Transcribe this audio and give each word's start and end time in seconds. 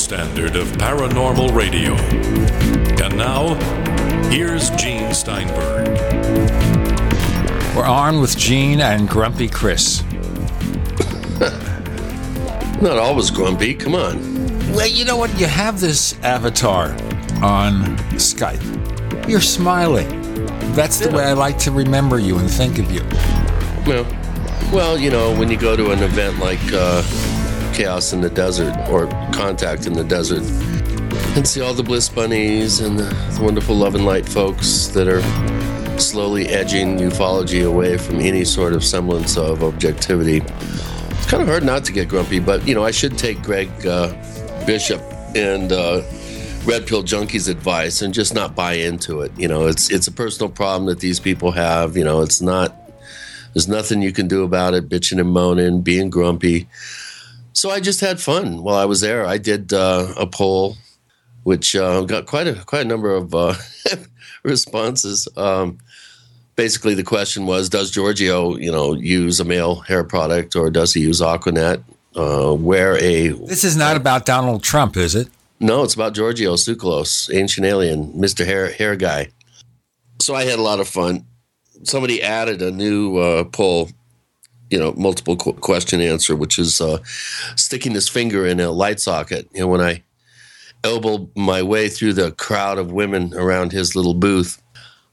Standard 0.00 0.56
of 0.56 0.66
paranormal 0.78 1.54
radio. 1.54 1.94
And 3.04 3.16
now, 3.16 3.54
here's 4.30 4.70
Gene 4.70 5.12
Steinberg. 5.12 5.88
We're 7.76 7.84
on 7.86 8.20
with 8.20 8.36
Gene 8.36 8.80
and 8.80 9.08
Grumpy 9.08 9.48
Chris. 9.48 10.02
Not 12.80 12.96
always 12.98 13.30
grumpy. 13.30 13.74
Come 13.74 13.94
on. 13.94 14.18
Well, 14.72 14.86
you 14.86 15.04
know 15.04 15.16
what? 15.16 15.38
You 15.38 15.46
have 15.46 15.80
this 15.80 16.18
avatar 16.22 16.92
on 17.42 17.96
Skype. 18.16 19.28
You're 19.28 19.40
smiling. 19.42 20.08
That's 20.72 20.98
the 20.98 21.10
Yeah. 21.10 21.16
way 21.16 21.24
I 21.24 21.32
like 21.34 21.58
to 21.60 21.70
remember 21.70 22.18
you 22.18 22.38
and 22.38 22.50
think 22.50 22.78
of 22.78 22.90
you. 22.90 23.02
Well, 23.86 24.06
well, 24.72 24.98
you 24.98 25.10
know, 25.10 25.34
when 25.38 25.50
you 25.50 25.56
go 25.58 25.76
to 25.76 25.90
an 25.90 26.02
event 26.02 26.38
like 26.38 26.60
uh, 26.72 27.02
Chaos 27.74 28.12
in 28.12 28.20
the 28.20 28.30
Desert 28.30 28.74
or 28.88 29.06
Contact 29.40 29.86
in 29.86 29.94
the 29.94 30.04
Desert 30.04 30.42
and 31.34 31.48
see 31.48 31.62
all 31.62 31.72
the 31.72 31.82
Bliss 31.82 32.10
Bunnies 32.10 32.80
and 32.80 32.98
the, 32.98 33.40
wonderful 33.40 33.74
Love 33.74 33.94
and 33.94 34.04
Light 34.04 34.28
folks 34.28 34.88
that 34.88 35.08
are 35.08 35.22
slowly 35.98 36.46
edging 36.48 36.98
ufology 36.98 37.66
away 37.66 37.96
from 37.96 38.16
any 38.16 38.44
sort 38.44 38.74
of 38.74 38.84
semblance 38.84 39.38
of 39.38 39.62
objectivity, 39.62 40.42
it's 40.42 41.26
kind 41.26 41.42
of 41.42 41.48
hard 41.48 41.64
not 41.64 41.86
to 41.86 41.92
get 41.92 42.06
grumpy. 42.06 42.38
But, 42.38 42.68
you 42.68 42.74
know, 42.74 42.84
I 42.84 42.90
should 42.90 43.16
take 43.16 43.42
Greg 43.42 43.70
uh, 43.86 44.08
Bishop 44.66 45.00
and 45.34 45.72
uh, 45.72 46.02
Red 46.66 46.86
Pill 46.86 47.02
Junkie's 47.02 47.48
advice 47.48 48.02
and 48.02 48.12
just 48.12 48.34
not 48.34 48.54
buy 48.54 48.74
into 48.74 49.22
it. 49.22 49.32
You 49.38 49.48
know, 49.48 49.68
it's 49.68 49.90
it's 49.90 50.06
a 50.06 50.12
personal 50.12 50.50
problem 50.50 50.84
that 50.90 51.00
these 51.00 51.18
people 51.18 51.50
have. 51.52 51.96
You 51.96 52.04
know, 52.04 52.20
it's 52.20 52.42
not 52.42 52.76
there's 53.54 53.68
nothing 53.68 54.02
you 54.02 54.12
can 54.12 54.28
do 54.28 54.44
about 54.44 54.74
it, 54.74 54.90
bitching 54.90 55.18
and 55.18 55.30
moaning, 55.30 55.80
being 55.80 56.10
grumpy. 56.10 56.68
So 57.52 57.70
I 57.70 57.80
just 57.80 58.00
had 58.00 58.20
fun 58.20 58.62
while 58.62 58.76
I 58.76 58.84
was 58.84 59.00
there. 59.00 59.26
I 59.26 59.38
did 59.38 59.72
uh, 59.72 60.12
a 60.16 60.26
poll, 60.26 60.76
which 61.42 61.74
uh, 61.76 62.02
got 62.02 62.26
quite 62.26 62.46
a 62.46 62.54
quite 62.64 62.82
a 62.86 62.88
number 62.88 63.14
of 63.14 63.34
uh, 63.34 63.54
responses. 64.44 65.28
Um, 65.36 65.78
basically, 66.56 66.94
the 66.94 67.02
question 67.02 67.46
was: 67.46 67.68
Does 67.68 67.90
Giorgio, 67.90 68.56
you 68.56 68.70
know, 68.70 68.94
use 68.94 69.40
a 69.40 69.44
male 69.44 69.76
hair 69.76 70.04
product, 70.04 70.56
or 70.56 70.70
does 70.70 70.94
he 70.94 71.00
use 71.00 71.20
Aquanet? 71.20 71.82
Uh, 72.16 72.52
wear 72.58 72.96
a 72.98 73.28
This 73.28 73.62
is 73.62 73.76
not 73.76 73.96
about 73.96 74.26
Donald 74.26 74.64
Trump, 74.64 74.96
is 74.96 75.14
it? 75.14 75.28
no, 75.60 75.84
it's 75.84 75.94
about 75.94 76.12
Giorgio 76.14 76.54
Tsoukalos, 76.54 77.32
ancient 77.32 77.64
alien, 77.66 78.10
Mister 78.18 78.44
Hair 78.44 78.72
Hair 78.72 78.96
Guy. 78.96 79.28
So 80.20 80.34
I 80.34 80.44
had 80.44 80.58
a 80.58 80.62
lot 80.62 80.80
of 80.80 80.88
fun. 80.88 81.24
Somebody 81.84 82.20
added 82.22 82.62
a 82.62 82.70
new 82.70 83.16
uh, 83.18 83.44
poll, 83.44 83.90
you 84.70 84.78
know, 84.78 84.92
multiple 84.96 85.36
qu- 85.36 85.54
question 85.54 86.00
answer, 86.00 86.36
which 86.36 86.58
is 86.58 86.80
uh, 86.80 86.98
sticking 87.56 87.92
his 87.92 88.08
finger 88.08 88.46
in 88.46 88.60
a 88.60 88.70
light 88.70 89.00
socket. 89.00 89.48
You 89.52 89.60
know, 89.60 89.66
when 89.66 89.80
I 89.80 90.02
elbowed 90.84 91.30
my 91.36 91.62
way 91.62 91.88
through 91.88 92.14
the 92.14 92.32
crowd 92.32 92.78
of 92.78 92.92
women 92.92 93.34
around 93.34 93.72
his 93.72 93.94
little 93.94 94.14
booth, 94.14 94.62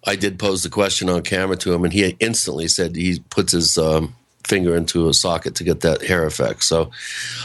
I 0.06 0.16
did 0.16 0.40
pose 0.40 0.64
the 0.64 0.70
question 0.70 1.10
on 1.10 1.22
camera 1.24 1.58
to 1.58 1.74
him, 1.74 1.84
and 1.84 1.92
he 1.92 2.16
instantly 2.20 2.68
said 2.68 2.96
he 2.96 3.20
puts 3.30 3.52
his 3.52 3.78
um, 3.78 4.16
finger 4.46 4.76
into 4.76 5.10
a 5.10 5.14
socket 5.14 5.56
to 5.56 5.64
get 5.64 5.82
that 5.82 6.02
hair 6.02 6.26
effect. 6.26 6.64
So 6.64 6.92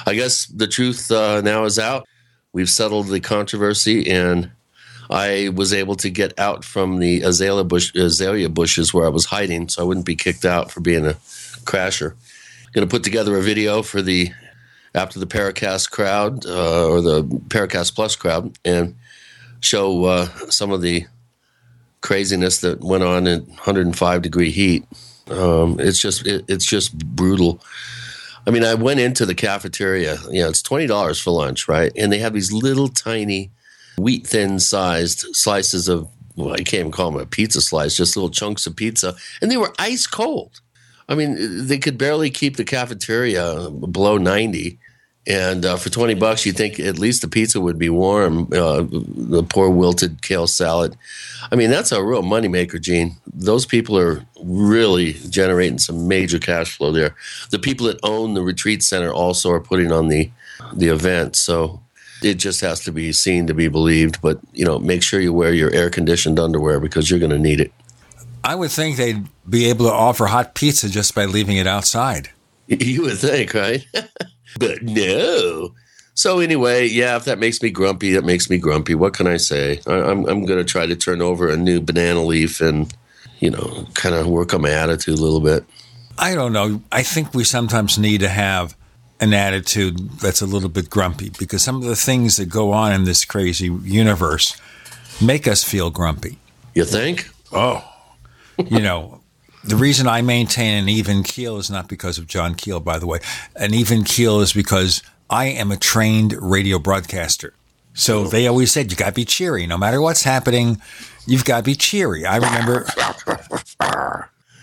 I 0.07 0.15
guess 0.15 0.47
the 0.47 0.69
truth 0.69 1.11
uh, 1.11 1.41
now 1.41 1.65
is 1.65 1.79
out. 1.79 2.07
We've 2.53 2.71
settled 2.71 3.09
the 3.09 3.21
controversy, 3.21 4.09
and 4.11 4.51
I 5.11 5.51
was 5.55 5.73
able 5.73 5.97
to 5.97 6.11
get 6.11 6.39
out 6.39 6.65
from 6.65 6.99
the 6.99 7.23
azalea, 7.23 7.65
bush, 7.65 7.95
azalea 7.95 8.49
bushes 8.49 8.95
where 8.95 9.07
I 9.07 9.11
was 9.11 9.25
hiding, 9.25 9.69
so 9.69 9.83
I 9.83 9.85
wouldn't 9.85 10.07
be 10.07 10.17
kicked 10.17 10.45
out 10.45 10.71
for 10.71 10.81
being 10.81 11.07
a 11.07 11.17
crasher. 11.65 12.15
Going 12.73 12.87
to 12.89 12.91
put 12.91 13.05
together 13.05 13.37
a 13.37 13.43
video 13.43 13.83
for 13.83 14.01
the 14.01 14.31
after 14.95 15.19
the 15.19 15.27
Paracast 15.27 15.91
crowd 15.91 16.45
uh, 16.47 16.89
or 16.89 17.01
the 17.01 17.25
Paracast 17.25 17.95
Plus 17.95 18.17
crowd, 18.17 18.59
and 18.65 18.95
show 19.61 20.05
uh, 20.05 20.27
some 20.49 20.71
of 20.71 20.83
the 20.83 21.07
craziness 22.01 22.61
that 22.61 22.81
went 22.81 23.05
on 23.05 23.27
in 23.27 23.41
105 23.41 24.23
degree 24.23 24.51
heat. 24.51 24.85
Um, 25.31 25.79
it's 25.79 25.99
just 25.99 26.27
it, 26.27 26.45
it's 26.49 26.67
just 26.67 26.99
brutal. 26.99 27.61
I 28.47 28.51
mean, 28.51 28.65
I 28.65 28.75
went 28.75 29.01
into 29.01 29.25
the 29.25 29.35
cafeteria. 29.35 30.19
You 30.31 30.43
know, 30.43 30.49
it's 30.49 30.63
twenty 30.63 30.87
dollars 30.87 31.21
for 31.21 31.31
lunch, 31.31 31.69
right? 31.69 31.93
And 31.97 32.13
they 32.13 32.19
have 32.19 32.35
these 32.35 32.53
little 32.53 32.89
tiny, 32.89 33.51
wheat 33.97 34.27
thin 34.27 34.59
sized 34.59 35.27
slices 35.35 35.89
of. 35.89 36.09
Well, 36.35 36.55
I 36.55 36.59
can't 36.59 36.81
even 36.81 36.93
call 36.93 37.11
them 37.11 37.21
a 37.21 37.27
pizza 37.27 37.61
slice, 37.61 37.95
just 37.95 38.17
little 38.17 38.31
chunks 38.31 38.67
of 38.67 38.75
pizza, 38.75 39.15
and 39.41 39.51
they 39.51 39.59
were 39.59 39.73
ice 39.79 40.07
cold. 40.07 40.61
I 41.09 41.15
mean, 41.15 41.67
they 41.67 41.79
could 41.79 41.99
barely 41.99 42.31
keep 42.31 42.57
the 42.57 42.65
cafeteria 42.65 43.71
below 43.71 44.19
ninety. 44.19 44.79
And 45.25 45.65
uh, 45.65 45.77
for 45.77 45.89
twenty 45.89 46.15
bucks, 46.15 46.45
you 46.45 46.53
think 46.53 46.81
at 46.81 46.99
least 46.99 47.23
the 47.23 47.29
pizza 47.29 47.61
would 47.61 47.79
be 47.79 47.89
warm. 47.89 48.49
Uh, 48.53 48.83
the 48.83 49.45
poor 49.49 49.71
wilted 49.71 50.21
kale 50.21 50.49
salad. 50.49 50.97
I 51.53 51.55
mean, 51.55 51.71
that's 51.71 51.93
a 51.93 52.03
real 52.03 52.23
moneymaker, 52.23 52.81
Gene. 52.81 53.15
Those 53.33 53.65
people 53.65 53.97
are 53.97 54.27
really 54.43 55.13
generating 55.31 55.79
some 55.79 56.09
major 56.09 56.41
cash 56.41 56.77
flow 56.77 56.91
there. 56.91 57.15
The 57.51 57.61
people 57.61 57.87
that 57.87 58.01
own 58.03 58.35
the 58.35 58.43
retreat 58.43 58.83
center 58.83 59.13
also 59.13 59.51
are 59.53 59.61
putting 59.61 59.93
on 59.93 60.09
the 60.09 60.29
the 60.75 60.89
event. 60.89 61.37
So 61.37 61.81
it 62.23 62.35
just 62.35 62.61
has 62.61 62.81
to 62.81 62.93
be 62.93 63.13
seen 63.13 63.47
to 63.47 63.55
be 63.55 63.69
believed. 63.69 64.21
But 64.23 64.41
you 64.53 64.65
know, 64.65 64.81
make 64.81 65.05
sure 65.05 65.21
you 65.21 65.33
wear 65.33 65.53
your 65.55 65.73
air 65.73 65.89
conditioned 65.89 66.41
underwear 66.41 66.81
because 66.81 67.11
you're 67.11 67.21
going 67.21 67.31
to 67.31 67.39
need 67.39 67.61
it. 67.61 67.73
I 68.45 68.55
would 68.55 68.71
think 68.71 68.97
they'd 68.97 69.27
be 69.49 69.69
able 69.69 69.87
to 69.87 69.93
offer 69.93 70.27
hot 70.27 70.55
pizza 70.55 70.89
just 70.89 71.15
by 71.15 71.25
leaving 71.25 71.57
it 71.57 71.67
outside. 71.67 72.31
You 72.69 73.03
would 73.03 73.19
think, 73.19 73.53
right? 73.53 73.85
but 74.59 74.83
no. 74.83 75.75
So 76.15 76.39
anyway, 76.39 76.87
yeah, 76.87 77.17
if 77.17 77.25
that 77.25 77.39
makes 77.39 77.61
me 77.61 77.71
grumpy, 77.71 78.13
that 78.13 78.25
makes 78.25 78.49
me 78.49 78.57
grumpy. 78.57 78.95
What 78.95 79.13
can 79.13 79.27
I 79.27 79.37
say? 79.37 79.81
I, 79.87 79.95
I'm 79.95 80.27
I'm 80.27 80.47
going 80.47 80.59
to 80.59 80.65
try 80.65 80.87
to 80.87 80.97
turn 80.97 81.21
over 81.21 81.51
a 81.51 81.57
new 81.57 81.81
banana 81.81 82.23
leaf 82.23 82.61
and 82.61 82.95
you 83.41 83.51
know 83.51 83.87
kind 83.95 84.15
of 84.15 84.27
work 84.27 84.55
on 84.55 84.63
my 84.63 84.71
attitude 84.71 85.19
a 85.19 85.23
little 85.23 85.41
bit. 85.41 85.65
I 86.19 86.35
don't 86.35 86.53
know. 86.53 86.83
I 86.91 87.03
think 87.03 87.35
we 87.35 87.45
sometimes 87.45 87.99
need 87.99 88.21
to 88.21 88.29
have 88.29 88.77
an 89.21 89.35
attitude 89.35 89.99
that's 90.21 90.41
a 90.41 90.47
little 90.47 90.69
bit 90.69 90.89
grumpy 90.89 91.31
because 91.39 91.63
some 91.63 91.77
of 91.77 91.85
the 91.85 91.97
things 91.97 92.37
that 92.37 92.47
go 92.47 92.73
on 92.73 92.93
in 92.93 93.05
this 93.05 93.25
crazy 93.25 93.67
universe 93.83 94.57
make 95.21 95.47
us 95.47 95.65
feel 95.65 95.91
grumpy. 95.91 96.39
You 96.75 96.85
think? 96.85 97.29
Oh, 97.53 97.85
you 98.59 98.81
know, 98.81 99.21
the 99.65 99.77
reason 99.77 100.09
I 100.09 100.23
maintain 100.23 100.83
an 100.83 100.89
even 100.89 101.23
keel 101.23 101.57
is 101.59 101.71
not 101.71 101.89
because 101.89 102.19
of 102.19 102.27
John 102.27 102.55
Keel, 102.55 102.81
by 102.81 102.99
the 102.99 103.07
way. 103.07 103.21
An 103.57 103.75
even 103.75 104.05
keel 104.05 104.41
is 104.41 104.53
because 104.53 105.03
I 105.31 105.47
am 105.47 105.71
a 105.71 105.77
trained 105.77 106.35
radio 106.41 106.79
broadcaster. 106.79 107.55
So 107.95 108.25
they 108.25 108.47
always 108.47 108.73
said 108.73 108.91
you 108.91 108.97
got 108.97 109.07
to 109.07 109.13
be 109.13 109.25
cheery. 109.25 109.67
No 109.67 109.77
matter 109.77 110.01
what's 110.01 110.23
happening, 110.23 110.81
you've 111.27 111.45
got 111.45 111.59
to 111.59 111.63
be 111.63 111.75
cheery. 111.75 112.25
I 112.25 112.37
remember. 112.37 112.87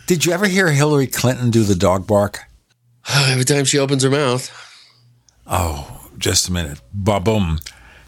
Did 0.07 0.25
you 0.25 0.33
ever 0.33 0.47
hear 0.47 0.71
Hillary 0.71 1.07
Clinton 1.07 1.51
do 1.51 1.63
the 1.63 1.75
dog 1.75 2.07
bark? 2.07 2.39
Every 3.09 3.45
time 3.45 3.65
she 3.65 3.77
opens 3.77 4.03
her 4.03 4.09
mouth. 4.09 4.51
Oh, 5.45 6.07
just 6.17 6.49
a 6.49 6.51
minute. 6.51 6.81
Ba 6.93 7.19
boom. 7.19 7.59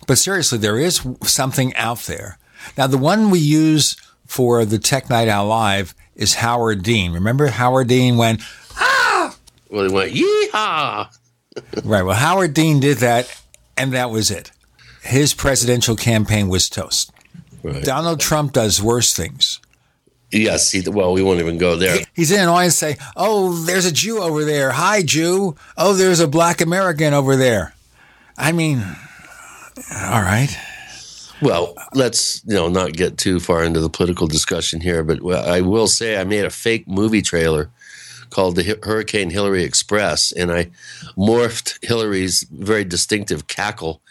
But 0.07 0.17
seriously, 0.17 0.57
there 0.57 0.79
is 0.79 1.05
something 1.23 1.75
out 1.75 1.99
there. 1.99 2.37
Now, 2.77 2.87
the 2.87 2.97
one 2.97 3.29
we 3.29 3.39
use 3.39 3.95
for 4.31 4.63
the 4.63 4.79
Tech 4.79 5.09
Night 5.09 5.27
Out 5.27 5.47
Live 5.47 5.93
is 6.15 6.35
Howard 6.35 6.83
Dean. 6.83 7.11
Remember 7.11 7.47
Howard 7.47 7.89
Dean 7.89 8.15
went, 8.15 8.41
ah! 8.77 9.35
Well, 9.69 9.89
he 9.89 9.93
went 9.93 10.13
yeehaw. 10.13 11.13
right. 11.83 12.03
Well, 12.03 12.15
Howard 12.15 12.53
Dean 12.53 12.79
did 12.79 12.99
that, 12.99 13.29
and 13.75 13.91
that 13.91 14.09
was 14.09 14.31
it. 14.31 14.51
His 15.01 15.33
presidential 15.33 15.97
campaign 15.97 16.47
was 16.47 16.69
toast. 16.69 17.11
Right. 17.61 17.83
Donald 17.83 18.21
Trump 18.21 18.53
does 18.53 18.81
worse 18.81 19.13
things. 19.13 19.59
Yes. 20.31 20.71
He, 20.71 20.87
well, 20.87 21.11
we 21.11 21.21
won't 21.21 21.41
even 21.41 21.57
go 21.57 21.75
there. 21.75 21.97
He's 22.13 22.31
in 22.31 22.39
an 22.39 22.47
audience 22.47 22.77
say, 22.77 22.95
Oh, 23.17 23.53
there's 23.65 23.85
a 23.85 23.91
Jew 23.91 24.21
over 24.21 24.45
there. 24.45 24.71
Hi, 24.71 25.03
Jew. 25.03 25.57
Oh, 25.77 25.91
there's 25.91 26.21
a 26.21 26.27
black 26.29 26.61
American 26.61 27.13
over 27.13 27.35
there. 27.35 27.75
I 28.37 28.53
mean, 28.53 28.77
all 29.93 30.21
right. 30.21 30.57
Well, 31.41 31.73
let's 31.93 32.43
you 32.45 32.53
know 32.53 32.69
not 32.69 32.93
get 32.93 33.17
too 33.17 33.39
far 33.39 33.63
into 33.63 33.79
the 33.79 33.89
political 33.89 34.27
discussion 34.27 34.79
here, 34.79 35.03
but 35.03 35.25
I 35.25 35.61
will 35.61 35.87
say 35.87 36.19
I 36.19 36.23
made 36.23 36.45
a 36.45 36.51
fake 36.51 36.87
movie 36.87 37.23
trailer 37.23 37.71
called 38.29 38.55
the 38.55 38.79
Hurricane 38.83 39.29
Hillary 39.29 39.63
Express, 39.63 40.31
and 40.31 40.51
I 40.51 40.69
morphed 41.17 41.83
Hillary's 41.83 42.43
very 42.43 42.83
distinctive 42.83 43.47
cackle 43.47 44.01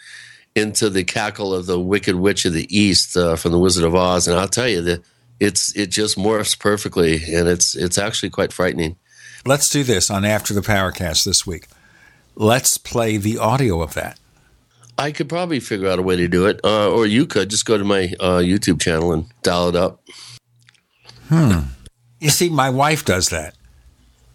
into 0.55 0.89
the 0.89 1.03
cackle 1.03 1.53
of 1.53 1.65
the 1.65 1.79
Wicked 1.79 2.15
Witch 2.15 2.45
of 2.45 2.53
the 2.53 2.67
East 2.75 3.15
uh, 3.15 3.35
from 3.35 3.51
the 3.51 3.59
Wizard 3.59 3.85
of 3.85 3.95
Oz, 3.95 4.27
and 4.27 4.37
I'll 4.37 4.47
tell 4.47 4.67
you 4.67 4.81
that 4.81 5.01
it's 5.39 5.75
it 5.75 5.87
just 5.87 6.17
morphs 6.17 6.57
perfectly, 6.57 7.15
and 7.33 7.47
it's 7.47 7.75
it's 7.75 7.97
actually 7.97 8.29
quite 8.29 8.53
frightening. 8.53 8.97
Let's 9.45 9.69
do 9.69 9.83
this 9.83 10.11
on 10.11 10.23
After 10.23 10.53
the 10.53 10.61
Paracast 10.61 11.25
this 11.25 11.47
week. 11.47 11.67
Let's 12.35 12.77
play 12.77 13.17
the 13.17 13.37
audio 13.37 13.81
of 13.81 13.93
that. 13.95 14.19
I 14.97 15.11
could 15.11 15.29
probably 15.29 15.59
figure 15.59 15.87
out 15.87 15.99
a 15.99 16.01
way 16.01 16.15
to 16.15 16.27
do 16.27 16.45
it, 16.45 16.59
uh, 16.63 16.91
or 16.91 17.05
you 17.05 17.25
could 17.25 17.49
just 17.49 17.65
go 17.65 17.77
to 17.77 17.83
my 17.83 18.13
uh, 18.19 18.39
YouTube 18.39 18.79
channel 18.79 19.13
and 19.13 19.25
dial 19.41 19.69
it 19.69 19.75
up. 19.75 20.01
Hmm. 21.27 21.59
You 22.19 22.29
see, 22.29 22.49
my 22.49 22.69
wife 22.69 23.03
does 23.03 23.29
that. 23.29 23.55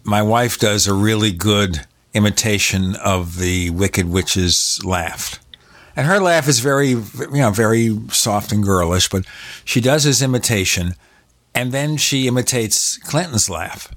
My 0.03 0.21
wife 0.21 0.59
does 0.59 0.87
a 0.87 0.93
really 0.93 1.31
good 1.31 1.85
imitation 2.13 2.95
of 2.95 3.37
the 3.37 3.69
Wicked 3.69 4.09
Witch's 4.09 4.79
laugh. 4.83 5.39
And 5.95 6.05
her 6.05 6.19
laugh 6.19 6.47
is 6.47 6.59
very, 6.59 6.89
you 6.89 7.27
know, 7.31 7.51
very 7.51 7.97
soft 8.09 8.51
and 8.51 8.63
girlish, 8.63 9.09
but 9.09 9.25
she 9.65 9.81
does 9.81 10.03
his 10.03 10.21
imitation, 10.21 10.95
and 11.55 11.71
then 11.71 11.97
she 11.97 12.27
imitates 12.27 12.97
Clinton's 12.97 13.49
laugh. 13.49 13.91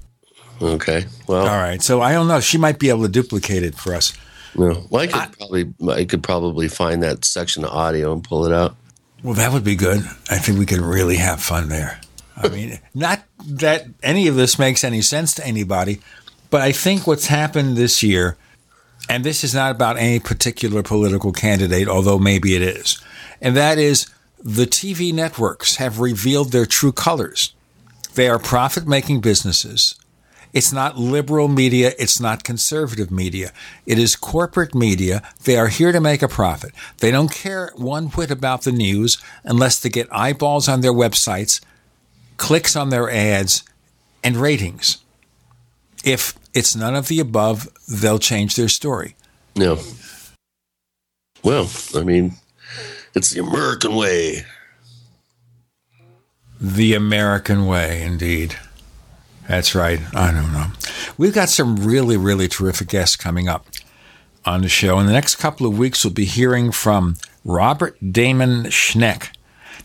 Okay. 0.61 1.05
Well. 1.27 1.41
All 1.47 1.57
right. 1.57 1.81
So 1.81 2.01
I 2.01 2.13
don't 2.13 2.27
know. 2.27 2.39
She 2.39 2.57
might 2.57 2.79
be 2.79 2.89
able 2.89 3.03
to 3.03 3.09
duplicate 3.09 3.63
it 3.63 3.75
for 3.75 3.93
us. 3.93 4.13
No. 4.55 4.85
Well, 4.89 5.01
I 5.01 5.07
could 5.07 5.15
I, 5.15 5.27
probably, 5.27 5.73
I 5.89 6.05
could 6.05 6.23
probably 6.23 6.67
find 6.67 7.01
that 7.03 7.25
section 7.25 7.63
of 7.63 7.71
audio 7.71 8.13
and 8.13 8.23
pull 8.23 8.45
it 8.45 8.53
out. 8.53 8.75
Well, 9.23 9.35
that 9.35 9.51
would 9.53 9.63
be 9.63 9.75
good. 9.75 9.99
I 10.29 10.37
think 10.37 10.57
we 10.59 10.65
could 10.65 10.79
really 10.79 11.17
have 11.17 11.41
fun 11.41 11.69
there. 11.69 12.01
I 12.35 12.49
mean, 12.49 12.79
not 12.93 13.23
that 13.45 13.85
any 14.01 14.27
of 14.27 14.35
this 14.35 14.57
makes 14.57 14.83
any 14.83 15.01
sense 15.01 15.35
to 15.35 15.45
anybody, 15.45 15.99
but 16.49 16.61
I 16.61 16.71
think 16.71 17.05
what's 17.05 17.27
happened 17.27 17.77
this 17.77 18.01
year, 18.01 18.35
and 19.07 19.23
this 19.23 19.43
is 19.43 19.53
not 19.53 19.71
about 19.71 19.97
any 19.97 20.19
particular 20.19 20.81
political 20.81 21.31
candidate, 21.31 21.87
although 21.87 22.17
maybe 22.17 22.55
it 22.55 22.63
is, 22.63 22.99
and 23.41 23.55
that 23.55 23.77
is 23.77 24.07
the 24.43 24.65
TV 24.65 25.13
networks 25.13 25.75
have 25.75 25.99
revealed 25.99 26.51
their 26.51 26.65
true 26.65 26.91
colors. 26.91 27.53
They 28.15 28.27
are 28.27 28.39
profit 28.39 28.87
making 28.87 29.21
businesses. 29.21 29.95
It's 30.53 30.73
not 30.73 30.97
liberal 30.97 31.47
media. 31.47 31.93
It's 31.97 32.19
not 32.19 32.43
conservative 32.43 33.11
media. 33.11 33.51
It 33.85 33.97
is 33.97 34.15
corporate 34.15 34.75
media. 34.75 35.21
They 35.43 35.57
are 35.57 35.69
here 35.69 35.91
to 35.91 36.01
make 36.01 36.21
a 36.21 36.27
profit. 36.27 36.73
They 36.97 37.11
don't 37.11 37.31
care 37.31 37.71
one 37.75 38.07
whit 38.07 38.31
about 38.31 38.63
the 38.63 38.71
news 38.71 39.17
unless 39.43 39.79
they 39.79 39.89
get 39.89 40.13
eyeballs 40.13 40.67
on 40.67 40.81
their 40.81 40.93
websites 40.93 41.61
clicks 42.41 42.75
on 42.75 42.89
their 42.89 43.07
ads, 43.07 43.63
and 44.23 44.35
ratings. 44.35 44.97
If 46.03 46.33
it's 46.55 46.75
none 46.75 46.95
of 46.95 47.07
the 47.07 47.19
above, 47.19 47.69
they'll 47.87 48.17
change 48.17 48.55
their 48.55 48.67
story. 48.67 49.15
No. 49.55 49.77
Well, 51.43 51.69
I 51.95 52.01
mean, 52.01 52.33
it's 53.13 53.29
the 53.29 53.41
American 53.41 53.95
way. 53.95 54.43
The 56.59 56.95
American 56.95 57.67
way, 57.67 58.01
indeed. 58.01 58.57
That's 59.51 59.75
right. 59.75 59.99
I 60.15 60.31
don't 60.31 60.53
know. 60.53 60.67
We've 61.17 61.33
got 61.33 61.49
some 61.49 61.75
really, 61.85 62.15
really 62.15 62.47
terrific 62.47 62.87
guests 62.87 63.17
coming 63.17 63.49
up 63.49 63.67
on 64.45 64.61
the 64.61 64.69
show. 64.69 64.97
In 64.97 65.07
the 65.07 65.11
next 65.11 65.35
couple 65.35 65.67
of 65.67 65.77
weeks, 65.77 66.05
we'll 66.05 66.13
be 66.13 66.23
hearing 66.23 66.71
from 66.71 67.17
Robert 67.43 67.97
Damon 68.13 68.63
Schneck. 68.67 69.35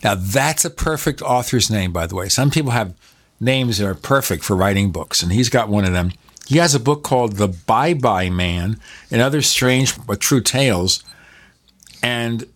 Now, 0.04 0.14
that's 0.14 0.64
a 0.64 0.70
perfect 0.70 1.20
author's 1.20 1.68
name, 1.68 1.92
by 1.92 2.06
the 2.06 2.14
way. 2.14 2.28
Some 2.28 2.48
people 2.48 2.70
have 2.70 2.94
names 3.40 3.78
that 3.78 3.88
are 3.88 3.96
perfect 3.96 4.44
for 4.44 4.54
writing 4.54 4.92
books, 4.92 5.20
and 5.20 5.32
he's 5.32 5.48
got 5.48 5.68
one 5.68 5.84
of 5.84 5.92
them. 5.92 6.12
He 6.46 6.58
has 6.58 6.76
a 6.76 6.80
book 6.80 7.02
called 7.02 7.32
The 7.32 7.48
Bye 7.48 7.94
Bye 7.94 8.30
Man 8.30 8.78
and 9.10 9.20
Other 9.20 9.42
Strange 9.42 9.98
but 10.06 10.20
True 10.20 10.42
Tales. 10.42 11.02
And 12.04 12.46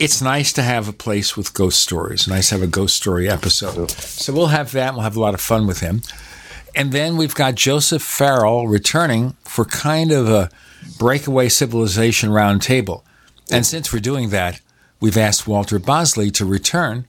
it's 0.00 0.22
nice 0.22 0.50
to 0.54 0.62
have 0.62 0.88
a 0.88 0.94
place 0.94 1.36
with 1.36 1.52
ghost 1.52 1.78
stories. 1.78 2.26
Nice 2.26 2.48
to 2.48 2.54
have 2.54 2.62
a 2.62 2.66
ghost 2.66 2.96
story 2.96 3.28
episode. 3.28 3.90
So 3.90 4.32
we'll 4.32 4.46
have 4.46 4.72
that. 4.72 4.94
We'll 4.94 5.02
have 5.02 5.14
a 5.14 5.20
lot 5.20 5.34
of 5.34 5.42
fun 5.42 5.66
with 5.66 5.80
him. 5.80 6.00
And 6.74 6.90
then 6.90 7.18
we've 7.18 7.34
got 7.34 7.54
Joseph 7.54 8.02
Farrell 8.02 8.66
returning 8.66 9.36
for 9.44 9.66
kind 9.66 10.10
of 10.10 10.26
a 10.28 10.48
breakaway 10.98 11.50
civilization 11.50 12.30
roundtable. 12.30 13.02
And 13.52 13.66
since 13.66 13.92
we're 13.92 14.00
doing 14.00 14.30
that, 14.30 14.62
we've 15.00 15.18
asked 15.18 15.46
Walter 15.46 15.78
Bosley 15.78 16.30
to 16.30 16.46
return 16.46 17.04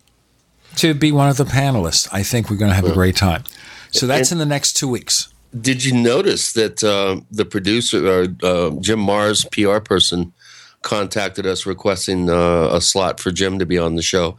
to 0.76 0.94
be 0.94 1.14
one 1.14 1.30
of 1.30 1.38
the 1.38 1.46
panelists. 1.46 2.10
I 2.12 2.24
think 2.24 2.50
we're 2.50 2.58
going 2.58 2.72
to 2.72 2.76
have 2.76 2.86
a 2.86 2.94
great 2.94 3.16
time. 3.16 3.46
So 3.92 4.06
that's 4.06 4.34
in 4.34 4.38
the 4.38 4.46
next 4.46 4.74
two 4.74 4.90
weeks. 4.90 5.34
Did 5.60 5.86
you 5.86 5.94
notice 5.94 6.54
that 6.54 6.84
uh, 6.84 7.22
the 7.30 7.46
producer, 7.46 8.06
or 8.06 8.22
uh, 8.44 8.72
Jim 8.82 9.00
Marrs, 9.00 9.50
PR 9.52 9.80
person, 9.80 10.34
contacted 10.82 11.46
us 11.46 11.66
requesting 11.66 12.30
uh, 12.30 12.70
a 12.72 12.82
slot 12.82 13.20
for 13.20 13.32
Jim 13.32 13.60
to 13.60 13.66
be 13.66 13.78
on 13.78 13.96
the 13.96 14.02
show? 14.02 14.38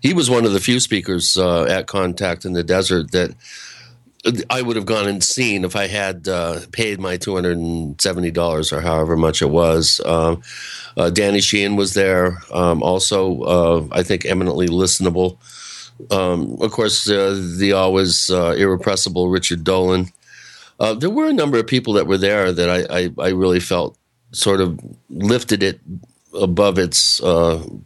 He 0.00 0.14
was 0.14 0.28
one 0.28 0.44
of 0.44 0.52
the 0.52 0.60
few 0.60 0.80
speakers 0.80 1.36
uh, 1.36 1.64
at 1.64 1.86
Contact 1.86 2.44
in 2.44 2.54
the 2.54 2.64
Desert 2.64 3.12
that 3.12 3.34
I 4.48 4.62
would 4.62 4.76
have 4.76 4.86
gone 4.86 5.08
and 5.08 5.22
seen 5.22 5.64
if 5.64 5.74
I 5.74 5.88
had 5.88 6.28
uh, 6.28 6.60
paid 6.70 7.00
my 7.00 7.16
two 7.16 7.34
hundred 7.34 7.58
and 7.58 8.00
seventy 8.00 8.30
dollars 8.30 8.72
or 8.72 8.80
however 8.80 9.16
much 9.16 9.42
it 9.42 9.50
was. 9.50 10.00
Uh, 10.04 10.36
uh, 10.96 11.10
Danny 11.10 11.40
Sheehan 11.40 11.74
was 11.74 11.94
there, 11.94 12.38
um, 12.52 12.82
also 12.82 13.42
uh, 13.42 13.88
I 13.90 14.02
think 14.02 14.24
eminently 14.24 14.68
listenable. 14.68 15.38
Um, 16.10 16.56
of 16.60 16.70
course, 16.70 17.08
uh, 17.08 17.40
the 17.58 17.72
always 17.72 18.30
irrepressible 18.30 19.28
Richard 19.28 19.64
Dolan. 19.64 20.08
there 20.78 21.10
were 21.10 21.28
a 21.28 21.32
number 21.32 21.58
of 21.58 21.66
people 21.66 21.94
that 21.94 22.06
were 22.06 22.18
there 22.18 22.52
that 22.52 22.70
I, 22.70 22.98
I, 22.98 23.10
I 23.18 23.28
really 23.30 23.60
felt 23.60 23.96
sort 24.32 24.60
of 24.60 24.78
lifted 25.10 25.62
it 25.62 25.80
above 26.34 26.78
its 26.78 27.20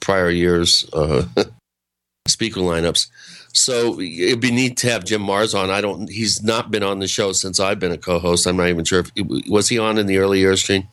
prior 0.01 0.31
years 0.31 0.89
speaker 2.29 2.61
lineups. 2.61 3.09
So 3.53 3.99
it'd 3.99 4.41
be 4.41 4.51
neat 4.51 4.77
to 4.79 4.91
have 4.91 5.05
Jim 5.05 5.23
Marrs 5.23 5.59
on. 5.59 5.71
I 5.71 5.81
don't. 5.81 6.11
He's 6.11 6.43
not 6.43 6.71
been 6.71 6.83
on 6.83 6.99
the 6.99 7.09
show 7.09 7.33
since 7.33 7.59
I've 7.59 7.81
been 7.81 7.91
a 7.91 7.97
co-host. 7.97 8.47
I'm 8.47 8.59
not 8.59 8.69
even 8.69 8.85
sure 8.85 9.01
if 9.01 9.11
was 9.49 9.69
he 9.69 9.79
on 9.79 9.97
in 9.97 10.07
the 10.07 10.19
early 10.19 10.41
years, 10.41 10.63
Gene. 10.63 10.87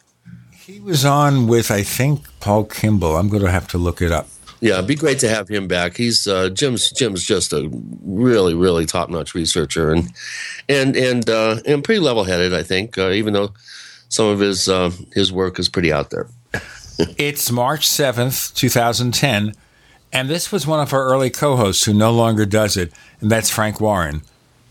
He 0.52 0.80
was 0.80 1.04
on 1.04 1.48
with 1.48 1.70
I 1.70 1.84
think 1.84 2.26
Paul 2.40 2.64
Kimball. 2.64 3.18
I'm 3.18 3.28
going 3.28 3.44
to 3.44 3.52
have 3.52 3.68
to 3.70 3.78
look 3.78 4.02
it 4.02 4.14
up. 4.14 4.30
Yeah, 4.62 4.76
it'd 4.76 4.88
be 4.88 4.96
great 4.96 5.20
to 5.20 5.28
have 5.28 5.50
him 5.50 5.68
back. 5.68 5.98
He's 5.98 6.26
uh, 6.26 6.50
Jim's 6.52 6.90
Jim's 6.92 7.26
just 7.26 7.52
a 7.52 7.70
really 8.02 8.54
really 8.54 8.86
top 8.86 9.10
notch 9.10 9.36
researcher 9.36 9.92
and 9.92 10.10
and 10.70 10.96
and 10.96 11.30
uh, 11.30 11.58
and 11.66 11.84
pretty 11.84 12.00
level 12.00 12.24
headed. 12.24 12.54
I 12.54 12.64
think 12.64 12.98
uh, 12.98 13.10
even 13.10 13.34
though 13.34 13.52
some 14.14 14.28
of 14.28 14.40
his 14.40 14.70
uh, 14.70 14.92
his 15.14 15.32
work 15.32 15.58
is 15.58 15.68
pretty 15.68 15.92
out 15.92 16.12
there. 16.12 16.28
it's 17.18 17.50
March 17.50 17.88
seventh, 17.88 18.54
two 18.54 18.70
thousand 18.70 19.16
ten. 19.16 19.54
And 20.12 20.30
this 20.30 20.52
was 20.52 20.68
one 20.68 20.80
of 20.80 20.94
our 20.94 21.04
early 21.06 21.32
co 21.32 21.56
hosts 21.56 21.86
who 21.86 21.96
no 21.96 22.12
longer 22.12 22.46
does 22.46 22.78
it, 22.78 22.94
and 23.22 23.32
that's 23.32 23.50
Frank 23.50 23.82
Warren. 23.82 24.22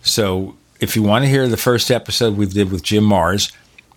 So 0.02 0.54
if 0.78 0.94
you 0.94 1.02
want 1.02 1.24
to 1.24 1.28
hear 1.28 1.48
the 1.48 1.56
first 1.56 1.90
episode 1.90 2.36
we 2.36 2.46
did 2.46 2.70
with 2.70 2.84
Jim 2.84 3.02
Marrs, 3.02 3.52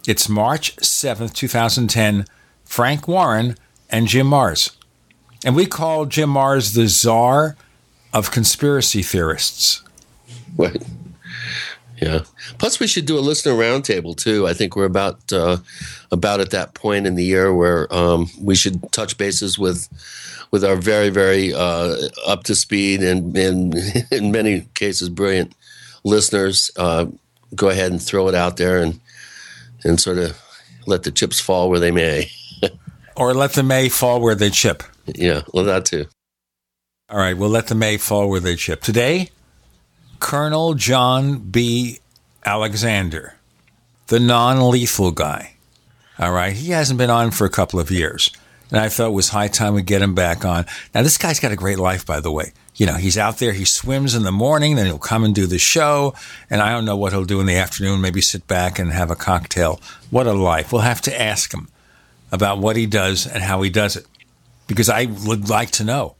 it's 0.07 0.27
March 0.27 0.75
7th, 0.77 1.35
2010, 1.35 2.25
Frank 2.63 3.07
Warren 3.07 3.55
and 3.91 4.07
Jim 4.07 4.27
Marrs, 4.27 4.75
And 5.45 5.55
we 5.55 5.67
call 5.67 6.05
Jim 6.05 6.31
Marrs 6.31 6.73
the 6.73 6.87
czar 6.87 7.55
of 8.11 8.31
conspiracy 8.31 9.03
theorists. 9.03 9.83
Right. 10.57 10.81
Yeah. 12.05 12.24
Plus, 12.59 12.79
we 12.79 12.85
should 12.85 13.07
do 13.07 13.17
a 13.17 13.19
listener 13.19 13.53
roundtable 13.53 14.15
too. 14.15 14.47
I 14.47 14.53
think 14.53 14.75
we're 14.75 14.85
about 14.85 15.33
uh, 15.33 15.57
about 16.12 16.39
at 16.39 16.51
that 16.51 16.75
point 16.75 17.07
in 17.07 17.15
the 17.15 17.24
year 17.24 17.51
where 17.51 17.91
um, 17.91 18.29
we 18.39 18.53
should 18.53 18.91
touch 18.91 19.17
bases 19.17 19.57
with 19.57 19.89
with 20.51 20.63
our 20.63 20.75
very, 20.75 21.09
very 21.09 21.51
uh, 21.51 21.95
up 22.27 22.43
to 22.43 22.53
speed 22.53 23.01
and, 23.01 23.35
and 23.35 23.75
in 24.12 24.31
many 24.31 24.62
cases 24.75 25.09
brilliant 25.09 25.55
listeners, 26.03 26.69
uh, 26.77 27.07
go 27.55 27.69
ahead 27.69 27.91
and 27.91 28.01
throw 28.01 28.27
it 28.27 28.35
out 28.35 28.57
there 28.57 28.77
and 28.77 29.00
and 29.83 30.00
sort 30.00 30.19
of 30.19 30.39
let 30.85 31.03
the 31.03 31.12
chips 31.12 31.39
fall 31.39 31.71
where 31.71 31.79
they 31.79 31.91
may, 31.91 32.29
or 33.15 33.33
let 33.33 33.53
the 33.53 33.63
may 33.63 33.89
fall 33.89 34.21
where 34.21 34.35
they 34.35 34.51
chip. 34.51 34.83
Yeah, 35.07 35.41
well, 35.53 35.63
that 35.65 35.85
too. 35.85 36.05
All 37.09 37.17
right, 37.17 37.35
we'll 37.35 37.50
let 37.50 37.67
the 37.67 37.75
may 37.75 37.97
fall 37.97 38.29
where 38.29 38.39
they 38.39 38.55
chip. 38.55 38.81
Today, 38.81 39.29
Colonel 40.19 40.74
John 40.74 41.39
B. 41.39 42.00
Alexander, 42.45 43.36
the 44.07 44.19
non 44.19 44.69
lethal 44.69 45.12
guy. 45.12 45.55
All 46.17 46.31
right, 46.31 46.53
he 46.53 46.72
hasn't 46.72 46.98
been 46.98 47.10
on 47.10 47.31
for 47.31 47.45
a 47.45 47.50
couple 47.50 47.79
of 47.79 47.91
years 47.91 48.31
and 48.72 48.79
I 48.79 48.89
thought 48.89 49.07
it 49.07 49.13
was 49.13 49.29
high 49.29 49.48
time 49.48 49.74
we 49.74 49.84
get 49.84 50.01
him 50.01 50.15
back 50.15 50.43
on. 50.43 50.65
Now, 50.93 51.03
this 51.03 51.17
guy's 51.17 51.39
got 51.39 51.51
a 51.51 51.55
great 51.55 51.79
life, 51.79 52.05
by 52.05 52.19
the 52.19 52.31
way. 52.31 52.51
You 52.75 52.86
know, 52.86 52.95
he's 52.95 53.17
out 53.17 53.38
there, 53.38 53.53
he 53.53 53.63
swims 53.63 54.15
in 54.15 54.24
the 54.24 54.31
morning, 54.31 54.75
then 54.75 54.86
he'll 54.86 54.98
come 54.98 55.24
and 55.24 55.34
do 55.34 55.45
the 55.48 55.60
show, 55.60 56.13
and 56.50 56.62
I 56.62 56.72
don't 56.72 56.84
know 56.84 56.98
what 56.98 57.13
he'll 57.13 57.25
do 57.25 57.39
in 57.39 57.45
the 57.45 57.55
afternoon, 57.55 58.01
maybe 58.01 58.22
sit 58.22 58.48
back 58.48 58.79
and 58.79 58.91
have 58.91 59.12
a 59.12 59.15
cocktail. 59.15 59.79
What 60.10 60.27
a 60.27 60.34
life. 60.34 60.74
We'll 60.74 60.81
have 60.81 61.01
to 61.03 61.22
ask 61.22 61.53
him 61.53 61.69
about 62.31 62.57
what 62.57 62.75
he 62.75 62.86
does 62.86 63.25
and 63.27 63.43
how 63.43 63.62
he 63.62 63.69
does 63.69 63.95
it, 63.95 64.05
because 64.67 64.89
I 64.89 65.05
would 65.05 65.48
like 65.48 65.72
to 65.72 65.84
know. 65.84 66.15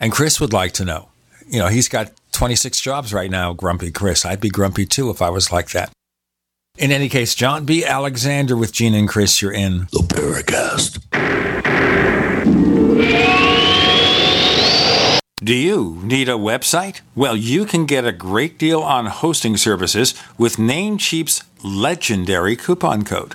And 0.00 0.12
Chris 0.12 0.40
would 0.40 0.52
like 0.52 0.72
to 0.74 0.84
know. 0.84 1.08
You 1.46 1.58
know, 1.58 1.68
he's 1.68 1.88
got 1.88 2.12
26 2.34 2.80
jobs 2.80 3.14
right 3.14 3.30
now, 3.30 3.52
grumpy 3.52 3.90
Chris. 3.90 4.24
I'd 4.24 4.40
be 4.40 4.50
grumpy 4.50 4.84
too 4.84 5.08
if 5.10 5.22
I 5.22 5.30
was 5.30 5.52
like 5.52 5.70
that. 5.70 5.90
In 6.76 6.90
any 6.90 7.08
case, 7.08 7.34
John 7.34 7.64
B. 7.64 7.84
Alexander 7.84 8.56
with 8.56 8.72
Gene 8.72 8.94
and 8.94 9.08
Chris, 9.08 9.40
you're 9.40 9.52
in 9.52 9.86
the 9.92 10.00
Paracast. 10.00 11.00
Do 15.36 15.54
you 15.54 16.00
need 16.02 16.28
a 16.28 16.32
website? 16.32 17.02
Well, 17.14 17.36
you 17.36 17.64
can 17.64 17.86
get 17.86 18.06
a 18.06 18.12
great 18.12 18.58
deal 18.58 18.80
on 18.80 19.06
hosting 19.06 19.56
services 19.56 20.14
with 20.36 20.56
Namecheap's 20.56 21.44
legendary 21.62 22.56
coupon 22.56 23.04
code. 23.04 23.34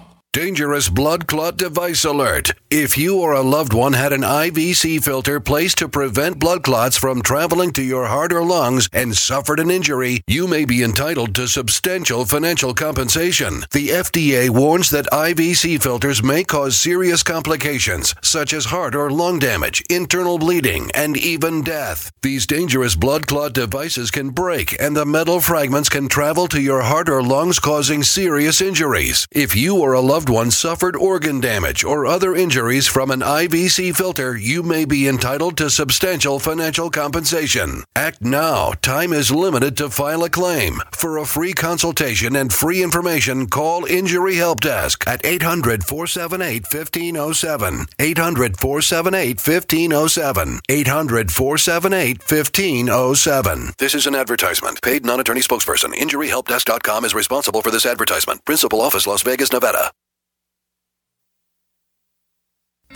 Dangerous 0.33 0.87
blood 0.87 1.27
clot 1.27 1.57
device 1.57 2.05
alert. 2.05 2.53
If 2.69 2.97
you 2.97 3.19
or 3.19 3.33
a 3.33 3.41
loved 3.41 3.73
one 3.73 3.91
had 3.91 4.13
an 4.13 4.21
IVC 4.21 5.03
filter 5.03 5.41
placed 5.41 5.79
to 5.79 5.89
prevent 5.89 6.39
blood 6.39 6.63
clots 6.63 6.95
from 6.95 7.21
traveling 7.21 7.73
to 7.73 7.83
your 7.83 8.07
heart 8.07 8.31
or 8.31 8.41
lungs 8.41 8.87
and 8.93 9.13
suffered 9.13 9.59
an 9.59 9.69
injury, 9.69 10.23
you 10.27 10.47
may 10.47 10.63
be 10.63 10.83
entitled 10.83 11.35
to 11.35 11.49
substantial 11.49 12.23
financial 12.23 12.73
compensation. 12.73 13.65
The 13.71 13.89
FDA 13.89 14.49
warns 14.49 14.89
that 14.91 15.11
IVC 15.11 15.83
filters 15.83 16.23
may 16.23 16.45
cause 16.45 16.77
serious 16.77 17.23
complications 17.23 18.15
such 18.21 18.53
as 18.53 18.63
heart 18.63 18.95
or 18.95 19.11
lung 19.11 19.37
damage, 19.37 19.83
internal 19.89 20.39
bleeding, 20.39 20.91
and 20.95 21.17
even 21.17 21.61
death. 21.61 22.09
These 22.21 22.47
dangerous 22.47 22.95
blood 22.95 23.27
clot 23.27 23.51
devices 23.51 24.11
can 24.11 24.29
break 24.29 24.81
and 24.81 24.95
the 24.95 25.05
metal 25.05 25.41
fragments 25.41 25.89
can 25.89 26.07
travel 26.07 26.47
to 26.47 26.61
your 26.61 26.83
heart 26.83 27.09
or 27.09 27.21
lungs 27.21 27.59
causing 27.59 28.01
serious 28.01 28.61
injuries. 28.61 29.27
If 29.33 29.57
you 29.57 29.77
or 29.77 29.91
a 29.91 29.99
loved 29.99 30.20
one 30.29 30.51
suffered 30.51 30.95
organ 30.95 31.39
damage 31.39 31.83
or 31.83 32.05
other 32.05 32.35
injuries 32.35 32.87
from 32.87 33.11
an 33.11 33.21
IVC 33.21 33.95
filter, 33.95 34.35
you 34.35 34.63
may 34.63 34.85
be 34.85 35.07
entitled 35.07 35.57
to 35.57 35.69
substantial 35.69 36.39
financial 36.39 36.89
compensation. 36.89 37.83
Act 37.95 38.21
now. 38.21 38.73
Time 38.81 39.13
is 39.13 39.31
limited 39.31 39.77
to 39.77 39.89
file 39.89 40.23
a 40.23 40.29
claim. 40.29 40.81
For 40.91 41.17
a 41.17 41.25
free 41.25 41.53
consultation 41.53 42.35
and 42.35 42.51
free 42.53 42.83
information, 42.83 43.47
call 43.47 43.85
Injury 43.85 44.35
Help 44.35 44.61
Desk 44.61 45.03
at 45.07 45.25
800 45.25 45.83
478 45.83 46.63
1507. 46.63 47.87
800 47.99 48.57
478 48.57 49.37
1507. 49.37 50.59
800 50.69 51.31
478 51.31 52.19
1507. 52.19 53.73
This 53.77 53.95
is 53.95 54.07
an 54.07 54.15
advertisement. 54.15 54.81
Paid 54.81 55.05
non 55.05 55.19
attorney 55.19 55.41
spokesperson. 55.41 55.93
InjuryHelpDesk.com 55.93 57.05
is 57.05 57.13
responsible 57.13 57.61
for 57.61 57.71
this 57.71 57.85
advertisement. 57.85 58.43
Principal 58.45 58.81
office, 58.81 59.07
Las 59.07 59.23
Vegas, 59.23 59.51
Nevada. 59.51 59.91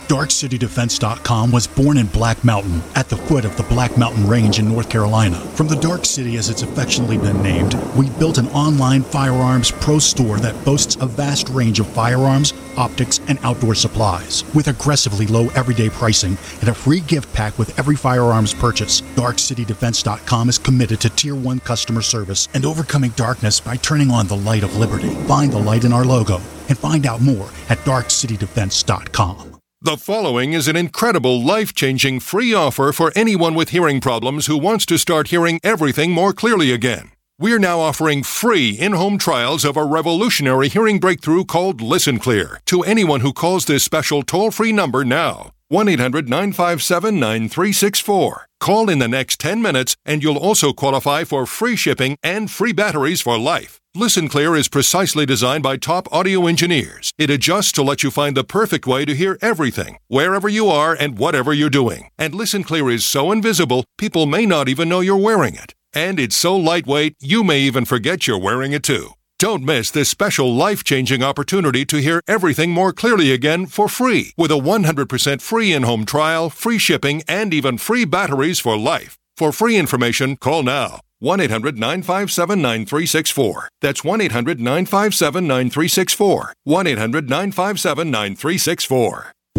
DarkCityDefense.com 0.08 1.50
was 1.50 1.66
born 1.66 1.98
in 1.98 2.06
Black 2.06 2.44
Mountain, 2.44 2.80
at 2.94 3.08
the 3.08 3.16
foot 3.16 3.44
of 3.44 3.56
the 3.56 3.64
Black 3.64 3.98
Mountain 3.98 4.28
Range 4.28 4.58
in 4.58 4.68
North 4.68 4.88
Carolina. 4.88 5.36
From 5.36 5.66
the 5.66 5.74
Dark 5.74 6.04
City, 6.04 6.36
as 6.36 6.48
it's 6.48 6.62
affectionately 6.62 7.18
been 7.18 7.42
named, 7.42 7.74
we 7.96 8.08
built 8.10 8.38
an 8.38 8.46
online 8.48 9.02
firearms 9.02 9.72
pro 9.72 9.98
store 9.98 10.38
that 10.38 10.64
boasts 10.64 10.96
a 11.00 11.06
vast 11.06 11.48
range 11.48 11.80
of 11.80 11.88
firearms, 11.88 12.54
optics, 12.76 13.20
and 13.26 13.38
outdoor 13.42 13.74
supplies. 13.74 14.44
With 14.54 14.68
aggressively 14.68 15.26
low 15.26 15.48
everyday 15.50 15.90
pricing 15.90 16.38
and 16.60 16.68
a 16.68 16.74
free 16.74 17.00
gift 17.00 17.32
pack 17.34 17.58
with 17.58 17.76
every 17.76 17.96
firearms 17.96 18.54
purchase, 18.54 19.00
DarkCityDefense.com 19.00 20.48
is 20.48 20.58
committed 20.58 21.00
to 21.00 21.10
Tier 21.10 21.34
1 21.34 21.60
customer 21.60 22.02
service 22.02 22.48
and 22.54 22.64
overcoming 22.64 23.10
darkness 23.16 23.58
by 23.58 23.76
turning 23.76 24.12
on 24.12 24.28
the 24.28 24.36
light 24.36 24.62
of 24.62 24.76
liberty. 24.76 25.10
Find 25.26 25.52
the 25.52 25.58
light 25.58 25.84
in 25.84 25.92
our 25.92 26.04
logo 26.04 26.36
and 26.68 26.78
find 26.78 27.06
out 27.06 27.20
more 27.20 27.48
at 27.68 27.78
DarkCityDefense.com. 27.78 29.55
The 29.82 29.98
following 29.98 30.54
is 30.54 30.68
an 30.68 30.76
incredible 30.76 31.44
life 31.44 31.74
changing 31.74 32.20
free 32.20 32.54
offer 32.54 32.92
for 32.92 33.12
anyone 33.14 33.54
with 33.54 33.68
hearing 33.68 34.00
problems 34.00 34.46
who 34.46 34.56
wants 34.56 34.86
to 34.86 34.96
start 34.96 35.28
hearing 35.28 35.60
everything 35.62 36.12
more 36.12 36.32
clearly 36.32 36.72
again. 36.72 37.10
We're 37.38 37.58
now 37.58 37.80
offering 37.80 38.22
free 38.22 38.70
in 38.70 38.92
home 38.94 39.18
trials 39.18 39.66
of 39.66 39.76
a 39.76 39.84
revolutionary 39.84 40.70
hearing 40.70 40.98
breakthrough 40.98 41.44
called 41.44 41.82
Listen 41.82 42.18
Clear 42.18 42.62
to 42.64 42.84
anyone 42.84 43.20
who 43.20 43.34
calls 43.34 43.66
this 43.66 43.84
special 43.84 44.22
toll 44.22 44.50
free 44.50 44.72
number 44.72 45.04
now 45.04 45.52
1 45.68 45.90
800 45.90 46.26
957 46.26 47.20
9364. 47.20 48.46
Call 48.58 48.88
in 48.88 48.98
the 48.98 49.08
next 49.08 49.38
10 49.40 49.60
minutes 49.60 49.94
and 50.06 50.22
you'll 50.22 50.38
also 50.38 50.72
qualify 50.72 51.22
for 51.22 51.44
free 51.44 51.76
shipping 51.76 52.16
and 52.22 52.50
free 52.50 52.72
batteries 52.72 53.20
for 53.20 53.38
life. 53.38 53.78
Listen 53.98 54.28
Clear 54.28 54.54
is 54.54 54.68
precisely 54.68 55.24
designed 55.24 55.62
by 55.62 55.78
top 55.78 56.06
audio 56.12 56.46
engineers. 56.46 57.14
It 57.16 57.30
adjusts 57.30 57.72
to 57.72 57.82
let 57.82 58.02
you 58.02 58.10
find 58.10 58.36
the 58.36 58.44
perfect 58.44 58.86
way 58.86 59.06
to 59.06 59.14
hear 59.14 59.38
everything, 59.40 59.96
wherever 60.08 60.50
you 60.50 60.68
are 60.68 60.92
and 60.92 61.18
whatever 61.18 61.54
you're 61.54 61.70
doing. 61.70 62.10
And 62.18 62.34
Listen 62.34 62.62
Clear 62.62 62.90
is 62.90 63.06
so 63.06 63.32
invisible, 63.32 63.86
people 63.96 64.26
may 64.26 64.44
not 64.44 64.68
even 64.68 64.90
know 64.90 65.00
you're 65.00 65.16
wearing 65.16 65.54
it. 65.54 65.72
And 65.94 66.20
it's 66.20 66.36
so 66.36 66.54
lightweight, 66.54 67.14
you 67.20 67.42
may 67.42 67.60
even 67.60 67.86
forget 67.86 68.26
you're 68.26 68.36
wearing 68.36 68.72
it 68.72 68.82
too. 68.82 69.14
Don't 69.38 69.64
miss 69.64 69.90
this 69.90 70.10
special 70.10 70.54
life 70.54 70.84
changing 70.84 71.22
opportunity 71.22 71.86
to 71.86 72.02
hear 72.02 72.20
everything 72.28 72.72
more 72.72 72.92
clearly 72.92 73.32
again 73.32 73.64
for 73.64 73.88
free 73.88 74.34
with 74.36 74.50
a 74.50 74.60
100% 74.60 75.40
free 75.40 75.72
in 75.72 75.84
home 75.84 76.04
trial, 76.04 76.50
free 76.50 76.78
shipping, 76.78 77.22
and 77.26 77.54
even 77.54 77.78
free 77.78 78.04
batteries 78.04 78.60
for 78.60 78.76
life. 78.76 79.16
For 79.38 79.52
free 79.52 79.78
information, 79.78 80.36
call 80.36 80.62
now 80.62 81.00
1 81.18 81.40
800 81.40 81.78
957 81.78 82.60
9364. 82.60 83.68
That's 83.80 84.04
1 84.04 84.20
800 84.20 84.60
957 84.60 85.46
9364. 85.46 86.52
1 86.64 86.86
800 86.86 87.30
957 87.30 88.10
9364. 88.10 89.32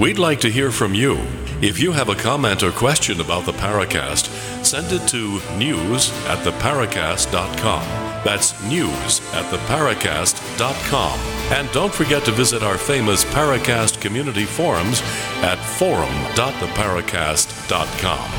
We'd 0.00 0.18
like 0.18 0.40
to 0.40 0.50
hear 0.50 0.70
from 0.70 0.94
you. 0.94 1.18
If 1.60 1.78
you 1.78 1.92
have 1.92 2.08
a 2.08 2.14
comment 2.14 2.62
or 2.62 2.72
question 2.72 3.20
about 3.20 3.44
the 3.44 3.52
Paracast, 3.52 4.28
send 4.64 4.90
it 4.92 5.06
to 5.08 5.42
news 5.58 6.10
at 6.24 6.38
theparacast.com. 6.38 7.82
That's 8.24 8.58
news 8.64 9.20
at 9.34 9.44
theparacast.com. 9.52 11.18
And 11.52 11.70
don't 11.72 11.92
forget 11.92 12.24
to 12.24 12.32
visit 12.32 12.62
our 12.62 12.78
famous 12.78 13.26
Paracast 13.26 14.00
community 14.00 14.46
forums 14.46 15.02
at 15.42 15.56
forum.theparacast.com. 15.56 18.30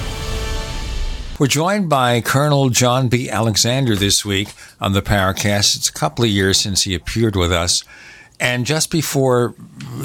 We're 1.38 1.46
joined 1.46 1.90
by 1.90 2.22
Colonel 2.22 2.70
John 2.70 3.08
B. 3.08 3.30
Alexander 3.30 3.96
this 3.96 4.26
week 4.26 4.48
on 4.80 4.94
the 4.94 5.04
Paracast. 5.04 5.76
It's 5.76 5.90
a 5.90 5.94
couple 5.94 6.26
of 6.26 6.32
years 6.32 6.60
since 6.60 6.86
he 6.86 6.96
appeared 6.96 7.36
with 7.36 7.52
us. 7.52 7.84
And 8.40 8.66
just 8.66 8.90
before 8.90 9.54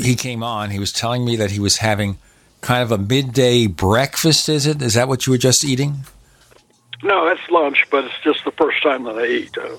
he 0.00 0.14
came 0.14 0.42
on, 0.42 0.70
he 0.70 0.78
was 0.78 0.92
telling 0.92 1.24
me 1.24 1.36
that 1.36 1.50
he 1.50 1.60
was 1.60 1.78
having 1.78 2.18
kind 2.60 2.82
of 2.82 2.90
a 2.92 2.98
midday 2.98 3.66
breakfast, 3.66 4.48
is 4.48 4.66
it? 4.66 4.82
Is 4.82 4.94
that 4.94 5.08
what 5.08 5.26
you 5.26 5.30
were 5.32 5.38
just 5.38 5.64
eating? 5.64 6.00
No, 7.02 7.26
it's 7.28 7.48
lunch, 7.50 7.84
but 7.90 8.04
it's 8.04 8.14
just 8.24 8.44
the 8.44 8.50
first 8.52 8.82
time 8.82 9.04
that 9.04 9.16
I 9.18 9.26
eat. 9.26 9.56
Uh, 9.58 9.76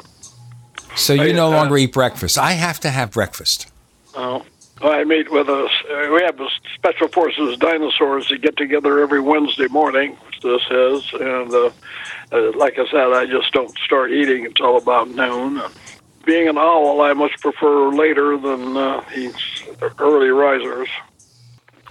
So 0.96 1.14
you 1.14 1.22
I- 1.24 1.32
no 1.32 1.48
uh, 1.48 1.58
longer 1.58 1.78
eat 1.78 1.94
breakfast. 1.94 2.38
I 2.38 2.52
have 2.54 2.80
to 2.82 2.90
have 2.90 3.12
breakfast. 3.12 3.68
oh, 4.16 4.44
I 4.82 5.04
meet 5.04 5.32
with 5.32 5.50
us. 5.50 5.72
Uh, 5.92 6.12
we 6.14 6.22
have 6.22 6.40
a 6.40 6.48
special 6.76 7.08
forces 7.08 7.58
dinosaurs 7.58 8.30
that 8.30 8.42
get 8.42 8.56
together 8.58 9.00
every 9.00 9.20
Wednesday 9.20 9.68
morning, 9.68 10.16
which 10.28 10.40
this 10.42 10.62
is, 10.70 11.14
and 11.20 11.52
uh, 11.54 11.72
uh, 12.32 12.52
like 12.56 12.78
I 12.78 12.86
said, 12.92 13.12
I 13.12 13.26
just 13.26 13.52
don't 13.54 13.76
start 13.80 14.12
eating 14.12 14.46
until 14.46 14.78
about 14.78 15.10
noon. 15.10 15.62
Being 16.28 16.50
an 16.50 16.58
owl, 16.58 17.00
I 17.00 17.14
much 17.14 17.40
prefer 17.40 17.88
later 17.88 18.38
than 18.38 18.76
uh, 18.76 19.02
early 19.98 20.28
risers. 20.28 20.90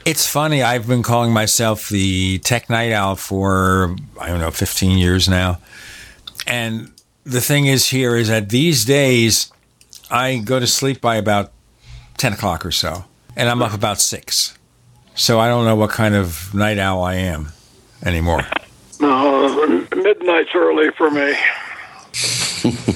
It's 0.05 0.29
funny. 0.29 0.63
I've 0.63 0.87
been 0.87 1.03
calling 1.03 1.33
myself 1.33 1.89
the 1.89 2.39
tech 2.41 2.69
night 2.69 2.93
owl 2.93 3.17
for 3.17 3.97
I 4.21 4.29
don't 4.29 4.41
know, 4.41 4.51
15 4.51 4.99
years 4.99 5.27
now, 5.27 5.59
and 6.47 6.93
the 7.25 7.41
thing 7.41 7.65
is 7.65 7.89
here 7.89 8.15
is 8.15 8.29
that 8.29 8.51
these 8.51 8.85
days 8.85 9.51
I 10.11 10.37
go 10.37 10.61
to 10.61 10.67
sleep 10.67 11.01
by 11.01 11.17
about 11.17 11.51
10 12.19 12.35
o'clock 12.35 12.67
or 12.67 12.71
so, 12.71 13.07
and 13.37 13.49
I'm 13.49 13.63
up 13.63 13.73
about 13.73 14.03
6. 14.03 14.59
So 15.15 15.41
I 15.41 15.49
don't 15.49 15.65
know 15.65 15.77
what 15.77 15.91
kind 15.91 16.15
of 16.15 16.55
night 16.55 16.79
owl 16.79 17.03
I 17.03 17.15
am 17.15 17.53
anymore. 18.05 18.47
No, 19.01 19.49
midnight's 19.97 20.51
early 20.55 20.91
for 20.91 21.11
me. 21.11 21.35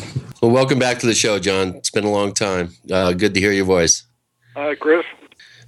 well, 0.40 0.50
welcome 0.50 0.78
back 0.78 0.99
to 1.00 1.06
the 1.06 1.14
show, 1.14 1.38
John. 1.38 1.75
It's 1.76 1.90
been 1.90 2.04
a 2.04 2.11
long 2.11 2.32
time. 2.32 2.75
Uh, 2.90 3.12
good 3.12 3.35
to 3.35 3.40
hear 3.40 3.52
your 3.52 3.64
voice. 3.64 4.04
Hi, 4.54 4.75
Chris. 4.75 5.04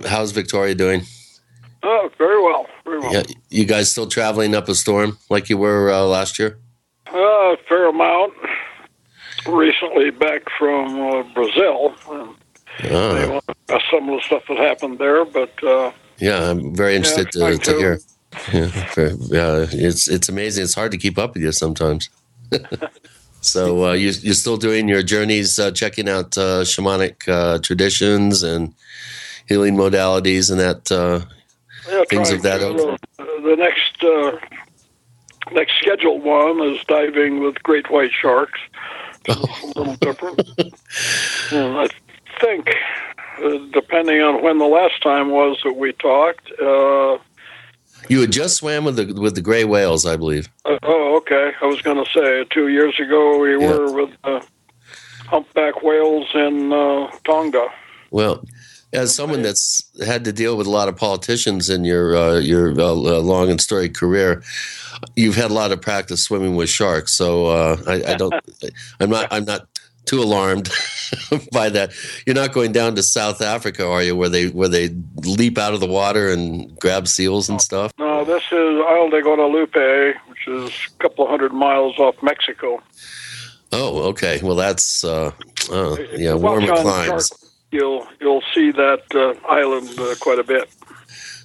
How's 0.07 0.33
Victoria 0.33 0.75
doing? 0.75 1.03
Oh, 1.83 2.11
very 2.17 2.43
well. 2.43 2.67
Very 2.85 3.01
well. 3.01 3.13
Yeah, 3.13 3.23
you 3.51 3.65
guys 3.65 3.91
still 3.91 4.07
traveling 4.07 4.55
up 4.55 4.69
a 4.69 4.75
storm 4.75 5.19
like 5.29 5.49
you 5.49 5.59
were 5.59 5.91
uh, 5.91 6.03
last 6.03 6.39
year? 6.39 6.59
Uh, 7.07 7.57
fair 7.69 7.89
amount. 7.89 8.33
Recently 9.47 10.11
back 10.11 10.43
from 10.59 11.01
uh, 11.01 11.23
Brazil. 11.35 11.95
Uh, 12.09 13.41
some 13.91 14.09
of 14.09 14.19
the 14.19 14.23
stuff 14.25 14.45
that 14.49 14.57
happened 14.59 14.99
there, 14.99 15.25
but 15.25 15.53
uh, 15.63 15.93
yeah, 16.19 16.51
I'm 16.51 16.75
very 16.75 16.95
interested 16.95 17.29
yeah, 17.35 17.51
to, 17.51 17.59
to 17.59 17.77
hear. 17.77 18.01
Yeah, 18.53 18.71
yeah, 19.29 19.67
it's 19.71 20.09
it's 20.09 20.29
amazing. 20.29 20.65
It's 20.65 20.75
hard 20.75 20.93
to 20.93 20.99
keep 20.99 21.19
up 21.19 21.35
with 21.35 21.43
you 21.43 21.53
sometimes. 21.53 22.09
so 23.43 23.87
uh, 23.87 23.93
you 23.93 24.13
you're 24.23 24.35
still 24.35 24.57
doing 24.57 24.89
your 24.89 25.03
journeys, 25.03 25.59
uh, 25.59 25.73
checking 25.73 26.09
out 26.09 26.39
uh, 26.39 26.63
shamanic 26.63 27.29
uh, 27.29 27.59
traditions 27.59 28.43
and 28.45 28.73
healing 29.49 29.75
modalities 29.75 30.51
and 30.51 30.61
that 30.61 30.91
uh, 30.93 31.21
yeah, 31.91 32.05
things 32.09 32.31
of 32.31 32.43
that. 32.43 32.59
To, 32.59 32.97
the 33.19 33.57
next 33.57 34.05
next 35.53 35.73
scheduled 35.81 36.23
one 36.23 36.61
is 36.61 36.83
diving 36.85 37.41
with 37.41 37.61
great 37.65 37.91
white 37.91 38.13
sharks. 38.13 38.61
Oh. 39.29 39.61
a 39.63 39.79
little 39.79 39.97
different. 39.97 40.41
I 41.51 41.89
think, 42.41 42.71
uh, 43.43 43.59
depending 43.73 44.21
on 44.21 44.43
when 44.43 44.59
the 44.59 44.67
last 44.67 45.03
time 45.03 45.31
was 45.31 45.59
that 45.65 45.75
we 45.75 45.93
talked. 45.95 46.49
Uh, 48.03 48.07
you 48.09 48.21
had 48.21 48.33
just 48.33 48.57
swam 48.57 48.85
with 48.85 48.97
the 48.97 49.13
with 49.21 49.35
the 49.35 49.43
gray 49.43 49.65
whales, 49.65 50.07
I 50.07 50.17
believe. 50.17 50.49
Uh, 50.65 50.79
oh, 50.83 51.17
okay. 51.19 51.53
I 51.61 51.67
was 51.67 51.81
going 51.83 52.03
to 52.03 52.11
say 52.11 52.45
two 52.51 52.69
years 52.69 52.99
ago 52.99 53.39
we 53.39 53.59
yeah. 53.59 53.69
were 53.69 53.93
with 53.93 54.11
the 54.23 54.45
humpback 55.27 55.83
whales 55.83 56.29
in 56.35 56.73
uh, 56.73 57.11
Tonga. 57.25 57.69
Well, 58.11 58.45
as 58.93 59.15
someone 59.15 59.43
that's 59.43 59.91
had 60.05 60.25
to 60.25 60.33
deal 60.33 60.57
with 60.57 60.67
a 60.67 60.71
lot 60.71 60.89
of 60.89 60.97
politicians 60.97 61.71
in 61.71 61.85
your 61.85 62.17
uh, 62.17 62.39
your 62.39 62.79
uh, 62.79 62.93
long 62.93 63.51
and 63.51 63.61
storied 63.61 63.97
career, 63.97 64.43
you've 65.17 65.37
had 65.37 65.51
a 65.51 65.55
lot 65.55 65.73
of 65.73 65.81
practice 65.81 66.23
swimming 66.23 66.57
with 66.57 66.69
sharks. 66.69 67.13
So 67.13 67.47
uh, 67.47 67.77
I, 67.87 68.13
I, 68.13 68.17
don't, 68.17 68.35
I'm 69.01 69.11
not, 69.11 69.29
I'm 69.31 69.45
not 69.45 69.72
too 70.05 70.21
alarmed 70.21 70.71
by 71.53 71.69
that. 71.71 71.93
You're 72.27 72.35
not 72.35 72.53
going 72.53 72.73
down 72.73 72.95
to 72.97 73.03
South 73.03 73.41
Africa, 73.41 73.87
are 73.89 74.03
you? 74.03 74.17
Where 74.17 74.29
they 74.29 74.49
where 74.49 74.69
they 74.69 74.91
leap 75.17 75.59
out 75.59 75.75
of 75.75 75.81
the 75.81 75.87
water 75.87 76.31
and 76.31 76.79
grab 76.79 77.09
seals 77.09 77.49
and 77.49 77.61
stuff? 77.61 77.93
No, 77.99 78.25
this 78.25 78.43
is 78.51 78.81
Isle 78.89 79.11
de 79.11 79.23
Guadalupe, 79.23 80.15
which 80.29 80.49
is 80.49 80.71
a 80.71 81.03
couple 81.03 81.25
of 81.25 81.31
hundred 81.31 81.53
miles 81.53 81.99
off 81.99 82.17
Mexico. 82.23 82.83
Oh, 83.73 84.03
okay. 84.09 84.41
Well, 84.43 84.57
that's 84.57 85.05
uh, 85.05 85.33
oh, 85.71 85.99
yeah, 86.13 86.35
warmer 86.35 86.77
climes. 86.77 87.33
You'll 87.71 88.07
you'll 88.21 88.43
see 88.55 88.71
that 88.73 89.03
uh, 89.15 89.35
island 89.49 89.99
uh, 89.99 90.15
quite 90.21 90.39
a 90.39 90.45
bit. 90.45 90.71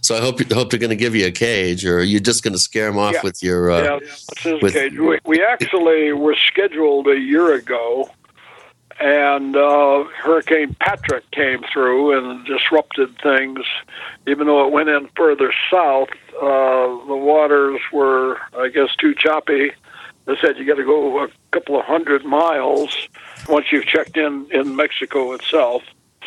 So 0.02 0.16
I 0.16 0.20
hope 0.20 0.40
hope 0.52 0.70
they're 0.70 0.80
going 0.80 0.90
to 0.90 0.96
give 0.96 1.16
you 1.16 1.26
a 1.26 1.32
cage, 1.32 1.86
or 1.86 2.04
you're 2.04 2.20
just 2.20 2.44
going 2.44 2.54
to 2.54 2.60
scare 2.60 2.88
them 2.88 2.98
off 2.98 3.14
yeah. 3.14 3.22
with 3.24 3.42
your. 3.42 3.72
Uh, 3.72 3.84
yeah, 3.84 4.00
this 4.00 4.62
with, 4.62 4.74
cage. 4.74 4.98
We, 4.98 5.20
we 5.26 5.44
actually 5.44 6.12
were 6.12 6.36
scheduled 6.48 7.08
a 7.08 7.18
year 7.18 7.54
ago 7.54 8.10
and 9.00 9.56
uh, 9.56 10.04
Hurricane 10.24 10.76
Patrick 10.80 11.30
came 11.32 11.64
through 11.72 12.18
and 12.18 12.46
disrupted 12.46 13.18
things. 13.22 13.60
Even 14.26 14.48
though 14.48 14.66
it 14.66 14.72
went 14.72 14.90
in 14.90 15.10
further 15.16 15.54
south, 15.72 16.10
uh, 16.36 16.88
the 17.08 17.16
waters 17.16 17.80
were, 17.94 18.40
I 18.58 18.70
guess, 18.70 18.96
too 18.96 19.14
choppy. 19.16 19.72
They 20.26 20.36
said 20.42 20.58
you 20.58 20.66
got 20.66 20.76
to 20.76 20.84
go 20.84 21.24
a 21.24 21.30
couple 21.52 21.80
of 21.80 21.86
hundred 21.86 22.26
miles 22.26 23.08
once 23.48 23.72
you've 23.72 23.86
checked 23.86 24.18
in 24.18 24.48
in 24.52 24.76
Mexico 24.76 25.32
itself. 25.34 25.84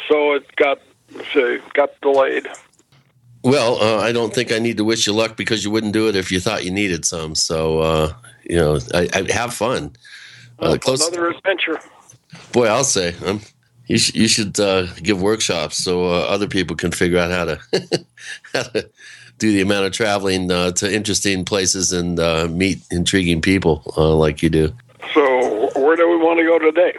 So 0.09 0.33
it 0.33 0.57
got, 0.57 0.81
say, 1.35 1.59
got 1.75 2.01
delayed. 2.01 2.49
Well, 3.43 3.77
uh, 3.81 3.99
I 3.99 4.13
don't 4.13 4.35
think 4.35 4.53
I 4.53 4.59
need 4.59 4.77
to 4.77 4.85
wish 4.85 5.07
you 5.07 5.13
luck 5.13 5.37
because 5.37 5.65
you 5.65 5.71
wouldn't 5.71 5.93
do 5.93 6.09
it 6.09 6.17
if 6.17 6.31
you 6.31 6.41
thought 6.41 6.65
you 6.65 6.71
needed 6.71 7.05
some. 7.05 7.35
So, 7.35 7.81
uh, 7.81 8.13
you 8.45 8.57
know, 8.57 8.79
I, 8.95 9.09
I 9.13 9.33
have 9.33 9.55
fun. 9.55 9.97
Uh, 10.59 10.77
close, 10.79 11.07
another 11.07 11.31
adventure. 11.31 11.81
Boy, 12.53 12.67
I'll 12.67 12.85
say 12.85 13.15
um, 13.27 13.41
you, 13.91 13.99
sh- 13.99 14.15
you 14.15 14.29
should 14.29 14.59
uh, 14.61 14.87
give 15.03 15.21
workshops 15.21 15.77
so 15.77 16.05
uh, 16.05 16.21
other 16.29 16.47
people 16.47 16.77
can 16.77 16.93
figure 16.93 17.19
out 17.19 17.31
how 17.31 17.45
to 17.45 17.61
how 18.53 18.63
to 18.63 18.89
do 19.39 19.53
the 19.53 19.61
amount 19.61 19.87
of 19.87 19.93
traveling 19.93 20.51
uh, 20.51 20.71
to 20.73 20.95
interesting 20.95 21.45
places 21.45 21.93
and 21.93 22.21
uh, 22.21 22.47
meet 22.49 22.79
intriguing 22.91 23.41
people 23.41 23.83
uh, 23.97 24.15
like 24.15 24.43
you 24.43 24.51
do. 24.51 24.73
So, 25.13 25.71
where 25.81 25.97
do 25.97 26.09
we 26.09 26.17
want 26.19 26.39
to 26.39 26.45
go 26.45 26.59
today? 26.59 26.97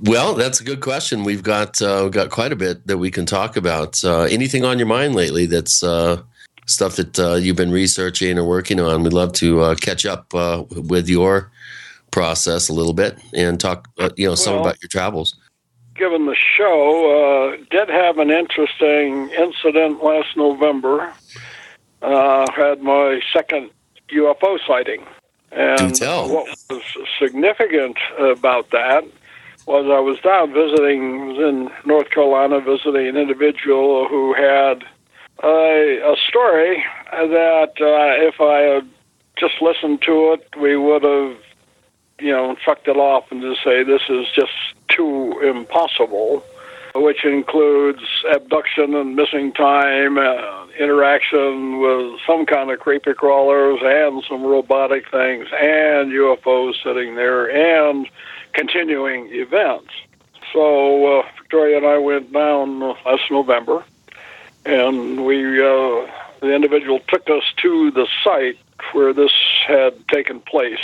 Well, 0.00 0.34
that's 0.34 0.60
a 0.60 0.64
good 0.64 0.80
question. 0.80 1.22
We've 1.22 1.44
got 1.44 1.80
uh, 1.80 2.00
we've 2.02 2.12
got 2.12 2.30
quite 2.30 2.50
a 2.50 2.56
bit 2.56 2.86
that 2.88 2.98
we 2.98 3.10
can 3.10 3.24
talk 3.24 3.56
about. 3.56 4.02
anything 4.02 4.64
on 4.64 4.78
your 4.78 4.88
mind 4.88 5.14
lately? 5.14 5.46
That's 5.46 5.84
stuff 6.66 6.96
that 6.96 7.40
you've 7.40 7.56
been 7.56 7.70
researching 7.70 8.36
or 8.36 8.44
working 8.44 8.80
on. 8.80 9.04
We'd 9.04 9.12
love 9.12 9.32
to 9.34 9.76
catch 9.76 10.04
up 10.06 10.32
with 10.32 11.08
your 11.08 11.51
process 12.12 12.68
a 12.68 12.72
little 12.72 12.92
bit 12.92 13.18
and 13.34 13.58
talk, 13.58 13.88
uh, 13.98 14.10
you 14.16 14.28
know, 14.28 14.36
some 14.36 14.58
about 14.58 14.80
your 14.80 14.88
travels. 14.88 15.34
Given 15.96 16.26
the 16.26 16.36
show, 16.36 17.52
uh, 17.52 17.56
did 17.70 17.88
have 17.88 18.18
an 18.18 18.30
interesting 18.30 19.30
incident 19.30 20.02
last 20.02 20.36
November. 20.36 21.12
Uh, 22.00 22.50
had 22.52 22.82
my 22.82 23.20
second 23.32 23.70
UFO 24.12 24.58
sighting, 24.66 25.04
and 25.52 25.98
what 26.00 26.48
was 26.68 26.82
significant 27.18 27.96
about 28.18 28.70
that 28.70 29.04
was 29.66 29.86
I 29.86 30.00
was 30.00 30.18
down 30.20 30.52
visiting, 30.52 31.28
was 31.28 31.38
in 31.38 31.70
North 31.86 32.10
Carolina 32.10 32.60
visiting 32.60 33.06
an 33.06 33.16
individual 33.16 34.08
who 34.08 34.34
had 34.34 34.84
a, 35.42 36.12
a 36.12 36.16
story 36.28 36.82
that 37.12 37.72
uh, 37.80 38.26
if 38.26 38.40
I 38.40 38.74
had 38.74 38.88
just 39.36 39.60
listened 39.60 40.02
to 40.02 40.32
it, 40.32 40.48
we 40.60 40.76
would 40.76 41.04
have 41.04 41.36
you 42.22 42.30
know, 42.30 42.54
chucked 42.54 42.86
it 42.86 42.96
off 42.96 43.30
and 43.32 43.42
just 43.42 43.62
say 43.64 43.82
this 43.82 44.02
is 44.08 44.26
just 44.34 44.52
too 44.88 45.40
impossible, 45.40 46.44
which 46.94 47.24
includes 47.24 48.02
abduction 48.30 48.94
and 48.94 49.16
missing 49.16 49.52
time, 49.52 50.18
uh, 50.18 50.66
interaction 50.78 51.80
with 51.80 52.20
some 52.26 52.46
kind 52.46 52.70
of 52.70 52.78
creepy 52.78 53.12
crawlers 53.14 53.80
and 53.82 54.22
some 54.28 54.42
robotic 54.44 55.10
things, 55.10 55.48
and 55.52 56.12
UFOs 56.12 56.74
sitting 56.82 57.16
there, 57.16 57.50
and 57.50 58.08
continuing 58.52 59.28
events. 59.32 59.90
So 60.52 61.20
uh, 61.20 61.26
Victoria 61.38 61.78
and 61.78 61.86
I 61.86 61.98
went 61.98 62.32
down 62.32 62.80
last 62.80 63.30
November, 63.30 63.84
and 64.64 65.24
we 65.24 65.60
uh, 65.60 66.06
the 66.40 66.54
individual 66.54 67.00
took 67.08 67.28
us 67.30 67.44
to 67.62 67.90
the 67.90 68.06
site 68.22 68.58
where 68.92 69.12
this 69.12 69.32
had 69.66 70.06
taken 70.08 70.40
place 70.40 70.80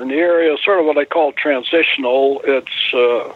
and 0.00 0.10
the 0.10 0.16
area 0.16 0.56
sort 0.64 0.80
of 0.80 0.86
what 0.86 0.98
I 0.98 1.04
call 1.04 1.32
transitional. 1.32 2.40
It's 2.44 2.94
uh, 2.94 3.32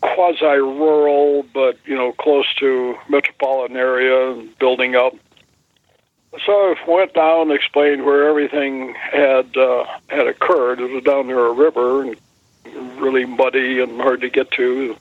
quasi 0.00 0.44
rural, 0.44 1.44
but 1.54 1.78
you 1.84 1.94
know, 1.94 2.12
close 2.12 2.46
to 2.56 2.96
metropolitan 3.08 3.76
area 3.76 4.32
and 4.32 4.58
building 4.58 4.94
up. 4.94 5.14
So 6.46 6.52
I 6.52 6.90
went 6.90 7.12
down, 7.12 7.42
and 7.42 7.52
explained 7.52 8.04
where 8.04 8.28
everything 8.28 8.94
had 8.94 9.56
uh, 9.56 9.84
had 10.08 10.26
occurred. 10.26 10.80
It 10.80 10.90
was 10.90 11.04
down 11.04 11.26
near 11.26 11.46
a 11.46 11.52
river 11.52 12.02
and 12.02 12.16
really 12.98 13.26
muddy 13.26 13.80
and 13.80 14.00
hard 14.00 14.22
to 14.22 14.30
get 14.30 14.50
to. 14.52 14.96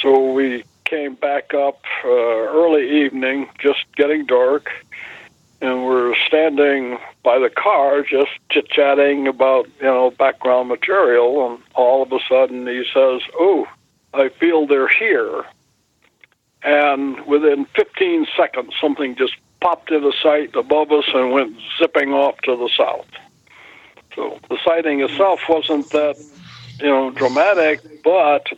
So 0.00 0.32
we 0.32 0.64
came 0.84 1.14
back 1.14 1.54
up 1.54 1.80
uh, 2.04 2.08
early 2.08 3.04
evening, 3.04 3.48
just 3.58 3.84
getting 3.96 4.26
dark, 4.26 4.70
and 5.60 5.84
we're 5.84 6.14
standing 6.26 6.98
by 7.22 7.38
the 7.38 7.50
car 7.50 8.02
just 8.02 8.30
chit 8.50 8.68
chatting 8.68 9.26
about 9.26 9.66
you 9.80 9.86
know 9.86 10.10
background 10.10 10.68
material 10.68 11.50
and 11.50 11.62
all 11.74 12.02
of 12.02 12.12
a 12.12 12.18
sudden 12.28 12.66
he 12.66 12.84
says 12.92 13.20
oh 13.38 13.66
i 14.14 14.28
feel 14.28 14.66
they're 14.66 14.88
here 14.88 15.44
and 16.66 17.24
within 17.26 17.64
15 17.76 18.26
seconds, 18.36 18.74
something 18.80 19.14
just 19.14 19.34
popped 19.60 19.90
into 19.92 20.12
sight 20.20 20.54
above 20.56 20.90
us 20.90 21.04
and 21.14 21.32
went 21.32 21.56
zipping 21.78 22.12
off 22.12 22.36
to 22.38 22.56
the 22.56 22.68
south. 22.76 23.06
So 24.16 24.40
the 24.48 24.58
sighting 24.64 25.00
itself 25.00 25.40
wasn't 25.48 25.88
that, 25.90 26.16
you 26.80 26.88
know, 26.88 27.10
dramatic, 27.12 28.02
but 28.02 28.48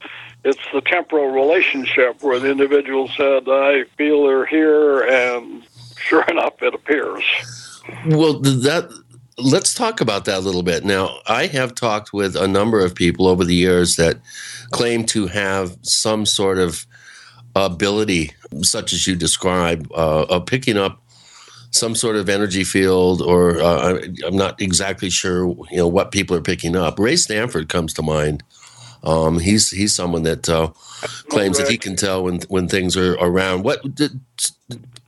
it's 0.42 0.60
the 0.72 0.80
temporal 0.80 1.28
relationship 1.28 2.22
where 2.22 2.38
the 2.38 2.50
individual 2.50 3.08
said, 3.08 3.46
"I 3.46 3.84
feel 3.98 4.26
they're 4.26 4.46
here," 4.46 5.02
and 5.02 5.62
sure 6.00 6.24
enough, 6.24 6.54
it 6.62 6.74
appears. 6.74 7.24
Well, 8.06 8.40
that 8.40 8.90
let's 9.38 9.72
talk 9.72 10.00
about 10.00 10.24
that 10.26 10.38
a 10.38 10.40
little 10.40 10.62
bit. 10.62 10.84
Now, 10.84 11.20
I 11.26 11.46
have 11.46 11.74
talked 11.74 12.12
with 12.12 12.36
a 12.36 12.48
number 12.48 12.84
of 12.84 12.94
people 12.94 13.26
over 13.26 13.44
the 13.44 13.54
years 13.54 13.96
that 13.96 14.18
claim 14.70 15.04
to 15.06 15.26
have 15.28 15.76
some 15.82 16.26
sort 16.26 16.58
of 16.58 16.86
ability, 17.54 18.32
such 18.62 18.92
as 18.92 19.06
you 19.06 19.16
describe, 19.16 19.88
uh, 19.92 20.24
of 20.28 20.46
picking 20.46 20.76
up 20.76 21.02
some 21.70 21.94
sort 21.94 22.16
of 22.16 22.28
energy 22.28 22.64
field, 22.64 23.20
or 23.22 23.60
uh, 23.60 24.00
I'm 24.26 24.36
not 24.36 24.60
exactly 24.60 25.10
sure, 25.10 25.46
you 25.70 25.76
know, 25.76 25.88
what 25.88 26.12
people 26.12 26.36
are 26.36 26.42
picking 26.42 26.76
up. 26.76 26.98
Ray 26.98 27.16
Stanford 27.16 27.68
comes 27.68 27.92
to 27.94 28.02
mind. 28.02 28.42
Um, 29.04 29.38
he's 29.38 29.70
he's 29.70 29.94
someone 29.94 30.24
that 30.24 30.48
uh, 30.48 30.68
claims 31.28 31.58
that 31.58 31.68
he 31.68 31.78
can 31.78 31.94
tell 31.94 32.24
when 32.24 32.40
when 32.48 32.68
things 32.68 32.96
are 32.96 33.14
around. 33.14 33.62
What 33.62 33.80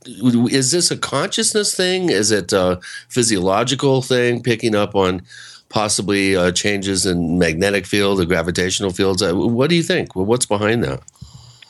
is 0.05 0.71
this 0.71 0.91
a 0.91 0.97
consciousness 0.97 1.75
thing? 1.75 2.09
Is 2.09 2.31
it 2.31 2.53
a 2.53 2.79
physiological 3.09 4.01
thing? 4.01 4.41
Picking 4.41 4.75
up 4.75 4.95
on 4.95 5.21
possibly 5.69 6.35
uh, 6.35 6.51
changes 6.51 7.05
in 7.05 7.39
magnetic 7.39 7.85
field 7.85 8.19
or 8.19 8.25
gravitational 8.25 8.91
fields. 8.91 9.21
Uh, 9.21 9.33
what 9.33 9.69
do 9.69 9.75
you 9.75 9.83
think? 9.83 10.15
What's 10.15 10.45
behind 10.45 10.83
that? 10.83 11.01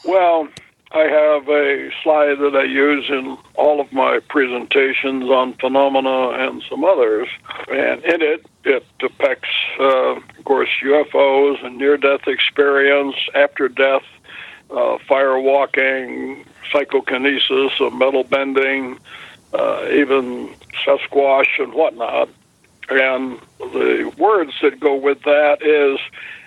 Well, 0.03 0.47
I 0.93 1.03
have 1.03 1.47
a 1.47 1.89
slide 2.03 2.39
that 2.39 2.55
I 2.55 2.63
use 2.63 3.05
in 3.09 3.37
all 3.55 3.79
of 3.79 3.93
my 3.93 4.19
presentations 4.27 5.29
on 5.29 5.53
phenomena 5.53 6.31
and 6.31 6.61
some 6.69 6.83
others, 6.83 7.29
and 7.69 8.03
in 8.03 8.21
it 8.21 8.45
it 8.63 8.85
depicts, 8.99 9.49
uh, 9.79 10.15
of 10.15 10.43
course, 10.43 10.69
UFOs 10.83 11.65
and 11.65 11.77
near-death 11.77 12.27
experience, 12.27 13.15
after 13.33 13.69
death, 13.69 14.03
uh, 14.69 14.97
fire 15.07 15.39
walking, 15.39 16.45
psychokinesis, 16.71 17.71
uh, 17.79 17.89
metal 17.89 18.23
bending, 18.23 18.99
uh, 19.53 19.87
even 19.91 20.49
Sasquatch 20.85 21.61
and 21.61 21.73
whatnot. 21.73 22.29
And 22.89 23.39
the 23.59 24.11
words 24.17 24.53
that 24.61 24.79
go 24.79 24.95
with 24.95 25.21
that 25.23 25.61
is, 25.61 25.99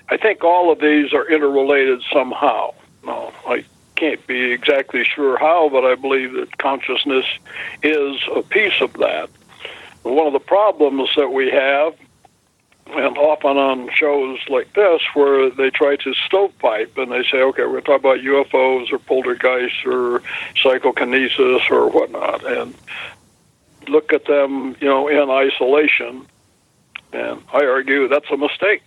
I 0.09 0.16
think 0.16 0.44
all 0.44 0.70
of 0.70 0.81
these 0.81 1.12
are 1.12 1.27
interrelated 1.27 2.03
somehow. 2.12 2.74
No, 3.05 3.33
I 3.46 3.64
can't 3.96 4.24
be 4.27 4.53
exactly 4.53 5.05
sure 5.05 5.38
how, 5.38 5.68
but 5.68 5.85
I 5.85 5.94
believe 5.94 6.33
that 6.35 6.59
consciousness 6.59 7.27
is 7.83 8.20
a 8.35 8.42
piece 8.42 8.81
of 8.81 8.92
that. 8.94 9.31
One 10.03 10.27
of 10.27 10.33
the 10.33 10.40
problems 10.40 11.09
that 11.16 11.31
we 11.31 11.50
have, 11.50 11.94
and 12.87 13.16
often 13.16 13.57
on 13.57 13.90
shows 13.94 14.38
like 14.49 14.73
this, 14.75 15.01
where 15.14 15.51
they 15.51 15.70
try 15.70 15.97
to 15.97 16.14
stovepipe 16.27 16.97
and 16.99 17.11
they 17.11 17.23
say, 17.25 17.38
okay, 17.38 17.64
we're 17.66 17.81
talking 17.81 17.97
about 17.97 18.18
UFOs 18.18 18.92
or 18.92 18.99
poltergeists 18.99 19.79
or 19.87 20.23
psychokinesis 20.57 21.62
or 21.70 21.88
whatnot, 21.90 22.44
and 22.47 22.75
look 23.88 24.12
at 24.12 24.27
them, 24.27 24.77
you 24.81 24.88
know, 24.88 25.09
in 25.09 25.31
isolation. 25.31 26.27
And 27.12 27.42
I 27.53 27.64
argue 27.64 28.09
that's 28.09 28.31
a 28.31 28.37
mistake. 28.37 28.83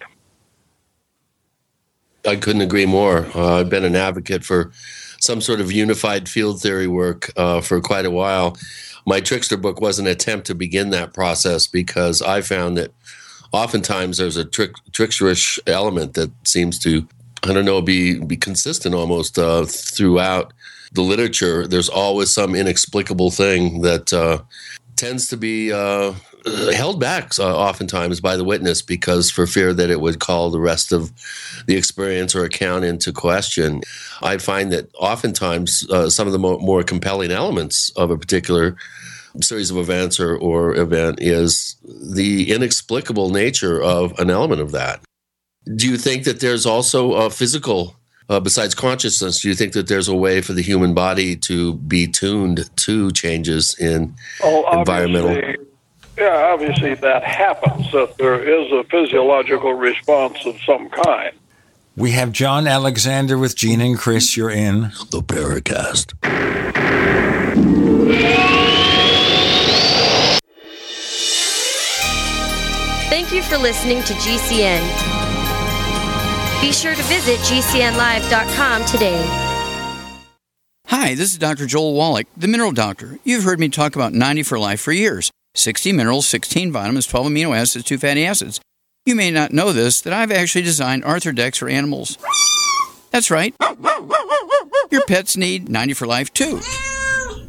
I 2.25 2.35
couldn't 2.35 2.61
agree 2.61 2.85
more. 2.85 3.25
Uh, 3.33 3.61
I've 3.61 3.69
been 3.69 3.85
an 3.85 3.95
advocate 3.95 4.43
for 4.43 4.71
some 5.19 5.41
sort 5.41 5.61
of 5.61 5.71
unified 5.71 6.27
field 6.27 6.61
theory 6.61 6.87
work 6.87 7.31
uh, 7.37 7.61
for 7.61 7.79
quite 7.81 8.05
a 8.05 8.11
while. 8.11 8.57
My 9.05 9.21
Trickster 9.21 9.57
book 9.57 9.79
was 9.79 9.99
an 9.99 10.07
attempt 10.07 10.47
to 10.47 10.55
begin 10.55 10.89
that 10.89 11.13
process 11.13 11.65
because 11.67 12.21
I 12.21 12.41
found 12.41 12.77
that 12.77 12.91
oftentimes 13.51 14.17
there's 14.17 14.37
a 14.37 14.45
trick, 14.45 14.73
tricksterish 14.91 15.59
element 15.67 16.13
that 16.13 16.31
seems 16.45 16.79
to, 16.79 17.07
I 17.43 17.53
don't 17.53 17.65
know, 17.65 17.81
be 17.81 18.19
be 18.19 18.37
consistent 18.37 18.95
almost 18.95 19.37
uh, 19.37 19.65
throughout 19.65 20.53
the 20.93 21.01
literature. 21.01 21.67
There's 21.67 21.89
always 21.89 22.33
some 22.33 22.55
inexplicable 22.55 23.31
thing 23.31 23.81
that 23.81 24.13
uh, 24.13 24.39
tends 24.95 25.27
to 25.29 25.37
be 25.37 25.71
uh, 25.71 26.13
held 26.73 26.99
back 26.99 27.37
uh, 27.39 27.55
oftentimes 27.55 28.21
by 28.21 28.37
the 28.37 28.43
witness 28.43 28.81
because 28.81 29.29
for 29.29 29.47
fear 29.47 29.73
that 29.73 29.89
it 29.89 30.01
would 30.01 30.19
call 30.19 30.49
the 30.49 30.59
rest 30.59 30.91
of 30.91 31.11
the 31.67 31.75
experience 31.75 32.35
or 32.35 32.43
account 32.43 32.85
into 32.85 33.11
question. 33.11 33.81
I 34.21 34.37
find 34.37 34.71
that 34.71 34.89
oftentimes 34.95 35.87
uh, 35.89 36.09
some 36.09 36.27
of 36.27 36.33
the 36.33 36.39
mo- 36.39 36.59
more 36.59 36.83
compelling 36.83 37.31
elements 37.31 37.91
of 37.91 38.11
a 38.11 38.17
particular 38.17 38.75
series 39.41 39.71
of 39.71 39.77
events 39.77 40.19
or, 40.19 40.35
or 40.37 40.75
event 40.75 41.19
is 41.21 41.75
the 41.83 42.51
inexplicable 42.51 43.29
nature 43.29 43.81
of 43.81 44.17
an 44.19 44.29
element 44.29 44.61
of 44.61 44.71
that. 44.71 45.01
Do 45.75 45.89
you 45.89 45.97
think 45.97 46.23
that 46.23 46.39
there's 46.39 46.65
also 46.65 47.13
a 47.13 47.29
physical 47.29 47.95
uh, 48.29 48.39
besides 48.39 48.75
consciousness, 48.75 49.41
do 49.41 49.47
you 49.47 49.55
think 49.55 49.73
that 49.73 49.87
there's 49.87 50.07
a 50.07 50.15
way 50.15 50.41
for 50.41 50.53
the 50.53 50.61
human 50.61 50.93
body 50.93 51.35
to 51.35 51.75
be 51.75 52.07
tuned 52.07 52.69
to 52.75 53.11
changes 53.11 53.75
in 53.79 54.13
oh, 54.43 54.79
environmental? 54.79 55.55
Yeah, 56.17 56.49
obviously 56.51 56.95
that 56.95 57.23
happens, 57.23 57.91
that 57.91 58.17
there 58.17 58.41
is 58.43 58.71
a 58.71 58.83
physiological 58.85 59.73
response 59.73 60.45
of 60.45 60.59
some 60.65 60.89
kind. 60.89 61.31
We 61.95 62.11
have 62.11 62.31
John 62.31 62.67
Alexander 62.67 63.37
with 63.37 63.55
Gene 63.55 63.81
and 63.81 63.97
Chris. 63.97 64.35
You're 64.35 64.49
in 64.51 64.91
the 65.11 65.21
Paracast. 65.21 66.13
Thank 73.17 73.33
you 73.33 73.41
for 73.41 73.57
listening 73.57 74.03
to 74.03 74.13
GCN. 74.13 74.81
Be 76.61 76.71
sure 76.71 76.93
to 76.93 77.01
visit 77.01 77.39
GCNlive.com 77.39 78.85
today. 78.85 79.25
Hi, 80.85 81.15
this 81.15 81.31
is 81.31 81.39
Dr. 81.39 81.65
Joel 81.65 81.95
Wallach, 81.95 82.27
the 82.37 82.47
Mineral 82.47 82.73
Doctor. 82.73 83.17
You've 83.23 83.43
heard 83.43 83.59
me 83.59 83.69
talk 83.69 83.95
about 83.95 84.13
90 84.13 84.43
for 84.43 84.59
Life 84.59 84.81
for 84.81 84.91
years. 84.91 85.31
60 85.55 85.93
minerals, 85.93 86.27
16 86.27 86.71
vitamins, 86.71 87.07
12 87.07 87.25
amino 87.25 87.57
acids, 87.57 87.85
2 87.85 87.97
fatty 87.97 88.23
acids. 88.23 88.59
You 89.03 89.15
may 89.15 89.31
not 89.31 89.51
know 89.51 89.73
this, 89.73 89.99
that 90.01 90.13
I've 90.13 90.31
actually 90.31 90.61
designed 90.61 91.03
Arthrodex 91.03 91.57
for 91.57 91.69
animals. 91.69 92.19
That's 93.09 93.31
right. 93.31 93.55
Your 94.91 95.05
pets 95.07 95.35
need 95.35 95.69
90 95.69 95.93
for 95.95 96.05
life 96.05 96.31
too. 96.33 96.61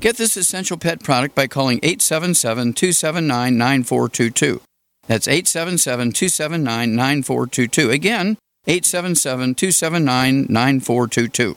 Get 0.00 0.16
this 0.16 0.38
essential 0.38 0.78
pet 0.78 1.04
product 1.04 1.35
by 1.35 1.46
calling 1.46 1.78
877 1.83 2.72
279 2.72 3.59
9422. 3.59 4.62
That's 5.09 5.27
877 5.27 6.12
279 6.12 6.94
9422. 6.94 7.90
Again, 7.90 8.37
877 8.66 9.55
279 9.55 10.47
9422. 10.51 11.57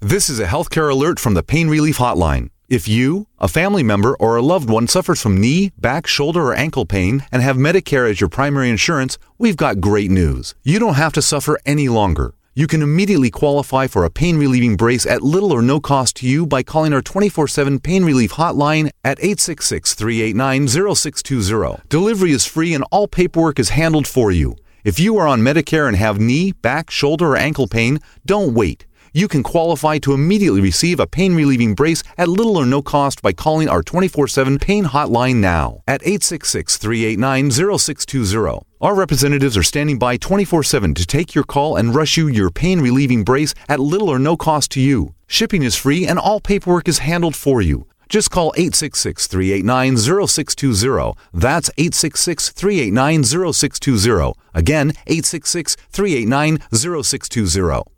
This 0.00 0.28
is 0.28 0.38
a 0.38 0.44
healthcare 0.44 0.92
alert 0.92 1.18
from 1.18 1.32
the 1.32 1.42
Pain 1.42 1.68
Relief 1.70 1.96
Hotline. 1.96 2.50
If 2.68 2.86
you, 2.86 3.28
a 3.38 3.48
family 3.48 3.82
member, 3.82 4.14
or 4.16 4.36
a 4.36 4.42
loved 4.42 4.68
one 4.68 4.88
suffers 4.88 5.22
from 5.22 5.40
knee, 5.40 5.72
back, 5.78 6.06
shoulder, 6.06 6.48
or 6.48 6.54
ankle 6.54 6.84
pain 6.84 7.24
and 7.32 7.40
have 7.40 7.56
Medicare 7.56 8.10
as 8.10 8.20
your 8.20 8.28
primary 8.28 8.68
insurance, 8.68 9.16
we've 9.38 9.56
got 9.56 9.80
great 9.80 10.10
news. 10.10 10.54
You 10.62 10.78
don't 10.78 10.96
have 10.96 11.14
to 11.14 11.22
suffer 11.22 11.58
any 11.64 11.88
longer. 11.88 12.34
You 12.54 12.66
can 12.66 12.82
immediately 12.82 13.30
qualify 13.30 13.86
for 13.86 14.04
a 14.04 14.10
pain 14.10 14.36
relieving 14.36 14.76
brace 14.76 15.06
at 15.06 15.22
little 15.22 15.50
or 15.50 15.62
no 15.62 15.80
cost 15.80 16.16
to 16.16 16.28
you 16.28 16.46
by 16.46 16.62
calling 16.62 16.92
our 16.92 17.00
24 17.00 17.48
7 17.48 17.80
pain 17.80 18.04
relief 18.04 18.32
hotline 18.32 18.90
at 19.02 19.18
866 19.18 19.94
389 19.94 20.68
0620. 20.68 21.88
Delivery 21.88 22.32
is 22.32 22.44
free 22.44 22.74
and 22.74 22.84
all 22.90 23.08
paperwork 23.08 23.58
is 23.58 23.70
handled 23.70 24.06
for 24.06 24.30
you. 24.30 24.56
If 24.84 25.00
you 25.00 25.16
are 25.16 25.26
on 25.26 25.40
Medicare 25.40 25.88
and 25.88 25.96
have 25.96 26.20
knee, 26.20 26.52
back, 26.52 26.90
shoulder, 26.90 27.28
or 27.28 27.36
ankle 27.38 27.66
pain, 27.66 27.98
don't 28.26 28.52
wait. 28.52 28.84
You 29.16 29.28
can 29.28 29.42
qualify 29.42 29.96
to 29.96 30.12
immediately 30.12 30.60
receive 30.60 31.00
a 31.00 31.06
pain 31.06 31.34
relieving 31.34 31.74
brace 31.74 32.02
at 32.18 32.28
little 32.28 32.58
or 32.58 32.66
no 32.66 32.82
cost 32.82 33.22
by 33.22 33.32
calling 33.32 33.66
our 33.66 33.82
24 33.82 34.28
7 34.28 34.58
pain 34.58 34.84
hotline 34.84 35.36
now 35.36 35.82
at 35.88 36.02
866 36.02 36.76
389 36.76 37.50
0620. 37.50 38.60
Our 38.82 38.94
representatives 38.94 39.56
are 39.56 39.62
standing 39.62 39.98
by 39.98 40.18
24 40.18 40.62
7 40.64 40.92
to 40.92 41.06
take 41.06 41.34
your 41.34 41.44
call 41.44 41.76
and 41.76 41.94
rush 41.94 42.18
you 42.18 42.28
your 42.28 42.50
pain 42.50 42.82
relieving 42.82 43.24
brace 43.24 43.54
at 43.70 43.80
little 43.80 44.10
or 44.10 44.18
no 44.18 44.36
cost 44.36 44.70
to 44.72 44.80
you. 44.80 45.14
Shipping 45.26 45.62
is 45.62 45.74
free 45.74 46.06
and 46.06 46.18
all 46.18 46.38
paperwork 46.38 46.86
is 46.86 46.98
handled 46.98 47.34
for 47.34 47.62
you. 47.62 47.86
Just 48.10 48.30
call 48.30 48.52
866 48.54 49.26
389 49.28 49.96
0620. 49.96 51.14
That's 51.32 51.70
866 51.78 52.50
389 52.50 53.24
0620. 53.24 54.34
Again, 54.52 54.90
866 55.06 55.74
389 55.90 56.58
0620. 56.70 57.95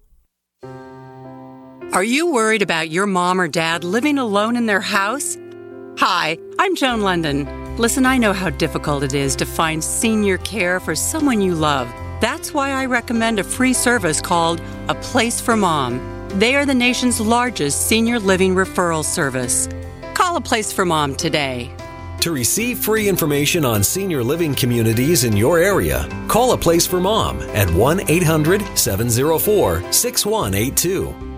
Are 1.91 2.05
you 2.05 2.31
worried 2.31 2.61
about 2.61 2.91
your 2.91 3.07
mom 3.07 3.41
or 3.41 3.49
dad 3.49 3.83
living 3.83 4.19
alone 4.19 4.57
in 4.57 4.67
their 4.67 4.81
house? 4.81 5.39
Hi, 5.97 6.37
I'm 6.59 6.77
Joan 6.77 7.01
London. 7.01 7.77
Listen, 7.79 8.05
I 8.05 8.19
know 8.19 8.35
how 8.35 8.51
difficult 8.51 9.03
it 9.03 9.15
is 9.15 9.35
to 9.37 9.47
find 9.47 9.83
senior 9.83 10.37
care 10.39 10.81
for 10.81 10.95
someone 10.95 11.41
you 11.41 11.55
love. 11.55 11.89
That's 12.21 12.53
why 12.53 12.73
I 12.73 12.85
recommend 12.85 13.39
a 13.39 13.43
free 13.43 13.73
service 13.73 14.21
called 14.21 14.61
A 14.89 14.95
Place 14.97 15.41
for 15.41 15.57
Mom. 15.57 15.99
They 16.39 16.57
are 16.57 16.67
the 16.67 16.75
nation's 16.75 17.23
largest 17.23 17.87
senior 17.89 18.19
living 18.19 18.55
referral 18.55 19.03
service. 19.03 19.67
Call 20.13 20.37
A 20.37 20.43
Place 20.43 20.71
for 20.71 20.85
Mom 20.85 21.15
today. 21.15 21.75
To 22.21 22.33
receive 22.33 22.81
free 22.81 23.09
information 23.09 23.65
on 23.65 23.83
senior 23.83 24.23
living 24.23 24.55
communities 24.55 25.25
in 25.25 25.35
your 25.35 25.59
area, 25.59 26.07
call 26.29 26.53
A 26.53 26.59
Place 26.59 26.87
for 26.87 27.01
Mom 27.01 27.41
at 27.55 27.71
1 27.71 28.11
800 28.11 28.77
704 28.77 29.91
6182. 29.91 31.38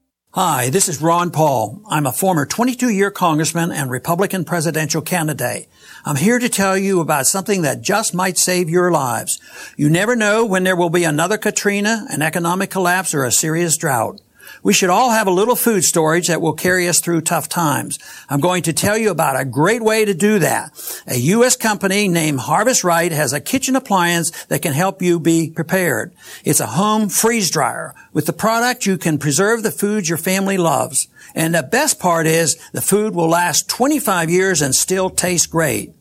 Hi, 0.33 0.69
this 0.69 0.87
is 0.87 1.01
Ron 1.01 1.31
Paul. 1.31 1.81
I'm 1.89 2.05
a 2.05 2.13
former 2.13 2.45
22 2.45 2.87
year 2.87 3.11
congressman 3.11 3.69
and 3.69 3.91
Republican 3.91 4.45
presidential 4.45 5.01
candidate. 5.01 5.67
I'm 6.05 6.15
here 6.15 6.39
to 6.39 6.47
tell 6.47 6.77
you 6.77 7.01
about 7.01 7.27
something 7.27 7.63
that 7.63 7.81
just 7.81 8.13
might 8.13 8.37
save 8.37 8.69
your 8.69 8.93
lives. 8.93 9.41
You 9.75 9.89
never 9.89 10.15
know 10.15 10.45
when 10.45 10.63
there 10.63 10.77
will 10.77 10.89
be 10.89 11.03
another 11.03 11.37
Katrina, 11.37 12.05
an 12.09 12.21
economic 12.21 12.69
collapse, 12.69 13.13
or 13.13 13.25
a 13.25 13.31
serious 13.31 13.75
drought. 13.75 14.21
We 14.63 14.73
should 14.73 14.91
all 14.91 15.09
have 15.09 15.25
a 15.25 15.31
little 15.31 15.55
food 15.55 15.83
storage 15.83 16.27
that 16.27 16.39
will 16.39 16.53
carry 16.53 16.87
us 16.87 16.99
through 16.99 17.21
tough 17.21 17.49
times. 17.49 17.97
I'm 18.29 18.39
going 18.39 18.61
to 18.63 18.73
tell 18.73 18.95
you 18.95 19.09
about 19.09 19.39
a 19.39 19.45
great 19.45 19.81
way 19.81 20.05
to 20.05 20.13
do 20.13 20.37
that. 20.39 20.71
A 21.07 21.17
U.S. 21.17 21.55
company 21.55 22.07
named 22.07 22.41
Harvest 22.41 22.83
Right 22.83 23.11
has 23.11 23.33
a 23.33 23.39
kitchen 23.39 23.75
appliance 23.75 24.29
that 24.45 24.61
can 24.61 24.73
help 24.73 25.01
you 25.01 25.19
be 25.19 25.49
prepared. 25.49 26.13
It's 26.43 26.59
a 26.59 26.67
home 26.67 27.09
freeze 27.09 27.49
dryer. 27.49 27.95
With 28.13 28.27
the 28.27 28.33
product, 28.33 28.85
you 28.85 28.99
can 28.99 29.17
preserve 29.17 29.63
the 29.63 29.71
foods 29.71 30.09
your 30.09 30.19
family 30.19 30.57
loves. 30.57 31.07
And 31.33 31.55
the 31.55 31.63
best 31.63 31.99
part 31.99 32.27
is 32.27 32.55
the 32.71 32.81
food 32.81 33.15
will 33.15 33.29
last 33.29 33.67
25 33.67 34.29
years 34.29 34.61
and 34.61 34.75
still 34.75 35.09
taste 35.09 35.49
great. 35.49 35.95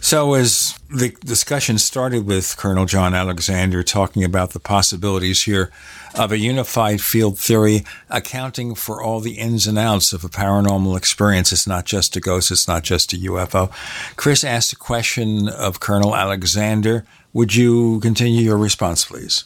So, 0.00 0.34
as 0.34 0.78
the 0.90 1.10
discussion 1.24 1.76
started 1.76 2.24
with 2.24 2.56
Colonel 2.56 2.86
John 2.86 3.14
Alexander 3.14 3.82
talking 3.82 4.22
about 4.22 4.50
the 4.50 4.60
possibilities 4.60 5.42
here 5.42 5.72
of 6.14 6.30
a 6.30 6.38
unified 6.38 7.00
field 7.00 7.38
theory 7.38 7.84
accounting 8.08 8.74
for 8.74 9.02
all 9.02 9.20
the 9.20 9.38
ins 9.38 9.66
and 9.66 9.76
outs 9.76 10.12
of 10.12 10.24
a 10.24 10.28
paranormal 10.28 10.96
experience. 10.96 11.52
It's 11.52 11.66
not 11.66 11.84
just 11.84 12.16
a 12.16 12.20
ghost, 12.20 12.50
it's 12.50 12.68
not 12.68 12.84
just 12.84 13.12
a 13.12 13.16
UFO. 13.16 13.70
Chris 14.16 14.44
asked 14.44 14.72
a 14.72 14.76
question 14.76 15.48
of 15.48 15.80
Colonel 15.80 16.14
Alexander. 16.14 17.04
Would 17.32 17.54
you 17.54 18.00
continue 18.00 18.42
your 18.42 18.58
response, 18.58 19.04
please? 19.04 19.44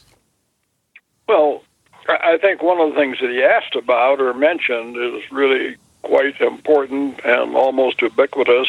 Well, 1.27 1.63
I 2.07 2.37
think 2.37 2.61
one 2.61 2.79
of 2.79 2.93
the 2.93 2.99
things 2.99 3.17
that 3.21 3.29
he 3.29 3.43
asked 3.43 3.75
about 3.75 4.21
or 4.21 4.33
mentioned 4.33 4.97
is 4.97 5.23
really 5.31 5.77
quite 6.03 6.39
important 6.41 7.19
and 7.25 7.55
almost 7.55 8.01
ubiquitous 8.01 8.67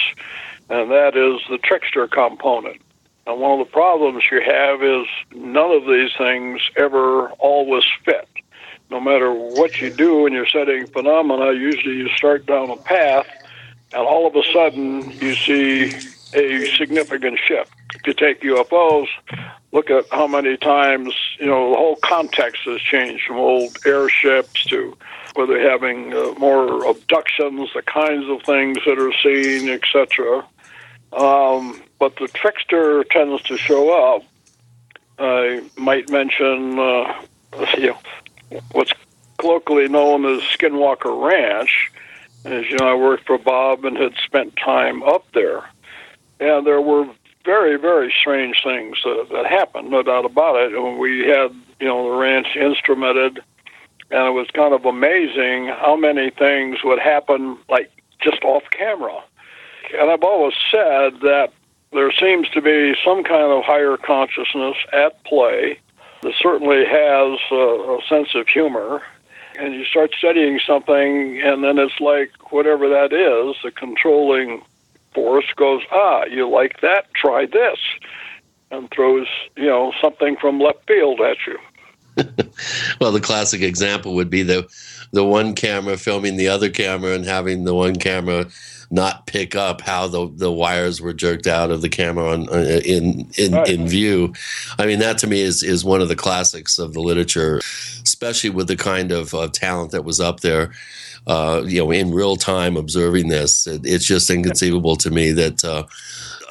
and 0.69 0.91
that 0.91 1.17
is 1.17 1.41
the 1.49 1.59
trickster 1.59 2.07
component. 2.07 2.81
And 3.27 3.41
one 3.41 3.59
of 3.59 3.67
the 3.67 3.73
problems 3.73 4.25
you 4.31 4.41
have 4.43 4.83
is 4.83 5.07
none 5.35 5.71
of 5.71 5.87
these 5.87 6.11
things 6.17 6.61
ever 6.77 7.29
always 7.39 7.85
fit. 8.05 8.29
No 8.91 9.01
matter 9.01 9.33
what 9.33 9.81
you 9.81 9.91
do 9.91 10.23
when 10.23 10.33
you're 10.33 10.47
studying 10.47 10.87
phenomena, 10.87 11.53
usually 11.53 11.97
you 11.97 12.09
start 12.11 12.47
down 12.47 12.71
a 12.71 12.77
path, 12.77 13.27
and 13.93 14.03
all 14.03 14.27
of 14.27 14.37
a 14.37 14.43
sudden 14.53 15.11
you 15.13 15.35
see 15.35 15.93
a 16.35 16.67
significant 16.77 17.39
shift. 17.47 17.73
If 17.95 18.07
you 18.07 18.13
take 18.13 18.43
UFOs, 18.43 19.07
look 19.73 19.91
at 19.91 20.05
how 20.11 20.27
many 20.27 20.57
times, 20.57 21.15
you 21.39 21.47
know, 21.47 21.71
the 21.71 21.77
whole 21.77 21.97
context 22.05 22.63
has 22.67 22.81
changed 22.81 23.25
from 23.27 23.37
old 23.37 23.77
airships 23.87 24.65
to 24.67 24.97
whether 25.35 25.59
having 25.59 26.13
uh, 26.13 26.35
more 26.39 26.87
abductions, 26.87 27.71
the 27.75 27.83
kinds 27.83 28.29
of 28.29 28.43
things 28.43 28.79
that 28.87 28.99
are 28.99 29.13
seen, 29.23 29.69
etc. 29.69 30.47
Um, 31.15 31.81
but 31.99 32.17
the 32.17 32.29
trickster 32.29 33.05
tends 33.05 33.43
to 33.45 33.57
show 33.57 34.15
up. 34.15 34.25
I 35.19 35.63
might 35.77 36.11
mention 36.11 36.79
uh, 36.79 37.23
you 37.79 37.95
know, 38.51 38.61
what's 38.73 38.93
colloquially 39.39 39.89
known 39.89 40.25
as 40.25 40.43
Skinwalker 40.43 41.29
Ranch. 41.29 41.91
As 42.45 42.69
you 42.69 42.77
know, 42.79 42.89
I 42.89 42.95
worked 42.95 43.27
for 43.27 43.39
Bob 43.39 43.85
and 43.85 43.97
had 43.97 44.15
spent 44.25 44.57
time 44.57 45.03
up 45.03 45.25
there. 45.33 45.65
And 46.41 46.67
there 46.67 46.81
were 46.81 47.09
very, 47.45 47.79
very 47.79 48.13
strange 48.19 48.63
things 48.65 48.99
that, 49.05 49.29
that 49.33 49.47
happened, 49.47 49.91
no 49.91 50.03
doubt 50.03 50.25
about 50.25 50.57
it. 50.57 50.73
And 50.73 50.99
we 50.99 51.21
had, 51.29 51.55
you 51.81 51.87
know, 51.87 52.11
the 52.11 52.17
ranch 52.17 52.49
instrumented, 52.57 53.39
and 54.11 54.27
it 54.27 54.33
was 54.33 54.49
kind 54.53 54.75
of 54.75 54.85
amazing 54.85 55.69
how 55.69 55.97
many 55.97 56.31
things 56.31 56.79
would 56.83 56.99
happen, 56.99 57.57
like 57.69 57.91
just 58.21 58.43
off 58.43 58.65
camera 58.71 59.23
and 59.99 60.11
I've 60.11 60.23
always 60.23 60.55
said 60.71 61.21
that 61.21 61.53
there 61.93 62.13
seems 62.13 62.49
to 62.51 62.61
be 62.61 62.95
some 63.05 63.23
kind 63.23 63.53
of 63.53 63.65
higher 63.65 63.97
consciousness 63.97 64.77
at 64.93 65.23
play 65.25 65.79
that 66.23 66.33
certainly 66.41 66.85
has 66.85 67.39
a, 67.51 67.55
a 67.55 68.01
sense 68.09 68.35
of 68.35 68.49
humor. 68.49 69.03
And 69.57 69.75
you 69.75 69.85
start 69.85 70.13
studying 70.19 70.59
something, 70.67 71.41
and 71.41 71.63
then 71.63 71.79
it's 71.79 72.01
like 72.01 72.33
whatever 72.51 72.89
that 72.89 73.13
is, 73.13 73.57
the 73.63 73.71
controlling 73.71 74.63
force 75.15 75.47
goes, 75.55 75.83
ah, 75.93 76.25
you 76.25 76.49
like 76.49 76.81
that? 76.81 77.07
Try 77.15 77.47
this, 77.47 77.79
and 78.73 78.91
throws 78.91 79.29
you 79.57 79.67
know 79.67 79.93
something 80.03 80.37
from 80.41 80.59
left 80.59 80.85
field 80.89 81.21
at 81.21 81.37
you. 81.47 81.59
well, 83.01 83.13
the 83.13 83.21
classic 83.21 83.63
example 83.63 84.17
would 84.17 84.31
be 84.31 84.43
the 84.43 84.69
the 85.13 85.25
one 85.25 85.55
camera 85.55 85.97
filming 85.97 86.37
the 86.37 86.49
other 86.49 86.69
camera 86.69 87.15
and 87.15 87.25
having 87.25 87.63
the 87.63 87.75
one 87.75 87.95
camera 87.95 88.47
not 88.95 89.27
pick 89.27 89.57
up 89.57 89.81
how 89.81 90.07
the 90.07 90.31
the 90.37 90.53
wires 90.53 91.01
were 91.01 91.13
jerked 91.13 91.49
out 91.49 91.71
of 91.71 91.83
the 91.83 91.89
camera 91.89 92.31
on, 92.31 92.49
uh, 92.49 92.81
in 92.85 93.29
in 93.37 93.53
right. 93.53 93.69
in 93.69 93.89
view. 93.89 94.33
I 94.79 94.87
mean, 94.87 95.01
that 95.01 95.19
to 95.19 95.27
me 95.27 95.41
is 95.41 95.63
is 95.63 95.85
one 95.85 96.01
of 96.01 96.09
the 96.09 96.17
classics 96.17 96.79
of 96.79 96.95
the 96.95 97.01
literature, 97.01 97.59
especially 98.03 98.51
with 98.51 98.69
the 98.69 98.77
kind 98.77 99.11
of 99.11 99.35
uh, 99.35 99.49
talent 99.49 99.91
that 99.91 100.05
was 100.05 100.21
up 100.21 100.41
there. 100.41 100.73
Uh, 101.27 101.63
you 101.67 101.81
know, 101.81 101.91
in 101.91 102.13
real 102.13 102.37
time 102.37 102.77
observing 102.77 103.29
this, 103.29 103.67
it, 103.67 103.81
it's 103.85 104.05
just 104.05 104.31
inconceivable 104.31 104.95
to 104.95 105.11
me 105.11 105.33
that 105.33 105.65
uh, 105.65 105.85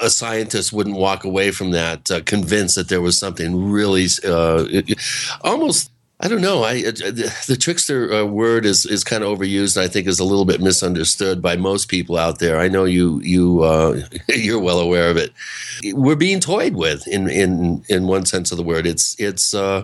a 0.01 0.10
scientist 0.10 0.73
wouldn't 0.73 0.97
walk 0.97 1.23
away 1.23 1.51
from 1.51 1.71
that 1.71 2.12
uh, 2.12 2.21
convinced 2.21 2.75
that 2.75 2.89
there 2.89 3.01
was 3.01 3.17
something 3.17 3.71
really 3.71 4.08
uh, 4.25 4.65
almost 5.41 5.92
I 6.24 6.30
don't 6.30 6.40
know. 6.40 6.64
I 6.64 6.78
uh, 6.78 7.12
the 7.48 7.58
trickster 7.60 8.14
uh, 8.14 8.24
word 8.24 8.66
is 8.66 8.86
is 8.86 9.04
kind 9.04 9.26
of 9.26 9.38
overused, 9.38 9.76
and 9.76 9.84
I 9.84 9.90
think 9.90 10.08
is 10.08 10.22
a 10.22 10.24
little 10.24 10.46
bit 10.46 10.62
misunderstood 10.62 11.42
by 11.42 11.58
most 11.58 11.90
people 11.90 12.18
out 12.18 12.40
there. 12.40 12.60
I 12.60 12.70
know 12.70 12.86
you 12.86 13.20
you 13.20 13.62
uh, 13.64 14.00
you're 14.30 14.62
well 14.62 14.80
aware 14.80 15.10
of 15.10 15.18
it. 15.18 15.34
We're 15.84 16.16
being 16.16 16.40
toyed 16.40 16.76
with 16.76 17.06
in 17.10 17.30
in 17.30 17.84
in 17.90 18.08
one 18.08 18.26
sense 18.26 18.54
of 18.54 18.58
the 18.58 18.64
word. 18.64 18.88
It's 18.88 19.20
it's 19.20 19.54
uh, 19.54 19.84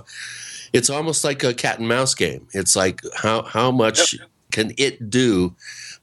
it's 0.71 0.89
almost 0.89 1.25
like 1.25 1.43
a 1.43 1.53
cat 1.53 1.79
and 1.79 1.89
mouse 1.89 2.15
game. 2.15 2.47
It's 2.53 2.73
like 2.73 3.01
how 3.17 3.41
how 3.41 3.69
much 3.69 4.13
yep. 4.13 4.29
can 4.53 4.71
it 4.77 5.09
do 5.09 5.53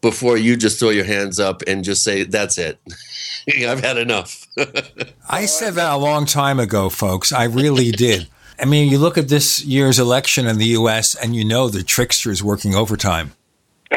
before 0.03 0.37
you 0.37 0.59
just 0.59 0.79
throw 0.79 0.90
your 0.90 1.07
hands 1.07 1.40
up 1.40 1.62
and 1.66 1.83
just 1.83 2.05
say 2.05 2.25
that's 2.25 2.59
it. 2.59 2.79
I've 3.66 3.81
had 3.81 3.96
enough. 3.96 4.46
I 5.31 5.46
said 5.46 5.75
that 5.75 5.94
a 5.94 5.96
long 5.96 6.27
time 6.27 6.61
ago, 6.61 6.90
folks. 6.90 7.33
I 7.33 7.44
really 7.44 7.90
did. 7.90 8.29
I 8.58 8.64
mean, 8.64 8.90
you 8.90 8.98
look 8.98 9.18
at 9.18 9.28
this 9.28 9.64
year's 9.64 9.98
election 9.98 10.46
in 10.46 10.58
the 10.58 10.66
U.S., 10.66 11.14
and 11.14 11.36
you 11.36 11.44
know 11.44 11.68
the 11.68 11.82
trickster 11.82 12.30
is 12.30 12.42
working 12.42 12.74
overtime. 12.74 13.32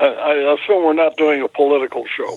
I 0.00 0.56
assume 0.60 0.84
we're 0.84 0.92
not 0.92 1.16
doing 1.16 1.42
a 1.42 1.48
political 1.48 2.04
show. 2.06 2.36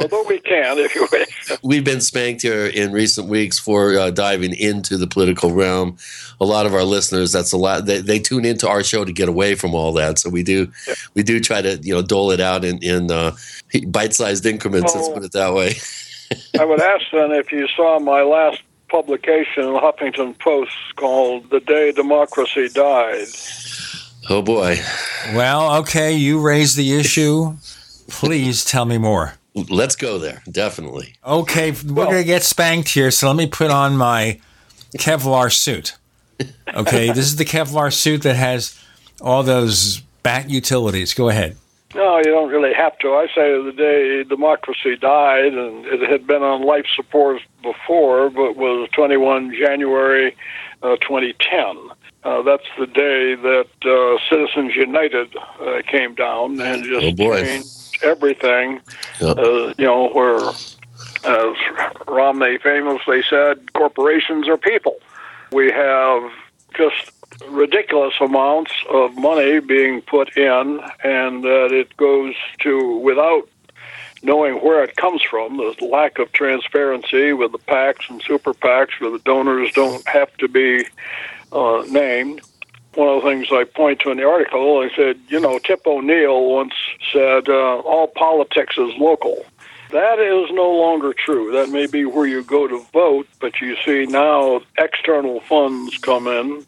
Although 0.00 0.24
we 0.28 0.40
can, 0.40 0.78
if 0.78 0.94
you 0.94 1.06
wish. 1.12 1.58
We've 1.62 1.84
been 1.84 2.00
spanked 2.00 2.42
here 2.42 2.66
in 2.66 2.92
recent 2.92 3.28
weeks 3.28 3.58
for 3.58 3.96
uh, 3.96 4.10
diving 4.10 4.54
into 4.54 4.96
the 4.96 5.06
political 5.06 5.52
realm. 5.52 5.96
A 6.40 6.44
lot 6.44 6.66
of 6.66 6.74
our 6.74 6.84
listeners, 6.84 7.32
that's 7.32 7.52
a 7.52 7.56
lot. 7.56 7.86
They, 7.86 8.00
they, 8.00 8.18
tune 8.18 8.44
into 8.44 8.68
our 8.68 8.82
show 8.82 9.04
to 9.04 9.12
get 9.12 9.28
away 9.28 9.54
from 9.54 9.74
all 9.74 9.92
that. 9.94 10.18
So 10.18 10.30
we 10.30 10.42
do, 10.42 10.70
yeah. 10.86 10.94
we 11.14 11.22
do 11.22 11.40
try 11.40 11.62
to 11.62 11.76
you 11.76 11.94
know 11.94 12.02
dole 12.02 12.30
it 12.30 12.40
out 12.40 12.64
in 12.64 12.82
in 12.82 13.10
uh, 13.10 13.36
bite-sized 13.86 14.46
increments. 14.46 14.94
let's 14.94 15.08
put 15.08 15.24
it 15.24 15.32
that 15.32 15.54
way. 15.54 15.74
I 16.60 16.64
would 16.64 16.80
ask 16.80 17.04
then 17.12 17.32
if 17.32 17.52
you 17.52 17.66
saw 17.68 17.98
my 17.98 18.22
last 18.22 18.60
publication 18.88 19.64
in 19.64 19.72
the 19.72 19.80
Huffington 19.80 20.38
Post 20.38 20.72
called 20.96 21.50
"The 21.50 21.60
Day 21.60 21.92
Democracy 21.92 22.68
Died." 22.68 23.28
Oh 24.30 24.42
boy. 24.42 24.78
Well, 25.34 25.76
okay, 25.80 26.12
you 26.12 26.40
raised 26.40 26.76
the 26.76 26.98
issue. 26.98 27.56
Please 28.08 28.64
tell 28.64 28.84
me 28.84 28.98
more. 28.98 29.34
Let's 29.54 29.96
go 29.96 30.18
there. 30.18 30.42
Definitely. 30.50 31.14
Okay, 31.24 31.72
we're 31.72 31.92
well, 31.92 32.06
going 32.06 32.22
to 32.22 32.26
get 32.26 32.42
spanked 32.42 32.90
here, 32.90 33.10
so 33.10 33.26
let 33.26 33.36
me 33.36 33.46
put 33.46 33.70
on 33.70 33.96
my 33.96 34.40
Kevlar 34.98 35.52
suit. 35.52 35.96
Okay, 36.72 37.08
this 37.08 37.26
is 37.26 37.36
the 37.36 37.44
Kevlar 37.44 37.92
suit 37.92 38.22
that 38.22 38.36
has 38.36 38.78
all 39.20 39.42
those 39.42 40.00
bat 40.22 40.48
utilities. 40.48 41.14
Go 41.14 41.28
ahead. 41.28 41.56
No, 41.94 42.18
you 42.18 42.24
don't 42.24 42.50
really 42.50 42.74
have 42.74 42.98
to. 42.98 43.14
I 43.14 43.26
say 43.34 43.62
the 43.62 43.72
day 43.72 44.22
democracy 44.24 44.96
died, 44.96 45.54
and 45.54 45.86
it 45.86 46.08
had 46.08 46.26
been 46.26 46.42
on 46.42 46.62
life 46.62 46.84
support 46.94 47.40
before, 47.62 48.28
but 48.28 48.56
was 48.56 48.90
21 48.92 49.54
January 49.58 50.36
uh, 50.82 50.96
2010. 50.96 51.90
Uh, 52.24 52.42
that's 52.42 52.66
the 52.78 52.86
day 52.86 53.34
that 53.36 53.68
uh, 53.86 54.18
Citizens 54.28 54.74
United 54.74 55.34
uh, 55.36 55.80
came 55.90 56.14
down 56.14 56.60
and 56.60 56.84
just 56.84 57.20
oh 57.20 57.36
changed 57.36 58.04
everything. 58.04 58.80
Yep. 59.20 59.38
Uh, 59.38 59.74
you 59.78 59.86
know, 59.86 60.10
where, 60.10 60.36
as 61.24 61.56
Romney 62.06 62.58
famously 62.58 63.22
said, 63.30 63.72
corporations 63.72 64.46
are 64.46 64.58
people. 64.58 64.96
We 65.52 65.70
have 65.72 66.30
just 66.76 67.17
ridiculous 67.46 68.14
amounts 68.20 68.72
of 68.90 69.16
money 69.16 69.60
being 69.60 70.02
put 70.02 70.36
in, 70.36 70.80
and 71.04 71.44
that 71.44 71.68
it 71.72 71.96
goes 71.96 72.34
to 72.60 72.96
without 72.98 73.48
knowing 74.22 74.56
where 74.56 74.82
it 74.82 74.96
comes 74.96 75.22
from. 75.22 75.56
The 75.56 75.84
lack 75.84 76.18
of 76.18 76.32
transparency 76.32 77.32
with 77.32 77.52
the 77.52 77.58
PACs 77.58 78.10
and 78.10 78.22
super 78.22 78.54
PACs, 78.54 79.00
where 79.00 79.10
the 79.10 79.20
donors 79.20 79.72
don't 79.72 80.06
have 80.08 80.34
to 80.38 80.48
be 80.48 80.84
uh, 81.52 81.84
named. 81.88 82.40
One 82.94 83.08
of 83.08 83.22
the 83.22 83.28
things 83.28 83.48
I 83.52 83.64
point 83.64 84.00
to 84.00 84.10
in 84.10 84.16
the 84.16 84.28
article, 84.28 84.80
I 84.80 84.94
said, 84.96 85.20
you 85.28 85.38
know, 85.38 85.58
Tip 85.58 85.86
O'Neill 85.86 86.50
once 86.50 86.74
said, 87.12 87.48
uh, 87.48 87.78
all 87.80 88.08
politics 88.08 88.76
is 88.76 88.92
local. 88.98 89.44
That 89.92 90.18
is 90.18 90.50
no 90.52 90.70
longer 90.70 91.14
true. 91.14 91.52
That 91.52 91.70
may 91.70 91.86
be 91.86 92.04
where 92.04 92.26
you 92.26 92.42
go 92.42 92.66
to 92.66 92.84
vote, 92.92 93.26
but 93.40 93.60
you 93.60 93.76
see 93.86 94.06
now 94.06 94.60
external 94.78 95.40
funds 95.40 95.96
come 95.98 96.26
in 96.26 96.66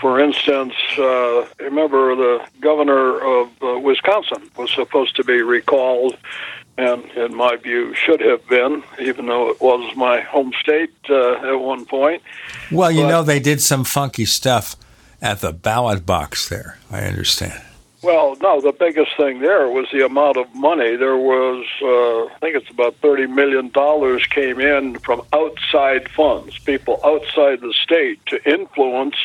for 0.00 0.18
instance, 0.18 0.74
uh, 0.98 1.46
remember 1.58 2.16
the 2.16 2.44
governor 2.60 3.20
of 3.20 3.50
uh, 3.62 3.78
Wisconsin 3.78 4.50
was 4.56 4.70
supposed 4.70 5.16
to 5.16 5.24
be 5.24 5.42
recalled, 5.42 6.16
and 6.78 7.04
in 7.12 7.34
my 7.34 7.56
view, 7.56 7.94
should 7.94 8.20
have 8.20 8.46
been, 8.48 8.82
even 8.98 9.26
though 9.26 9.50
it 9.50 9.60
was 9.60 9.94
my 9.96 10.20
home 10.20 10.52
state 10.60 10.94
uh, 11.10 11.34
at 11.34 11.60
one 11.60 11.84
point. 11.84 12.22
Well, 12.72 12.90
you 12.90 13.02
but, 13.02 13.08
know, 13.08 13.22
they 13.22 13.40
did 13.40 13.60
some 13.60 13.84
funky 13.84 14.24
stuff 14.24 14.76
at 15.20 15.40
the 15.40 15.52
ballot 15.52 16.06
box 16.06 16.48
there, 16.48 16.78
I 16.90 17.02
understand. 17.02 17.60
Well, 18.02 18.36
no, 18.40 18.62
the 18.62 18.72
biggest 18.72 19.14
thing 19.18 19.40
there 19.40 19.68
was 19.68 19.86
the 19.92 20.06
amount 20.06 20.38
of 20.38 20.54
money. 20.54 20.96
There 20.96 21.18
was, 21.18 21.66
uh, 21.82 22.34
I 22.34 22.38
think 22.40 22.56
it's 22.56 22.70
about 22.70 22.98
$30 23.02 23.28
million 23.28 23.70
came 24.30 24.58
in 24.58 24.98
from 25.00 25.20
outside 25.34 26.10
funds, 26.10 26.58
people 26.60 26.98
outside 27.04 27.60
the 27.60 27.74
state 27.74 28.24
to 28.26 28.42
influence 28.50 29.16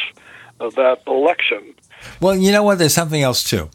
of 0.60 0.76
that 0.76 1.02
election. 1.08 1.76
Well, 2.20 2.36
you 2.36 2.52
know 2.52 2.64
what? 2.64 2.78
There's 2.78 2.94
something 2.94 3.22
else 3.22 3.44
too, 3.44 3.70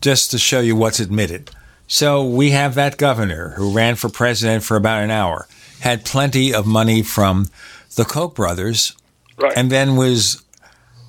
just 0.00 0.30
to 0.30 0.38
show 0.38 0.60
you 0.60 0.76
what's 0.76 1.00
admitted. 1.00 1.50
So 1.86 2.24
we 2.24 2.50
have 2.50 2.74
that 2.74 2.96
governor 2.96 3.50
who 3.50 3.72
ran 3.72 3.96
for 3.96 4.08
president 4.08 4.64
for 4.64 4.76
about 4.76 5.02
an 5.02 5.10
hour, 5.10 5.46
had 5.80 6.04
plenty 6.04 6.54
of 6.54 6.66
money 6.66 7.02
from 7.02 7.48
the 7.96 8.04
Koch 8.04 8.34
brothers, 8.34 8.96
right. 9.36 9.52
and 9.56 9.70
then 9.70 9.96
was 9.96 10.42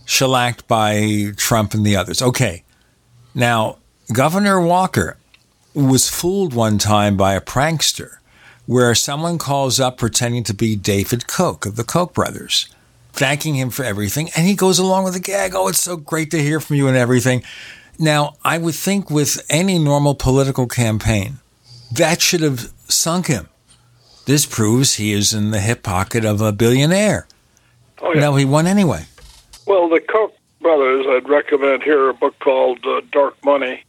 shellacked 0.06 0.68
by 0.68 1.32
Trump 1.38 1.74
and 1.74 1.86
the 1.86 1.96
others. 1.96 2.22
Okay. 2.22 2.64
Now, 3.34 3.78
Governor 4.12 4.60
Walker 4.60 5.18
was 5.74 6.10
fooled 6.10 6.54
one 6.54 6.78
time 6.78 7.16
by 7.18 7.34
a 7.34 7.42
prankster 7.42 8.18
where 8.66 8.94
someone 8.96 9.38
calls 9.38 9.80
up 9.80 9.98
pretending 9.98 10.44
to 10.44 10.54
be 10.54 10.76
David 10.76 11.28
Koch 11.28 11.66
of 11.66 11.76
the 11.76 11.84
Koch 11.84 12.14
brothers 12.14 12.73
thanking 13.14 13.56
him 13.56 13.70
for 13.70 13.84
everything. 13.86 14.30
And 14.36 14.46
he 14.46 14.56
goes 14.56 14.80
along 14.80 15.06
with 15.06 15.14
the 15.14 15.20
gag. 15.20 15.54
Oh, 15.56 15.68
it's 15.68 15.82
so 15.82 15.96
great 15.96 16.32
to 16.32 16.42
hear 16.42 16.60
from 16.60 16.76
you 16.76 16.88
and 16.88 16.98
everything. 16.98 17.44
Now, 18.00 18.34
I 18.44 18.58
would 18.58 18.76
think 18.76 19.10
with 19.10 19.46
any 19.50 19.78
normal 19.78 20.16
political 20.16 20.68
campaign, 20.68 21.38
that 21.92 22.22
should 22.22 22.42
have 22.42 22.72
sunk 22.88 23.28
him. 23.28 23.50
This 24.26 24.46
proves 24.46 24.96
he 24.96 25.12
is 25.12 25.34
in 25.34 25.52
the 25.52 25.60
hip 25.60 25.84
pocket 25.84 26.26
of 26.26 26.42
a 26.42 26.52
billionaire. 26.52 27.28
Oh, 28.02 28.14
yeah. 28.14 28.22
No, 28.22 28.36
he 28.36 28.46
won 28.46 28.68
anyway. 28.68 29.06
Well, 29.68 29.90
the 29.90 30.00
Koch 30.00 30.34
brothers, 30.60 31.06
I'd 31.08 31.30
recommend 31.30 31.84
here 31.84 32.10
a 32.10 32.14
book 32.14 32.38
called 32.40 32.80
uh, 32.86 33.02
Dark 33.12 33.36
Money 33.46 33.84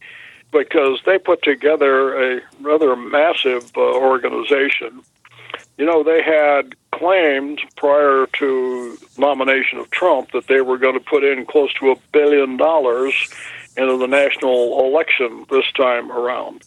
because 0.51 1.01
they 1.05 1.17
put 1.17 1.41
together 1.41 2.35
a 2.35 2.41
rather 2.61 2.95
massive 2.95 3.71
uh, 3.75 3.81
organization. 3.81 5.01
You 5.77 5.85
know, 5.85 6.03
they 6.03 6.21
had 6.21 6.75
claimed 6.91 7.59
prior 7.75 8.27
to 8.39 8.97
nomination 9.17 9.79
of 9.79 9.91
Trump 9.91 10.31
that 10.31 10.47
they 10.47 10.61
were 10.61 10.77
going 10.77 10.93
to 10.93 11.03
put 11.03 11.23
in 11.23 11.45
close 11.45 11.73
to 11.75 11.91
a 11.91 11.95
billion 12.13 12.57
dollars 12.57 13.13
into 13.75 13.97
the 13.97 14.07
national 14.07 14.87
election 14.87 15.45
this 15.49 15.65
time 15.75 16.11
around. 16.11 16.63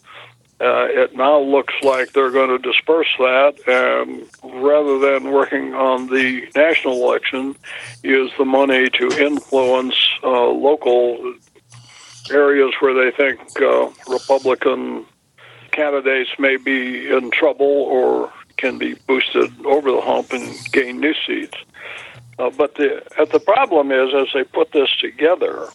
Uh, 0.61 0.87
it 0.91 1.15
now 1.15 1.39
looks 1.39 1.75
like 1.83 2.13
they're 2.13 2.33
going 2.33 2.51
to 2.51 2.59
disperse 2.59 3.09
that 3.19 3.55
and 3.69 4.29
rather 4.43 4.99
than 4.99 5.31
working 5.31 5.73
on 5.73 6.09
the 6.09 6.49
national 6.57 6.95
election, 6.95 7.55
use 8.03 8.33
the 8.37 8.45
money 8.45 8.91
to 8.91 9.07
influence 9.25 9.95
uh, 10.25 10.49
local 10.49 11.35
areas 12.31 12.75
where 12.81 12.93
they 12.93 13.17
think 13.17 13.41
uh, 13.63 13.89
Republican 14.09 15.07
candidates 15.71 16.31
may 16.41 16.57
be 16.57 17.09
in 17.09 17.31
trouble 17.31 17.65
or 17.65 18.33
can 18.59 18.79
be 18.79 18.95
boosted 19.07 19.51
over 19.65 19.91
the 19.91 20.01
hump 20.01 20.33
and 20.33 20.55
gain 20.73 21.01
new 21.01 21.15
seats. 21.27 21.57
Uh, 22.39 22.51
but 22.51 22.75
the 22.77 23.03
uh, 23.21 23.25
the 23.25 23.41
problem 23.41 23.91
is, 23.91 24.15
as 24.15 24.29
they 24.33 24.45
put 24.45 24.73
this 24.73 24.91
together, 25.01 25.69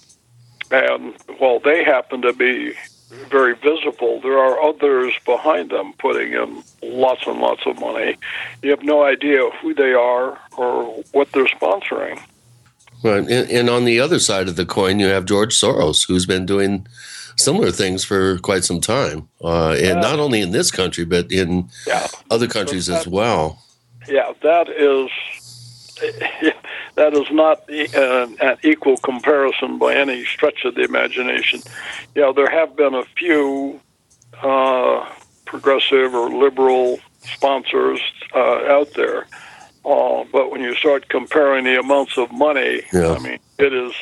and 0.72 1.14
while 1.38 1.60
they 1.60 1.84
happen 1.84 2.22
to 2.22 2.34
be 2.34 2.74
very 3.30 3.56
visible, 3.56 4.20
there 4.22 4.40
are 4.40 4.62
others 4.62 5.14
behind 5.26 5.70
them 5.70 5.94
putting 6.00 6.34
in 6.34 6.64
lots 6.82 7.28
and 7.28 7.40
lots 7.40 7.62
of 7.66 7.80
money. 7.80 8.18
You 8.62 8.72
have 8.72 8.84
no 8.84 9.04
idea 9.04 9.50
who 9.62 9.74
they 9.74 9.94
are 9.94 10.40
or 10.58 11.04
what 11.12 11.32
they're 11.32 11.46
sponsoring. 11.46 12.22
Right. 13.04 13.18
And, 13.18 13.52
and, 13.52 13.70
on 13.70 13.84
the 13.84 14.00
other 14.00 14.18
side 14.18 14.48
of 14.48 14.56
the 14.56 14.66
coin, 14.66 15.00
you 15.00 15.08
have 15.08 15.26
George 15.26 15.60
Soros, 15.60 16.08
who's 16.08 16.26
been 16.26 16.46
doing 16.46 16.88
similar 17.38 17.72
things 17.72 18.04
for 18.04 18.38
quite 18.40 18.64
some 18.64 18.82
time. 18.82 19.30
Uh, 19.44 19.72
and 19.72 20.02
not 20.02 20.20
only 20.20 20.42
in 20.42 20.52
this 20.52 20.72
country, 20.72 21.06
but 21.06 21.32
in 21.32 21.70
yeah. 21.88 22.08
other 22.30 22.48
countries 22.48 22.88
that, 22.88 23.02
as 23.02 23.08
well. 23.08 23.62
Yeah, 24.08 24.34
that 24.42 24.70
is. 24.70 25.10
That 26.96 27.16
is 27.16 27.26
not 27.32 27.64
uh, 27.70 28.28
an 28.40 28.58
equal 28.64 28.98
comparison 28.98 29.80
by 29.80 29.96
any 29.96 30.26
stretch 30.26 30.64
of 30.64 30.76
the 30.76 30.84
imagination. 30.84 31.62
Yeah, 32.14 32.32
there 32.36 32.50
have 32.50 32.76
been 32.76 32.94
a 32.94 33.04
few 33.18 33.80
uh, 34.44 35.10
progressive 35.46 36.14
or 36.14 36.30
liberal 36.30 37.00
sponsors 37.22 38.00
uh, 38.36 38.66
out 38.68 38.94
there, 38.94 39.26
uh, 39.86 40.24
but 40.32 40.52
when 40.52 40.62
you 40.62 40.76
start 40.76 41.10
comparing 41.10 41.64
the 41.64 41.80
amounts 41.80 42.18
of 42.18 42.32
money, 42.32 42.84
yeah. 42.94 43.14
I 43.14 43.20
mean, 43.20 43.40
it 43.58 43.74
is 43.74 43.94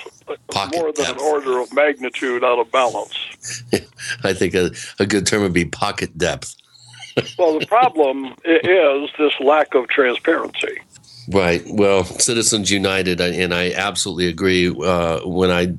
Pocket 0.51 0.77
more 0.77 0.91
than 0.91 1.05
depth. 1.05 1.19
an 1.19 1.25
order 1.25 1.59
of 1.59 1.73
magnitude 1.73 2.43
out 2.43 2.59
of 2.59 2.71
balance. 2.71 3.63
I 4.23 4.33
think 4.33 4.53
a, 4.53 4.71
a 4.99 5.05
good 5.05 5.25
term 5.25 5.41
would 5.41 5.53
be 5.53 5.65
pocket 5.65 6.17
depth. 6.17 6.55
well, 7.37 7.59
the 7.59 7.65
problem 7.65 8.33
is 8.45 9.09
this 9.17 9.33
lack 9.39 9.73
of 9.75 9.87
transparency. 9.89 10.79
Right. 11.29 11.63
Well, 11.67 12.03
Citizens 12.03 12.71
United, 12.71 13.21
and 13.21 13.53
I 13.53 13.71
absolutely 13.73 14.27
agree. 14.27 14.67
Uh, 14.67 15.19
when 15.27 15.51
I, 15.51 15.75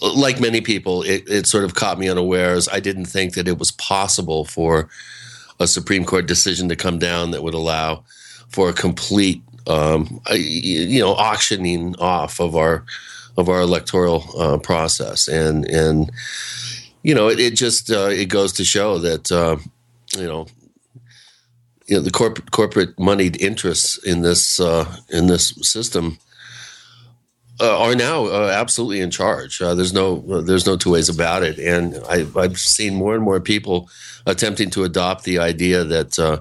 like 0.00 0.40
many 0.40 0.60
people, 0.60 1.02
it, 1.02 1.28
it 1.28 1.46
sort 1.46 1.64
of 1.64 1.74
caught 1.74 1.98
me 1.98 2.08
unawares. 2.08 2.68
I 2.68 2.80
didn't 2.80 3.06
think 3.06 3.34
that 3.34 3.48
it 3.48 3.58
was 3.58 3.70
possible 3.72 4.44
for 4.44 4.88
a 5.60 5.66
Supreme 5.66 6.04
Court 6.04 6.26
decision 6.26 6.68
to 6.68 6.76
come 6.76 6.98
down 6.98 7.30
that 7.30 7.42
would 7.42 7.54
allow 7.54 8.04
for 8.48 8.68
a 8.68 8.72
complete, 8.72 9.42
um, 9.66 10.20
you 10.32 11.00
know, 11.00 11.12
auctioning 11.14 11.94
off 11.96 12.40
of 12.40 12.56
our 12.56 12.84
of 13.36 13.48
our 13.48 13.60
electoral 13.60 14.24
uh, 14.38 14.58
process, 14.58 15.28
and 15.28 15.64
and 15.66 16.10
you 17.02 17.14
know, 17.14 17.28
it, 17.28 17.38
it 17.38 17.54
just 17.54 17.90
uh, 17.90 18.08
it 18.08 18.26
goes 18.26 18.52
to 18.54 18.64
show 18.64 18.98
that 18.98 19.30
uh, 19.32 19.56
you 20.16 20.26
know. 20.26 20.46
You 21.86 21.96
know, 21.96 22.02
the 22.02 22.10
corporate 22.10 22.50
corporate 22.50 22.98
moneyed 22.98 23.38
interests 23.42 24.02
in 24.06 24.22
this 24.22 24.58
uh, 24.58 24.90
in 25.10 25.26
this 25.26 25.48
system 25.60 26.16
uh, 27.60 27.78
are 27.78 27.94
now 27.94 28.26
uh, 28.26 28.50
absolutely 28.52 29.00
in 29.00 29.10
charge. 29.10 29.60
Uh, 29.62 29.74
there's 29.74 29.92
no 29.92 30.20
there's 30.42 30.66
no 30.66 30.76
two 30.76 30.90
ways 30.90 31.08
about 31.08 31.42
it, 31.42 31.58
and 31.58 32.00
I, 32.08 32.24
have 32.40 32.58
seen 32.58 32.94
more 32.94 33.14
and 33.14 33.22
more 33.22 33.40
people 33.40 33.88
attempting 34.26 34.70
to 34.70 34.84
adopt 34.84 35.24
the 35.24 35.38
idea 35.38 35.84
that 35.84 36.18
uh, 36.18 36.38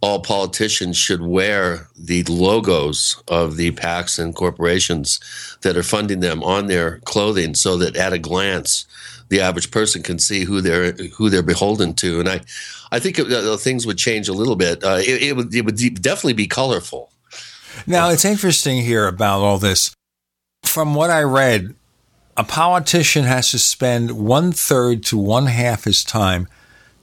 all 0.00 0.20
politicians 0.20 0.96
should 0.96 1.22
wear 1.22 1.88
the 1.96 2.22
logos 2.24 3.20
of 3.26 3.56
the 3.56 3.72
PACs 3.72 4.18
and 4.18 4.34
corporations 4.34 5.18
that 5.62 5.76
are 5.76 5.82
funding 5.82 6.20
them 6.20 6.42
on 6.44 6.66
their 6.66 6.98
clothing, 7.00 7.54
so 7.54 7.76
that 7.76 7.96
at 7.96 8.12
a 8.12 8.18
glance, 8.18 8.86
the 9.28 9.40
average 9.40 9.70
person 9.70 10.02
can 10.02 10.18
see 10.18 10.44
who 10.44 10.60
they're 10.60 10.92
who 11.16 11.28
they're 11.28 11.42
beholden 11.42 11.94
to. 11.94 12.20
And 12.20 12.28
I, 12.28 12.40
I 12.92 12.98
think 13.00 13.18
it, 13.18 13.32
uh, 13.32 13.56
things 13.56 13.86
would 13.86 13.98
change 13.98 14.28
a 14.28 14.32
little 14.32 14.56
bit. 14.56 14.84
Uh, 14.84 15.00
it, 15.00 15.22
it, 15.22 15.36
would 15.36 15.54
it 15.54 15.64
would 15.64 15.76
definitely 16.00 16.34
be 16.34 16.46
colorful. 16.46 17.10
Now 17.86 18.10
it's 18.10 18.24
interesting 18.24 18.82
here 18.82 19.06
about 19.06 19.40
all 19.40 19.58
this. 19.58 19.92
From 20.64 20.94
what 20.94 21.10
I 21.10 21.22
read, 21.22 21.74
a 22.36 22.44
politician 22.44 23.24
has 23.24 23.50
to 23.50 23.58
spend 23.58 24.12
one 24.12 24.52
third 24.52 25.04
to 25.06 25.18
one 25.18 25.46
half 25.46 25.84
his 25.84 26.04
time 26.04 26.46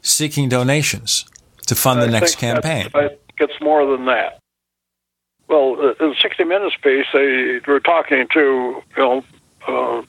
seeking 0.02 0.48
donations 0.48 1.26
to 1.66 1.76
fund 1.76 1.99
I 1.99 2.05
the 2.05 2.11
next 2.11 2.36
campaign. 2.36 2.89
Think 2.89 3.20
it's 3.38 3.61
more 3.61 3.86
than 3.86 4.05
that. 4.05 4.39
Well, 5.47 5.76
uh, 5.80 6.03
in 6.03 6.09
the 6.11 6.16
60 6.22 6.43
Minutes 6.43 6.76
piece, 6.82 7.05
they 7.13 7.59
were 7.68 7.80
talking 7.80 8.28
to 8.34 8.82
you 8.97 8.97
know 8.97 9.24
uh, 9.68 10.01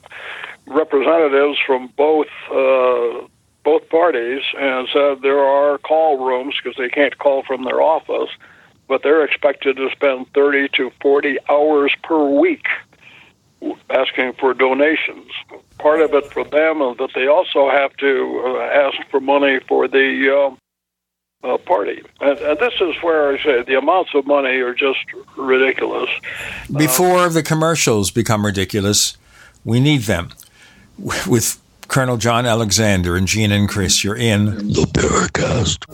representatives 0.66 1.58
from 1.66 1.88
both 1.96 2.28
uh, 2.50 3.26
both 3.64 3.88
parties 3.90 4.42
and 4.58 4.88
said 4.92 5.22
there 5.22 5.40
are 5.40 5.78
call 5.78 6.24
rooms 6.24 6.54
because 6.62 6.76
they 6.78 6.88
can't 6.88 7.18
call 7.18 7.42
from 7.42 7.64
their 7.64 7.82
office, 7.82 8.30
but 8.88 9.02
they're 9.02 9.24
expected 9.24 9.76
to 9.76 9.90
spend 9.90 10.32
30 10.34 10.68
to 10.76 10.90
40 11.02 11.38
hours 11.50 11.92
per 12.02 12.28
week 12.28 12.66
asking 13.90 14.34
for 14.34 14.54
donations. 14.54 15.30
Part 15.78 16.00
of 16.00 16.14
it 16.14 16.32
for 16.32 16.44
them 16.44 16.80
is 16.82 16.96
that 16.98 17.10
they 17.14 17.26
also 17.26 17.68
have 17.70 17.96
to 17.96 18.42
uh, 18.46 18.60
ask 18.60 18.96
for 19.10 19.20
money 19.20 19.58
for 19.66 19.88
the 19.88 20.56
uh, 21.42 21.54
uh, 21.54 21.58
party. 21.58 22.02
And, 22.20 22.38
and, 22.38 22.58
this 22.58 22.74
is 22.80 22.94
where 23.02 23.32
I 23.32 23.42
say 23.42 23.62
the 23.62 23.78
amounts 23.78 24.14
of 24.14 24.26
money 24.26 24.56
are 24.58 24.74
just 24.74 24.98
ridiculous. 25.36 26.10
Before 26.74 27.28
the 27.28 27.42
commercials 27.42 28.10
become 28.10 28.44
ridiculous, 28.44 29.16
we 29.64 29.80
need 29.80 30.02
them. 30.02 30.30
With 31.26 31.60
Colonel 31.88 32.16
John 32.16 32.46
Alexander 32.46 33.16
and 33.16 33.26
Gene 33.26 33.52
and 33.52 33.68
Chris, 33.68 34.02
you're 34.02 34.16
in 34.16 34.46
the 34.46 34.88
Paracast. 34.92 35.84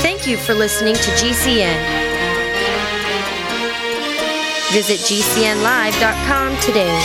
Thank 0.00 0.26
you 0.26 0.36
for 0.36 0.54
listening 0.54 0.94
to 0.94 1.10
GCN. 1.10 2.03
Visit 4.74 4.98
GCNlive.com 5.06 6.58
today. 6.58 7.00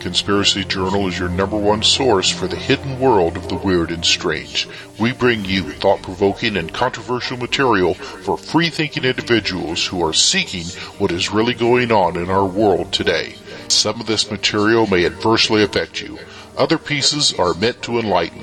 Conspiracy 0.00 0.64
Journal 0.64 1.06
is 1.06 1.16
your 1.16 1.28
number 1.28 1.56
one 1.56 1.84
source 1.84 2.30
for 2.30 2.48
the 2.48 2.56
hidden 2.56 2.98
world 2.98 3.36
of 3.36 3.48
the 3.48 3.54
weird 3.54 3.92
and 3.92 4.04
strange. 4.04 4.68
We 4.98 5.12
bring 5.12 5.44
you 5.44 5.70
thought 5.70 6.02
provoking 6.02 6.56
and 6.56 6.74
controversial 6.74 7.36
material 7.36 7.94
for 7.94 8.36
free 8.36 8.70
thinking 8.70 9.04
individuals 9.04 9.86
who 9.86 10.04
are 10.04 10.12
seeking 10.12 10.64
what 10.98 11.12
is 11.12 11.30
really 11.30 11.54
going 11.54 11.92
on 11.92 12.16
in 12.16 12.28
our 12.28 12.44
world 12.44 12.92
today. 12.92 13.36
Some 13.68 14.00
of 14.00 14.08
this 14.08 14.32
material 14.32 14.88
may 14.88 15.06
adversely 15.06 15.62
affect 15.62 16.00
you, 16.00 16.18
other 16.56 16.76
pieces 16.76 17.32
are 17.34 17.54
meant 17.54 17.82
to 17.82 18.00
enlighten. 18.00 18.42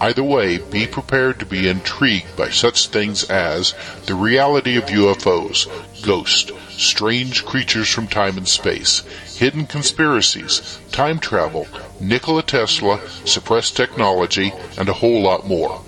Either 0.00 0.22
way, 0.22 0.58
be 0.58 0.86
prepared 0.86 1.40
to 1.40 1.46
be 1.46 1.68
intrigued 1.68 2.36
by 2.36 2.48
such 2.48 2.86
things 2.88 3.24
as 3.24 3.74
the 4.06 4.14
reality 4.14 4.76
of 4.76 4.84
UFOs, 4.84 5.66
ghosts, 6.02 6.52
strange 6.70 7.44
creatures 7.44 7.88
from 7.88 8.06
time 8.06 8.36
and 8.36 8.46
space, 8.46 9.00
hidden 9.36 9.66
conspiracies, 9.66 10.78
time 10.92 11.18
travel, 11.18 11.66
Nikola 12.00 12.44
Tesla, 12.44 13.00
suppressed 13.24 13.76
technology, 13.76 14.52
and 14.78 14.88
a 14.88 14.94
whole 14.94 15.20
lot 15.20 15.48
more. 15.48 15.82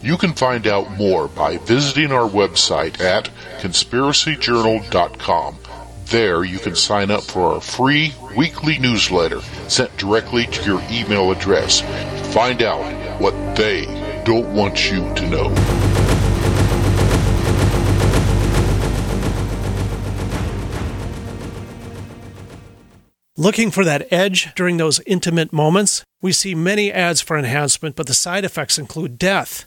You 0.00 0.16
can 0.16 0.34
find 0.34 0.68
out 0.68 0.92
more 0.92 1.26
by 1.26 1.58
visiting 1.58 2.12
our 2.12 2.28
website 2.28 3.00
at 3.00 3.30
conspiracyjournal.com. 3.58 5.58
There 6.06 6.44
you 6.44 6.60
can 6.60 6.76
sign 6.76 7.10
up 7.10 7.24
for 7.24 7.54
our 7.54 7.60
free 7.60 8.14
weekly 8.36 8.78
newsletter 8.78 9.40
sent 9.66 9.96
directly 9.96 10.46
to 10.46 10.64
your 10.64 10.80
email 10.88 11.32
address. 11.32 11.80
Find 12.32 12.62
out 12.62 13.05
what 13.18 13.34
they 13.56 13.84
don't 14.24 14.52
want 14.54 14.90
you 14.90 15.00
to 15.14 15.28
know. 15.28 15.54
Looking 23.38 23.70
for 23.70 23.84
that 23.84 24.10
edge 24.10 24.54
during 24.54 24.78
those 24.78 25.00
intimate 25.06 25.52
moments? 25.52 26.02
We 26.22 26.32
see 26.32 26.54
many 26.54 26.90
ads 26.90 27.20
for 27.20 27.36
enhancement, 27.36 27.94
but 27.94 28.06
the 28.06 28.14
side 28.14 28.44
effects 28.44 28.78
include 28.78 29.18
death. 29.18 29.66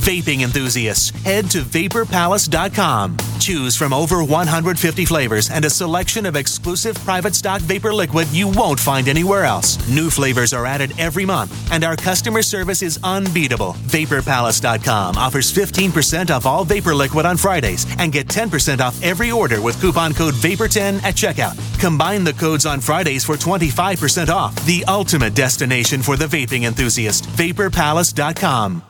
Vaping 0.00 0.40
enthusiasts, 0.40 1.10
head 1.24 1.50
to 1.50 1.62
vaporpalace.com. 1.62 3.18
Choose 3.38 3.76
from 3.76 3.92
over 3.92 4.24
150 4.24 5.04
flavors 5.04 5.50
and 5.50 5.64
a 5.64 5.70
selection 5.70 6.24
of 6.24 6.36
exclusive 6.36 6.96
private 7.04 7.34
stock 7.34 7.60
vapor 7.62 7.92
liquid 7.92 8.26
you 8.28 8.48
won't 8.48 8.80
find 8.80 9.08
anywhere 9.08 9.44
else. 9.44 9.76
New 9.88 10.08
flavors 10.08 10.52
are 10.52 10.64
added 10.66 10.92
every 10.98 11.26
month, 11.26 11.52
and 11.70 11.84
our 11.84 11.96
customer 11.96 12.42
service 12.42 12.82
is 12.82 12.98
unbeatable. 13.04 13.74
VaporPalace.com 13.88 15.16
offers 15.16 15.52
15% 15.52 16.30
off 16.30 16.46
all 16.46 16.64
vapor 16.64 16.94
liquid 16.94 17.26
on 17.26 17.36
Fridays 17.36 17.86
and 17.98 18.10
get 18.10 18.26
10% 18.26 18.80
off 18.80 19.00
every 19.02 19.30
order 19.30 19.60
with 19.60 19.80
coupon 19.80 20.14
code 20.14 20.34
VAPOR10 20.34 21.02
at 21.02 21.14
checkout. 21.14 21.56
Combine 21.78 22.24
the 22.24 22.32
codes 22.32 22.64
on 22.64 22.80
Fridays 22.80 23.24
for 23.24 23.36
25% 23.36 24.28
off. 24.28 24.54
The 24.64 24.84
ultimate 24.88 25.34
destination 25.34 26.02
for 26.02 26.16
the 26.16 26.26
vaping 26.26 26.64
enthusiast. 26.64 27.24
VaporPalace.com. 27.24 28.89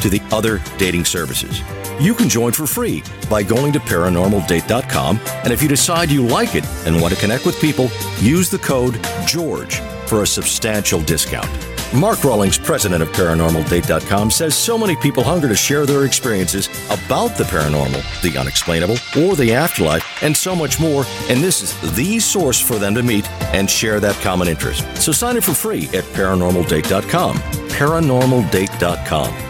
to 0.00 0.08
the 0.08 0.22
other 0.32 0.62
dating 0.78 1.04
services. 1.04 1.60
You 2.00 2.14
can 2.14 2.28
join 2.28 2.52
for 2.52 2.66
free 2.66 3.02
by 3.28 3.42
going 3.42 3.72
to 3.72 3.80
paranormaldate.com. 3.80 5.20
And 5.44 5.52
if 5.52 5.62
you 5.62 5.68
decide 5.68 6.10
you 6.10 6.26
like 6.26 6.54
it 6.54 6.66
and 6.86 7.00
want 7.00 7.14
to 7.14 7.20
connect 7.20 7.44
with 7.44 7.60
people, 7.60 7.90
use 8.18 8.50
the 8.50 8.58
code 8.58 8.94
GEORGE 9.26 9.80
for 10.06 10.22
a 10.22 10.26
substantial 10.26 11.00
discount. 11.00 11.48
Mark 11.94 12.22
Rawlings, 12.22 12.56
president 12.56 13.02
of 13.02 13.08
ParanormalDate.com, 13.10 14.30
says 14.30 14.54
so 14.54 14.78
many 14.78 14.94
people 14.96 15.24
hunger 15.24 15.48
to 15.48 15.56
share 15.56 15.86
their 15.86 16.04
experiences 16.04 16.68
about 16.86 17.36
the 17.36 17.44
paranormal, 17.44 18.22
the 18.22 18.38
unexplainable, 18.38 18.96
or 19.18 19.34
the 19.34 19.52
afterlife, 19.52 20.04
and 20.22 20.36
so 20.36 20.54
much 20.54 20.78
more. 20.78 21.04
And 21.28 21.42
this 21.42 21.62
is 21.62 21.96
the 21.96 22.20
source 22.20 22.60
for 22.60 22.76
them 22.76 22.94
to 22.94 23.02
meet 23.02 23.28
and 23.52 23.68
share 23.68 23.98
that 24.00 24.14
common 24.16 24.46
interest. 24.46 24.84
So 24.96 25.10
sign 25.10 25.36
up 25.36 25.44
for 25.44 25.54
free 25.54 25.86
at 25.88 26.04
ParanormalDate.com. 26.04 27.36
ParanormalDate.com 27.36 29.49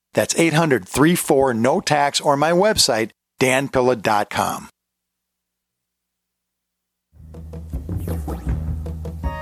that's 0.13 0.37
800 0.37 0.87
34 0.87 1.53
no 1.53 1.81
tax 1.81 2.19
or 2.19 2.37
my 2.37 2.51
website, 2.51 3.11
danpilla.com. 3.39 4.69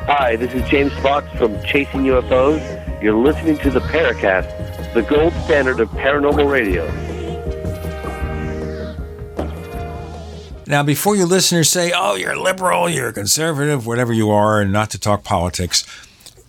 Hi, 0.09 0.36
this 0.36 0.51
is 0.53 0.67
James 0.70 0.91
Fox 1.03 1.28
from 1.38 1.61
Chasing 1.63 2.01
UFOs. 2.05 3.01
You're 3.01 3.15
listening 3.15 3.59
to 3.59 3.70
the 3.70 3.80
Paracast, 3.80 4.93
the 4.93 5.03
gold 5.03 5.34
standard 5.45 5.80
of 5.80 5.88
paranormal 5.89 6.49
radio. 6.49 6.88
Now, 10.65 10.84
before 10.84 11.15
you 11.15 11.26
listeners 11.26 11.70
say, 11.70 11.91
oh, 11.95 12.15
you're 12.15 12.36
liberal, 12.36 12.89
you're 12.89 13.11
conservative, 13.11 13.86
whatever 13.86 14.11
you 14.13 14.30
are, 14.30 14.61
and 14.61 14.72
not 14.72 14.89
to 14.91 14.99
talk 14.99 15.24
politics, 15.24 15.84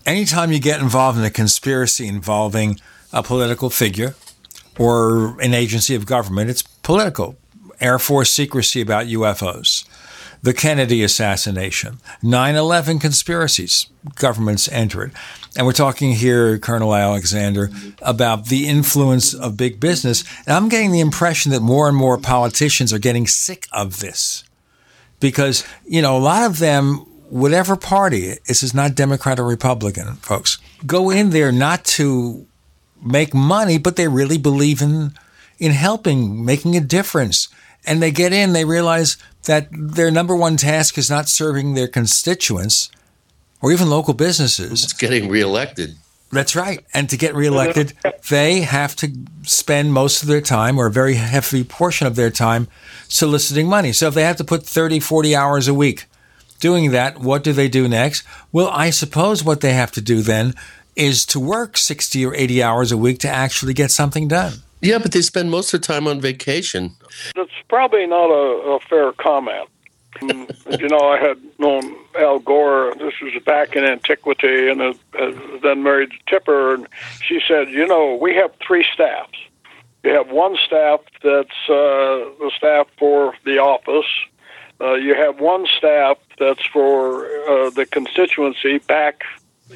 anytime 0.04 0.52
you 0.52 0.58
get 0.58 0.80
involved 0.80 1.18
in 1.18 1.24
a 1.24 1.30
conspiracy 1.30 2.06
involving 2.06 2.80
a 3.12 3.22
political 3.22 3.70
figure 3.70 4.14
or 4.78 5.40
an 5.40 5.54
agency 5.54 5.94
of 5.94 6.06
government. 6.06 6.50
It's 6.50 6.62
political. 6.62 7.36
Air 7.80 7.98
Force 7.98 8.32
secrecy 8.32 8.80
about 8.80 9.06
UFOs, 9.06 9.86
the 10.42 10.52
Kennedy 10.52 11.02
assassination, 11.02 11.98
9 12.22 12.54
11 12.54 12.98
conspiracies, 12.98 13.86
governments 14.16 14.68
enter 14.68 15.04
it. 15.04 15.12
And 15.56 15.66
we're 15.66 15.72
talking 15.72 16.12
here, 16.12 16.58
Colonel 16.58 16.94
Alexander, 16.94 17.70
about 18.02 18.46
the 18.46 18.68
influence 18.68 19.34
of 19.34 19.56
big 19.56 19.80
business. 19.80 20.24
And 20.46 20.54
I'm 20.54 20.68
getting 20.68 20.92
the 20.92 21.00
impression 21.00 21.52
that 21.52 21.60
more 21.60 21.88
and 21.88 21.96
more 21.96 22.18
politicians 22.18 22.92
are 22.92 22.98
getting 22.98 23.26
sick 23.26 23.66
of 23.72 24.00
this 24.00 24.44
because, 25.18 25.66
you 25.84 26.02
know, 26.02 26.16
a 26.16 26.18
lot 26.18 26.48
of 26.48 26.58
them, 26.58 27.06
whatever 27.28 27.76
party, 27.76 28.36
this 28.46 28.62
is 28.62 28.74
not 28.74 28.94
Democrat 28.94 29.40
or 29.40 29.46
Republican, 29.46 30.14
folks, 30.16 30.58
go 30.86 31.10
in 31.10 31.30
there 31.30 31.50
not 31.50 31.84
to 31.84 32.46
make 33.02 33.34
money, 33.34 33.78
but 33.78 33.96
they 33.96 34.08
really 34.08 34.38
believe 34.38 34.82
in 34.82 35.14
in 35.58 35.72
helping, 35.72 36.44
making 36.44 36.76
a 36.76 36.80
difference. 36.80 37.48
And 37.86 38.02
they 38.02 38.10
get 38.10 38.32
in, 38.32 38.52
they 38.52 38.64
realize 38.64 39.16
that 39.44 39.68
their 39.70 40.10
number 40.10 40.34
one 40.34 40.56
task 40.56 40.98
is 40.98 41.10
not 41.10 41.28
serving 41.28 41.74
their 41.74 41.88
constituents 41.88 42.90
or 43.60 43.70
even 43.70 43.90
local 43.90 44.14
businesses. 44.14 44.84
It's 44.84 44.92
getting 44.92 45.28
reelected. 45.28 45.96
That's 46.32 46.54
right. 46.54 46.84
And 46.94 47.10
to 47.10 47.16
get 47.16 47.34
reelected, 47.34 47.92
they 48.28 48.60
have 48.60 48.94
to 48.96 49.10
spend 49.42 49.92
most 49.92 50.22
of 50.22 50.28
their 50.28 50.40
time 50.40 50.78
or 50.78 50.86
a 50.86 50.90
very 50.90 51.14
heavy 51.14 51.64
portion 51.64 52.06
of 52.06 52.14
their 52.14 52.30
time 52.30 52.68
soliciting 53.08 53.66
money. 53.66 53.92
So 53.92 54.08
if 54.08 54.14
they 54.14 54.22
have 54.22 54.36
to 54.36 54.44
put 54.44 54.64
30, 54.64 55.00
40 55.00 55.34
hours 55.34 55.66
a 55.66 55.74
week 55.74 56.06
doing 56.60 56.92
that, 56.92 57.18
what 57.18 57.42
do 57.42 57.52
they 57.52 57.68
do 57.68 57.88
next? 57.88 58.22
Well, 58.52 58.68
I 58.68 58.90
suppose 58.90 59.42
what 59.42 59.60
they 59.60 59.72
have 59.72 59.90
to 59.92 60.00
do 60.00 60.22
then 60.22 60.54
is 60.96 61.24
to 61.26 61.40
work 61.40 61.76
60 61.76 62.24
or 62.26 62.34
80 62.34 62.62
hours 62.62 62.92
a 62.92 62.96
week 62.96 63.18
to 63.20 63.28
actually 63.28 63.74
get 63.74 63.90
something 63.90 64.28
done. 64.28 64.54
Yeah, 64.80 64.98
but 64.98 65.12
they 65.12 65.22
spend 65.22 65.50
most 65.50 65.74
of 65.74 65.80
their 65.80 65.94
time 65.96 66.06
on 66.06 66.20
vacation. 66.20 66.92
It's 67.36 67.52
probably 67.68 68.06
not 68.06 68.30
a, 68.30 68.72
a 68.72 68.80
fair 68.80 69.12
comment. 69.12 69.68
you 70.22 70.88
know, 70.88 70.98
I 70.98 71.18
had 71.18 71.38
known 71.58 71.94
Al 72.18 72.40
Gore. 72.40 72.94
This 72.98 73.14
was 73.20 73.32
back 73.44 73.76
in 73.76 73.84
antiquity, 73.84 74.68
and 74.68 74.82
uh, 74.82 74.92
then 75.62 75.82
married 75.82 76.10
Tipper. 76.26 76.74
And 76.74 76.88
she 77.22 77.40
said, 77.46 77.70
"You 77.70 77.86
know, 77.86 78.18
we 78.20 78.34
have 78.34 78.52
three 78.56 78.84
staffs. 78.92 79.38
You 80.02 80.12
have 80.12 80.30
one 80.30 80.56
staff 80.66 81.00
that's 81.22 81.68
uh, 81.68 82.26
the 82.40 82.50
staff 82.56 82.88
for 82.98 83.34
the 83.44 83.58
office. 83.58 84.10
Uh, 84.80 84.94
you 84.94 85.14
have 85.14 85.40
one 85.40 85.66
staff 85.76 86.18
that's 86.38 86.64
for 86.66 87.26
uh, 87.26 87.70
the 87.70 87.86
constituency 87.86 88.78
back 88.78 89.22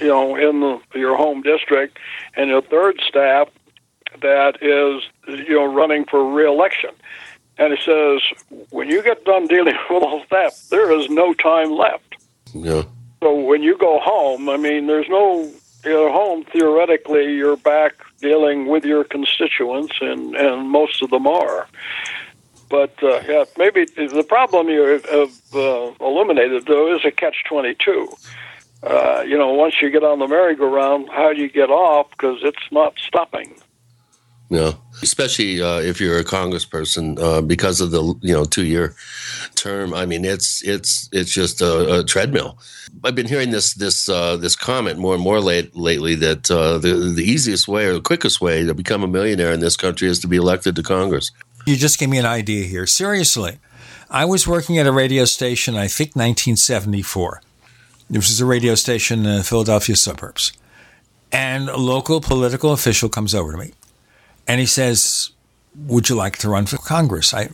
you 0.01 0.09
know, 0.09 0.37
in 0.37 0.61
the, 0.61 0.81
your 0.99 1.17
home 1.17 1.43
district, 1.43 1.99
and 2.37 2.51
a 2.51 2.63
third 2.63 3.01
staff 3.07 3.49
that 4.21 4.63
is, 4.63 5.03
you 5.47 5.55
know, 5.55 5.73
running 5.73 6.05
for 6.05 6.33
reelection. 6.33 6.91
And 7.59 7.73
he 7.73 7.83
says, 7.85 8.21
when 8.71 8.89
you 8.89 9.03
get 9.03 9.25
done 9.25 9.47
dealing 9.47 9.77
with 9.91 10.03
all 10.03 10.25
that, 10.31 10.53
there 10.71 10.91
is 10.93 11.09
no 11.09 11.35
time 11.35 11.73
left. 11.73 12.17
Yeah. 12.53 12.83
So 13.23 13.35
when 13.35 13.63
you 13.63 13.79
go 13.79 14.01
home, 14.01 14.49
I 14.49 14.57
mean, 14.57 14.87
there's 14.87 15.09
no, 15.09 15.51
you're 15.85 16.11
home, 16.11 16.45
theoretically, 16.45 17.35
you're 17.35 17.57
back 17.57 17.95
dealing 18.21 18.67
with 18.67 18.85
your 18.85 19.05
constituents, 19.05 19.95
and, 20.01 20.35
and 20.35 20.69
most 20.69 21.03
of 21.03 21.11
them 21.11 21.27
are. 21.27 21.69
But 22.69 23.03
uh, 23.03 23.21
yeah, 23.29 23.45
maybe 23.57 23.85
the 23.85 24.25
problem 24.29 24.69
you 24.69 24.83
have 24.83 25.55
uh, 25.55 25.93
eliminated, 26.05 26.67
though, 26.67 26.95
is 26.95 27.05
a 27.05 27.11
catch 27.11 27.45
22 27.49 28.09
uh, 28.85 29.23
you 29.27 29.39
know, 29.39 29.53
once 29.53 29.81
you 29.81 29.91
get 29.91 30.05
on 30.05 30.19
the 30.19 30.29
merry-go-round, 30.29 31.09
how 31.11 31.33
do 31.33 31.41
you 31.41 31.49
get 31.49 31.71
off? 31.71 32.11
Because 32.11 32.39
it's 32.43 32.71
not 32.71 32.95
stopping. 32.99 33.55
No, 34.51 34.75
especially 35.03 35.63
uh, 35.63 35.81
if 35.81 36.01
you're 36.01 36.19
a 36.19 36.25
congressperson, 36.25 37.19
uh, 37.19 37.41
because 37.41 37.81
of 37.81 37.91
the 37.91 38.15
you 38.21 38.35
know 38.35 38.45
two 38.45 38.67
year 38.67 38.95
term. 39.55 39.95
I 39.95 40.05
mean, 40.05 40.25
it's 40.25 40.63
it's 40.63 41.09
it's 41.13 41.33
just 41.33 41.63
a, 41.63 42.01
a 42.01 42.05
treadmill. 42.05 42.59
I've 43.03 43.15
been 43.15 43.27
hearing 43.27 43.51
this 43.51 43.73
this 43.75 44.09
uh, 44.09 44.37
this 44.37 44.55
comment 44.55 44.99
more 44.99 45.15
and 45.15 45.23
more 45.23 45.41
late, 45.41 45.75
lately 45.75 46.15
that 46.17 46.51
uh, 46.51 46.77
the 46.77 46.95
the 46.95 47.25
easiest 47.25 47.67
way 47.69 47.87
or 47.87 47.95
the 47.95 48.03
quickest 48.03 48.43
way 48.43 48.65
to 48.65 48.75
become 48.75 49.03
a 49.03 49.09
millionaire 49.09 49.53
in 49.53 49.61
this 49.61 49.79
country 49.79 50.09
is 50.09 50.21
to 50.21 50.29
be 50.29 50.37
elected 50.37 50.77
to 50.77 50.83
Congress. 50.83 51.33
You 51.67 51.77
just 51.77 51.99
gave 51.99 52.11
me 52.11 52.19
an 52.19 52.27
idea 52.27 52.67
here. 52.67 52.87
Seriously, 52.87 53.59
I 54.11 54.27
was 54.27 54.47
working 54.47 54.79
at 54.79 54.87
a 54.87 54.93
radio 54.93 55.25
station. 55.25 55.75
I 55.75 55.89
think 55.89 56.11
1974 56.11 57.41
this 58.11 58.31
is 58.31 58.41
a 58.41 58.47
radio 58.47 58.75
station 58.75 59.27
in 59.27 59.37
the 59.39 59.45
Philadelphia 59.45 59.97
suburbs. 59.97 60.53
And 61.33 61.69
a 61.69 61.77
local 61.77 62.21
political 62.21 62.73
official 62.73 63.09
comes 63.09 63.35
over 63.35 63.53
to 63.53 63.59
me 63.59 63.73
and 64.47 64.61
he 64.61 64.67
says, 64.67 65.31
would 65.87 66.09
you 66.09 66.15
like 66.15 66.39
to 66.39 66.49
run 66.49 66.67
for 66.67 66.77
Congress? 66.77 67.35
I, 67.35 67.49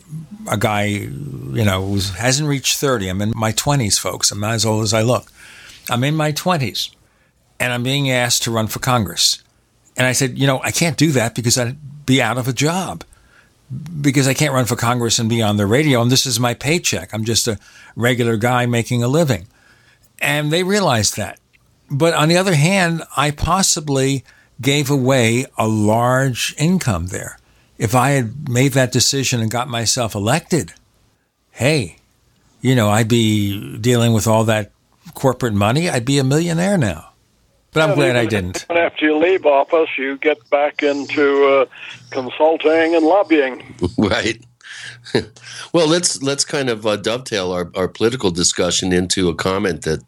a 0.49 0.57
guy, 0.57 0.83
you 0.83 1.65
know, 1.65 1.85
who 1.85 1.99
hasn't 2.17 2.47
reached 2.47 2.77
30. 2.77 3.07
I'm 3.07 3.21
in 3.21 3.33
my 3.35 3.51
20s, 3.51 3.99
folks. 3.99 4.31
I'm 4.31 4.39
not 4.39 4.53
as 4.53 4.65
old 4.65 4.83
as 4.83 4.93
I 4.93 5.01
look. 5.01 5.31
I'm 5.89 6.03
in 6.03 6.15
my 6.15 6.31
20s 6.31 6.93
and 7.59 7.73
I'm 7.73 7.83
being 7.83 8.11
asked 8.11 8.43
to 8.43 8.51
run 8.51 8.67
for 8.67 8.79
Congress. 8.79 9.43
And 9.97 10.05
I 10.05 10.11
said, 10.11 10.37
you 10.37 10.47
know, 10.47 10.61
I 10.63 10.71
can't 10.71 10.97
do 10.97 11.11
that 11.13 11.33
because 11.33 11.57
I'd 11.57 12.05
be 12.05 12.21
out 12.21 12.37
of 12.37 12.47
a 12.47 12.53
job 12.53 13.03
because 14.01 14.27
I 14.27 14.33
can't 14.33 14.53
run 14.53 14.65
for 14.65 14.75
Congress 14.75 15.17
and 15.17 15.29
be 15.29 15.41
on 15.41 15.57
the 15.57 15.65
radio. 15.65 16.01
And 16.01 16.11
this 16.11 16.25
is 16.25 16.39
my 16.39 16.53
paycheck. 16.53 17.13
I'm 17.13 17.23
just 17.23 17.47
a 17.47 17.57
regular 17.95 18.37
guy 18.37 18.65
making 18.65 19.01
a 19.01 19.07
living. 19.07 19.47
And 20.21 20.51
they 20.51 20.63
realized 20.63 21.17
that. 21.17 21.39
But 21.89 22.13
on 22.13 22.29
the 22.29 22.37
other 22.37 22.55
hand, 22.55 23.03
I 23.17 23.31
possibly 23.31 24.23
gave 24.61 24.89
away 24.89 25.45
a 25.57 25.67
large 25.67 26.55
income 26.57 27.07
there. 27.07 27.37
If 27.77 27.95
I 27.95 28.11
had 28.11 28.47
made 28.47 28.73
that 28.73 28.91
decision 28.91 29.41
and 29.41 29.49
got 29.49 29.67
myself 29.67 30.13
elected, 30.13 30.73
hey, 31.51 31.97
you 32.61 32.75
know, 32.75 32.89
I'd 32.89 33.07
be 33.07 33.77
dealing 33.79 34.13
with 34.13 34.27
all 34.27 34.43
that 34.45 34.71
corporate 35.15 35.53
money. 35.53 35.89
I'd 35.89 36.05
be 36.05 36.19
a 36.19 36.23
millionaire 36.23 36.77
now. 36.77 37.09
But 37.73 37.89
I'm 37.89 37.95
glad 37.95 38.15
I 38.17 38.25
didn't. 38.25 38.65
After 38.69 39.05
you 39.05 39.17
leave 39.17 39.45
office, 39.45 39.89
you 39.97 40.17
get 40.17 40.49
back 40.49 40.83
into 40.83 41.45
uh, 41.45 41.65
consulting 42.11 42.95
and 42.95 43.05
lobbying. 43.05 43.63
Right. 43.97 44.41
well, 45.73 45.87
let's 45.87 46.21
let's 46.21 46.45
kind 46.45 46.69
of 46.69 46.85
uh, 46.85 46.95
dovetail 46.95 47.51
our, 47.51 47.71
our 47.75 47.87
political 47.87 48.31
discussion 48.31 48.93
into 48.93 49.29
a 49.29 49.35
comment 49.35 49.83
that 49.83 50.03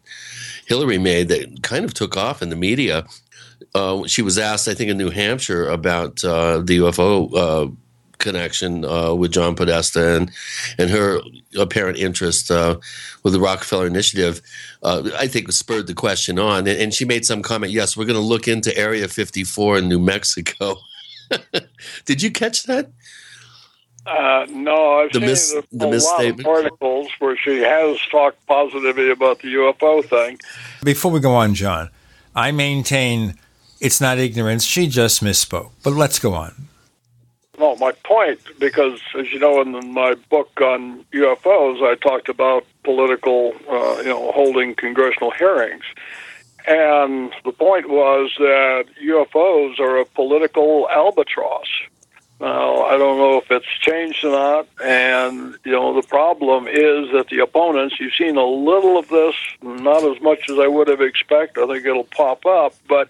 Hillary 0.66 0.98
made 0.98 1.28
that 1.28 1.62
kind 1.62 1.84
of 1.84 1.94
took 1.94 2.16
off 2.16 2.42
in 2.42 2.50
the 2.50 2.56
media. 2.56 3.06
Uh, 3.74 4.06
she 4.06 4.22
was 4.22 4.38
asked, 4.38 4.68
I 4.68 4.74
think, 4.74 4.90
in 4.90 4.96
New 4.96 5.10
Hampshire 5.10 5.68
about 5.68 6.24
uh, 6.24 6.58
the 6.58 6.78
UFO 6.78 7.34
uh, 7.34 7.70
connection 8.18 8.84
uh, 8.84 9.14
with 9.14 9.32
John 9.32 9.54
Podesta 9.54 10.16
and 10.16 10.30
and 10.78 10.90
her 10.90 11.20
apparent 11.58 11.98
interest 11.98 12.50
uh, 12.50 12.78
with 13.22 13.32
the 13.32 13.40
Rockefeller 13.40 13.86
Initiative. 13.86 14.40
I 14.82 15.26
think 15.28 15.50
spurred 15.52 15.86
the 15.86 15.94
question 15.94 16.38
on, 16.38 16.66
and, 16.66 16.78
and 16.78 16.94
she 16.94 17.04
made 17.04 17.24
some 17.24 17.42
comment. 17.42 17.72
Yes, 17.72 17.96
we're 17.96 18.04
going 18.04 18.20
to 18.20 18.26
look 18.26 18.46
into 18.46 18.76
Area 18.76 19.08
54 19.08 19.78
in 19.78 19.88
New 19.88 19.98
Mexico. 19.98 20.76
Did 22.04 22.22
you 22.22 22.30
catch 22.30 22.64
that? 22.64 22.90
Uh, 24.06 24.46
no, 24.50 25.00
I've 25.00 25.12
The 25.12 25.20
seen 25.20 25.28
mis- 25.28 25.54
a, 25.54 25.64
the 25.72 25.86
a 25.86 25.96
lot 25.96 26.24
of 26.24 26.46
articles 26.46 27.08
where 27.18 27.36
she 27.36 27.58
has 27.60 27.98
talked 28.10 28.44
positively 28.46 29.10
about 29.10 29.40
the 29.40 29.54
UFO 29.54 30.04
thing. 30.04 30.38
Before 30.82 31.10
we 31.10 31.20
go 31.20 31.34
on, 31.34 31.54
John, 31.54 31.88
I 32.34 32.52
maintain 32.52 33.38
it's 33.80 34.00
not 34.00 34.18
ignorance. 34.18 34.64
She 34.64 34.86
just 34.88 35.22
misspoke. 35.22 35.70
But 35.82 35.94
let's 35.94 36.18
go 36.18 36.34
on. 36.34 36.68
No, 37.58 37.76
my 37.76 37.92
point, 38.04 38.40
because 38.58 39.00
as 39.16 39.32
you 39.32 39.38
know, 39.38 39.60
in 39.60 39.92
my 39.92 40.14
book 40.28 40.50
on 40.60 41.04
UFOs, 41.12 41.82
I 41.82 41.94
talked 41.94 42.28
about 42.28 42.64
political, 42.82 43.54
uh, 43.70 43.98
you 43.98 44.08
know, 44.08 44.32
holding 44.32 44.74
congressional 44.74 45.30
hearings. 45.30 45.84
And 46.66 47.32
the 47.44 47.52
point 47.52 47.88
was 47.88 48.32
that 48.38 48.86
UFOs 49.02 49.78
are 49.78 49.98
a 49.98 50.04
political 50.06 50.88
albatross. 50.90 51.68
Now, 52.44 52.82
I 52.82 52.98
don't 52.98 53.16
know 53.16 53.38
if 53.38 53.50
it's 53.50 53.66
changed 53.80 54.22
or 54.22 54.32
not. 54.32 54.68
And, 54.84 55.56
you 55.64 55.72
know, 55.72 55.98
the 55.98 56.06
problem 56.06 56.68
is 56.68 57.10
that 57.12 57.28
the 57.30 57.38
opponents, 57.38 57.98
you've 57.98 58.12
seen 58.12 58.36
a 58.36 58.44
little 58.44 58.98
of 58.98 59.08
this, 59.08 59.34
not 59.62 60.04
as 60.04 60.20
much 60.20 60.50
as 60.50 60.58
I 60.58 60.66
would 60.66 60.88
have 60.88 61.00
expected. 61.00 61.64
I 61.64 61.66
think 61.72 61.86
it'll 61.86 62.04
pop 62.04 62.44
up. 62.44 62.74
But, 62.86 63.08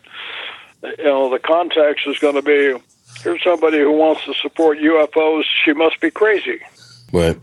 you 0.84 1.02
know, 1.02 1.30
the 1.30 1.40
context 1.40 2.06
is 2.06 2.16
going 2.20 2.36
to 2.36 2.42
be 2.42 2.80
here's 3.24 3.42
somebody 3.42 3.78
who 3.78 3.90
wants 3.90 4.24
to 4.26 4.34
support 4.34 4.78
UFOs. 4.78 5.42
She 5.64 5.72
must 5.72 6.00
be 6.00 6.12
crazy. 6.12 6.60
Right. 7.12 7.36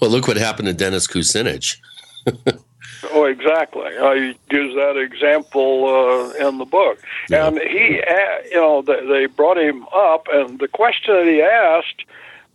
Well, 0.00 0.10
look 0.10 0.28
what 0.28 0.36
happened 0.36 0.68
to 0.68 0.72
Dennis 0.72 1.08
Kucinich. 1.08 1.78
Oh, 3.12 3.24
exactly. 3.24 3.86
I 3.86 4.34
use 4.50 4.74
that 4.74 4.96
example 4.96 5.86
uh, 5.86 6.48
in 6.48 6.58
the 6.58 6.64
book. 6.64 6.98
And 7.30 7.58
he, 7.58 8.00
uh, 8.00 8.14
you 8.50 8.56
know, 8.56 8.82
they, 8.82 9.06
they 9.06 9.26
brought 9.26 9.58
him 9.58 9.84
up, 9.94 10.26
and 10.32 10.58
the 10.58 10.68
question 10.68 11.14
that 11.14 11.26
he 11.26 11.42
asked 11.42 12.04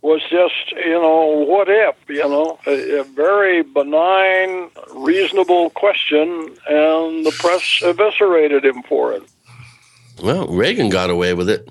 was 0.02 0.22
just, 0.22 0.72
you 0.72 0.92
know, 0.92 1.44
what 1.46 1.68
if, 1.68 1.94
you 2.08 2.26
know, 2.26 2.58
a, 2.66 3.00
a 3.00 3.04
very 3.04 3.62
benign, 3.62 4.70
reasonable 4.94 5.70
question, 5.70 6.56
and 6.68 7.26
the 7.26 7.34
press 7.38 7.80
eviscerated 7.82 8.64
him 8.64 8.82
for 8.84 9.12
it. 9.12 9.22
Well, 10.22 10.46
Reagan 10.48 10.88
got 10.88 11.10
away 11.10 11.34
with 11.34 11.50
it. 11.50 11.68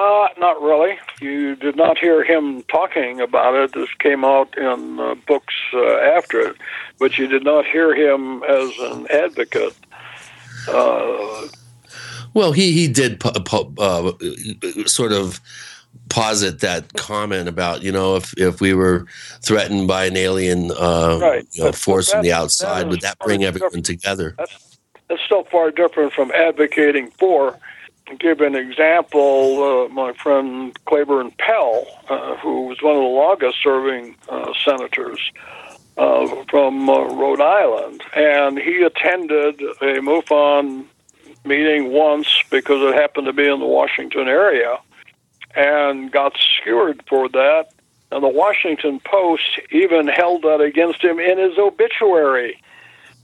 Uh, 0.00 0.28
not 0.38 0.62
really. 0.62 0.98
You 1.20 1.56
did 1.56 1.76
not 1.76 1.98
hear 1.98 2.24
him 2.24 2.62
talking 2.64 3.20
about 3.20 3.54
it. 3.54 3.72
This 3.74 3.88
came 3.98 4.24
out 4.24 4.56
in 4.56 4.98
uh, 4.98 5.14
books 5.26 5.54
uh, 5.74 5.96
after 6.16 6.40
it, 6.40 6.56
but 6.98 7.18
you 7.18 7.26
did 7.26 7.44
not 7.44 7.66
hear 7.66 7.94
him 7.94 8.42
as 8.44 8.70
an 8.78 9.06
advocate. 9.10 9.74
Uh, 10.68 11.48
Well, 12.32 12.52
he 12.52 12.72
he 12.72 12.86
did 12.88 13.18
pu- 13.20 13.32
pu- 13.40 13.74
uh, 13.78 14.12
sort 14.86 15.12
of 15.12 15.40
posit 16.08 16.60
that 16.60 16.92
comment 16.94 17.48
about 17.48 17.82
you 17.82 17.92
know 17.92 18.16
if 18.16 18.32
if 18.38 18.60
we 18.60 18.72
were 18.72 19.06
threatened 19.42 19.86
by 19.88 20.06
an 20.06 20.16
alien 20.16 20.70
uh, 20.70 21.18
Right. 21.20 21.46
you 21.52 21.64
know, 21.64 21.72
force 21.72 22.10
from 22.10 22.22
the 22.22 22.32
outside, 22.32 22.84
that 22.84 22.88
would 22.88 23.00
that 23.02 23.18
bring 23.18 23.40
different. 23.40 23.64
everyone 23.64 23.82
together? 23.82 24.34
that's 25.08 25.22
still 25.26 25.44
far 25.50 25.70
different 25.72 26.12
from 26.14 26.30
advocating 26.30 27.10
for. 27.18 27.58
Give 28.18 28.40
an 28.40 28.56
example, 28.56 29.62
uh, 29.62 29.88
my 29.88 30.12
friend 30.14 30.76
Claiborne 30.84 31.30
Pell, 31.38 31.86
uh, 32.08 32.36
who 32.36 32.66
was 32.66 32.82
one 32.82 32.96
of 32.96 33.02
the 33.02 33.08
longest-serving 33.08 34.16
uh, 34.28 34.52
senators 34.64 35.20
uh, 35.96 36.26
from 36.50 36.88
uh, 36.88 37.04
Rhode 37.14 37.40
Island, 37.40 38.02
and 38.14 38.58
he 38.58 38.82
attended 38.82 39.60
a 39.60 40.00
MUFON 40.00 40.86
meeting 41.44 41.92
once 41.92 42.42
because 42.50 42.82
it 42.82 42.94
happened 43.00 43.26
to 43.26 43.32
be 43.32 43.46
in 43.46 43.60
the 43.60 43.66
Washington 43.66 44.28
area, 44.28 44.78
and 45.54 46.10
got 46.10 46.36
skewered 46.36 47.02
for 47.08 47.28
that. 47.28 47.66
And 48.12 48.24
the 48.24 48.28
Washington 48.28 49.00
Post 49.00 49.60
even 49.70 50.08
held 50.08 50.42
that 50.42 50.60
against 50.60 51.02
him 51.02 51.20
in 51.20 51.38
his 51.38 51.56
obituary. 51.58 52.60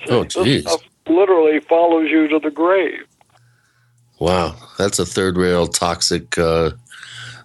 Oh, 0.09 0.23
This 0.23 0.63
stuff 0.63 0.83
literally 1.09 1.61
follows 1.61 2.09
you 2.11 2.29
to 2.29 2.39
the 2.39 2.51
grave. 2.51 3.05
Wow, 4.19 4.55
that's 4.79 4.99
a 4.99 5.07
third 5.07 5.37
rail 5.37 5.67
toxic 5.67 6.39
uh, 6.39 6.71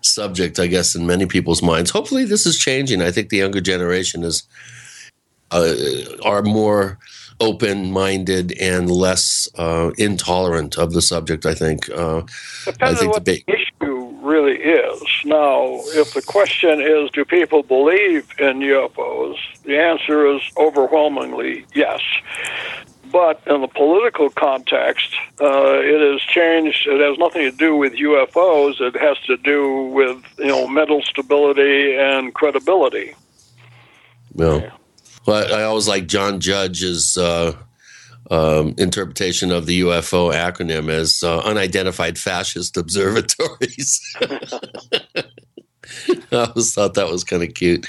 subject, 0.01 0.59
I 0.59 0.67
guess, 0.67 0.95
in 0.95 1.05
many 1.05 1.26
people's 1.26 1.61
minds. 1.61 1.91
Hopefully, 1.91 2.26
this 2.26 2.45
is 2.45 2.57
changing. 2.57 3.01
I 3.01 3.11
think 3.11 3.30
the 3.30 3.38
younger 3.38 3.61
generation 3.61 4.24
is 4.24 4.43
uh, 5.51 5.74
are 6.24 6.41
more 6.41 6.97
open 7.39 7.91
minded 7.91 8.53
and 8.61 8.89
less 8.89 9.49
uh, 9.55 9.91
intolerant 9.97 10.78
of 10.78 10.93
the 10.93 11.01
subject. 11.01 11.45
I 11.45 11.55
think. 11.55 11.89
Uh, 11.89 12.19
I 12.65 12.72
Depends 12.72 13.01
on 13.01 13.09
what 13.09 13.26
the 13.26 13.43
issue 13.47 14.11
really 14.22 14.57
is. 14.57 15.01
Now, 15.26 15.82
if 15.93 16.13
the 16.13 16.22
question 16.22 16.80
is, 16.80 17.09
do 17.11 17.26
people 17.26 17.63
believe 17.63 18.30
in 18.39 18.59
UFOs? 18.59 19.38
The 19.63 19.78
answer 19.78 20.28
is 20.28 20.41
overwhelmingly 20.57 21.65
yes. 21.74 22.01
But 23.12 23.41
in 23.47 23.62
the 23.62 23.68
political 23.68 24.30
context, 24.30 25.14
uh, 25.39 25.80
it 25.80 26.12
has 26.12 26.22
changed. 26.22 26.88
It 26.88 27.01
has 27.01 27.18
nothing 27.18 27.41
to 27.41 27.51
do 27.51 27.76
with 27.76 27.93
UFOs. 27.93 28.80
It 28.80 28.95
has 28.99 29.18
to 29.28 29.38
do 29.38 29.84
with 29.93 30.24
you 30.38 30.47
know 30.47 30.68
mental 30.68 31.01
stability 31.01 31.95
and 31.95 32.34
credibility. 32.34 33.16
Well, 34.34 34.64
well, 35.26 35.53
I, 35.53 35.64
always 35.64 35.88
like 35.88 36.07
John 36.07 36.39
Judge's 36.39 37.18
uh, 37.18 37.55
um, 38.30 38.74
interpretation 38.78 39.51
of 39.51 39.66
the 39.66 39.82
UFO 39.82 40.34
acronym 40.34 40.89
as 40.89 41.22
uh, 41.22 41.39
unidentified 41.39 42.18
fascist 42.18 42.78
observatories. 42.78 44.01
I 44.22 45.26
always 46.32 46.74
thought 46.74 46.93
that 46.93 47.09
was 47.09 47.24
kind 47.24 47.43
of 47.43 47.53
cute. 47.53 47.86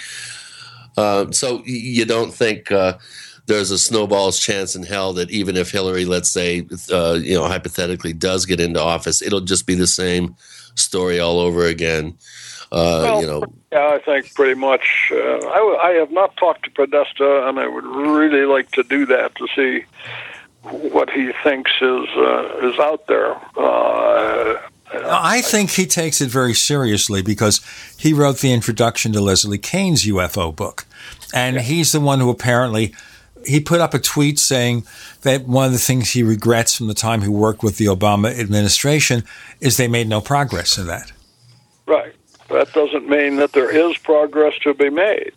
Um, 0.96 1.32
so 1.32 1.62
you 1.64 2.04
don't 2.04 2.34
think 2.34 2.70
uh, 2.70 2.98
there's 3.46 3.70
a 3.70 3.78
snowball's 3.78 4.38
chance 4.38 4.76
in 4.76 4.84
hell 4.84 5.12
that 5.14 5.30
even 5.30 5.56
if 5.56 5.70
Hillary, 5.70 6.04
let's 6.04 6.30
say, 6.30 6.66
uh, 6.90 7.18
you 7.20 7.34
know, 7.34 7.46
hypothetically 7.48 8.12
does 8.12 8.46
get 8.46 8.60
into 8.60 8.80
office, 8.80 9.20
it'll 9.22 9.40
just 9.40 9.66
be 9.66 9.74
the 9.74 9.86
same 9.86 10.36
story 10.74 11.18
all 11.18 11.40
over 11.40 11.66
again. 11.66 12.16
Uh, 12.70 13.00
Well, 13.02 13.20
you 13.20 13.26
know, 13.26 13.44
Yeah, 13.70 13.88
I 13.88 13.98
think 13.98 14.34
pretty 14.34 14.58
much. 14.58 15.10
Uh, 15.12 15.16
I, 15.16 15.56
w- 15.56 15.76
I 15.76 15.90
have 15.98 16.10
not 16.10 16.36
talked 16.36 16.64
to 16.64 16.70
Podesta, 16.70 17.48
and 17.48 17.58
I 17.58 17.66
would 17.66 17.84
really 17.84 18.46
like 18.46 18.70
to 18.72 18.82
do 18.82 19.04
that 19.06 19.34
to 19.34 19.46
see 19.54 19.84
what 20.62 21.10
he 21.10 21.32
thinks 21.42 21.72
is 21.80 22.08
uh, 22.16 22.60
is 22.62 22.78
out 22.78 23.06
there. 23.08 23.34
Uh, 23.56 24.58
I 24.94 25.40
think 25.42 25.70
he 25.70 25.86
takes 25.86 26.20
it 26.20 26.30
very 26.30 26.54
seriously 26.54 27.22
because 27.22 27.60
he 27.98 28.12
wrote 28.12 28.38
the 28.38 28.52
introduction 28.52 29.12
to 29.12 29.20
Leslie 29.20 29.58
Kean's 29.58 30.04
UFO 30.04 30.54
book. 30.54 30.86
And 31.34 31.60
he's 31.60 31.92
the 31.92 32.00
one 32.00 32.20
who 32.20 32.28
apparently 32.28 32.94
he 33.44 33.60
put 33.60 33.80
up 33.80 33.94
a 33.94 33.98
tweet 33.98 34.38
saying 34.38 34.84
that 35.22 35.46
one 35.46 35.66
of 35.66 35.72
the 35.72 35.78
things 35.78 36.10
he 36.10 36.22
regrets 36.22 36.76
from 36.76 36.88
the 36.88 36.94
time 36.94 37.22
he 37.22 37.28
worked 37.28 37.62
with 37.62 37.78
the 37.78 37.86
Obama 37.86 38.38
administration 38.38 39.24
is 39.60 39.76
they 39.76 39.88
made 39.88 40.08
no 40.08 40.20
progress 40.20 40.78
in 40.78 40.86
that. 40.86 41.12
right. 41.86 42.14
that 42.48 42.72
doesn't 42.72 43.08
mean 43.08 43.36
that 43.36 43.52
there 43.52 43.70
is 43.70 43.96
progress 43.98 44.54
to 44.62 44.74
be 44.74 44.90
made. 44.90 45.32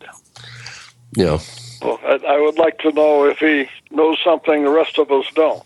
Yeah. 1.15 1.39
Well, 1.81 1.99
I, 2.03 2.19
I 2.27 2.39
would 2.41 2.57
like 2.57 2.79
to 2.79 2.91
know 2.91 3.25
if 3.25 3.39
he 3.39 3.67
knows 3.91 4.17
something 4.23 4.63
the 4.63 4.69
rest 4.71 4.97
of 4.97 5.11
us 5.11 5.25
don't. 5.33 5.63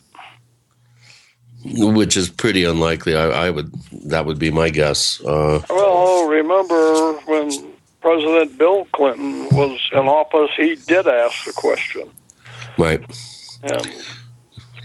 Which 1.65 2.15
is 2.15 2.29
pretty 2.29 2.63
unlikely. 2.63 3.15
I, 3.15 3.47
I 3.47 3.49
would 3.49 3.71
that 4.05 4.25
would 4.25 4.39
be 4.39 4.49
my 4.49 4.69
guess. 4.69 5.19
Uh, 5.21 5.61
Well, 5.69 6.27
remember 6.27 7.13
when 7.25 7.73
President 8.01 8.57
Bill 8.57 8.85
Clinton 8.93 9.49
was 9.51 9.77
in 9.91 10.07
office, 10.07 10.51
he 10.55 10.75
did 10.87 11.05
ask 11.05 11.45
the 11.45 11.51
question. 11.51 12.09
Right. 12.79 13.01
And 13.63 13.93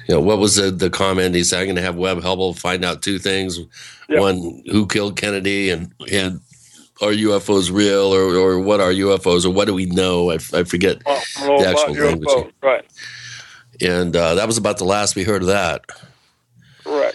Yeah. 0.08 0.16
What 0.16 0.38
was 0.38 0.56
the 0.56 0.70
the 0.70 0.90
comment? 0.90 1.34
He 1.34 1.44
said, 1.44 1.60
"I'm 1.60 1.66
going 1.66 1.76
to 1.76 1.82
have 1.82 1.96
Webb 1.96 2.18
Hubbell 2.18 2.58
find 2.58 2.84
out 2.84 3.00
two 3.02 3.18
things: 3.18 3.58
one, 4.08 4.62
who 4.70 4.86
killed 4.86 5.16
Kennedy, 5.16 5.70
and 5.70 5.92
and 6.12 6.40
are 7.00 7.10
UFOs 7.12 7.70
real, 7.72 8.12
or 8.14 8.34
or 8.34 8.58
what 8.60 8.80
are 8.80 8.90
UFOs, 8.92 9.44
or 9.46 9.50
what 9.50 9.66
do 9.66 9.74
we 9.74 9.86
know? 9.86 10.30
I, 10.30 10.38
forget 10.38 10.98
I 11.06 11.22
don't 11.38 11.48
know 11.48 11.62
the 11.62 11.68
actual 11.68 11.94
language. 11.94 12.28
UFOs. 12.28 12.52
Right. 12.62 12.84
And 13.80 14.14
uh, 14.14 14.34
that 14.36 14.46
was 14.46 14.58
about 14.58 14.78
the 14.78 14.84
last 14.84 15.16
we 15.16 15.24
heard 15.24 15.42
of 15.42 15.48
that. 15.48 15.82
Right. 16.84 17.14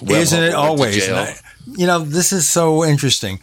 Webb 0.00 0.10
Isn't 0.22 0.42
it 0.42 0.52
Hubbell 0.54 0.78
went 0.78 0.94
to 0.94 1.10
always? 1.14 1.38
I- 1.38 1.40
you 1.76 1.86
know, 1.86 2.00
this 2.00 2.32
is 2.32 2.48
so 2.48 2.84
interesting. 2.84 3.38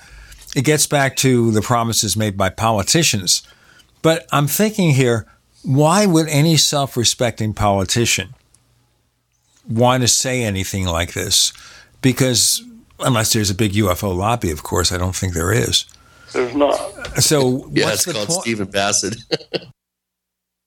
It 0.55 0.63
gets 0.65 0.87
back 0.87 1.15
to 1.17 1.51
the 1.51 1.61
promises 1.61 2.17
made 2.17 2.35
by 2.35 2.49
politicians. 2.49 3.43
But 4.01 4.25
I'm 4.31 4.47
thinking 4.47 4.91
here, 4.91 5.27
why 5.67 6.05
would 6.05 6.29
any 6.29 6.55
self 6.55 6.95
respecting 6.95 7.53
politician 7.53 8.33
want 9.67 10.01
to 10.01 10.07
say 10.07 10.43
anything 10.43 10.85
like 10.85 11.11
this? 11.13 11.51
Because, 12.01 12.63
unless 13.01 13.33
there's 13.33 13.49
a 13.49 13.55
big 13.55 13.73
UFO 13.73 14.15
lobby, 14.15 14.49
of 14.49 14.63
course, 14.63 14.93
I 14.93 14.97
don't 14.97 15.15
think 15.15 15.33
there 15.33 15.51
is. 15.51 15.85
There's 16.31 16.55
not. 16.55 16.77
So, 17.21 17.67
Yeah, 17.71 17.85
what's 17.85 17.95
it's 17.95 18.05
the 18.05 18.13
called 18.13 18.27
point? 18.29 18.41
Stephen 18.41 18.67
Bassett. 18.69 19.17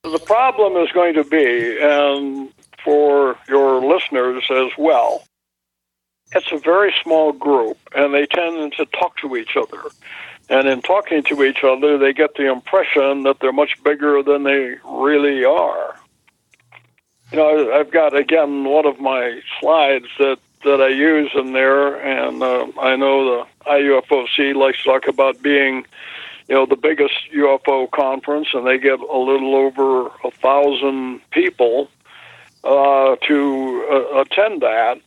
The 0.03 0.19
problem 0.19 0.77
is 0.83 0.93
going 0.93 1.15
to 1.15 1.25
be, 1.25 1.79
and 1.81 2.53
for 2.85 3.37
your 3.49 3.81
listeners 3.83 4.45
as 4.51 4.71
well, 4.77 5.25
it's 6.33 6.53
a 6.53 6.59
very 6.59 6.95
small 7.03 7.33
group, 7.33 7.79
and 7.95 8.13
they 8.13 8.27
tend 8.27 8.73
to 8.75 8.85
talk 8.87 9.17
to 9.19 9.37
each 9.37 9.57
other. 9.57 9.83
And 10.51 10.69
in 10.69 10.83
talking 10.83 11.23
to 11.25 11.45
each 11.45 11.63
other, 11.65 11.97
they 11.97 12.13
get 12.13 12.35
the 12.35 12.51
impression 12.51 13.23
that 13.23 13.37
they're 13.41 13.53
much 13.53 13.83
bigger 13.83 14.23
than 14.23 14.43
they 14.43 14.75
really 14.85 15.45
are. 15.45 15.97
You 17.31 17.39
know, 17.39 17.73
I've 17.73 17.93
got 17.93 18.17
again 18.17 18.65
one 18.65 18.87
of 18.87 18.99
my 19.01 19.41
slides 19.61 20.07
that 20.19 20.39
that 20.65 20.83
I 20.83 20.89
use 20.89 21.31
in 21.35 21.53
there, 21.53 21.95
and 21.95 22.43
uh, 22.43 22.67
I 22.79 22.97
know 22.97 23.25
the 23.25 23.47
IUFOC 23.71 24.55
likes 24.55 24.79
to 24.79 24.85
talk 24.85 25.09
about 25.09 25.41
being 25.41 25.87
you 26.51 26.57
know, 26.57 26.67
the 26.67 26.77
biggest 26.77 27.15
UFO 27.33 27.89
conference, 27.93 28.49
and 28.53 28.67
they 28.67 28.77
get 28.77 28.99
a 28.99 29.19
little 29.19 29.55
over 29.55 30.09
a 30.25 30.33
thousand 30.33 31.21
people 31.31 31.89
uh, 32.65 33.15
to 33.29 33.87
uh, 33.89 34.21
attend 34.23 34.61
that. 34.63 35.01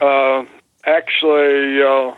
Uh, 0.00 0.44
actually, 0.84 1.80
uh, 1.80 2.12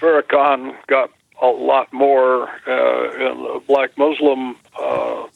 Farrakhan 0.00 0.74
got 0.86 1.10
a 1.40 1.46
lot 1.46 1.92
more 1.92 2.48
uh, 2.66 3.12
in 3.12 3.42
the 3.42 3.60
Black 3.66 3.96
Muslim 3.98 4.56
uh, 4.80 5.26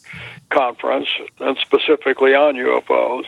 conference, 0.51 1.09
and 1.39 1.57
specifically 1.59 2.35
on 2.35 2.55
UFOs. 2.55 3.25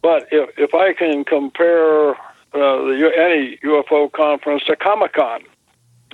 But 0.00 0.28
if 0.30 0.50
if 0.58 0.74
I 0.74 0.92
can 0.92 1.24
compare 1.24 2.10
uh, 2.10 2.16
the, 2.52 3.12
any 3.16 3.58
UFO 3.64 4.10
conference 4.12 4.64
to 4.64 4.76
Comic 4.76 5.14
Con, 5.14 5.42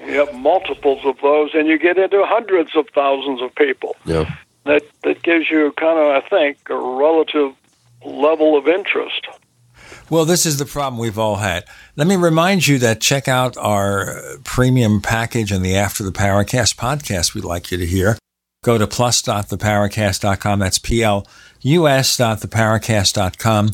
you 0.05 0.25
have 0.25 0.35
multiples 0.35 1.05
of 1.05 1.17
those, 1.21 1.51
and 1.55 1.69
you 1.69 1.79
get 1.79 1.99
into 1.99 2.25
hundreds 2.25 2.77
of 2.77 2.87
thousands 2.95 3.43
of 3.43 3.55
people. 3.55 3.97
Yeah. 4.05 4.33
That 4.65 4.83
that 5.03 5.23
gives 5.23 5.51
you 5.51 5.73
kind 5.77 5.99
of, 5.99 6.23
I 6.23 6.29
think, 6.29 6.59
a 6.69 6.77
relative 6.77 7.55
level 8.05 8.57
of 8.57 8.69
interest. 8.69 9.27
Well, 10.11 10.25
this 10.25 10.47
is 10.47 10.59
the 10.59 10.65
problem 10.65 10.99
we've 10.99 11.19
all 11.19 11.37
had. 11.37 11.65
Let 11.97 12.07
me 12.07 12.17
remind 12.17 12.67
you 12.67 12.79
that 12.79 13.01
check 13.01 13.29
out 13.29 13.57
our 13.59 14.21
premium 14.45 15.03
package 15.03 15.53
and 15.53 15.65
the 15.65 15.77
After 15.77 16.03
the 16.03 16.13
Paracast 16.13 16.77
podcast 16.77 17.35
we'd 17.35 17.45
like 17.45 17.71
you 17.71 17.79
to 17.79 17.87
hear. 17.87 18.17
Go 18.65 18.79
to 18.79 18.87
plus.theparacast.com. 18.87 20.59
That's 20.59 20.79
P-L-U-S.theparacast.com. 20.79 23.71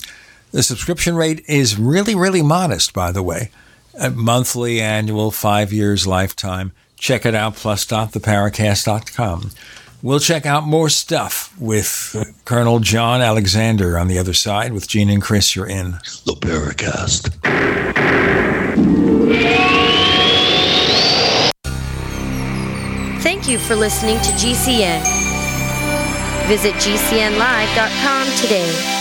The 0.50 0.62
subscription 0.62 1.16
rate 1.16 1.42
is 1.48 1.78
really, 1.78 2.14
really 2.14 2.42
modest, 2.42 2.92
by 2.92 3.10
the 3.10 3.22
way. 3.22 3.50
A 3.98 4.10
monthly, 4.10 4.80
annual, 4.80 5.30
five 5.30 5.72
years, 5.72 6.06
lifetime. 6.06 6.72
Check 6.96 7.24
it 7.26 7.34
out, 7.34 7.56
plus.theparacast.com. 7.56 9.50
We'll 10.04 10.20
check 10.20 10.44
out 10.44 10.64
more 10.64 10.90
stuff 10.90 11.58
with 11.58 12.14
uh, 12.14 12.24
Colonel 12.44 12.78
John 12.78 13.22
Alexander 13.22 13.98
on 13.98 14.06
the 14.06 14.18
other 14.18 14.34
side. 14.34 14.74
With 14.74 14.86
Gene 14.86 15.08
and 15.08 15.22
Chris, 15.22 15.56
you're 15.56 15.66
in 15.66 15.92
the 16.26 16.36
Paracast. 16.38 17.32
Thank 23.22 23.48
you 23.48 23.58
for 23.58 23.74
listening 23.74 24.18
to 24.18 24.30
GCN. 24.32 25.00
Visit 26.48 26.74
GCNlive.com 26.74 28.26
today. 28.42 29.00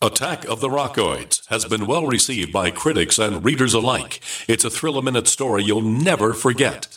Attack 0.00 0.46
of 0.46 0.60
the 0.60 0.70
Rockoids 0.70 1.46
has 1.48 1.66
been 1.66 1.86
well 1.86 2.06
received 2.06 2.50
by 2.50 2.70
critics 2.70 3.18
and 3.18 3.44
readers 3.44 3.74
alike. 3.74 4.20
It's 4.48 4.64
a 4.64 4.70
thrill 4.70 4.96
a 4.96 5.02
minute 5.02 5.28
story 5.28 5.64
you'll 5.64 5.82
never 5.82 6.32
forget. 6.32 6.96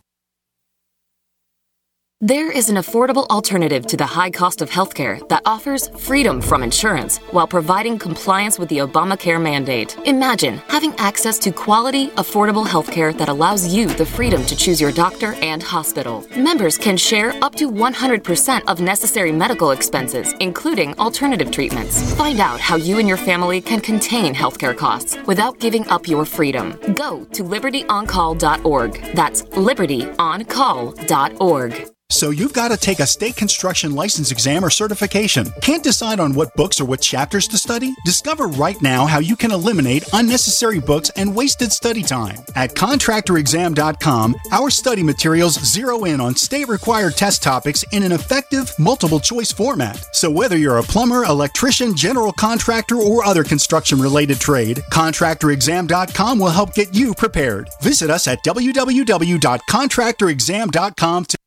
There 2.23 2.51
is 2.51 2.69
an 2.69 2.75
affordable 2.75 3.25
alternative 3.31 3.87
to 3.87 3.97
the 3.97 4.05
high 4.05 4.29
cost 4.29 4.61
of 4.61 4.69
healthcare 4.69 5.27
that 5.29 5.41
offers 5.43 5.87
freedom 5.97 6.39
from 6.39 6.61
insurance 6.61 7.17
while 7.31 7.47
providing 7.47 7.97
compliance 7.97 8.59
with 8.59 8.69
the 8.69 8.77
Obamacare 8.77 9.41
mandate. 9.41 9.97
Imagine 10.05 10.57
having 10.67 10.93
access 10.99 11.39
to 11.39 11.51
quality, 11.51 12.09
affordable 12.09 12.67
healthcare 12.67 13.11
that 13.17 13.27
allows 13.27 13.73
you 13.73 13.87
the 13.87 14.05
freedom 14.05 14.45
to 14.45 14.55
choose 14.55 14.79
your 14.79 14.91
doctor 14.91 15.33
and 15.41 15.63
hospital. 15.63 16.23
Members 16.37 16.77
can 16.77 16.95
share 16.95 17.33
up 17.43 17.55
to 17.55 17.71
100% 17.71 18.61
of 18.67 18.81
necessary 18.81 19.31
medical 19.31 19.71
expenses, 19.71 20.35
including 20.39 20.93
alternative 20.99 21.49
treatments. 21.49 22.13
Find 22.13 22.39
out 22.39 22.59
how 22.59 22.75
you 22.75 22.99
and 22.99 23.07
your 23.07 23.17
family 23.17 23.61
can 23.61 23.79
contain 23.79 24.35
healthcare 24.35 24.77
costs 24.77 25.17
without 25.25 25.57
giving 25.57 25.87
up 25.87 26.07
your 26.07 26.25
freedom. 26.25 26.79
Go 26.93 27.25
to 27.33 27.43
libertyoncall.org. 27.43 29.15
That's 29.15 29.41
libertyoncall.org. 29.41 31.91
So 32.11 32.29
you've 32.29 32.53
got 32.53 32.69
to 32.69 32.77
take 32.77 32.99
a 32.99 33.07
state 33.07 33.35
construction 33.35 33.95
license 33.95 34.31
exam 34.31 34.63
or 34.63 34.69
certification. 34.69 35.51
Can't 35.61 35.83
decide 35.83 36.19
on 36.19 36.33
what 36.33 36.53
books 36.55 36.81
or 36.81 36.85
what 36.85 37.01
chapters 37.01 37.47
to 37.47 37.57
study? 37.57 37.93
Discover 38.05 38.47
right 38.47 38.79
now 38.81 39.05
how 39.05 39.19
you 39.19 39.35
can 39.35 39.51
eliminate 39.51 40.07
unnecessary 40.13 40.79
books 40.79 41.09
and 41.11 41.35
wasted 41.35 41.71
study 41.71 42.01
time. 42.03 42.37
At 42.55 42.75
contractorexam.com, 42.75 44.35
our 44.51 44.69
study 44.69 45.03
materials 45.03 45.59
zero 45.59 46.03
in 46.03 46.21
on 46.21 46.35
state 46.35 46.67
required 46.67 47.15
test 47.15 47.41
topics 47.41 47.83
in 47.91 48.03
an 48.03 48.11
effective 48.11 48.71
multiple 48.77 49.19
choice 49.19 49.51
format. 49.51 50.15
So 50.15 50.29
whether 50.29 50.57
you're 50.57 50.77
a 50.77 50.83
plumber, 50.83 51.23
electrician, 51.23 51.95
general 51.95 52.33
contractor, 52.33 52.95
or 52.95 53.23
other 53.23 53.43
construction 53.43 53.99
related 53.99 54.39
trade, 54.39 54.77
contractorexam.com 54.91 56.39
will 56.39 56.49
help 56.49 56.73
get 56.73 56.93
you 56.93 57.13
prepared. 57.13 57.69
Visit 57.81 58.09
us 58.09 58.27
at 58.27 58.43
www.contractorexam.com 58.43 61.25
to 61.25 61.37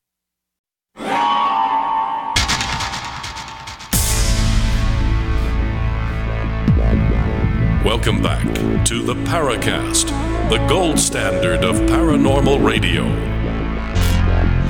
Welcome 7.85 8.21
back 8.21 8.43
to 8.85 9.01
the 9.01 9.13
Paracast, 9.13 10.09
the 10.49 10.57
gold 10.67 10.99
standard 10.99 11.63
of 11.63 11.75
paranormal 11.75 12.65
radio. 12.65 13.03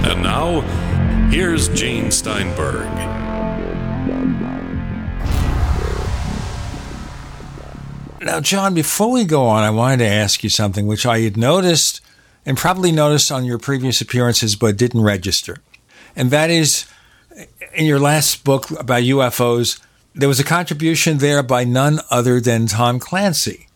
And 0.03 0.21
now, 0.21 0.61
here's 1.29 1.69
Gene 1.69 2.11
Steinberg. 2.11 2.87
Now, 8.21 8.39
John, 8.41 8.73
before 8.73 9.11
we 9.11 9.23
go 9.23 9.45
on, 9.47 9.63
I 9.63 9.69
wanted 9.69 9.97
to 9.97 10.07
ask 10.07 10.43
you 10.43 10.49
something 10.49 10.87
which 10.87 11.05
I 11.05 11.19
had 11.19 11.37
noticed 11.37 12.01
and 12.45 12.57
probably 12.57 12.91
noticed 12.91 13.31
on 13.31 13.45
your 13.45 13.57
previous 13.57 14.01
appearances 14.01 14.55
but 14.55 14.77
didn't 14.77 15.01
register. 15.01 15.57
And 16.15 16.31
that 16.31 16.49
is 16.49 16.85
in 17.73 17.85
your 17.85 17.99
last 17.99 18.43
book 18.43 18.71
about 18.71 19.03
UFOs, 19.03 19.79
there 20.13 20.29
was 20.29 20.39
a 20.39 20.43
contribution 20.43 21.17
there 21.17 21.43
by 21.43 21.63
none 21.63 21.99
other 22.09 22.39
than 22.39 22.67
Tom 22.67 22.99
Clancy. 22.99 23.67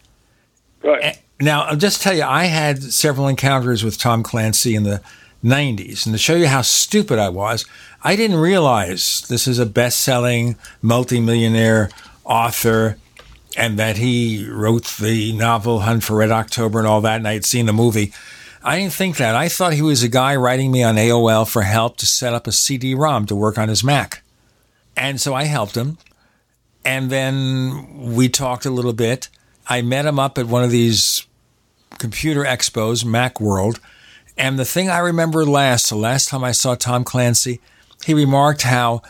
Right. 0.83 1.19
Now, 1.41 1.63
I'll 1.63 1.75
just 1.75 2.01
tell 2.01 2.13
you, 2.13 2.23
I 2.23 2.45
had 2.45 2.81
several 2.81 3.27
encounters 3.27 3.83
with 3.83 3.97
Tom 3.97 4.23
Clancy 4.23 4.75
in 4.75 4.83
the 4.83 5.01
90s. 5.43 6.05
And 6.05 6.13
to 6.13 6.17
show 6.17 6.35
you 6.35 6.47
how 6.47 6.61
stupid 6.61 7.19
I 7.19 7.29
was, 7.29 7.65
I 8.03 8.15
didn't 8.15 8.37
realize 8.37 9.21
this 9.27 9.47
is 9.47 9.59
a 9.59 9.65
best 9.65 9.99
selling 9.99 10.55
multimillionaire 10.81 11.89
author 12.25 12.97
and 13.57 13.79
that 13.79 13.97
he 13.97 14.47
wrote 14.49 14.85
the 14.99 15.33
novel 15.33 15.81
Hunt 15.81 16.03
for 16.03 16.17
Red 16.17 16.31
October 16.31 16.79
and 16.79 16.87
all 16.87 17.01
that. 17.01 17.17
And 17.17 17.27
I 17.27 17.33
had 17.33 17.45
seen 17.45 17.65
the 17.65 17.73
movie. 17.73 18.13
I 18.63 18.77
didn't 18.77 18.93
think 18.93 19.17
that. 19.17 19.35
I 19.35 19.47
thought 19.47 19.73
he 19.73 19.81
was 19.81 20.03
a 20.03 20.09
guy 20.09 20.35
writing 20.35 20.71
me 20.71 20.83
on 20.83 20.95
AOL 20.95 21.49
for 21.49 21.61
help 21.61 21.97
to 21.97 22.05
set 22.05 22.33
up 22.33 22.45
a 22.45 22.51
CD 22.51 22.93
ROM 22.93 23.25
to 23.27 23.35
work 23.35 23.57
on 23.57 23.69
his 23.69 23.83
Mac. 23.83 24.21
And 24.97 25.19
so 25.21 25.33
I 25.33 25.45
helped 25.45 25.75
him. 25.75 25.97
And 26.83 27.09
then 27.09 28.13
we 28.15 28.27
talked 28.27 28.65
a 28.65 28.69
little 28.69 28.93
bit. 28.93 29.29
I 29.67 29.81
met 29.81 30.05
him 30.05 30.19
up 30.19 30.37
at 30.37 30.47
one 30.47 30.63
of 30.63 30.71
these 30.71 31.25
computer 31.99 32.43
expos, 32.43 33.05
Macworld. 33.05 33.79
And 34.37 34.59
the 34.59 34.65
thing 34.65 34.89
I 34.89 34.99
remember 34.99 35.45
last, 35.45 35.89
the 35.89 35.95
last 35.95 36.27
time 36.29 36.43
I 36.43 36.51
saw 36.51 36.75
Tom 36.75 37.03
Clancy, 37.03 37.59
he 38.05 38.13
remarked 38.13 38.63
how, 38.63 39.01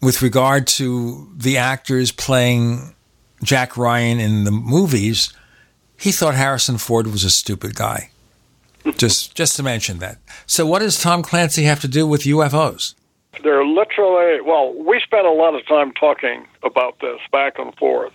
with 0.00 0.22
regard 0.22 0.66
to 0.66 1.30
the 1.36 1.56
actors 1.58 2.10
playing 2.10 2.94
Jack 3.42 3.76
Ryan 3.76 4.20
in 4.20 4.44
the 4.44 4.50
movies, 4.50 5.32
he 5.96 6.12
thought 6.12 6.34
Harrison 6.34 6.78
Ford 6.78 7.06
was 7.06 7.24
a 7.24 7.30
stupid 7.30 7.74
guy. 7.74 8.10
Just, 8.96 9.34
just 9.34 9.56
to 9.56 9.62
mention 9.62 9.98
that. 9.98 10.18
So, 10.46 10.66
what 10.66 10.80
does 10.80 11.00
Tom 11.00 11.22
Clancy 11.22 11.64
have 11.64 11.80
to 11.80 11.88
do 11.88 12.06
with 12.06 12.22
UFOs? 12.22 12.94
They're 13.42 13.64
literally, 13.64 14.40
well, 14.42 14.74
we 14.74 15.00
spent 15.00 15.26
a 15.26 15.32
lot 15.32 15.54
of 15.54 15.66
time 15.66 15.92
talking 15.92 16.46
about 16.62 17.00
this 17.00 17.18
back 17.30 17.58
and 17.58 17.74
forth. 17.76 18.12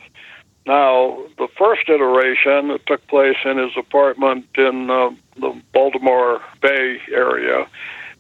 Now, 0.68 1.24
the 1.38 1.48
first 1.58 1.88
iteration 1.88 2.68
that 2.68 2.82
took 2.86 3.06
place 3.08 3.38
in 3.46 3.58
his 3.58 3.72
apartment 3.78 4.46
in 4.56 4.90
uh, 4.90 5.12
the 5.38 5.60
Baltimore 5.74 6.42
Bay 6.62 7.00
area 7.12 7.68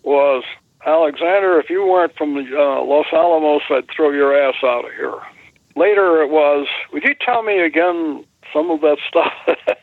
was 0.04 0.44
Alexander, 0.86 1.60
if 1.60 1.70
you 1.70 1.86
weren't 1.86 2.16
from 2.16 2.36
the, 2.36 2.58
uh, 2.58 2.82
Los 2.82 3.08
Alamos, 3.12 3.64
I'd 3.70 3.90
throw 3.94 4.12
your 4.12 4.34
ass 4.34 4.56
out 4.64 4.86
of 4.86 4.92
here. 4.94 5.20
Later 5.76 6.22
it 6.22 6.30
was, 6.30 6.68
would 6.94 7.04
you 7.04 7.14
tell 7.14 7.44
me 7.44 7.60
again 7.60 8.24
some 8.54 8.72
of 8.72 8.80
that 8.82 8.98
stuff? 9.08 9.34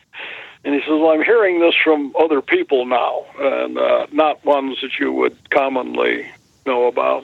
and 0.65 0.73
he 0.73 0.81
says, 0.81 0.89
well, 0.89 1.11
I'm 1.11 1.23
hearing 1.23 1.59
this 1.59 1.75
from 1.83 2.13
other 2.19 2.41
people 2.41 2.87
now, 2.87 3.25
and 3.39 3.77
uh, 3.77 4.07
not 4.11 4.43
ones 4.43 4.79
that 4.81 4.99
you 4.99 5.13
would 5.13 5.37
commonly 5.51 6.27
know 6.65 6.87
about. 6.87 7.23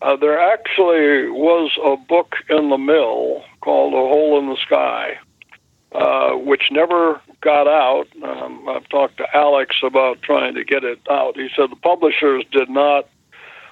Uh, 0.00 0.14
there 0.14 0.38
actually 0.38 1.28
was 1.28 1.76
a 1.84 1.96
book 1.96 2.36
in 2.48 2.70
the 2.70 2.78
mill 2.78 3.42
called 3.60 3.94
A 3.94 3.96
Hole 3.96 4.38
in 4.38 4.48
the 4.48 4.56
Sky, 4.64 5.18
uh, 5.90 6.34
which 6.34 6.70
never 6.70 7.20
got 7.40 7.66
out. 7.66 8.06
Um, 8.22 8.68
I've 8.68 8.88
talked 8.90 9.16
to 9.16 9.26
Alex 9.36 9.74
about 9.82 10.22
trying 10.22 10.54
to 10.54 10.62
get 10.62 10.84
it 10.84 11.00
out. 11.10 11.36
He 11.36 11.48
said 11.56 11.70
the 11.70 11.76
publishers 11.76 12.44
did 12.52 12.70
not 12.70 13.08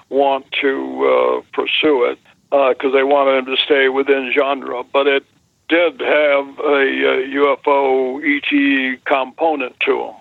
want 0.09 0.47
to 0.61 1.05
uh, 1.05 1.41
pursue 1.53 2.03
it 2.05 2.19
because 2.49 2.91
uh, 2.93 2.97
they 2.97 3.03
wanted 3.03 3.37
him 3.39 3.55
to 3.55 3.61
stay 3.63 3.87
within 3.87 4.33
genre, 4.37 4.83
but 4.83 5.07
it 5.07 5.23
did 5.69 5.99
have 5.99 6.47
a, 6.59 7.23
UFO 7.35 8.21
ET 8.23 9.03
component 9.05 9.79
to 9.81 10.03
him. 10.03 10.13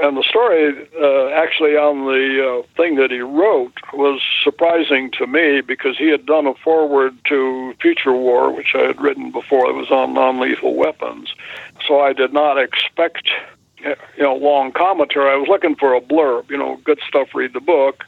And 0.00 0.16
the 0.16 0.22
story, 0.22 0.88
uh, 1.00 1.28
actually, 1.30 1.76
on 1.76 2.04
the 2.04 2.62
uh, 2.62 2.66
thing 2.76 2.94
that 2.96 3.10
he 3.10 3.20
wrote, 3.20 3.72
was 3.92 4.20
surprising 4.44 5.10
to 5.12 5.26
me 5.26 5.62
because 5.62 5.98
he 5.98 6.08
had 6.08 6.26
done 6.26 6.46
a 6.46 6.54
foreword 6.54 7.16
to 7.24 7.74
Future 7.80 8.12
War, 8.12 8.54
which 8.54 8.72
I 8.74 8.82
had 8.82 9.00
written 9.00 9.32
before. 9.32 9.68
It 9.68 9.74
was 9.74 9.90
on 9.90 10.14
non 10.14 10.38
lethal 10.38 10.76
weapons. 10.76 11.34
So 11.88 12.00
I 12.00 12.12
did 12.12 12.32
not 12.32 12.56
expect, 12.56 13.30
you 13.78 13.96
know, 14.22 14.36
long 14.36 14.70
commentary. 14.70 15.28
I 15.28 15.36
was 15.36 15.48
looking 15.48 15.74
for 15.74 15.94
a 15.94 16.00
blurb, 16.00 16.50
you 16.50 16.56
know, 16.56 16.76
good 16.84 17.00
stuff, 17.08 17.34
read 17.34 17.52
the 17.52 17.60
book. 17.60 18.04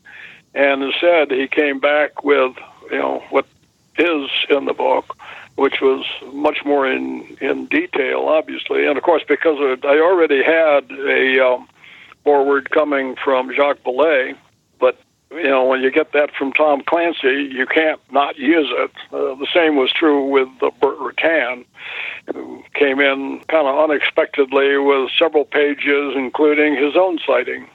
And 0.55 0.84
instead, 0.84 1.32
he 1.32 1.49
came 1.49 1.80
back 1.80 2.22
with, 2.22 2.55
you 2.93 2.99
know, 2.99 3.24
what 3.30 3.47
is 3.99 4.30
in 4.49 4.66
the 4.66 4.72
book, 4.72 5.16
which 5.57 5.80
was 5.80 6.05
much 6.32 6.64
more 6.64 6.90
in 6.90 7.36
in 7.40 7.66
detail, 7.66 8.26
obviously, 8.28 8.86
and 8.86 8.96
of 8.96 9.05
course 9.05 9.22
because 9.26 9.59
of, 9.61 9.84
I 9.84 9.98
already 9.98 10.42
had 10.42 10.90
a 10.90 11.46
um, 11.46 11.68
foreword 12.24 12.70
coming 12.70 13.16
from 13.22 13.53
Jacques 13.55 13.82
Vallée, 13.84 14.36
but 14.78 14.98
you 15.30 15.44
know 15.44 15.64
when 15.64 15.82
you 15.82 15.90
get 15.90 16.12
that 16.12 16.30
from 16.36 16.53
Tom 16.53 16.82
Clancy, 16.82 17.50
you 17.53 17.66
can't 17.66 18.00
not 18.11 18.38
use 18.38 18.68
it. 18.70 18.92
Uh, 19.12 19.34
the 19.34 19.48
same 19.55 19.76
was 19.76 19.92
true 19.92 20.26
with 20.26 20.48
uh, 20.62 20.70
Burt 20.80 20.98
Rutan, 20.98 21.64
who 22.32 22.64
came 22.74 23.00
in 23.00 23.40
kind 23.48 23.66
of 23.66 23.90
unexpectedly 23.90 24.78
with 24.78 25.11
several 25.18 25.44
pages, 25.44 26.14
including 26.16 26.76
his 26.76 26.96
own 26.96 27.18
sighting. 27.26 27.68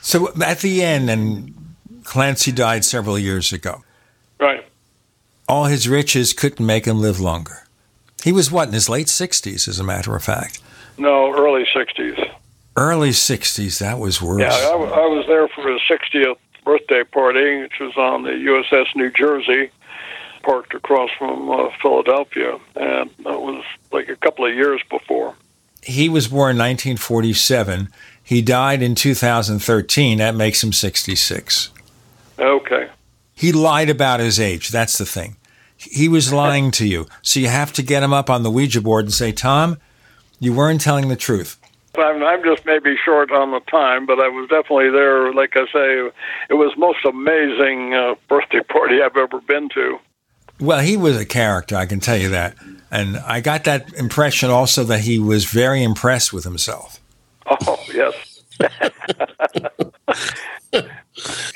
So 0.00 0.32
at 0.42 0.58
the 0.58 0.82
end, 0.82 1.08
and 1.08 1.54
Clancy 2.02 2.50
died 2.50 2.84
several 2.84 3.18
years 3.18 3.52
ago. 3.52 3.84
Right. 4.40 4.64
All 5.52 5.66
his 5.66 5.86
riches 5.86 6.32
couldn't 6.32 6.64
make 6.64 6.86
him 6.86 6.98
live 6.98 7.20
longer. 7.20 7.66
He 8.24 8.32
was 8.32 8.50
what 8.50 8.68
in 8.68 8.72
his 8.72 8.88
late 8.88 9.10
sixties, 9.10 9.68
as 9.68 9.78
a 9.78 9.84
matter 9.84 10.16
of 10.16 10.24
fact. 10.24 10.62
No, 10.96 11.30
early 11.30 11.66
sixties. 11.74 12.16
Early 12.74 13.10
60s, 13.10 13.80
that 13.80 13.98
was 13.98 14.22
worse. 14.22 14.40
Yeah, 14.40 14.70
I 14.70 15.06
was 15.16 15.26
there 15.26 15.46
for 15.48 15.70
his 15.70 15.82
60th 15.82 16.38
birthday 16.64 17.04
party, 17.04 17.60
which 17.60 17.78
was 17.78 17.94
on 17.98 18.22
the 18.22 18.30
USS 18.30 18.96
New 18.96 19.10
Jersey, 19.10 19.70
parked 20.42 20.72
across 20.72 21.10
from 21.18 21.50
uh, 21.50 21.68
Philadelphia, 21.82 22.58
and 22.74 23.10
that 23.24 23.42
was 23.42 23.62
like 23.92 24.08
a 24.08 24.16
couple 24.16 24.46
of 24.46 24.54
years 24.54 24.80
before. 24.88 25.34
He 25.82 26.08
was 26.08 26.28
born 26.28 26.52
in 26.52 26.60
1947. 26.60 27.90
He 28.24 28.40
died 28.40 28.80
in 28.80 28.94
2013. 28.94 30.16
That 30.16 30.34
makes 30.34 30.64
him 30.64 30.72
66. 30.72 31.68
Okay. 32.38 32.88
He 33.34 33.52
lied 33.52 33.90
about 33.90 34.20
his 34.20 34.40
age. 34.40 34.70
That's 34.70 34.96
the 34.96 35.04
thing. 35.04 35.36
He 35.90 36.08
was 36.08 36.32
lying 36.32 36.70
to 36.72 36.86
you. 36.86 37.06
So 37.22 37.40
you 37.40 37.48
have 37.48 37.72
to 37.74 37.82
get 37.82 38.02
him 38.02 38.12
up 38.12 38.30
on 38.30 38.42
the 38.42 38.50
Ouija 38.50 38.80
board 38.80 39.06
and 39.06 39.14
say, 39.14 39.32
Tom, 39.32 39.78
you 40.38 40.52
weren't 40.52 40.80
telling 40.80 41.08
the 41.08 41.16
truth. 41.16 41.58
I'm, 41.96 42.22
I'm 42.22 42.42
just 42.42 42.64
maybe 42.64 42.96
short 43.04 43.30
on 43.32 43.50
the 43.50 43.60
time, 43.60 44.06
but 44.06 44.18
I 44.18 44.28
was 44.28 44.48
definitely 44.48 44.90
there. 44.90 45.32
Like 45.32 45.56
I 45.56 45.66
say, 45.66 46.10
it 46.48 46.54
was 46.54 46.72
most 46.76 47.04
amazing 47.04 47.94
uh, 47.94 48.14
birthday 48.28 48.60
party 48.60 49.02
I've 49.02 49.16
ever 49.16 49.40
been 49.40 49.68
to. 49.70 49.98
Well, 50.58 50.80
he 50.80 50.96
was 50.96 51.16
a 51.16 51.26
character, 51.26 51.76
I 51.76 51.86
can 51.86 52.00
tell 52.00 52.16
you 52.16 52.30
that. 52.30 52.56
And 52.90 53.18
I 53.18 53.40
got 53.40 53.64
that 53.64 53.92
impression 53.94 54.50
also 54.50 54.84
that 54.84 55.00
he 55.00 55.18
was 55.18 55.44
very 55.44 55.82
impressed 55.82 56.32
with 56.32 56.44
himself. 56.44 57.00
Oh, 57.46 57.84
yes. 57.92 58.42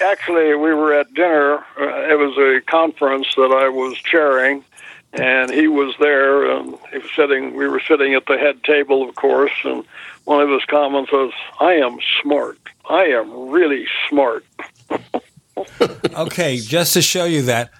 Actually, 0.01 0.55
we 0.55 0.75
were 0.75 0.93
at 0.95 1.13
dinner. 1.15 1.59
Uh, 1.79 2.13
it 2.13 2.19
was 2.19 2.37
a 2.39 2.61
conference 2.71 3.29
that 3.37 3.53
I 3.53 3.69
was 3.69 3.97
chairing, 3.99 4.65
and 5.13 5.51
he 5.51 5.69
was 5.69 5.95
there. 5.99 6.51
And 6.51 6.77
he 6.93 6.99
was 6.99 7.11
sitting. 7.15 7.55
We 7.55 7.69
were 7.69 7.81
sitting 7.81 8.15
at 8.15 8.27
the 8.27 8.37
head 8.37 8.63
table, 8.65 9.09
of 9.09 9.15
course, 9.15 9.53
and 9.65 9.85
one 10.27 10.41
of 10.41 10.51
his 10.51 10.65
comments 10.65 11.13
was, 11.13 11.33
I 11.61 11.75
am 11.75 11.99
smart. 12.21 12.59
I 12.91 13.05
am 13.05 13.49
really 13.49 13.87
smart. 14.09 14.45
okay, 16.15 16.59
just 16.59 16.95
to 16.95 17.03
show 17.03 17.25
you 17.25 17.43
that 17.43 17.71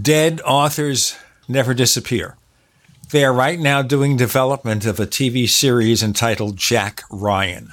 dead 0.00 0.40
authors 0.44 1.16
never 1.48 1.74
disappear. 1.74 2.36
They 3.10 3.24
are 3.24 3.32
right 3.32 3.60
now 3.60 3.82
doing 3.82 4.16
development 4.16 4.86
of 4.86 4.98
a 4.98 5.06
TV 5.06 5.46
series 5.46 6.02
entitled 6.02 6.56
Jack 6.56 7.02
Ryan. 7.10 7.72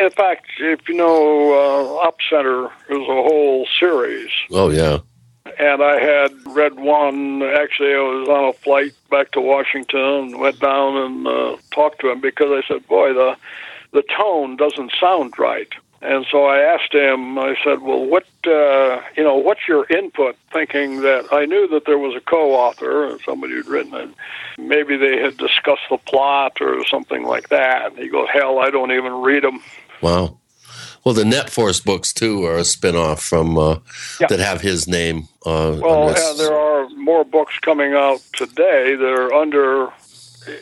In 0.00 0.10
fact, 0.10 0.46
if 0.58 0.88
you 0.88 0.96
know, 0.96 1.52
uh, 1.52 2.06
Up 2.06 2.16
Center 2.28 2.66
is 2.66 3.08
a 3.08 3.22
whole 3.22 3.66
series. 3.78 4.30
Oh, 4.50 4.70
yeah 4.70 4.98
and 5.58 5.82
I 5.82 6.00
had 6.00 6.30
read 6.46 6.76
one. 6.76 7.42
Actually, 7.42 7.94
I 7.94 7.98
was 7.98 8.28
on 8.28 8.48
a 8.48 8.52
flight 8.52 8.92
back 9.10 9.32
to 9.32 9.40
Washington, 9.40 10.38
went 10.38 10.60
down 10.60 10.96
and 10.96 11.26
uh, 11.26 11.56
talked 11.72 12.00
to 12.00 12.10
him 12.10 12.20
because 12.20 12.50
I 12.50 12.66
said, 12.66 12.86
"Boy, 12.86 13.12
the 13.12 13.36
the 13.92 14.02
tone 14.16 14.56
doesn't 14.56 14.92
sound 15.00 15.38
right." 15.38 15.72
And 16.00 16.24
so 16.30 16.44
I 16.46 16.58
asked 16.60 16.94
him, 16.94 17.38
I 17.38 17.56
said, 17.64 17.80
well, 17.82 18.04
what, 18.04 18.24
uh, 18.46 19.00
you 19.16 19.24
know, 19.24 19.34
what's 19.36 19.66
your 19.66 19.84
input? 19.90 20.36
Thinking 20.52 21.00
that 21.02 21.26
I 21.32 21.44
knew 21.44 21.66
that 21.68 21.86
there 21.86 21.98
was 21.98 22.14
a 22.14 22.20
co-author, 22.20 23.18
somebody 23.24 23.54
who'd 23.54 23.66
written 23.66 23.94
it. 23.94 24.10
Maybe 24.58 24.96
they 24.96 25.18
had 25.18 25.36
discussed 25.36 25.82
the 25.90 25.98
plot 25.98 26.58
or 26.60 26.86
something 26.86 27.24
like 27.24 27.48
that. 27.48 27.86
And 27.92 27.98
he 27.98 28.08
goes, 28.08 28.28
hell, 28.32 28.60
I 28.60 28.70
don't 28.70 28.92
even 28.92 29.12
read 29.22 29.42
them. 29.42 29.60
Wow. 30.00 30.38
Well, 31.04 31.14
the 31.14 31.24
Net 31.24 31.50
Force 31.50 31.80
books 31.80 32.12
too 32.12 32.44
are 32.44 32.58
a 32.58 32.62
spinoff 32.62 33.18
from 33.20 33.58
uh, 33.58 33.78
Yeah. 34.20 34.28
that 34.28 34.38
have 34.38 34.60
his 34.60 34.86
name. 34.86 35.26
Uh, 35.44 35.78
Well, 35.82 36.10
yeah, 36.16 36.32
there 36.36 36.54
are 36.54 36.88
more 36.90 37.24
books 37.24 37.58
coming 37.60 37.94
out 37.94 38.20
today 38.34 38.94
that 38.94 39.12
are 39.12 39.32
under, 39.32 39.88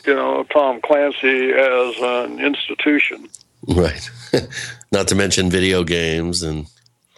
you 0.06 0.14
know, 0.14 0.44
Tom 0.44 0.80
Clancy 0.80 1.50
as 1.52 1.94
an 2.00 2.40
institution. 2.40 3.28
right. 3.68 4.08
Not 4.92 5.08
to 5.08 5.14
mention 5.14 5.50
video 5.50 5.84
games 5.84 6.42
and 6.42 6.66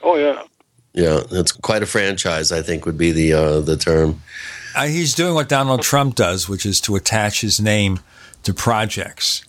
Oh 0.03 0.17
yeah, 0.17 0.43
yeah, 0.95 1.21
it's 1.31 1.53
quite 1.53 1.83
a 1.83 1.87
franchise. 1.87 2.53
I 2.53 2.63
think 2.63 2.87
would 2.87 2.99
be 2.99 3.13
the 3.13 3.33
uh, 3.33 3.61
the 3.61 3.77
term. 3.77 4.23
Uh, 4.75 4.87
he's 4.87 5.15
doing 5.15 5.35
what 5.35 5.49
Donald 5.49 5.83
Trump 5.83 6.15
does, 6.15 6.49
which 6.49 6.65
is 6.65 6.81
to 6.83 6.95
attach 6.97 7.41
his 7.41 7.61
name 7.61 8.01
to 8.45 8.55
projects. 8.55 9.45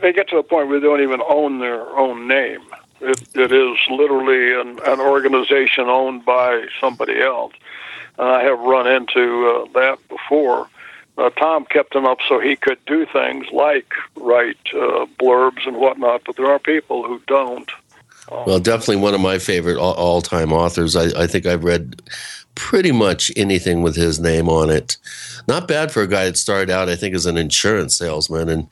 they 0.00 0.12
get 0.12 0.28
to 0.28 0.36
the 0.36 0.42
point 0.42 0.68
where 0.68 0.78
they 0.78 0.86
don't 0.86 1.02
even 1.02 1.20
own 1.28 1.58
their 1.58 1.88
own 1.98 2.28
name. 2.28 2.60
It, 3.00 3.22
it 3.34 3.52
is 3.52 3.76
literally 3.90 4.60
an, 4.60 4.78
an 4.86 5.00
organization 5.00 5.88
owned 5.88 6.24
by 6.24 6.66
somebody 6.80 7.20
else. 7.20 7.52
And 8.18 8.28
I 8.28 8.42
have 8.42 8.58
run 8.58 8.86
into 8.86 9.66
uh, 9.68 9.72
that 9.74 9.98
before. 10.08 10.68
Uh, 11.18 11.30
Tom 11.30 11.64
kept 11.64 11.94
him 11.94 12.06
up 12.06 12.18
so 12.28 12.38
he 12.38 12.54
could 12.54 12.78
do 12.86 13.04
things 13.04 13.46
like 13.52 13.92
write 14.16 14.56
uh, 14.72 15.04
blurbs 15.20 15.66
and 15.66 15.76
whatnot, 15.76 16.22
but 16.24 16.36
there 16.36 16.46
are 16.46 16.60
people 16.60 17.02
who 17.02 17.20
don't. 17.26 17.70
Well, 18.30 18.60
definitely 18.60 18.96
one 18.96 19.14
of 19.14 19.20
my 19.20 19.38
favorite 19.38 19.78
all 19.78 20.22
time 20.22 20.52
authors. 20.52 20.94
I, 20.94 21.22
I 21.22 21.26
think 21.26 21.46
I've 21.46 21.64
read 21.64 22.02
pretty 22.54 22.92
much 22.92 23.32
anything 23.36 23.82
with 23.82 23.96
his 23.96 24.20
name 24.20 24.48
on 24.48 24.68
it. 24.68 24.96
Not 25.46 25.68
bad 25.68 25.90
for 25.90 26.02
a 26.02 26.08
guy 26.08 26.26
that 26.26 26.36
started 26.36 26.70
out, 26.70 26.88
I 26.88 26.96
think, 26.96 27.14
as 27.14 27.24
an 27.24 27.36
insurance 27.38 27.96
salesman 27.96 28.48
and 28.48 28.68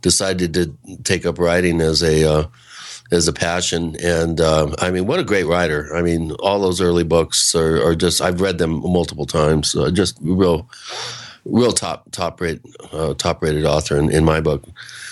decided 0.00 0.54
to 0.54 0.72
take 1.04 1.26
up 1.26 1.38
writing 1.38 1.80
as 1.80 2.02
a 2.02 2.30
uh, 2.30 2.46
as 3.10 3.26
a 3.26 3.32
passion. 3.32 3.96
And 4.02 4.40
um, 4.40 4.74
I 4.78 4.90
mean, 4.90 5.06
what 5.06 5.18
a 5.18 5.24
great 5.24 5.46
writer! 5.46 5.94
I 5.94 6.02
mean, 6.02 6.32
all 6.40 6.60
those 6.60 6.80
early 6.80 7.04
books 7.04 7.54
are, 7.54 7.82
are 7.84 7.96
just 7.96 8.20
I've 8.20 8.40
read 8.40 8.58
them 8.58 8.80
multiple 8.80 9.26
times. 9.26 9.74
Uh, 9.74 9.90
just 9.90 10.18
real, 10.20 10.68
real 11.44 11.72
top 11.72 12.10
top 12.10 12.40
rate 12.40 12.60
uh, 12.92 13.14
top 13.14 13.42
rated 13.42 13.64
author 13.64 13.96
in, 13.96 14.10
in 14.10 14.24
my 14.24 14.40
book. 14.40 14.64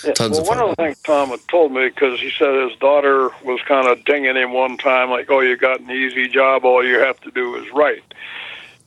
Yeah, 0.03 0.13
Tons 0.13 0.31
well, 0.31 0.41
of 0.41 0.47
one 0.47 0.57
fun. 0.57 0.69
of 0.69 0.75
the 0.75 0.83
things 0.83 1.01
Tom 1.01 1.29
had 1.29 1.47
told 1.47 1.71
me 1.71 1.89
because 1.89 2.19
he 2.19 2.31
said 2.31 2.69
his 2.69 2.77
daughter 2.79 3.29
was 3.43 3.59
kind 3.67 3.87
of 3.87 4.03
dinging 4.05 4.35
him 4.35 4.53
one 4.53 4.77
time, 4.77 5.09
like, 5.09 5.29
"Oh, 5.29 5.41
you 5.41 5.57
got 5.57 5.81
an 5.81 5.91
easy 5.91 6.27
job. 6.27 6.65
All 6.65 6.85
you 6.85 6.99
have 6.99 7.19
to 7.21 7.31
do 7.31 7.55
is 7.55 7.71
write." 7.73 8.03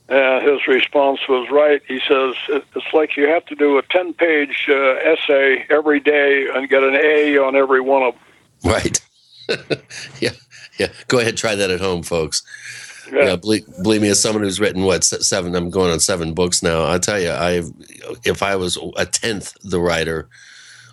And 0.08 0.46
his 0.46 0.66
response 0.66 1.20
was 1.28 1.48
right. 1.50 1.80
He 1.86 2.00
says 2.00 2.34
it's 2.48 2.92
like 2.92 3.16
you 3.16 3.28
have 3.28 3.46
to 3.46 3.54
do 3.54 3.78
a 3.78 3.82
ten-page 3.82 4.66
uh, 4.68 4.94
essay 4.96 5.64
every 5.70 6.00
day 6.00 6.48
and 6.54 6.68
get 6.68 6.82
an 6.82 6.96
A 6.96 7.38
on 7.38 7.56
every 7.56 7.80
one 7.80 8.02
of 8.02 8.14
them. 8.14 8.72
Right. 8.72 9.00
yeah. 10.20 10.32
Yeah. 10.78 10.88
Go 11.08 11.18
ahead, 11.18 11.36
try 11.36 11.54
that 11.54 11.70
at 11.70 11.80
home, 11.80 12.02
folks. 12.02 12.42
Yeah. 13.10 13.36
Believe, 13.36 13.66
believe 13.82 14.02
me, 14.02 14.08
as 14.08 14.20
someone 14.20 14.44
who's 14.44 14.60
written 14.60 14.84
what 14.84 15.04
seven, 15.04 15.54
I'm 15.54 15.70
going 15.70 15.90
on 15.90 16.00
seven 16.00 16.34
books 16.34 16.62
now. 16.62 16.86
I 16.86 16.98
tell 16.98 17.20
you, 17.20 17.30
I 17.30 17.62
if 18.24 18.42
I 18.42 18.56
was 18.56 18.78
a 18.96 19.06
tenth 19.06 19.56
the 19.62 19.80
writer 19.80 20.28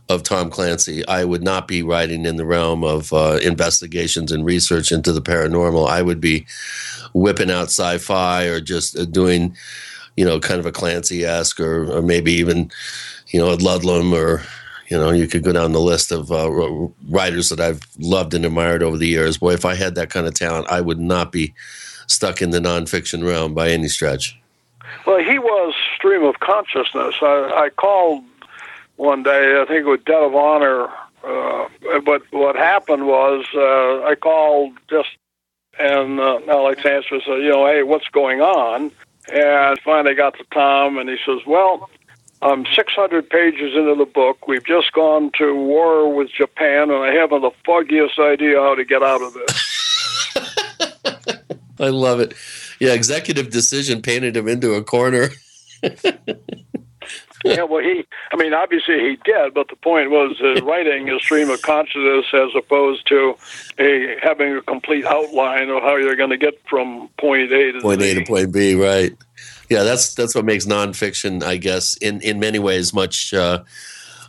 of 0.09 0.23
Tom 0.23 0.49
Clancy, 0.49 1.05
I 1.07 1.23
would 1.23 1.43
not 1.43 1.67
be 1.67 1.83
writing 1.83 2.25
in 2.25 2.35
the 2.35 2.45
realm 2.45 2.83
of 2.83 3.13
uh, 3.13 3.39
investigations 3.43 4.31
and 4.31 4.43
research 4.43 4.91
into 4.91 5.13
the 5.13 5.21
paranormal. 5.21 5.87
I 5.87 6.01
would 6.01 6.19
be 6.19 6.47
whipping 7.13 7.51
out 7.51 7.65
sci-fi 7.65 8.45
or 8.45 8.59
just 8.59 8.97
uh, 8.97 9.05
doing, 9.05 9.55
you 10.17 10.25
know, 10.25 10.39
kind 10.39 10.59
of 10.59 10.65
a 10.65 10.71
Clancy 10.71 11.23
esque 11.25 11.59
or, 11.59 11.91
or 11.91 12.01
maybe 12.01 12.31
even, 12.33 12.71
you 13.27 13.39
know, 13.39 13.51
a 13.51 13.57
Ludlum 13.57 14.11
or 14.11 14.43
you 14.89 14.97
know, 14.97 15.11
you 15.11 15.27
could 15.27 15.43
go 15.43 15.53
down 15.53 15.71
the 15.71 15.79
list 15.79 16.11
of 16.11 16.31
uh, 16.31 16.49
writers 17.07 17.49
that 17.49 17.59
I've 17.59 17.81
loved 17.99 18.33
and 18.33 18.43
admired 18.43 18.81
over 18.81 18.97
the 18.97 19.07
years. 19.07 19.37
Boy, 19.37 19.53
if 19.53 19.63
I 19.63 19.75
had 19.75 19.93
that 19.93 20.09
kind 20.09 20.25
of 20.25 20.33
talent, 20.33 20.65
I 20.67 20.81
would 20.81 20.99
not 20.99 21.31
be 21.31 21.53
stuck 22.09 22.41
in 22.41 22.49
the 22.49 22.59
nonfiction 22.59 23.25
realm 23.25 23.53
by 23.53 23.69
any 23.69 23.87
stretch. 23.87 24.37
Well, 25.05 25.23
he 25.23 25.39
was 25.39 25.73
stream 25.95 26.23
of 26.23 26.39
consciousness. 26.39 27.15
I, 27.21 27.65
I 27.65 27.69
called 27.69 28.23
one 28.97 29.23
day, 29.23 29.61
I 29.61 29.65
think 29.65 29.85
it 29.85 29.89
was 29.89 30.01
Debt 30.05 30.21
of 30.21 30.35
Honor, 30.35 30.89
uh, 31.23 31.69
but 32.05 32.21
what 32.31 32.55
happened 32.55 33.07
was 33.07 33.45
uh, 33.55 34.03
I 34.05 34.15
called 34.15 34.73
just, 34.89 35.09
and 35.79 36.19
uh, 36.19 36.39
Alex 36.47 36.85
answered, 36.85 37.21
said, 37.25 37.37
you 37.37 37.49
know, 37.49 37.65
hey, 37.65 37.83
what's 37.83 38.07
going 38.09 38.41
on? 38.41 38.91
And 39.31 39.79
finally 39.79 40.15
got 40.15 40.37
to 40.37 40.43
Tom, 40.51 40.97
and 40.97 41.07
he 41.07 41.17
says, 41.25 41.39
well, 41.45 41.89
I'm 42.41 42.65
600 42.73 43.29
pages 43.29 43.75
into 43.75 43.95
the 43.95 44.05
book. 44.05 44.47
We've 44.47 44.65
just 44.65 44.91
gone 44.93 45.31
to 45.37 45.53
war 45.53 46.13
with 46.13 46.29
Japan, 46.29 46.89
and 46.89 47.03
I 47.03 47.13
haven't 47.13 47.41
the 47.41 47.51
foggiest 47.65 48.17
idea 48.17 48.59
how 48.59 48.75
to 48.75 48.83
get 48.83 49.03
out 49.03 49.21
of 49.21 49.33
this. 49.33 49.75
I 51.79 51.89
love 51.89 52.19
it. 52.19 52.33
Yeah, 52.79 52.93
executive 52.93 53.49
decision 53.49 54.01
painted 54.01 54.35
him 54.35 54.47
into 54.47 54.73
a 54.73 54.83
corner. 54.83 55.29
yeah, 57.45 57.63
well, 57.63 57.81
he, 57.81 58.05
I 58.31 58.35
mean, 58.35 58.53
obviously 58.53 58.99
he 58.99 59.17
did, 59.23 59.53
but 59.53 59.69
the 59.69 59.75
point 59.77 60.11
was 60.11 60.39
uh, 60.41 60.63
writing 60.65 61.09
a 61.09 61.19
stream 61.19 61.49
of 61.49 61.61
consciousness 61.61 62.25
as 62.33 62.49
opposed 62.55 63.07
to 63.07 63.35
a, 63.79 64.17
having 64.21 64.57
a 64.57 64.61
complete 64.61 65.05
outline 65.05 65.69
of 65.69 65.81
how 65.81 65.95
you're 65.95 66.15
going 66.15 66.31
to 66.31 66.37
get 66.37 66.59
from 66.69 67.09
point 67.19 67.51
A 67.51 67.71
to 67.71 67.81
point. 67.81 68.01
A 68.01 68.13
to 68.15 68.25
point 68.25 68.53
B, 68.53 68.75
right? 68.75 69.15
Yeah, 69.69 69.83
that's 69.83 70.15
that's 70.15 70.35
what 70.35 70.45
makes 70.45 70.65
nonfiction, 70.65 71.43
I 71.43 71.57
guess, 71.57 71.95
in 71.97 72.21
in 72.21 72.39
many 72.39 72.59
ways, 72.59 72.93
much. 72.93 73.33
Uh, 73.33 73.63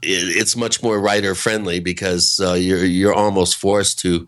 it, 0.03 0.37
it's 0.37 0.57
much 0.57 0.83
more 0.83 1.01
writer 1.01 1.35
friendly 1.35 1.81
because 1.81 2.41
uh, 2.41 2.53
you're 2.53 2.85
you're 2.85 3.15
almost 3.15 3.57
forced 3.57 3.99
to 4.01 4.27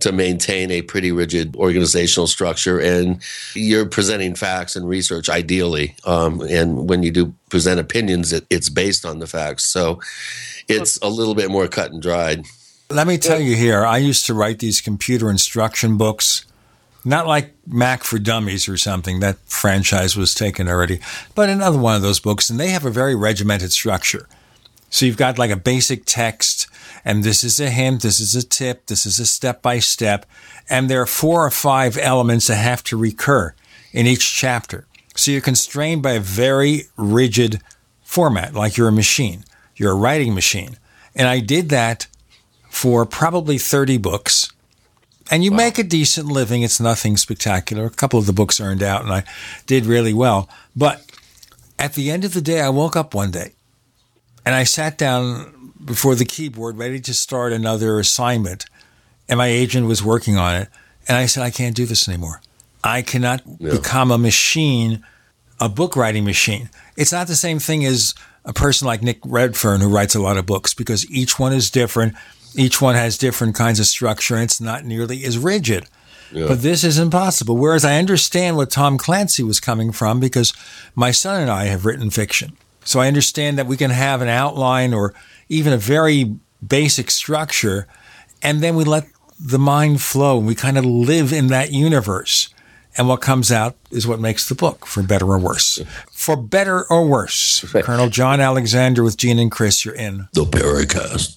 to 0.00 0.12
maintain 0.12 0.70
a 0.70 0.82
pretty 0.82 1.10
rigid 1.10 1.56
organizational 1.56 2.26
structure, 2.26 2.78
and 2.78 3.20
you're 3.54 3.86
presenting 3.86 4.34
facts 4.34 4.76
and 4.76 4.88
research 4.88 5.28
ideally. 5.28 5.94
Um, 6.04 6.40
and 6.42 6.88
when 6.88 7.02
you 7.02 7.10
do 7.10 7.34
present 7.48 7.80
opinions, 7.80 8.32
it, 8.32 8.46
it's 8.50 8.68
based 8.68 9.06
on 9.06 9.18
the 9.20 9.26
facts, 9.26 9.64
so 9.64 10.00
it's 10.68 10.98
a 10.98 11.08
little 11.08 11.34
bit 11.34 11.50
more 11.50 11.68
cut 11.68 11.92
and 11.92 12.02
dried. 12.02 12.44
Let 12.90 13.06
me 13.06 13.18
tell 13.18 13.40
you 13.40 13.56
here, 13.56 13.84
I 13.84 13.98
used 13.98 14.26
to 14.26 14.34
write 14.34 14.58
these 14.58 14.80
computer 14.80 15.28
instruction 15.30 15.96
books, 15.96 16.44
not 17.04 17.26
like 17.26 17.54
Mac 17.66 18.04
for 18.04 18.18
Dummies 18.18 18.68
or 18.68 18.76
something. 18.76 19.20
That 19.20 19.38
franchise 19.46 20.16
was 20.16 20.34
taken 20.34 20.68
already, 20.68 21.00
but 21.34 21.48
another 21.48 21.78
one 21.78 21.96
of 21.96 22.02
those 22.02 22.20
books, 22.20 22.50
and 22.50 22.60
they 22.60 22.68
have 22.68 22.84
a 22.84 22.90
very 22.90 23.14
regimented 23.14 23.72
structure. 23.72 24.28
So 24.90 25.04
you've 25.04 25.16
got 25.16 25.38
like 25.38 25.50
a 25.50 25.56
basic 25.56 26.04
text, 26.06 26.68
and 27.06 27.22
this 27.22 27.44
is 27.44 27.60
a 27.60 27.70
hint, 27.70 28.02
this 28.02 28.18
is 28.18 28.34
a 28.34 28.44
tip, 28.44 28.86
this 28.86 29.06
is 29.06 29.20
a 29.20 29.26
step 29.26 29.62
by 29.62 29.78
step, 29.78 30.26
and 30.68 30.90
there 30.90 31.00
are 31.00 31.06
four 31.06 31.46
or 31.46 31.50
five 31.52 31.96
elements 31.96 32.48
that 32.48 32.56
have 32.56 32.82
to 32.82 32.96
recur 32.96 33.54
in 33.92 34.08
each 34.08 34.34
chapter. 34.34 34.88
So 35.14 35.30
you're 35.30 35.40
constrained 35.40 36.02
by 36.02 36.14
a 36.14 36.20
very 36.20 36.82
rigid 36.96 37.62
format, 38.02 38.54
like 38.54 38.76
you're 38.76 38.88
a 38.88 38.92
machine, 38.92 39.44
you're 39.76 39.92
a 39.92 39.94
writing 39.94 40.34
machine. 40.34 40.78
And 41.14 41.28
I 41.28 41.38
did 41.38 41.68
that 41.68 42.08
for 42.70 43.06
probably 43.06 43.56
30 43.56 43.98
books. 43.98 44.52
And 45.30 45.44
you 45.44 45.52
make 45.52 45.78
a 45.78 45.84
decent 45.84 46.26
living. 46.26 46.62
It's 46.62 46.80
nothing 46.80 47.16
spectacular. 47.16 47.86
A 47.86 47.90
couple 47.90 48.18
of 48.18 48.26
the 48.26 48.32
books 48.32 48.60
earned 48.60 48.82
out, 48.82 49.02
and 49.02 49.12
I 49.12 49.24
did 49.66 49.86
really 49.86 50.12
well. 50.12 50.48
But 50.74 51.02
at 51.78 51.94
the 51.94 52.10
end 52.10 52.24
of 52.24 52.34
the 52.34 52.42
day, 52.42 52.60
I 52.60 52.68
woke 52.68 52.96
up 52.96 53.14
one 53.14 53.30
day 53.30 53.52
and 54.44 54.54
I 54.54 54.64
sat 54.64 54.98
down 54.98 55.55
before 55.86 56.14
the 56.14 56.24
keyboard 56.24 56.76
ready 56.76 57.00
to 57.00 57.14
start 57.14 57.52
another 57.52 57.98
assignment. 57.98 58.66
And 59.28 59.38
my 59.38 59.46
agent 59.46 59.86
was 59.86 60.02
working 60.02 60.36
on 60.36 60.54
it. 60.54 60.68
And 61.08 61.16
I 61.16 61.26
said, 61.26 61.42
I 61.42 61.50
can't 61.50 61.76
do 61.76 61.86
this 61.86 62.08
anymore. 62.08 62.40
I 62.84 63.02
cannot 63.02 63.58
become 63.58 64.10
a 64.10 64.18
machine, 64.18 65.04
a 65.58 65.68
book 65.68 65.96
writing 65.96 66.24
machine. 66.24 66.68
It's 66.96 67.12
not 67.12 67.26
the 67.26 67.36
same 67.36 67.58
thing 67.58 67.84
as 67.84 68.14
a 68.44 68.52
person 68.52 68.86
like 68.86 69.02
Nick 69.02 69.18
Redfern 69.24 69.80
who 69.80 69.88
writes 69.88 70.14
a 70.14 70.20
lot 70.20 70.36
of 70.36 70.46
books 70.46 70.74
because 70.74 71.10
each 71.10 71.38
one 71.38 71.52
is 71.52 71.70
different. 71.70 72.14
Each 72.54 72.80
one 72.80 72.94
has 72.94 73.18
different 73.18 73.54
kinds 73.54 73.80
of 73.80 73.86
structure 73.86 74.34
and 74.34 74.44
it's 74.44 74.60
not 74.60 74.84
nearly 74.84 75.24
as 75.24 75.38
rigid. 75.38 75.86
Yeah. 76.32 76.46
But 76.48 76.62
this 76.62 76.84
is 76.84 76.98
impossible. 76.98 77.56
Whereas 77.56 77.84
I 77.84 77.98
understand 77.98 78.56
what 78.56 78.70
Tom 78.70 78.98
Clancy 78.98 79.42
was 79.42 79.60
coming 79.60 79.92
from 79.92 80.20
because 80.20 80.52
my 80.94 81.10
son 81.10 81.40
and 81.40 81.50
I 81.50 81.64
have 81.64 81.86
written 81.86 82.10
fiction. 82.10 82.56
So 82.84 83.00
I 83.00 83.08
understand 83.08 83.58
that 83.58 83.66
we 83.66 83.76
can 83.76 83.90
have 83.90 84.22
an 84.22 84.28
outline 84.28 84.94
or 84.94 85.12
even 85.48 85.72
a 85.72 85.78
very 85.78 86.36
basic 86.66 87.10
structure, 87.10 87.86
and 88.42 88.62
then 88.62 88.74
we 88.74 88.84
let 88.84 89.06
the 89.38 89.58
mind 89.58 90.00
flow 90.00 90.38
and 90.38 90.46
we 90.46 90.54
kind 90.54 90.78
of 90.78 90.84
live 90.84 91.32
in 91.32 91.48
that 91.48 91.72
universe. 91.72 92.48
And 92.98 93.08
what 93.08 93.20
comes 93.20 93.52
out 93.52 93.76
is 93.90 94.06
what 94.06 94.20
makes 94.20 94.48
the 94.48 94.54
book, 94.54 94.86
for 94.86 95.02
better 95.02 95.26
or 95.26 95.38
worse. 95.38 95.82
For 96.10 96.34
better 96.34 96.84
or 96.84 97.06
worse. 97.06 97.62
Colonel 97.82 98.08
John 98.08 98.40
Alexander 98.40 99.02
with 99.02 99.18
Gene 99.18 99.38
and 99.38 99.50
Chris, 99.50 99.84
you're 99.84 99.94
in. 99.94 100.28
The 100.32 100.44
Paracast. 100.44 101.36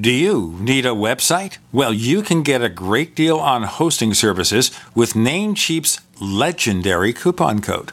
Do 0.00 0.10
you 0.10 0.56
need 0.60 0.86
a 0.86 0.90
website? 0.90 1.58
Well, 1.72 1.92
you 1.92 2.22
can 2.22 2.42
get 2.42 2.62
a 2.62 2.68
great 2.68 3.14
deal 3.14 3.38
on 3.38 3.64
hosting 3.64 4.14
services 4.14 4.70
with 4.94 5.14
Namecheap's 5.14 6.00
legendary 6.20 7.12
coupon 7.12 7.60
code. 7.60 7.92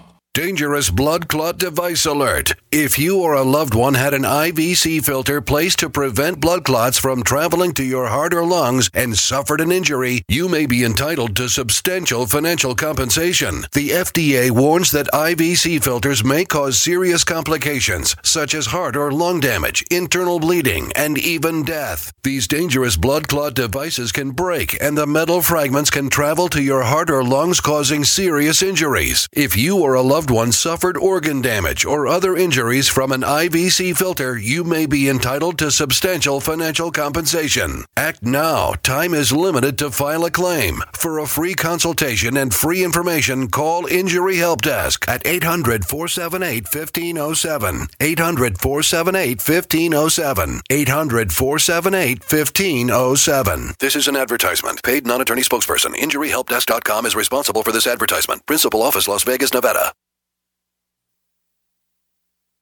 Dangerous 0.33 0.89
blood 0.89 1.27
clot 1.27 1.57
device 1.57 2.05
alert. 2.05 2.53
If 2.71 2.97
you 2.97 3.19
or 3.19 3.33
a 3.33 3.43
loved 3.43 3.73
one 3.73 3.95
had 3.95 4.13
an 4.13 4.21
IVC 4.21 5.03
filter 5.03 5.41
placed 5.41 5.79
to 5.79 5.89
prevent 5.89 6.39
blood 6.39 6.63
clots 6.63 6.97
from 6.97 7.21
traveling 7.21 7.73
to 7.73 7.83
your 7.83 8.07
heart 8.07 8.33
or 8.33 8.45
lungs 8.45 8.89
and 8.93 9.17
suffered 9.17 9.59
an 9.59 9.73
injury, 9.73 10.23
you 10.29 10.47
may 10.47 10.67
be 10.67 10.85
entitled 10.85 11.35
to 11.35 11.49
substantial 11.49 12.25
financial 12.27 12.75
compensation. 12.75 13.65
The 13.73 13.89
FDA 13.89 14.51
warns 14.51 14.91
that 14.91 15.07
IVC 15.07 15.83
filters 15.83 16.23
may 16.23 16.45
cause 16.45 16.79
serious 16.79 17.25
complications, 17.25 18.15
such 18.23 18.55
as 18.55 18.67
heart 18.67 18.95
or 18.95 19.11
lung 19.11 19.41
damage, 19.41 19.83
internal 19.91 20.39
bleeding, 20.39 20.93
and 20.95 21.17
even 21.17 21.63
death. 21.63 22.13
These 22.23 22.47
dangerous 22.47 22.95
blood 22.95 23.27
clot 23.27 23.53
devices 23.53 24.13
can 24.13 24.31
break, 24.31 24.81
and 24.81 24.97
the 24.97 25.05
metal 25.05 25.41
fragments 25.41 25.89
can 25.89 26.09
travel 26.09 26.47
to 26.47 26.63
your 26.63 26.83
heart 26.83 27.09
or 27.09 27.21
lungs, 27.21 27.59
causing 27.59 28.05
serious 28.05 28.63
injuries. 28.63 29.27
If 29.33 29.57
you 29.57 29.77
or 29.77 29.95
a 29.95 30.01
loved 30.01 30.20
one 30.29 30.51
suffered 30.51 30.97
organ 30.97 31.41
damage 31.41 31.85
or 31.85 32.07
other 32.07 32.35
injuries 32.35 32.87
from 32.87 33.11
an 33.11 33.21
IVC 33.21 33.97
filter, 33.97 34.37
you 34.37 34.63
may 34.63 34.85
be 34.85 35.09
entitled 35.09 35.57
to 35.59 35.71
substantial 35.71 36.39
financial 36.39 36.91
compensation. 36.91 37.85
Act 37.97 38.21
now. 38.21 38.73
Time 38.83 39.13
is 39.13 39.31
limited 39.31 39.77
to 39.79 39.89
file 39.89 40.25
a 40.25 40.31
claim. 40.31 40.83
For 40.93 41.19
a 41.19 41.27
free 41.27 41.53
consultation 41.53 42.37
and 42.37 42.53
free 42.53 42.83
information, 42.83 43.47
call 43.47 43.87
Injury 43.87 44.37
Help 44.37 44.61
Desk 44.61 45.03
at 45.07 45.25
800 45.25 45.85
478 45.85 46.65
1507. 46.65 47.87
800 47.99 48.57
478 48.59 49.37
1507. 49.39 50.61
800 50.69 51.31
478 51.31 52.19
1507. 52.21 53.73
This 53.79 53.95
is 53.95 54.07
an 54.07 54.15
advertisement. 54.15 54.83
Paid 54.83 55.05
non 55.05 55.21
attorney 55.21 55.41
spokesperson. 55.41 55.95
InjuryHelpDesk.com 55.95 57.05
is 57.05 57.15
responsible 57.15 57.63
for 57.63 57.71
this 57.71 57.87
advertisement. 57.87 58.45
Principal 58.45 58.81
Office, 58.81 59.07
Las 59.07 59.23
Vegas, 59.23 59.53
Nevada. 59.53 59.93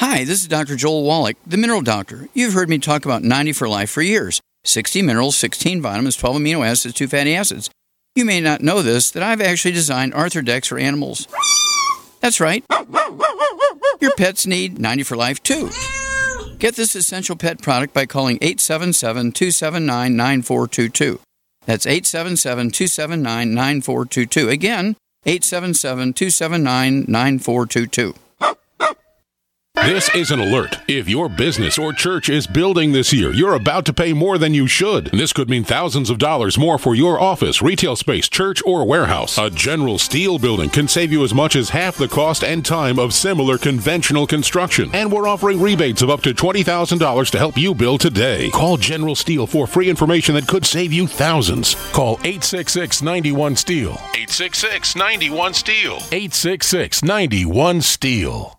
Hi, 0.00 0.22
this 0.22 0.42
is 0.42 0.46
Dr. 0.46 0.76
Joel 0.76 1.02
Wallach, 1.02 1.36
the 1.44 1.56
Mineral 1.56 1.82
Doctor. 1.82 2.28
You've 2.32 2.52
heard 2.52 2.68
me 2.68 2.78
talk 2.78 3.04
about 3.04 3.24
90 3.24 3.52
for 3.52 3.68
life 3.68 3.90
for 3.90 4.00
years 4.00 4.40
60 4.62 5.02
minerals, 5.02 5.36
16 5.36 5.82
vitamins, 5.82 6.14
12 6.14 6.36
amino 6.36 6.64
acids, 6.64 6.94
2 6.94 7.08
fatty 7.08 7.34
acids. 7.34 7.68
You 8.14 8.24
may 8.24 8.40
not 8.40 8.60
know 8.60 8.80
this, 8.80 9.10
that 9.10 9.24
I've 9.24 9.40
actually 9.40 9.72
designed 9.72 10.12
Arthrodex 10.12 10.68
for 10.68 10.78
animals. 10.78 11.26
That's 12.20 12.38
right. 12.38 12.64
Your 14.00 14.14
pets 14.16 14.46
need 14.46 14.78
90 14.78 15.02
for 15.02 15.16
life 15.16 15.42
too. 15.42 15.68
Get 16.60 16.76
this 16.76 16.94
essential 16.94 17.34
pet 17.34 17.60
product 17.60 17.92
by 17.92 18.06
calling 18.06 18.38
877 18.40 19.32
279 19.32 20.14
9422. 20.14 21.18
That's 21.66 21.86
877 21.86 22.70
279 22.70 23.52
9422. 23.52 24.48
Again, 24.48 24.96
877 25.26 26.12
279 26.12 27.04
9422. 27.08 28.14
This 29.84 30.14
is 30.14 30.30
an 30.30 30.40
alert. 30.40 30.76
If 30.86 31.08
your 31.08 31.28
business 31.28 31.78
or 31.78 31.92
church 31.92 32.28
is 32.28 32.46
building 32.46 32.92
this 32.92 33.12
year, 33.12 33.32
you're 33.32 33.54
about 33.54 33.86
to 33.86 33.92
pay 33.94 34.12
more 34.12 34.36
than 34.36 34.52
you 34.52 34.66
should. 34.66 35.06
This 35.06 35.32
could 35.32 35.48
mean 35.48 35.64
thousands 35.64 36.10
of 36.10 36.18
dollars 36.18 36.58
more 36.58 36.78
for 36.78 36.94
your 36.94 37.18
office, 37.18 37.62
retail 37.62 37.96
space, 37.96 38.28
church, 38.28 38.60
or 38.66 38.84
warehouse. 38.84 39.38
A 39.38 39.48
General 39.48 39.98
Steel 39.98 40.38
building 40.38 40.68
can 40.68 40.88
save 40.88 41.10
you 41.10 41.24
as 41.24 41.32
much 41.32 41.56
as 41.56 41.70
half 41.70 41.96
the 41.96 42.08
cost 42.08 42.44
and 42.44 42.66
time 42.66 42.98
of 42.98 43.14
similar 43.14 43.56
conventional 43.56 44.26
construction. 44.26 44.90
And 44.92 45.10
we're 45.10 45.28
offering 45.28 45.60
rebates 45.60 46.02
of 46.02 46.10
up 46.10 46.20
to 46.22 46.34
$20,000 46.34 47.30
to 47.30 47.38
help 47.38 47.56
you 47.56 47.74
build 47.74 48.00
today. 48.00 48.50
Call 48.50 48.76
General 48.76 49.14
Steel 49.14 49.46
for 49.46 49.66
free 49.66 49.88
information 49.88 50.34
that 50.34 50.48
could 50.48 50.66
save 50.66 50.92
you 50.92 51.06
thousands. 51.06 51.76
Call 51.92 52.14
866 52.24 53.00
91 53.00 53.56
Steel. 53.56 53.92
866 53.92 54.96
91 54.96 55.54
Steel. 55.54 55.94
866 56.12 57.04
91 57.04 57.80
Steel. 57.80 58.57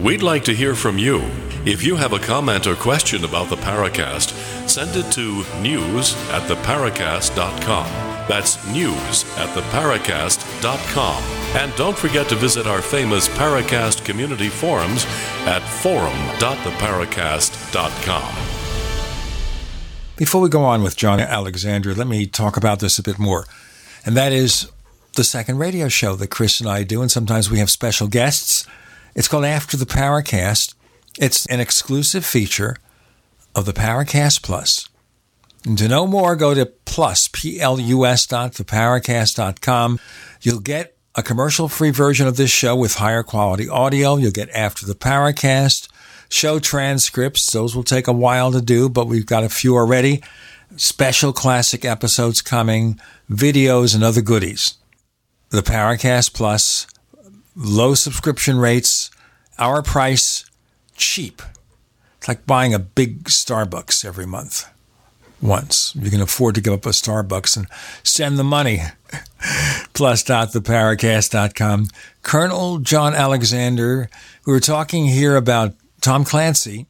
We'd 0.00 0.22
like 0.22 0.44
to 0.44 0.54
hear 0.54 0.74
from 0.74 0.96
you. 0.96 1.20
If 1.64 1.82
you 1.82 1.96
have 1.96 2.12
a 2.12 2.18
comment 2.18 2.66
or 2.66 2.76
question 2.76 3.24
about 3.24 3.50
the 3.50 3.56
Paracast, 3.56 4.30
send 4.68 4.94
it 4.94 5.10
to 5.12 5.44
news 5.60 6.14
at 6.30 6.48
theparacast.com. 6.48 7.86
That's 8.28 8.64
news 8.68 9.24
at 9.36 9.48
theparacast.com. 9.56 11.22
And 11.56 11.74
don't 11.76 11.98
forget 11.98 12.28
to 12.28 12.36
visit 12.36 12.66
our 12.66 12.80
famous 12.80 13.28
Paracast 13.28 14.04
community 14.04 14.48
forums 14.48 15.04
at 15.46 15.62
forum.theparacast.com. 15.62 18.34
Before 20.16 20.40
we 20.40 20.48
go 20.48 20.62
on 20.62 20.82
with 20.82 20.96
John 20.96 21.20
Alexander, 21.20 21.94
let 21.94 22.06
me 22.06 22.26
talk 22.26 22.56
about 22.56 22.80
this 22.80 22.98
a 22.98 23.02
bit 23.02 23.18
more. 23.18 23.44
And 24.04 24.16
that 24.16 24.32
is 24.32 24.70
the 25.18 25.24
second 25.24 25.58
radio 25.58 25.88
show 25.88 26.14
that 26.14 26.30
Chris 26.30 26.60
and 26.60 26.70
I 26.70 26.84
do, 26.84 27.02
and 27.02 27.10
sometimes 27.10 27.50
we 27.50 27.58
have 27.58 27.70
special 27.70 28.06
guests. 28.06 28.64
It's 29.16 29.26
called 29.26 29.44
After 29.44 29.76
the 29.76 29.84
Paracast. 29.84 30.74
It's 31.18 31.44
an 31.46 31.58
exclusive 31.58 32.24
feature 32.24 32.76
of 33.52 33.66
the 33.66 33.72
Paracast 33.72 34.44
Plus. 34.44 34.88
And 35.64 35.76
to 35.78 35.88
know 35.88 36.06
more, 36.06 36.36
go 36.36 36.54
to 36.54 36.66
plus, 36.84 37.26
P-L-U-S 37.26 38.26
dot 38.26 38.52
theparacast.com. 38.52 39.98
You'll 40.40 40.60
get 40.60 40.96
a 41.16 41.24
commercial-free 41.24 41.90
version 41.90 42.28
of 42.28 42.36
this 42.36 42.52
show 42.52 42.76
with 42.76 42.94
higher 42.94 43.24
quality 43.24 43.68
audio. 43.68 44.18
You'll 44.18 44.30
get 44.30 44.50
After 44.50 44.86
the 44.86 44.94
Paracast, 44.94 45.88
show 46.28 46.60
transcripts. 46.60 47.50
Those 47.50 47.74
will 47.74 47.82
take 47.82 48.06
a 48.06 48.12
while 48.12 48.52
to 48.52 48.62
do, 48.62 48.88
but 48.88 49.08
we've 49.08 49.26
got 49.26 49.42
a 49.42 49.48
few 49.48 49.74
already. 49.74 50.22
Special 50.76 51.32
classic 51.32 51.84
episodes 51.84 52.40
coming, 52.40 53.00
videos, 53.28 53.96
and 53.96 54.04
other 54.04 54.22
goodies. 54.22 54.74
The 55.50 55.62
Paracast 55.62 56.34
Plus, 56.34 56.86
low 57.56 57.94
subscription 57.94 58.58
rates, 58.58 59.10
our 59.58 59.82
price, 59.82 60.44
cheap. 60.94 61.42
It's 62.18 62.28
like 62.28 62.46
buying 62.46 62.74
a 62.74 62.78
big 62.78 63.24
Starbucks 63.24 64.04
every 64.04 64.26
month 64.26 64.68
once. 65.40 65.94
You 65.94 66.10
can 66.10 66.20
afford 66.20 66.54
to 66.56 66.60
give 66.60 66.72
up 66.72 66.86
a 66.86 66.90
Starbucks 66.90 67.56
and 67.56 67.66
send 68.02 68.38
the 68.38 68.44
money. 68.44 68.82
Plus, 69.94 70.22
Plus.theparacast.com. 70.22 71.86
Colonel 72.22 72.78
John 72.78 73.14
Alexander, 73.14 74.10
we 74.46 74.52
were 74.52 74.60
talking 74.60 75.06
here 75.06 75.36
about 75.36 75.74
Tom 76.00 76.24
Clancy 76.24 76.86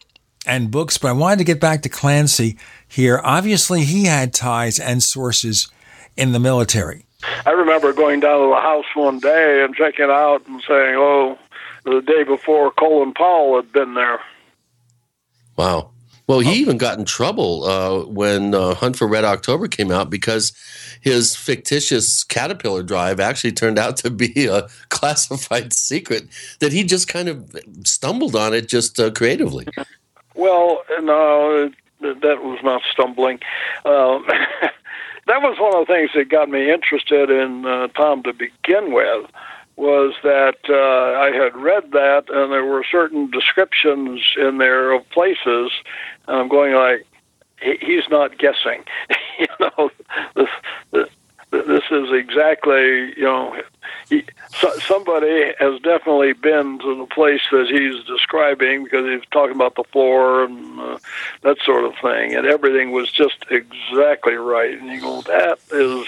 and 0.47 0.71
books, 0.71 0.99
but 0.99 1.09
I 1.09 1.13
wanted 1.13 1.39
to 1.39 1.45
get 1.45 1.61
back 1.61 1.83
to 1.83 1.89
Clancy 1.89 2.59
here. 2.87 3.21
Obviously, 3.23 3.85
he 3.85 4.05
had 4.05 4.35
ties 4.35 4.79
and 4.79 5.03
sources 5.03 5.69
in 6.17 6.33
the 6.33 6.41
military. 6.41 7.05
I 7.47 7.51
remember 7.51 7.93
going 7.93 8.21
down 8.21 8.41
to 8.41 8.55
the 8.55 8.61
house 8.61 8.87
one 8.95 9.19
day 9.19 9.65
and 9.65 9.75
checking 9.75 10.11
out 10.11 10.47
and 10.47 10.63
saying, 10.67 10.95
oh, 10.97 11.39
the 11.85 12.01
day 12.01 12.23
before 12.23 12.71
Colin 12.73 13.13
Powell 13.13 13.57
had 13.57 13.73
been 13.73 13.95
there. 13.95 14.21
Wow. 15.57 15.91
Well, 16.29 16.41
he 16.41 16.61
even 16.61 16.77
got 16.77 16.99
in 16.99 17.07
trouble 17.07 17.65
uh, 17.65 18.05
when 18.05 18.55
uh, 18.55 18.75
Hunt 18.75 18.97
for 18.97 19.09
Red 19.09 19.25
October 19.25 19.67
came 19.67 19.91
out 19.91 20.11
because 20.11 20.53
his 21.01 21.35
fictitious 21.35 22.23
Caterpillar 22.23 22.83
drive 22.83 23.19
actually 23.19 23.53
turned 23.53 23.79
out 23.79 23.97
to 23.99 24.11
be 24.11 24.47
a 24.47 24.69
classified 24.91 25.73
secret 25.73 26.29
that 26.61 26.71
he 26.71 26.85
just 26.85 27.09
kind 27.09 27.29
of 27.29 27.57
stumbled 27.85 28.37
on 28.37 28.53
it 28.53 28.69
just 28.69 29.01
uh, 29.01 29.11
creatively. 29.11 29.67
Well, 30.35 30.85
no, 31.01 31.71
that 32.01 32.43
was 32.43 32.59
not 32.63 32.83
stumbling. 32.93 33.41
Um, 33.87 34.27
that 35.29 35.43
was 35.43 35.59
one 35.59 35.77
of 35.77 35.87
the 35.87 35.93
things 35.93 36.11
that 36.15 36.29
got 36.29 36.49
me 36.49 36.73
interested 36.73 37.31
in 37.31 37.65
uh, 37.65 37.89
Tom 37.89 38.23
to 38.25 38.33
begin 38.33 38.93
with 38.93 39.31
was 39.77 40.15
that 40.25 40.59
uh, 40.69 41.21
I 41.21 41.31
had 41.31 41.55
read 41.57 41.93
that, 41.93 42.25
and 42.29 42.53
there 42.53 42.65
were 42.65 42.85
certain 42.91 43.31
descriptions 43.31 44.21
in 44.37 44.59
there 44.59 44.91
of 44.91 45.09
places, 45.11 45.71
and 46.27 46.37
I'm 46.37 46.49
going 46.49 46.75
like, 46.75 47.07
he, 47.63 47.77
he's 47.81 48.09
not 48.11 48.39
guessing. 48.39 48.83
you 49.39 49.47
know, 49.61 49.91
this 51.51 51.85
is 51.91 52.13
exactly 52.13 53.15
you 53.17 53.25
know 53.25 53.55
he, 54.09 54.25
so, 54.61 54.71
somebody 54.81 55.53
has 55.59 55.81
definitely 55.81 56.33
been 56.33 56.79
to 56.79 56.99
the 56.99 57.07
place 57.07 57.41
that 57.51 57.69
he's 57.69 58.05
describing 58.05 58.85
because 58.85 59.07
he's 59.07 59.29
talking 59.31 59.55
about 59.55 59.75
the 59.75 59.85
floor 59.85 60.45
and 60.45 60.81
uh, 60.81 60.99
that 61.43 61.57
sort 61.65 61.85
of 61.85 61.95
thing 62.03 62.35
and 62.35 62.47
everything 62.47 62.93
was 62.93 63.11
just 63.11 63.45
exactly 63.51 64.35
right 64.35 64.79
and 64.79 64.89
you 64.89 65.01
go 65.01 65.23
that 65.23 65.59
is 65.73 66.07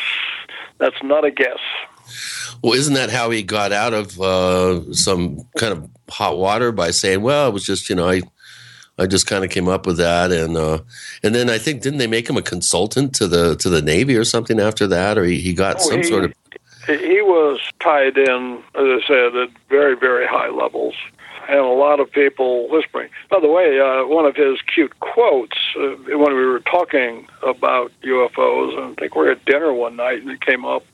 that's 0.78 1.02
not 1.02 1.24
a 1.24 1.30
guess 1.30 1.60
well, 2.62 2.74
isn't 2.74 2.94
that 2.94 3.10
how 3.10 3.30
he 3.30 3.42
got 3.42 3.72
out 3.72 3.94
of 3.94 4.20
uh, 4.20 4.92
some 4.92 5.46
kind 5.56 5.72
of 5.72 5.88
hot 6.10 6.36
water 6.36 6.72
by 6.72 6.90
saying, 6.90 7.22
"Well, 7.22 7.48
it 7.48 7.52
was 7.52 7.64
just 7.64 7.88
you 7.88 7.96
know 7.96 8.08
I." 8.08 8.22
I 9.00 9.06
just 9.06 9.26
kind 9.26 9.44
of 9.44 9.50
came 9.50 9.66
up 9.66 9.86
with 9.86 9.96
that, 9.96 10.30
and 10.30 10.58
uh, 10.58 10.80
and 11.22 11.34
then 11.34 11.48
I 11.48 11.56
think 11.56 11.80
didn't 11.80 11.98
they 11.98 12.06
make 12.06 12.28
him 12.28 12.36
a 12.36 12.42
consultant 12.42 13.14
to 13.14 13.26
the 13.26 13.56
to 13.56 13.70
the 13.70 13.80
Navy 13.80 14.14
or 14.14 14.24
something 14.24 14.60
after 14.60 14.86
that, 14.88 15.16
or 15.16 15.24
he, 15.24 15.40
he 15.40 15.54
got 15.54 15.76
oh, 15.76 15.88
some 15.88 15.98
he, 15.98 16.02
sort 16.04 16.24
of. 16.24 16.34
He 16.86 17.22
was 17.22 17.60
tied 17.80 18.18
in, 18.18 18.62
as 18.74 18.84
I 18.84 19.00
said, 19.06 19.36
at 19.36 19.48
very 19.70 19.96
very 19.96 20.26
high 20.26 20.50
levels, 20.50 20.94
and 21.48 21.60
a 21.60 21.64
lot 21.64 21.98
of 21.98 22.12
people 22.12 22.68
whispering. 22.68 23.08
By 23.30 23.40
the 23.40 23.48
way, 23.48 23.80
uh, 23.80 24.04
one 24.06 24.26
of 24.26 24.36
his 24.36 24.60
cute 24.62 25.00
quotes 25.00 25.56
uh, 25.78 25.96
when 26.18 26.34
we 26.34 26.44
were 26.44 26.60
talking 26.60 27.26
about 27.42 27.92
UFOs, 28.02 28.76
and 28.76 28.92
I 28.92 29.00
think 29.00 29.14
we 29.14 29.24
were 29.24 29.30
at 29.30 29.42
dinner 29.46 29.72
one 29.72 29.96
night, 29.96 30.20
and 30.20 30.30
it 30.30 30.42
came 30.42 30.66
up 30.66 30.84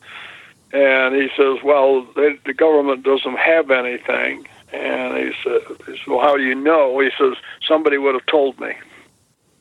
and 0.72 1.14
he 1.14 1.28
says, 1.36 1.58
"Well, 1.64 2.06
they, 2.14 2.38
the 2.44 2.54
government 2.54 3.02
doesn't 3.02 3.36
have 3.36 3.70
anything." 3.72 4.46
And 4.72 5.16
he 5.16 5.32
says, 5.44 5.62
"Well, 6.06 6.20
how 6.20 6.36
do 6.36 6.42
you 6.42 6.54
know?" 6.54 6.98
He 6.98 7.10
says, 7.18 7.34
"Somebody 7.66 7.98
would 7.98 8.14
have 8.14 8.26
told 8.26 8.58
me." 8.60 8.74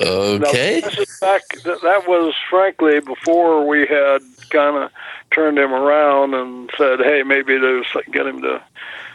okay. 0.00 0.80
Now, 0.82 1.04
back, 1.20 1.42
that 1.64 2.04
was 2.06 2.34
frankly 2.48 3.00
before 3.00 3.66
we 3.66 3.80
had 3.80 4.20
kind 4.50 4.76
of 4.76 4.90
turned 5.32 5.58
him 5.58 5.72
around 5.72 6.34
and 6.34 6.70
said, 6.78 7.00
"Hey, 7.00 7.22
maybe 7.22 7.58
there's 7.58 7.86
get 8.12 8.26
him 8.26 8.42
to 8.42 8.62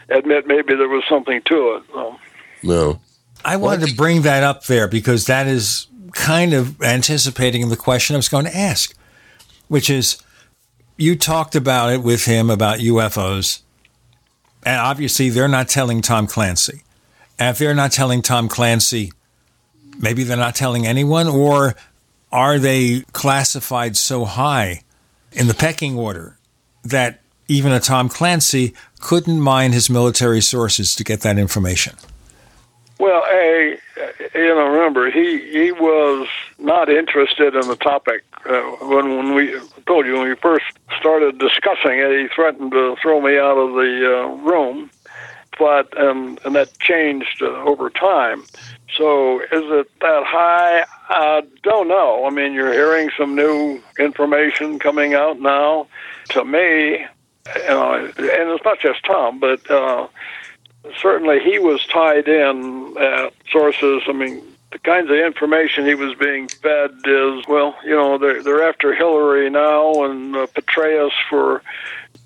admit 0.10 0.48
maybe 0.48 0.76
there 0.76 0.90
was 0.90 1.04
something 1.08 1.42
to 1.44 1.76
it." 1.76 1.84
So. 1.94 2.20
No. 2.64 3.00
I 3.44 3.58
wanted 3.58 3.90
to 3.90 3.96
bring 3.96 4.24
that 4.24 4.44
up 4.44 4.66
there 4.66 4.88
because 4.88 5.28
that 5.28 5.46
is 5.46 5.88
kind 6.14 6.54
of 6.54 6.82
anticipating 6.82 7.70
the 7.70 7.78
question 7.78 8.16
I 8.16 8.18
was 8.18 8.30
going 8.30 8.46
to 8.46 8.58
ask, 8.58 8.96
which 9.68 9.90
is 9.90 10.18
you 10.98 11.16
talked 11.16 11.56
about 11.56 11.94
it 11.94 12.02
with 12.02 12.26
him 12.26 12.50
about 12.50 12.80
UFOs, 12.80 13.62
and 14.66 14.80
obviously 14.80 15.30
they're 15.30 15.48
not 15.48 15.70
telling 15.70 16.02
Tom 16.02 16.28
Clancy. 16.28 16.82
And 17.38 17.50
if 17.50 17.60
they're 17.60 17.76
not 17.76 17.92
telling 17.92 18.22
Tom 18.22 18.50
Clancy, 18.50 19.12
maybe 20.00 20.24
they're 20.24 20.36
not 20.36 20.56
telling 20.56 20.88
anyone, 20.88 21.28
or 21.28 21.76
are 22.32 22.58
they 22.58 23.02
classified 23.14 23.96
so 23.96 24.26
high 24.26 24.82
in 25.32 25.48
the 25.48 25.54
pecking 25.54 25.98
order 25.98 26.38
that 26.84 27.22
even 27.48 27.72
a 27.72 27.80
Tom 27.80 28.10
Clancy 28.10 28.74
couldn't 29.00 29.40
mine 29.40 29.72
his 29.72 29.90
military 29.90 30.42
sources 30.42 30.96
to 30.96 31.04
get 31.04 31.22
that 31.22 31.38
information? 31.38 31.96
Well, 33.00 33.24
a 33.30 33.78
you 34.34 34.56
know, 34.56 34.68
remember 34.68 35.12
he 35.12 35.40
he 35.52 35.72
was 35.72 36.28
not 36.58 36.90
interested 36.90 37.56
in 37.56 37.68
the 37.68 37.76
topic 37.76 38.24
uh, 38.48 38.62
when 38.82 39.18
when 39.18 39.36
we 39.36 39.60
told 39.88 40.06
you 40.06 40.14
when 40.14 40.30
we 40.30 40.36
first 40.36 40.66
started 41.00 41.38
discussing 41.40 42.00
it. 42.00 42.20
He 42.20 42.28
threatened 42.34 42.72
to 42.72 42.96
throw 43.02 43.22
me 43.22 43.38
out 43.38 43.58
of 43.58 43.74
the 43.74 44.18
uh, 44.18 44.28
room, 44.50 44.90
but 45.58 45.98
and 45.98 46.40
and 46.46 46.56
that 46.56 46.78
changed 46.80 47.42
uh, 47.42 47.48
over 47.64 47.90
time. 47.90 48.44
So 48.96 49.42
is 49.42 49.48
it 49.52 50.00
that 50.00 50.24
high? 50.26 50.86
I 51.10 51.44
don't 51.64 51.88
know. 51.88 52.26
I 52.26 52.30
mean, 52.30 52.54
you're 52.54 52.74
hearing 52.74 53.10
some 53.18 53.36
new 53.36 53.82
information 54.00 54.80
coming 54.80 55.14
out 55.14 55.40
now. 55.40 55.88
To 56.30 56.44
me, 56.44 57.06
you 57.56 57.68
know, 57.68 57.94
and 57.94 58.16
it's 58.18 58.66
not 58.66 58.80
just 58.80 59.04
Tom, 59.06 59.40
but 59.40 59.70
uh, 59.70 60.08
certainly 61.02 61.40
he 61.40 61.60
was 61.60 61.86
tied 61.86 62.28
in 62.28 62.96
at 62.98 63.34
sources. 63.52 64.04
I 64.08 64.14
mean, 64.14 64.42
the 64.76 64.80
kinds 64.80 65.10
of 65.10 65.16
information 65.16 65.86
he 65.86 65.96
was 65.96 66.16
being 66.16 66.50
fed 66.50 66.92
is 67.06 67.48
well, 67.48 67.78
you 67.86 67.96
know, 67.96 68.18
they're 68.18 68.44
they're 68.44 68.68
after 68.68 68.94
Hillary 68.94 69.50
now 69.50 70.04
and 70.04 70.36
uh, 70.36 70.48
Petraeus 70.48 71.14
for 71.30 71.62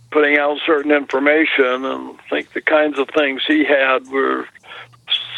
putting 0.10 0.36
out 0.40 0.58
certain 0.66 0.92
information, 0.92 1.86
and 1.86 2.20
I 2.20 2.30
think 2.32 2.54
the 2.54 2.62
kinds 2.62 2.98
of 2.98 3.08
things 3.10 3.44
he 3.48 3.64
had 3.66 4.08
were 4.08 4.48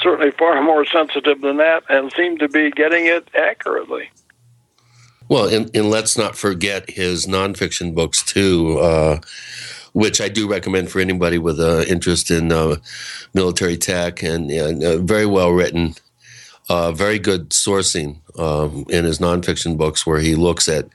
certainly 0.01 0.31
far 0.31 0.61
more 0.63 0.85
sensitive 0.85 1.41
than 1.41 1.57
that, 1.57 1.83
and 1.89 2.13
seemed 2.13 2.39
to 2.39 2.47
be 2.47 2.71
getting 2.71 3.07
it 3.07 3.27
accurately. 3.35 4.09
Well, 5.27 5.53
and, 5.53 5.69
and 5.75 5.89
let's 5.89 6.17
not 6.17 6.37
forget 6.37 6.89
his 6.89 7.25
nonfiction 7.25 7.93
books 7.93 8.23
too. 8.23 8.79
Uh, 8.79 9.19
which 9.93 10.21
I 10.21 10.29
do 10.29 10.47
recommend 10.47 10.89
for 10.89 11.01
anybody 11.01 11.37
with 11.37 11.59
an 11.59 11.83
interest 11.83 12.31
in 12.31 12.49
uh, 12.53 12.77
military 13.33 13.75
tech 13.75 14.23
and, 14.23 14.49
and 14.49 14.81
uh, 14.81 14.99
very 14.99 15.25
well 15.25 15.49
written, 15.49 15.95
uh, 16.71 16.91
very 16.91 17.19
good 17.19 17.49
sourcing 17.49 18.17
um, 18.39 18.85
in 18.89 19.03
his 19.03 19.19
nonfiction 19.19 19.77
books, 19.77 20.05
where 20.05 20.19
he 20.19 20.35
looks 20.35 20.69
at 20.69 20.85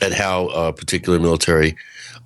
at 0.00 0.12
how 0.12 0.46
uh, 0.48 0.72
particular 0.72 1.18
military 1.18 1.76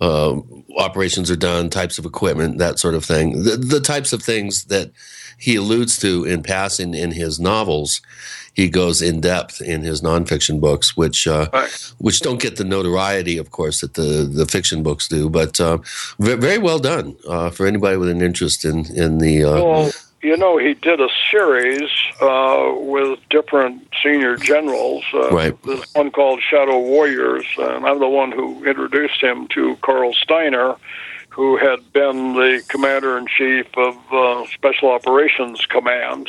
um, 0.00 0.64
operations 0.76 1.30
are 1.30 1.36
done, 1.36 1.70
types 1.70 1.98
of 1.98 2.04
equipment, 2.04 2.58
that 2.58 2.78
sort 2.78 2.94
of 2.94 3.04
thing, 3.04 3.44
the, 3.44 3.56
the 3.56 3.80
types 3.80 4.12
of 4.12 4.22
things 4.22 4.64
that 4.64 4.90
he 5.38 5.56
alludes 5.56 5.98
to 5.98 6.24
in 6.24 6.42
passing 6.42 6.92
in 6.94 7.12
his 7.12 7.40
novels 7.40 8.02
he 8.54 8.68
goes 8.68 9.00
in 9.00 9.20
depth 9.20 9.62
in 9.62 9.82
his 9.82 10.02
nonfiction 10.02 10.60
books, 10.60 10.96
which 10.96 11.26
uh, 11.26 11.48
right. 11.52 11.70
which 11.98 12.20
don't 12.20 12.40
get 12.40 12.56
the 12.56 12.64
notoriety, 12.64 13.38
of 13.38 13.50
course, 13.50 13.80
that 13.80 13.94
the 13.94 14.28
the 14.30 14.46
fiction 14.46 14.82
books 14.82 15.08
do. 15.08 15.30
But 15.30 15.60
uh, 15.60 15.78
very 16.18 16.58
well 16.58 16.78
done 16.78 17.16
uh, 17.28 17.50
for 17.50 17.66
anybody 17.66 17.96
with 17.96 18.10
an 18.10 18.22
interest 18.22 18.64
in 18.64 18.86
in 18.94 19.18
the. 19.18 19.44
Uh, 19.44 19.64
well, 19.64 19.90
you 20.22 20.36
know, 20.36 20.58
he 20.58 20.74
did 20.74 21.00
a 21.00 21.08
series 21.30 21.90
uh, 22.20 22.72
with 22.76 23.18
different 23.30 23.88
senior 24.02 24.36
generals. 24.36 25.04
Uh, 25.14 25.30
right. 25.30 25.62
This 25.62 25.94
one 25.94 26.10
called 26.10 26.40
Shadow 26.42 26.78
Warriors, 26.78 27.46
and 27.58 27.86
I'm 27.86 27.98
the 27.98 28.08
one 28.08 28.32
who 28.32 28.64
introduced 28.64 29.22
him 29.22 29.48
to 29.48 29.76
Carl 29.82 30.12
Stiner 30.14 30.78
who 31.30 31.56
had 31.56 31.92
been 31.92 32.34
the 32.34 32.62
commander 32.68 33.16
in 33.16 33.26
chief 33.26 33.66
of 33.76 33.96
uh, 34.12 34.44
Special 34.48 34.90
Operations 34.90 35.64
Command. 35.66 36.28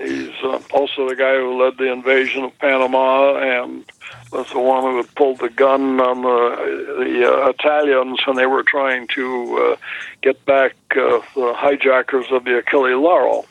He's 0.00 0.32
uh, 0.42 0.60
also 0.72 1.08
the 1.08 1.16
guy 1.16 1.36
who 1.36 1.62
led 1.62 1.76
the 1.76 1.92
invasion 1.92 2.44
of 2.44 2.58
Panama 2.58 3.36
and 3.36 3.84
was 4.32 4.48
the 4.50 4.58
one 4.58 4.82
who 4.82 5.02
pulled 5.14 5.40
the 5.40 5.50
gun 5.50 6.00
on 6.00 6.22
the, 6.22 7.04
the 7.04 7.30
uh, 7.30 7.48
Italians 7.48 8.20
when 8.26 8.36
they 8.36 8.46
were 8.46 8.62
trying 8.62 9.08
to 9.08 9.56
uh, 9.56 9.76
get 10.22 10.44
back 10.46 10.74
uh, 10.92 11.20
the 11.34 11.52
hijackers 11.54 12.26
of 12.30 12.44
the 12.44 12.58
Achille 12.58 13.00
Lauro. 13.00 13.44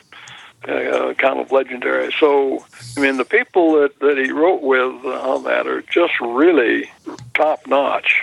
Uh, 0.68 1.14
kind 1.14 1.40
of 1.40 1.50
legendary. 1.50 2.12
So, 2.20 2.62
I 2.94 3.00
mean, 3.00 3.16
the 3.16 3.24
people 3.24 3.80
that, 3.80 3.98
that 4.00 4.18
he 4.18 4.30
wrote 4.30 4.60
with 4.60 5.06
on 5.06 5.44
that 5.44 5.66
are 5.66 5.80
just 5.80 6.12
really 6.20 6.90
top 7.32 7.66
notch. 7.66 8.22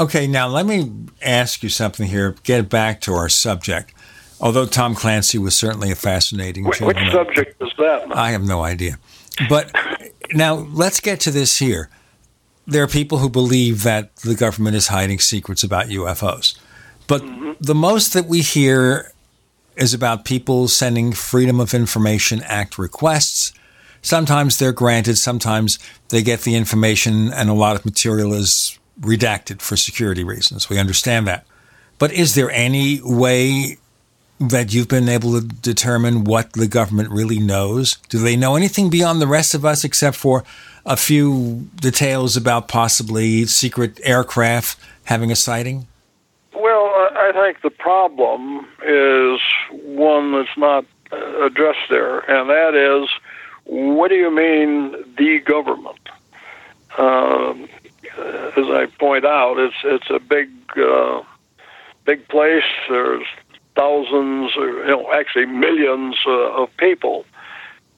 Okay, 0.00 0.26
now 0.26 0.48
let 0.48 0.66
me 0.66 0.90
ask 1.22 1.62
you 1.62 1.68
something 1.68 2.08
here. 2.08 2.34
Get 2.42 2.68
back 2.68 3.00
to 3.02 3.12
our 3.12 3.28
subject. 3.28 3.94
Although 4.40 4.66
Tom 4.66 4.94
Clancy 4.94 5.38
was 5.38 5.54
certainly 5.54 5.90
a 5.90 5.94
fascinating. 5.94 6.64
Which, 6.64 6.80
which 6.80 6.98
subject 7.10 7.60
is 7.62 7.70
that? 7.78 8.16
I 8.16 8.30
have 8.30 8.42
no 8.42 8.62
idea. 8.62 8.98
But 9.48 9.70
now 10.32 10.54
let's 10.54 11.00
get 11.00 11.20
to 11.20 11.30
this 11.30 11.58
here. 11.58 11.90
There 12.66 12.82
are 12.82 12.88
people 12.88 13.18
who 13.18 13.28
believe 13.28 13.82
that 13.82 14.16
the 14.16 14.34
government 14.34 14.76
is 14.76 14.88
hiding 14.88 15.18
secrets 15.18 15.62
about 15.62 15.86
UFOs. 15.86 16.58
But 17.06 17.22
mm-hmm. 17.22 17.52
the 17.60 17.74
most 17.74 18.12
that 18.14 18.26
we 18.26 18.40
hear 18.40 19.12
is 19.76 19.92
about 19.94 20.24
people 20.24 20.68
sending 20.68 21.12
Freedom 21.12 21.58
of 21.58 21.74
Information 21.74 22.42
Act 22.44 22.78
requests. 22.78 23.52
Sometimes 24.02 24.58
they're 24.58 24.72
granted, 24.72 25.16
sometimes 25.16 25.78
they 26.08 26.22
get 26.22 26.42
the 26.42 26.54
information 26.54 27.32
and 27.32 27.50
a 27.50 27.54
lot 27.54 27.76
of 27.76 27.84
material 27.84 28.32
is 28.32 28.78
redacted 29.00 29.60
for 29.60 29.76
security 29.76 30.24
reasons. 30.24 30.68
We 30.68 30.78
understand 30.78 31.26
that. 31.26 31.46
But 31.98 32.12
is 32.12 32.34
there 32.34 32.50
any 32.50 33.00
way 33.02 33.78
that 34.40 34.72
you've 34.72 34.88
been 34.88 35.08
able 35.08 35.38
to 35.38 35.46
determine 35.46 36.24
what 36.24 36.52
the 36.54 36.66
government 36.66 37.10
really 37.10 37.38
knows? 37.38 37.96
Do 38.08 38.18
they 38.18 38.36
know 38.36 38.56
anything 38.56 38.90
beyond 38.90 39.20
the 39.20 39.26
rest 39.26 39.54
of 39.54 39.64
us 39.64 39.84
except 39.84 40.16
for 40.16 40.44
a 40.86 40.96
few 40.96 41.68
details 41.76 42.36
about 42.36 42.66
possibly 42.66 43.44
secret 43.44 44.00
aircraft 44.02 44.78
having 45.04 45.30
a 45.30 45.36
sighting? 45.36 45.86
Well, 46.54 46.86
I 47.14 47.32
think 47.34 47.60
the 47.62 47.70
problem 47.70 48.66
is 48.84 49.40
one 49.82 50.32
that's 50.32 50.56
not 50.56 50.84
uh, 51.12 51.44
addressed 51.44 51.88
there, 51.90 52.20
and 52.20 52.48
that 52.48 52.74
is 52.74 53.08
what 53.64 54.08
do 54.08 54.16
you 54.16 54.30
mean, 54.30 54.92
the 55.16 55.38
government? 55.40 56.08
Um, 56.98 57.68
as 58.16 58.64
I 58.66 58.86
point 58.98 59.24
out, 59.24 59.58
it's 59.58 59.76
it's 59.84 60.10
a 60.10 60.18
big 60.18 60.50
uh, 60.76 61.22
big 62.04 62.26
place. 62.28 62.64
There's 62.88 63.26
thousands, 63.74 64.56
or, 64.56 64.84
you 64.84 64.86
know, 64.86 65.12
actually 65.12 65.46
millions 65.46 66.16
uh, 66.26 66.62
of 66.62 66.68
people, 66.76 67.24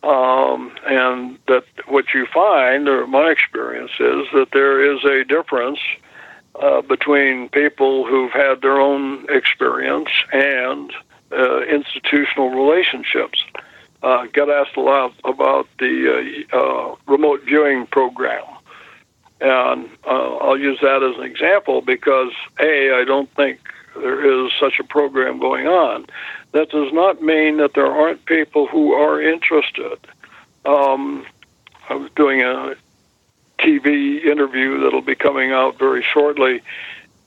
um, 0.03 0.73
and 0.86 1.39
that 1.47 1.65
what 1.86 2.07
you 2.15 2.27
find, 2.27 2.89
or 2.89 3.07
my 3.07 3.31
experience 3.31 3.93
is 3.93 4.27
that 4.32 4.49
there 4.53 4.94
is 4.94 5.05
a 5.05 5.24
difference 5.24 5.78
uh, 6.61 6.82
between 6.82 7.49
people 7.49 8.07
who've 8.07 8.32
had 8.32 8.61
their 8.61 8.81
own 8.81 9.27
experience 9.28 10.11
and 10.32 10.93
uh, 11.32 11.62
institutional 11.62 12.51
relationships. 12.51 13.43
Uh, 14.03 14.27
got 14.32 14.51
asked 14.51 14.77
a 14.77 14.81
lot 14.81 15.15
about 15.24 15.69
the 15.78 16.47
uh, 16.53 16.57
uh, 16.57 16.97
remote 17.07 17.40
viewing 17.44 17.86
program. 17.86 18.44
And 19.40 19.89
uh, 20.05 20.36
I'll 20.36 20.59
use 20.59 20.78
that 20.82 21.03
as 21.03 21.16
an 21.19 21.24
example 21.24 21.81
because, 21.81 22.32
A, 22.61 22.93
I 22.94 23.05
don't 23.05 23.32
think 23.35 23.61
there 23.94 24.44
is 24.44 24.52
such 24.59 24.78
a 24.78 24.85
program 24.85 25.39
going 25.39 25.66
on. 25.66 26.06
That 26.52 26.70
does 26.70 26.93
not 26.93 27.23
mean 27.23 27.59
that 27.59 27.74
there 27.74 27.90
aren't 27.90 28.24
people 28.27 28.66
who 28.66 28.93
are 28.93 29.20
interested. 29.20 29.98
Um, 30.64 31.27
I 31.89 31.94
was 31.94 32.10
doing 32.16 32.43
a 32.43 32.74
TV 33.59 34.24
interview 34.24 34.81
that'll 34.81 35.02
be 35.02 35.14
coming 35.14 35.52
out 35.52 35.78
very 35.78 36.02
shortly 36.02 36.62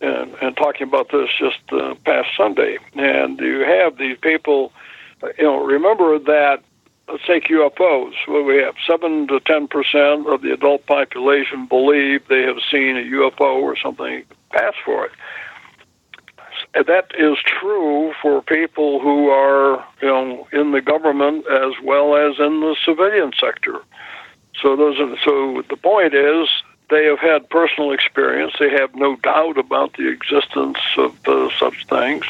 and, 0.01 0.33
and 0.41 0.57
talking 0.57 0.87
about 0.87 1.09
this 1.11 1.29
just 1.37 1.59
uh, 1.71 1.95
past 2.05 2.29
Sunday. 2.35 2.77
And 2.93 3.39
you 3.39 3.61
have 3.61 3.97
these 3.97 4.17
people, 4.17 4.71
you 5.37 5.43
know, 5.43 5.63
remember 5.63 6.19
that, 6.19 6.63
let's 7.07 7.25
take 7.25 7.45
UFOs, 7.45 8.13
we 8.27 8.57
have 8.57 8.75
7 8.87 9.27
to 9.27 9.39
10% 9.39 10.33
of 10.33 10.41
the 10.41 10.51
adult 10.53 10.85
population 10.85 11.67
believe 11.67 12.27
they 12.27 12.41
have 12.41 12.57
seen 12.71 12.97
a 12.97 13.01
UFO 13.01 13.61
or 13.61 13.77
something 13.77 14.23
pass 14.51 14.73
for 14.83 15.05
it 15.05 15.11
that 16.75 17.11
is 17.17 17.37
true 17.45 18.13
for 18.21 18.41
people 18.41 18.99
who 18.99 19.29
are, 19.29 19.85
you 20.01 20.07
know, 20.07 20.47
in 20.51 20.71
the 20.71 20.81
government 20.81 21.45
as 21.47 21.73
well 21.83 22.15
as 22.15 22.37
in 22.39 22.59
the 22.59 22.75
civilian 22.83 23.31
sector. 23.39 23.79
So 24.61 24.75
those 24.75 24.99
are, 24.99 25.15
so 25.23 25.63
the 25.69 25.77
point 25.77 26.13
is 26.13 26.49
they 26.89 27.05
have 27.05 27.19
had 27.19 27.49
personal 27.49 27.91
experience. 27.91 28.53
They 28.59 28.69
have 28.69 28.93
no 28.95 29.15
doubt 29.15 29.57
about 29.57 29.95
the 29.97 30.09
existence 30.09 30.77
of 30.97 31.15
uh, 31.27 31.49
such 31.57 31.85
things. 31.87 32.25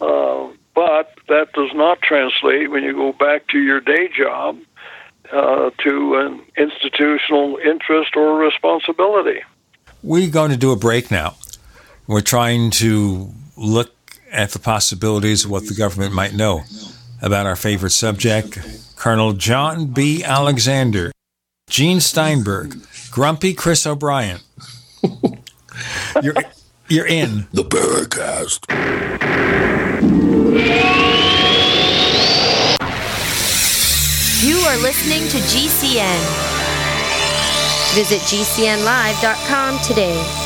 Uh, 0.00 0.48
but 0.74 1.14
that 1.28 1.52
does 1.52 1.70
not 1.74 2.02
translate 2.02 2.70
when 2.70 2.82
you 2.82 2.92
go 2.92 3.12
back 3.12 3.46
to 3.48 3.58
your 3.58 3.80
day 3.80 4.08
job 4.08 4.58
uh, 5.32 5.70
to 5.78 6.14
an 6.16 6.42
institutional 6.56 7.58
interest 7.58 8.16
or 8.16 8.38
responsibility. 8.38 9.40
We're 10.02 10.30
going 10.30 10.50
to 10.50 10.56
do 10.56 10.72
a 10.72 10.76
break 10.76 11.10
now. 11.10 11.36
We're 12.06 12.20
trying 12.20 12.70
to 12.72 13.32
look 13.56 13.92
at 14.30 14.50
the 14.50 14.58
possibilities 14.58 15.44
of 15.44 15.50
what 15.50 15.66
the 15.66 15.74
government 15.74 16.12
might 16.12 16.34
know 16.34 16.62
about 17.22 17.46
our 17.46 17.56
favorite 17.56 17.90
subject, 17.90 18.58
Colonel 18.96 19.32
John 19.32 19.86
B. 19.86 20.22
Alexander, 20.22 21.12
Gene 21.68 22.00
Steinberg, 22.00 22.76
Grumpy 23.10 23.54
Chris 23.54 23.86
O'Brien. 23.86 24.40
you're, 26.22 26.34
you're 26.88 27.06
in 27.06 27.46
the 27.52 27.62
Paracast. 27.62 28.66
You 34.42 34.58
are 34.58 34.76
listening 34.78 35.28
to 35.28 35.38
GCN. 35.38 36.20
Visit 37.94 38.20
GCNlive.com 38.20 39.78
today. 39.80 40.45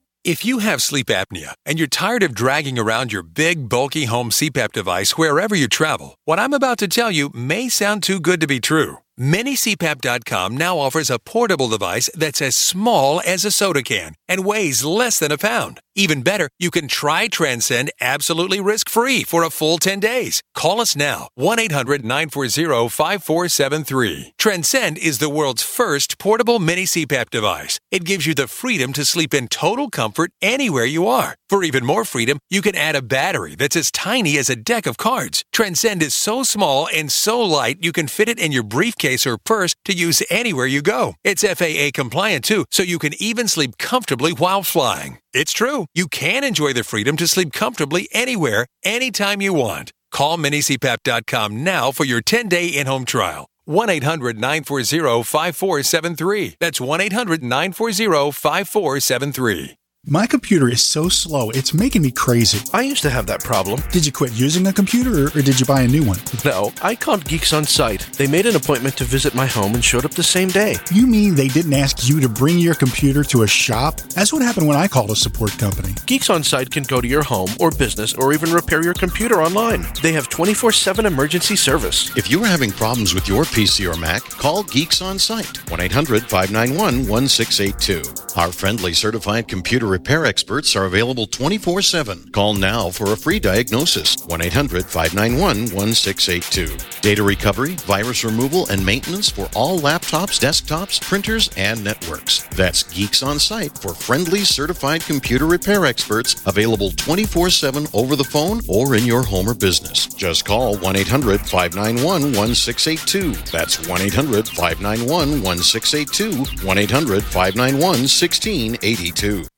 If 0.23 0.45
you 0.45 0.59
have 0.59 0.83
sleep 0.83 1.07
apnea 1.07 1.53
and 1.65 1.79
you're 1.79 1.87
tired 1.87 2.21
of 2.21 2.35
dragging 2.35 2.77
around 2.77 3.11
your 3.11 3.23
big, 3.23 3.67
bulky 3.67 4.05
home 4.05 4.29
CPAP 4.29 4.71
device 4.71 5.17
wherever 5.17 5.55
you 5.55 5.67
travel, 5.67 6.13
what 6.25 6.37
I'm 6.37 6.53
about 6.53 6.77
to 6.77 6.87
tell 6.87 7.09
you 7.09 7.31
may 7.33 7.69
sound 7.69 8.03
too 8.03 8.19
good 8.19 8.39
to 8.41 8.45
be 8.45 8.59
true. 8.59 8.97
MiniCPAP.com 9.19 10.55
now 10.55 10.77
offers 10.77 11.09
a 11.09 11.19
portable 11.19 11.67
device 11.67 12.09
that's 12.15 12.41
as 12.41 12.55
small 12.55 13.21
as 13.25 13.45
a 13.45 13.51
soda 13.51 13.83
can 13.83 14.15
and 14.27 14.45
weighs 14.45 14.83
less 14.83 15.19
than 15.19 15.31
a 15.31 15.37
pound. 15.37 15.79
Even 15.95 16.21
better, 16.21 16.49
you 16.57 16.71
can 16.71 16.87
try 16.87 17.27
Transcend 17.27 17.91
absolutely 17.99 18.61
risk 18.61 18.87
free 18.89 19.23
for 19.23 19.43
a 19.43 19.49
full 19.49 19.77
10 19.77 19.99
days. 19.99 20.41
Call 20.55 20.79
us 20.79 20.95
now 20.95 21.27
1 21.35 21.59
800 21.59 22.03
940 22.05 22.87
5473. 22.87 24.33
Transcend 24.37 24.97
is 24.97 25.19
the 25.19 25.29
world's 25.29 25.63
first 25.63 26.17
portable 26.17 26.59
mini 26.59 26.83
CPAP 26.83 27.29
device. 27.29 27.79
It 27.91 28.05
gives 28.05 28.25
you 28.25 28.33
the 28.33 28.47
freedom 28.47 28.93
to 28.93 29.03
sleep 29.03 29.33
in 29.33 29.49
total 29.49 29.89
comfort 29.89 30.31
anywhere 30.41 30.85
you 30.85 31.07
are. 31.07 31.35
For 31.51 31.65
even 31.65 31.85
more 31.85 32.05
freedom, 32.05 32.39
you 32.49 32.61
can 32.61 32.77
add 32.77 32.95
a 32.95 33.01
battery 33.01 33.55
that's 33.55 33.75
as 33.75 33.91
tiny 33.91 34.37
as 34.37 34.49
a 34.49 34.55
deck 34.55 34.85
of 34.85 34.95
cards. 34.95 35.43
Transcend 35.51 36.01
is 36.01 36.13
so 36.13 36.43
small 36.43 36.87
and 36.95 37.11
so 37.11 37.41
light 37.41 37.79
you 37.81 37.91
can 37.91 38.07
fit 38.07 38.29
it 38.29 38.39
in 38.39 38.53
your 38.53 38.63
briefcase 38.63 39.27
or 39.27 39.37
purse 39.37 39.75
to 39.83 39.91
use 39.91 40.23
anywhere 40.29 40.65
you 40.65 40.81
go. 40.81 41.15
It's 41.25 41.43
FAA 41.43 41.89
compliant 41.93 42.45
too, 42.45 42.63
so 42.71 42.83
you 42.83 42.97
can 42.97 43.11
even 43.21 43.49
sleep 43.49 43.77
comfortably 43.77 44.31
while 44.31 44.63
flying. 44.63 45.17
It's 45.33 45.51
true. 45.51 45.87
You 45.93 46.07
can 46.07 46.45
enjoy 46.45 46.71
the 46.71 46.85
freedom 46.85 47.17
to 47.17 47.27
sleep 47.27 47.51
comfortably 47.51 48.07
anywhere, 48.13 48.65
anytime 48.85 49.41
you 49.41 49.53
want. 49.53 49.91
Call 50.09 50.37
minicpap.com 50.37 51.65
now 51.65 51.91
for 51.91 52.05
your 52.05 52.21
10 52.21 52.47
day 52.47 52.67
in 52.67 52.87
home 52.87 53.03
trial. 53.03 53.49
1 53.65 53.89
800 53.89 54.37
940 54.37 55.23
5473. 55.23 56.55
That's 56.61 56.79
1 56.79 57.01
800 57.01 57.43
940 57.43 58.31
5473. 58.31 59.75
My 60.07 60.25
computer 60.25 60.67
is 60.67 60.83
so 60.83 61.09
slow, 61.09 61.51
it's 61.51 61.75
making 61.75 62.01
me 62.01 62.09
crazy. 62.09 62.57
I 62.73 62.81
used 62.81 63.03
to 63.03 63.11
have 63.11 63.27
that 63.27 63.43
problem. 63.43 63.79
Did 63.91 64.03
you 64.03 64.11
quit 64.11 64.33
using 64.33 64.65
a 64.65 64.73
computer 64.73 65.25
or, 65.25 65.27
or 65.27 65.43
did 65.43 65.59
you 65.59 65.65
buy 65.67 65.81
a 65.81 65.87
new 65.87 66.03
one? 66.03 66.17
No, 66.43 66.73
I 66.81 66.95
called 66.95 67.23
Geeks 67.23 67.53
on 67.53 67.65
Site. 67.65 68.11
They 68.13 68.25
made 68.25 68.47
an 68.47 68.55
appointment 68.55 68.97
to 68.97 69.03
visit 69.03 69.35
my 69.35 69.45
home 69.45 69.75
and 69.75 69.85
showed 69.85 70.03
up 70.03 70.09
the 70.09 70.23
same 70.23 70.47
day. 70.47 70.77
You 70.91 71.05
mean 71.05 71.35
they 71.35 71.49
didn't 71.49 71.75
ask 71.75 72.09
you 72.09 72.19
to 72.19 72.27
bring 72.27 72.57
your 72.57 72.73
computer 72.73 73.23
to 73.25 73.43
a 73.43 73.47
shop? 73.47 73.97
That's 74.15 74.33
what 74.33 74.41
happened 74.41 74.67
when 74.67 74.75
I 74.75 74.87
called 74.87 75.11
a 75.11 75.15
support 75.15 75.51
company. 75.59 75.93
Geeks 76.07 76.31
on 76.31 76.43
Site 76.43 76.71
can 76.71 76.81
go 76.81 76.99
to 76.99 77.07
your 77.07 77.21
home 77.21 77.51
or 77.59 77.69
business 77.69 78.15
or 78.15 78.33
even 78.33 78.51
repair 78.51 78.83
your 78.83 78.95
computer 78.95 79.43
online. 79.43 79.85
They 80.01 80.13
have 80.13 80.29
24 80.29 80.71
7 80.71 81.05
emergency 81.05 81.55
service. 81.55 82.17
If 82.17 82.27
you 82.27 82.43
are 82.43 82.47
having 82.47 82.71
problems 82.71 83.13
with 83.13 83.27
your 83.27 83.43
PC 83.43 83.87
or 83.87 83.95
Mac, 83.99 84.23
call 84.23 84.63
Geeks 84.63 85.03
on 85.03 85.19
Site 85.19 85.69
1 85.69 85.79
800 85.79 86.23
591 86.23 87.07
1682. 87.07 88.01
Our 88.35 88.51
friendly 88.51 88.93
certified 88.93 89.47
computer 89.47 89.90
repair 89.91 90.25
experts 90.25 90.75
are 90.75 90.85
available 90.85 91.27
24 91.27 91.81
7. 91.81 92.31
Call 92.31 92.53
now 92.53 92.89
for 92.89 93.11
a 93.11 93.17
free 93.17 93.39
diagnosis 93.39 94.15
1 94.25 94.41
800 94.41 94.85
591 94.85 95.75
1682. 95.75 96.77
Data 97.01 97.21
recovery, 97.21 97.75
virus 97.85 98.23
removal, 98.23 98.67
and 98.69 98.83
maintenance 98.85 99.29
for 99.29 99.49
all 99.53 99.79
laptops, 99.79 100.39
desktops, 100.39 101.01
printers, 101.01 101.49
and 101.57 101.83
networks. 101.83 102.43
That's 102.55 102.83
Geeks 102.83 103.21
on 103.21 103.37
Site 103.37 103.77
for 103.77 103.93
friendly 103.93 104.45
certified 104.45 105.01
computer 105.01 105.45
repair 105.45 105.85
experts 105.85 106.41
available 106.47 106.91
24 106.91 107.49
7 107.49 107.87
over 107.93 108.15
the 108.15 108.23
phone 108.23 108.61
or 108.69 108.95
in 108.95 109.05
your 109.05 109.23
home 109.23 109.49
or 109.49 109.53
business. 109.53 110.07
Just 110.07 110.45
call 110.45 110.77
1 110.77 110.95
800 110.95 111.41
591 111.41 112.33
1682. 112.33 113.33
That's 113.51 113.87
1 113.87 114.01
800 114.01 114.47
591 114.47 115.43
1682. 115.43 116.65
1 116.65 116.77
800 116.77 117.23
591 117.23 117.81
1682. 117.81 119.50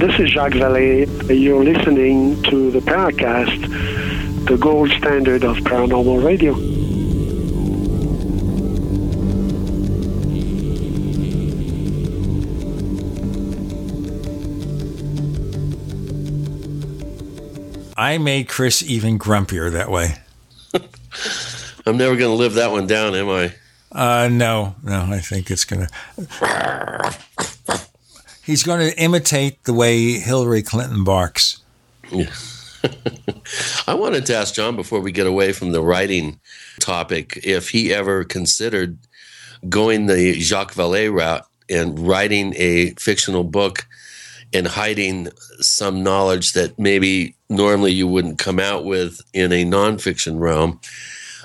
This 0.00 0.18
is 0.18 0.30
Jacques 0.30 0.52
Vallée. 0.54 1.06
You're 1.28 1.62
listening 1.62 2.42
to 2.44 2.70
the 2.70 2.78
Paracast, 2.78 4.46
the 4.46 4.56
gold 4.56 4.88
standard 4.92 5.44
of 5.44 5.58
paranormal 5.58 6.24
radio. 6.24 6.54
I 17.94 18.16
made 18.16 18.48
Chris 18.48 18.82
even 18.82 19.18
grumpier 19.18 19.70
that 19.70 19.90
way. 19.90 20.14
I'm 21.84 21.98
never 21.98 22.16
going 22.16 22.30
to 22.30 22.36
live 22.36 22.54
that 22.54 22.70
one 22.70 22.86
down, 22.86 23.14
am 23.14 23.28
I? 23.28 23.54
Uh, 23.92 24.28
no, 24.28 24.76
no, 24.82 25.08
I 25.10 25.18
think 25.18 25.50
it's 25.50 25.66
going 25.66 25.86
to. 26.16 27.14
He's 28.50 28.64
going 28.64 28.80
to 28.80 29.00
imitate 29.00 29.62
the 29.62 29.72
way 29.72 30.14
Hillary 30.14 30.62
Clinton 30.62 31.04
barks. 31.04 31.62
I 33.86 33.94
wanted 33.94 34.26
to 34.26 34.34
ask 34.34 34.54
John 34.54 34.74
before 34.74 34.98
we 34.98 35.12
get 35.12 35.28
away 35.28 35.52
from 35.52 35.70
the 35.70 35.80
writing 35.80 36.40
topic 36.80 37.38
if 37.44 37.68
he 37.68 37.94
ever 37.94 38.24
considered 38.24 38.98
going 39.68 40.06
the 40.06 40.40
Jacques 40.40 40.74
Vallée 40.74 41.12
route 41.12 41.46
and 41.70 41.96
writing 41.96 42.52
a 42.56 42.90
fictional 42.94 43.44
book 43.44 43.86
and 44.52 44.66
hiding 44.66 45.28
some 45.60 46.02
knowledge 46.02 46.54
that 46.54 46.76
maybe 46.76 47.36
normally 47.48 47.92
you 47.92 48.08
wouldn't 48.08 48.40
come 48.40 48.58
out 48.58 48.84
with 48.84 49.20
in 49.32 49.52
a 49.52 49.64
nonfiction 49.64 50.40
realm. 50.40 50.80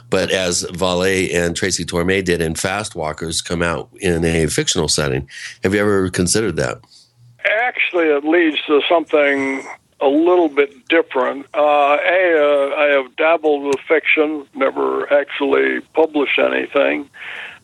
But 0.09 0.31
as 0.31 0.63
Vallée 0.63 1.31
and 1.35 1.55
Tracy 1.55 1.85
Torme 1.85 2.25
did 2.25 2.41
in 2.41 2.55
Fast 2.55 2.95
Walkers, 2.95 3.43
come 3.43 3.61
out 3.61 3.89
in 3.99 4.25
a 4.25 4.47
fictional 4.47 4.87
setting. 4.87 5.29
Have 5.63 5.75
you 5.75 5.81
ever 5.81 6.09
considered 6.09 6.55
that? 6.55 6.79
Actually, 7.45 8.05
it 8.05 8.23
leads 8.23 8.61
to 8.63 8.81
something 8.89 9.63
a 10.01 10.07
little 10.07 10.49
bit 10.49 10.87
different. 10.87 11.45
Uh, 11.53 11.97
a, 11.97 12.37
uh, 12.37 12.75
I 12.75 12.85
have 12.97 13.15
dabbled 13.15 13.63
with 13.63 13.79
fiction, 13.87 14.47
never 14.53 15.11
actually 15.13 15.81
published 15.93 16.39
anything. 16.39 17.09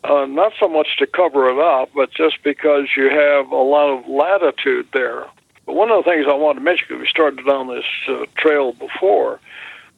Uh, 0.04 0.26
not 0.26 0.52
so 0.58 0.68
much 0.68 0.96
to 0.98 1.06
cover 1.06 1.48
it 1.48 1.58
up, 1.58 1.90
but 1.94 2.10
just 2.12 2.42
because 2.42 2.88
you 2.96 3.10
have 3.10 3.50
a 3.50 3.56
lot 3.56 3.90
of 3.90 4.08
latitude 4.08 4.88
there. 4.92 5.26
But 5.66 5.74
one 5.74 5.90
of 5.90 6.04
the 6.04 6.10
things 6.10 6.26
I 6.28 6.34
wanted 6.34 6.60
to 6.60 6.64
mention, 6.64 6.86
because 6.88 7.02
we 7.02 7.08
started 7.08 7.48
on 7.48 7.68
this 7.68 7.84
uh, 8.08 8.24
trail 8.36 8.72
before, 8.72 9.40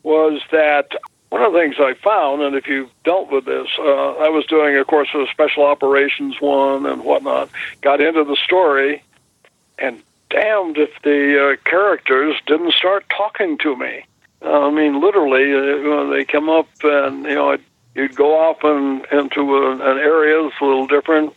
was 0.02 0.42
that 0.50 0.90
one 1.30 1.42
of 1.42 1.52
the 1.52 1.58
things 1.58 1.76
I 1.78 1.94
found, 1.94 2.42
and 2.42 2.54
if 2.54 2.66
you've 2.66 2.90
dealt 3.04 3.30
with 3.30 3.46
this, 3.46 3.66
uh, 3.78 3.82
I 3.82 4.28
was 4.28 4.44
doing, 4.46 4.76
of 4.76 4.86
course, 4.86 5.08
a 5.14 5.26
special 5.32 5.64
operations 5.64 6.36
one 6.40 6.84
and 6.86 7.02
whatnot, 7.02 7.48
got 7.80 8.00
into 8.00 8.24
the 8.24 8.36
story, 8.44 9.02
and 9.78 10.02
damned 10.30 10.78
if 10.78 10.90
the 11.02 11.52
uh, 11.52 11.68
characters 11.68 12.36
didn't 12.46 12.72
start 12.72 13.04
talking 13.08 13.58
to 13.58 13.76
me. 13.76 14.04
I 14.42 14.70
mean, 14.70 15.00
literally, 15.00 15.52
uh, 15.52 16.10
they 16.10 16.24
come 16.24 16.50
up 16.50 16.68
and, 16.82 17.24
you 17.24 17.34
know, 17.34 17.56
you'd 17.94 18.14
go 18.14 18.38
off 18.38 18.58
and 18.62 19.06
into 19.10 19.56
a, 19.56 19.72
an 19.72 19.98
area 19.98 20.42
that's 20.42 20.60
a 20.60 20.64
little 20.64 20.86
different 20.86 21.34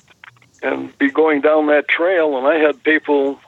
and 0.61 0.97
be 0.97 1.09
going 1.09 1.41
down 1.41 1.67
that 1.67 1.87
trail, 1.87 2.37
and 2.37 2.47
I 2.47 2.55
had 2.55 2.83
people 2.83 3.39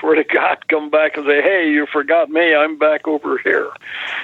swear 0.00 0.14
to 0.14 0.24
God, 0.24 0.66
come 0.68 0.90
back 0.90 1.16
and 1.16 1.26
say, 1.26 1.42
"Hey, 1.42 1.70
you 1.70 1.86
forgot 1.86 2.30
me. 2.30 2.54
I'm 2.54 2.78
back 2.78 3.06
over 3.06 3.38
here," 3.38 3.70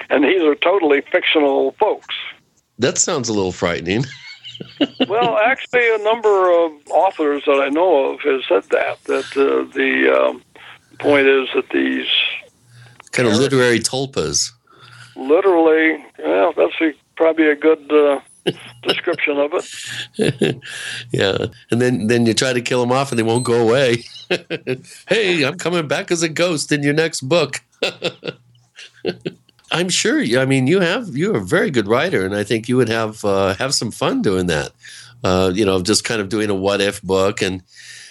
and 0.09 0.23
these 0.23 0.41
are 0.41 0.55
totally 0.55 1.01
fictional 1.01 1.73
folks. 1.79 2.15
That 2.79 2.97
sounds 2.97 3.29
a 3.29 3.33
little 3.33 3.51
frightening. 3.51 4.05
well, 5.07 5.37
actually, 5.37 5.95
a 5.95 5.99
number 5.99 6.51
of 6.51 6.71
authors 6.89 7.43
that 7.45 7.61
I 7.61 7.69
know 7.69 8.13
of 8.13 8.21
has 8.21 8.41
said 8.47 8.63
that. 8.71 9.03
That 9.05 9.25
uh, 9.37 9.71
the 9.73 10.29
um, 10.29 10.43
point 10.99 11.27
is 11.27 11.49
that 11.55 11.69
these 11.69 12.07
kind 13.11 13.27
of 13.27 13.35
literary 13.35 13.79
tulpas. 13.79 14.51
Literally, 15.15 16.03
well, 16.19 16.53
that's 16.53 16.73
a, 16.81 16.93
probably 17.15 17.49
a 17.49 17.55
good 17.55 17.91
uh, 17.91 18.19
description 18.83 19.37
of 19.37 19.51
it. 19.53 20.57
yeah, 21.11 21.37
and 21.71 21.81
then 21.81 22.07
then 22.07 22.25
you 22.25 22.33
try 22.33 22.53
to 22.53 22.61
kill 22.61 22.81
them 22.81 22.91
off, 22.91 23.11
and 23.11 23.19
they 23.19 23.23
won't 23.23 23.45
go 23.45 23.61
away. 23.67 24.03
hey, 25.07 25.43
I'm 25.43 25.57
coming 25.57 25.87
back 25.87 26.11
as 26.11 26.23
a 26.23 26.29
ghost 26.29 26.71
in 26.71 26.83
your 26.83 26.93
next 26.93 27.21
book. 27.21 27.61
I'm 29.75 29.89
sure. 29.89 30.21
I 30.39 30.45
mean, 30.45 30.67
you 30.67 30.79
have 30.79 31.17
you're 31.17 31.35
a 31.35 31.43
very 31.43 31.69
good 31.69 31.85
writer, 31.87 32.25
and 32.25 32.33
I 32.33 32.45
think 32.45 32.69
you 32.69 32.77
would 32.77 32.87
have 32.87 33.25
uh, 33.25 33.55
have 33.55 33.73
some 33.73 33.91
fun 33.91 34.21
doing 34.21 34.47
that. 34.47 34.71
Uh, 35.21 35.51
you 35.53 35.65
know, 35.65 35.81
just 35.81 36.05
kind 36.05 36.21
of 36.21 36.29
doing 36.29 36.49
a 36.49 36.55
what 36.55 36.79
if 36.79 37.01
book 37.01 37.41
and 37.41 37.61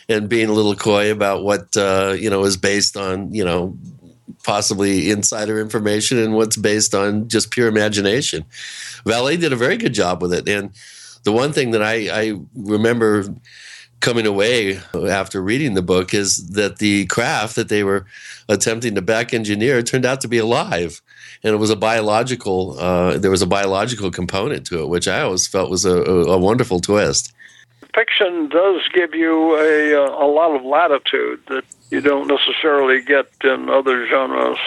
and 0.06 0.28
being 0.28 0.50
a 0.50 0.52
little 0.52 0.74
coy 0.76 1.10
about 1.10 1.42
what 1.42 1.74
uh, 1.76 2.14
you 2.18 2.28
know 2.28 2.44
is 2.44 2.58
based 2.58 2.98
on 2.98 3.32
you 3.34 3.42
know 3.42 3.78
possibly 4.42 5.10
insider 5.10 5.58
information 5.58 6.18
and 6.18 6.34
what's 6.34 6.58
based 6.58 6.94
on 6.94 7.28
just 7.28 7.50
pure 7.50 7.66
imagination. 7.66 8.44
Vallée 9.06 9.40
did 9.40 9.52
a 9.52 9.56
very 9.56 9.78
good 9.78 9.94
job 9.94 10.20
with 10.20 10.34
it, 10.34 10.46
and 10.48 10.70
The 11.24 11.32
one 11.32 11.52
thing 11.52 11.70
that 11.72 11.82
I, 11.82 11.94
I 12.12 12.40
remember 12.54 13.24
coming 14.00 14.26
away 14.26 14.80
after 14.94 15.42
reading 15.42 15.74
the 15.74 15.82
book 15.82 16.12
is 16.12 16.50
that 16.50 16.78
the 16.78 17.06
craft 17.06 17.56
that 17.56 17.70
they 17.70 17.82
were 17.82 18.04
attempting 18.50 18.94
to 18.94 19.02
back 19.02 19.32
engineer 19.32 19.82
turned 19.82 20.04
out 20.04 20.20
to 20.20 20.28
be 20.28 20.38
alive 20.38 21.00
and 21.44 21.54
it 21.54 21.58
was 21.58 21.70
a 21.70 21.76
biological 21.76 22.78
uh, 22.80 23.16
there 23.18 23.30
was 23.30 23.42
a 23.42 23.46
biological 23.46 24.10
component 24.10 24.66
to 24.66 24.80
it 24.82 24.88
which 24.88 25.06
i 25.06 25.20
always 25.20 25.46
felt 25.46 25.70
was 25.70 25.84
a, 25.84 25.96
a 25.96 26.38
wonderful 26.38 26.80
twist 26.80 27.32
fiction 27.94 28.48
does 28.48 28.80
give 28.92 29.14
you 29.14 29.56
a, 29.56 29.94
a 29.94 30.26
lot 30.26 30.56
of 30.56 30.64
latitude 30.64 31.40
that 31.48 31.64
you 31.90 32.00
don't 32.00 32.26
necessarily 32.26 33.00
get 33.02 33.30
in 33.44 33.68
other 33.68 34.06
genres 34.08 34.58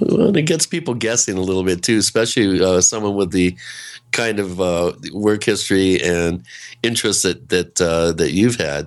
well, 0.00 0.36
it 0.36 0.46
gets 0.46 0.66
people 0.66 0.94
guessing 0.94 1.36
a 1.36 1.42
little 1.42 1.64
bit 1.64 1.82
too 1.82 1.98
especially 1.98 2.62
uh, 2.64 2.80
someone 2.80 3.14
with 3.14 3.32
the 3.32 3.56
kind 4.14 4.38
of 4.38 4.60
uh, 4.60 4.92
work 5.12 5.44
history 5.44 6.00
and 6.00 6.42
interests 6.82 7.24
that 7.24 7.50
that 7.50 7.80
uh, 7.80 8.12
that 8.12 8.30
you've 8.32 8.56
had. 8.56 8.86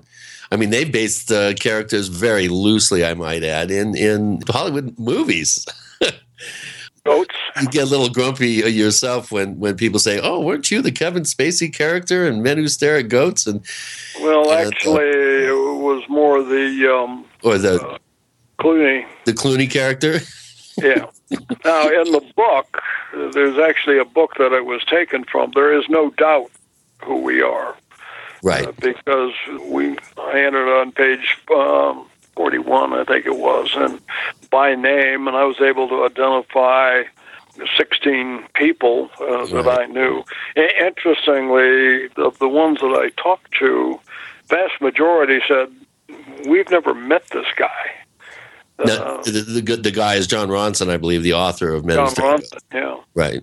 I 0.52 0.56
mean, 0.56 0.70
they 0.70 0.86
based 0.86 1.32
uh, 1.32 1.54
characters 1.56 2.08
very 2.08 2.48
loosely, 2.48 3.06
I 3.06 3.14
might 3.14 3.44
add, 3.44 3.70
in 3.70 3.96
in 3.96 4.42
Hollywood 4.48 4.98
movies. 4.98 5.66
Goats. 7.08 7.36
You 7.62 7.68
get 7.70 7.88
a 7.88 7.90
little 7.90 8.10
grumpy 8.10 8.50
yourself 8.50 9.32
when 9.32 9.58
when 9.58 9.78
people 9.78 10.00
say, 10.00 10.20
"Oh, 10.22 10.40
weren't 10.42 10.70
you 10.70 10.84
the 10.84 10.92
Kevin 10.92 11.24
Spacey 11.24 11.74
character 11.74 12.28
in 12.28 12.44
Men 12.44 12.58
Who 12.58 12.68
Stare 12.68 12.98
at 12.98 13.10
Goats?" 13.10 13.48
And 13.48 13.66
well, 14.22 14.52
and, 14.52 14.68
actually, 14.68 15.10
uh, 15.10 15.54
it 15.54 15.82
was 15.82 16.04
more 16.08 16.44
the 16.44 16.94
um, 16.94 17.26
or 17.42 17.58
the 17.58 17.82
uh, 17.82 17.98
Clooney, 18.60 19.08
the 19.26 19.34
Clooney 19.34 19.70
character. 19.70 20.20
yeah. 20.78 21.08
Now, 21.66 21.90
in 21.90 22.12
the 22.12 22.24
book, 22.36 22.80
there's 23.34 23.58
actually 23.58 23.98
a 23.98 24.06
book 24.06 24.34
that 24.38 24.54
it 24.54 24.66
was 24.66 24.84
taken 24.86 25.24
from. 25.24 25.52
There 25.56 25.76
is 25.76 25.86
no 25.90 26.12
doubt 26.12 26.52
who 27.04 27.22
we 27.22 27.42
are. 27.42 27.76
Right. 28.44 28.68
Uh, 28.68 28.72
because 28.80 29.34
we 29.64 29.98
I 30.18 30.42
entered 30.42 30.80
on 30.80 30.92
page 30.92 31.38
um, 31.56 32.08
41, 32.38 32.94
I 32.94 33.04
think 33.04 33.26
it 33.26 33.38
was, 33.38 33.72
and 33.76 34.00
by 34.50 34.76
name, 34.76 35.28
and 35.28 35.36
I 35.36 35.44
was 35.44 35.60
able 35.60 35.90
to 35.90 36.06
identify 36.06 37.04
16 37.76 38.46
people 38.54 39.10
uh, 39.20 39.48
right. 39.48 39.52
that 39.52 39.68
I 39.68 39.86
knew. 39.88 40.24
interestingly, 40.56 42.08
the, 42.16 42.32
the 42.40 42.48
ones 42.48 42.80
that 42.80 42.94
I 42.96 43.10
talked 43.22 43.52
to, 43.60 44.00
vast 44.48 44.80
majority 44.80 45.40
said, 45.48 45.74
We've 46.48 46.70
never 46.70 46.94
met 46.94 47.28
this 47.32 47.48
guy. 47.58 47.68
Uh, 48.80 49.22
the, 49.24 49.62
the, 49.62 49.76
the, 49.76 49.92
guy 49.92 50.16
is 50.16 50.28
Jon 50.28 50.50
Ronson, 50.50 50.90
I 50.90 50.98
believe, 50.98 51.24
the 51.24 51.34
author 51.34 51.74
of 51.74 51.84
Men 51.84 51.96
Jon 51.96 52.10
Ronson, 52.10 52.60
yeah. 52.72 52.98
Right. 53.16 53.42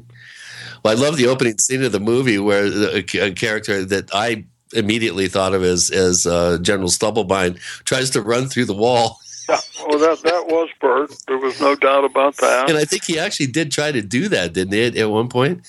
Well, 0.83 0.97
I 0.97 1.01
love 1.01 1.17
the 1.17 1.27
opening 1.27 1.59
scene 1.59 1.83
of 1.83 1.93
the 1.93 2.01
movie 2.01 2.39
where 2.39 2.67
a, 2.67 2.99
a 2.99 3.33
character 3.33 3.85
that 3.85 4.15
I 4.15 4.45
immediately 4.73 5.29
thought 5.29 5.55
of 5.55 5.63
as 5.63 5.91
as 5.91 6.27
uh, 6.27 6.59
General 6.61 6.89
Stubblebine 6.89 7.59
tries 7.85 8.11
to 8.11 8.23
run 8.23 8.47
through 8.47 8.65
the 8.67 8.75
wall. 8.75 9.21
Yeah, 9.49 9.59
well, 9.87 9.99
that 9.99 10.23
that 10.23 10.47
was 10.47 10.71
Bert. 10.81 11.13
There 11.27 11.39
was 11.39 11.61
no 11.61 11.75
doubt 11.75 12.05
about 12.05 12.37
that. 12.39 12.69
And 12.69 12.79
I 12.79 12.85
think 12.85 13.05
he 13.05 13.19
actually 13.19 13.49
did 13.49 13.71
try 13.71 13.93
to 13.93 14.03
do 14.03 14.29
that, 14.29 14.53
didn't 14.53 14.73
he, 14.73 15.01
at 15.01 15.11
one 15.11 15.29
point? 15.29 15.67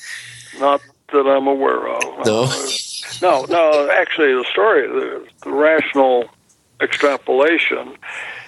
Not 0.59 0.81
that 1.11 1.27
I'm 1.27 1.47
aware 1.47 1.87
of. 1.87 2.25
No. 2.25 2.43
Uh, 2.43 2.67
no, 3.21 3.45
no. 3.45 3.89
Actually, 3.91 4.33
the 4.33 4.45
story, 4.51 4.87
the, 4.87 5.27
the 5.43 5.51
rational 5.51 6.29
extrapolation 6.81 7.97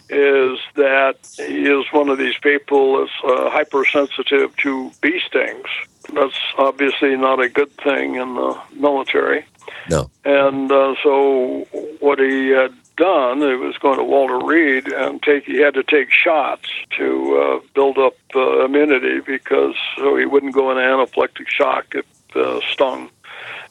is 0.09 0.59
that 0.75 1.17
he 1.35 1.65
is 1.65 1.85
one 1.91 2.09
of 2.09 2.17
these 2.17 2.37
people 2.37 2.99
that's 2.99 3.11
uh, 3.23 3.49
hypersensitive 3.49 4.55
to 4.57 4.91
bee 5.01 5.19
stings. 5.25 5.67
That's 6.13 6.39
obviously 6.57 7.15
not 7.17 7.41
a 7.41 7.49
good 7.49 7.71
thing 7.77 8.15
in 8.15 8.35
the 8.35 8.57
military. 8.73 9.45
No. 9.89 10.09
And 10.25 10.71
uh, 10.71 10.95
so 11.03 11.67
what 11.99 12.19
he 12.19 12.49
had 12.49 12.73
done, 12.97 13.39
he 13.39 13.55
was 13.55 13.77
going 13.77 13.97
to 13.97 14.03
Walter 14.03 14.39
Reed 14.39 14.87
and 14.87 15.21
take. 15.21 15.45
He 15.45 15.59
had 15.61 15.73
to 15.75 15.83
take 15.83 16.11
shots 16.11 16.69
to 16.97 17.37
uh, 17.37 17.67
build 17.73 17.97
up 17.97 18.15
uh, 18.35 18.65
immunity 18.65 19.19
because 19.19 19.75
so 19.97 20.17
he 20.17 20.25
wouldn't 20.25 20.53
go 20.53 20.71
into 20.71 20.81
anaphylactic 20.81 21.47
shock 21.47 21.85
if 21.93 22.05
uh, 22.35 22.59
stung 22.71 23.09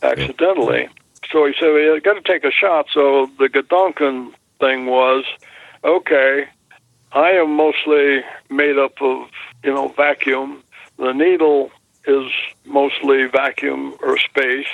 accidentally. 0.03 0.89
So 1.31 1.47
he 1.47 1.55
said 1.59 1.75
he 1.75 2.01
got 2.01 2.15
to 2.15 2.23
take 2.23 2.45
a 2.45 2.53
shot. 2.53 2.87
So 2.93 3.29
the 3.39 3.49
gedanken 3.49 4.33
thing 4.61 4.87
was 4.87 5.25
okay, 5.85 6.49
I 7.13 7.31
am 7.31 7.57
mostly 7.57 8.23
made 8.51 8.79
up 8.79 9.01
of, 9.01 9.29
you 9.65 9.73
know, 9.73 9.89
vacuum. 9.89 10.63
The 10.99 11.13
needle 11.13 11.71
is 12.07 12.31
mostly 12.65 13.27
vacuum 13.27 13.97
or 14.03 14.19
space. 14.19 14.67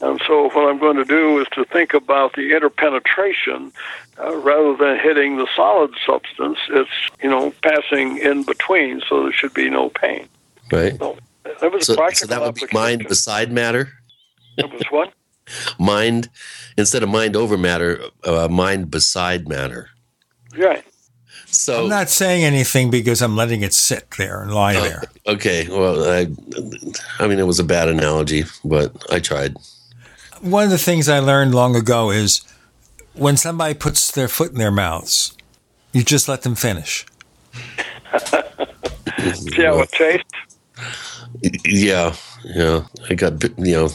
And 0.00 0.20
so 0.26 0.48
what 0.50 0.68
I'm 0.68 0.78
going 0.78 0.96
to 0.96 1.04
do 1.04 1.40
is 1.40 1.46
to 1.52 1.64
think 1.64 1.94
about 1.94 2.34
the 2.34 2.54
interpenetration 2.54 3.72
uh, 4.18 4.36
rather 4.36 4.76
than 4.76 4.98
hitting 4.98 5.36
the 5.36 5.46
solid 5.54 5.92
substance. 6.04 6.58
It's, 6.70 6.90
you 7.22 7.30
know, 7.30 7.52
passing 7.62 8.18
in 8.18 8.42
between, 8.42 9.02
so 9.08 9.22
there 9.22 9.32
should 9.32 9.54
be 9.54 9.70
no 9.70 9.90
pain. 9.90 10.28
Right. 10.70 10.98
So, 10.98 11.16
that 11.60 11.72
was 11.72 11.86
so, 11.86 11.94
so 12.12 12.26
that 12.26 12.40
would 12.40 12.54
be 12.54 12.66
mind 12.72 13.06
beside 13.08 13.52
matter? 13.52 13.92
That 14.56 14.72
was 14.72 14.82
what? 14.90 15.12
mind, 15.78 16.28
instead 16.76 17.02
of 17.02 17.08
mind 17.08 17.36
over 17.36 17.56
matter, 17.56 18.00
uh, 18.24 18.48
mind 18.48 18.90
beside 18.90 19.48
matter. 19.48 19.90
Right. 20.56 20.84
So 21.52 21.84
I'm 21.84 21.90
not 21.90 22.08
saying 22.08 22.44
anything 22.44 22.90
because 22.90 23.20
I'm 23.20 23.36
letting 23.36 23.62
it 23.62 23.74
sit 23.74 24.10
there 24.12 24.40
and 24.42 24.54
lie 24.54 24.74
uh, 24.74 24.80
there. 24.80 25.02
Okay. 25.26 25.68
Well, 25.68 26.02
I, 26.10 26.26
I 27.18 27.28
mean, 27.28 27.38
it 27.38 27.46
was 27.46 27.58
a 27.58 27.64
bad 27.64 27.88
analogy, 27.88 28.44
but 28.64 28.96
I 29.12 29.20
tried. 29.20 29.56
One 30.40 30.64
of 30.64 30.70
the 30.70 30.78
things 30.78 31.10
I 31.10 31.18
learned 31.18 31.54
long 31.54 31.76
ago 31.76 32.10
is 32.10 32.40
when 33.12 33.36
somebody 33.36 33.74
puts 33.74 34.10
their 34.10 34.28
foot 34.28 34.52
in 34.52 34.58
their 34.58 34.70
mouths, 34.70 35.36
you 35.92 36.02
just 36.02 36.26
let 36.26 36.40
them 36.40 36.54
finish. 36.54 37.04
See 39.34 39.62
how 39.62 39.80
it 39.80 39.92
tastes? 39.92 40.56
Yeah. 41.66 42.16
Yeah. 42.44 42.86
I 43.10 43.14
got, 43.14 43.42
you 43.58 43.74
know, 43.74 43.88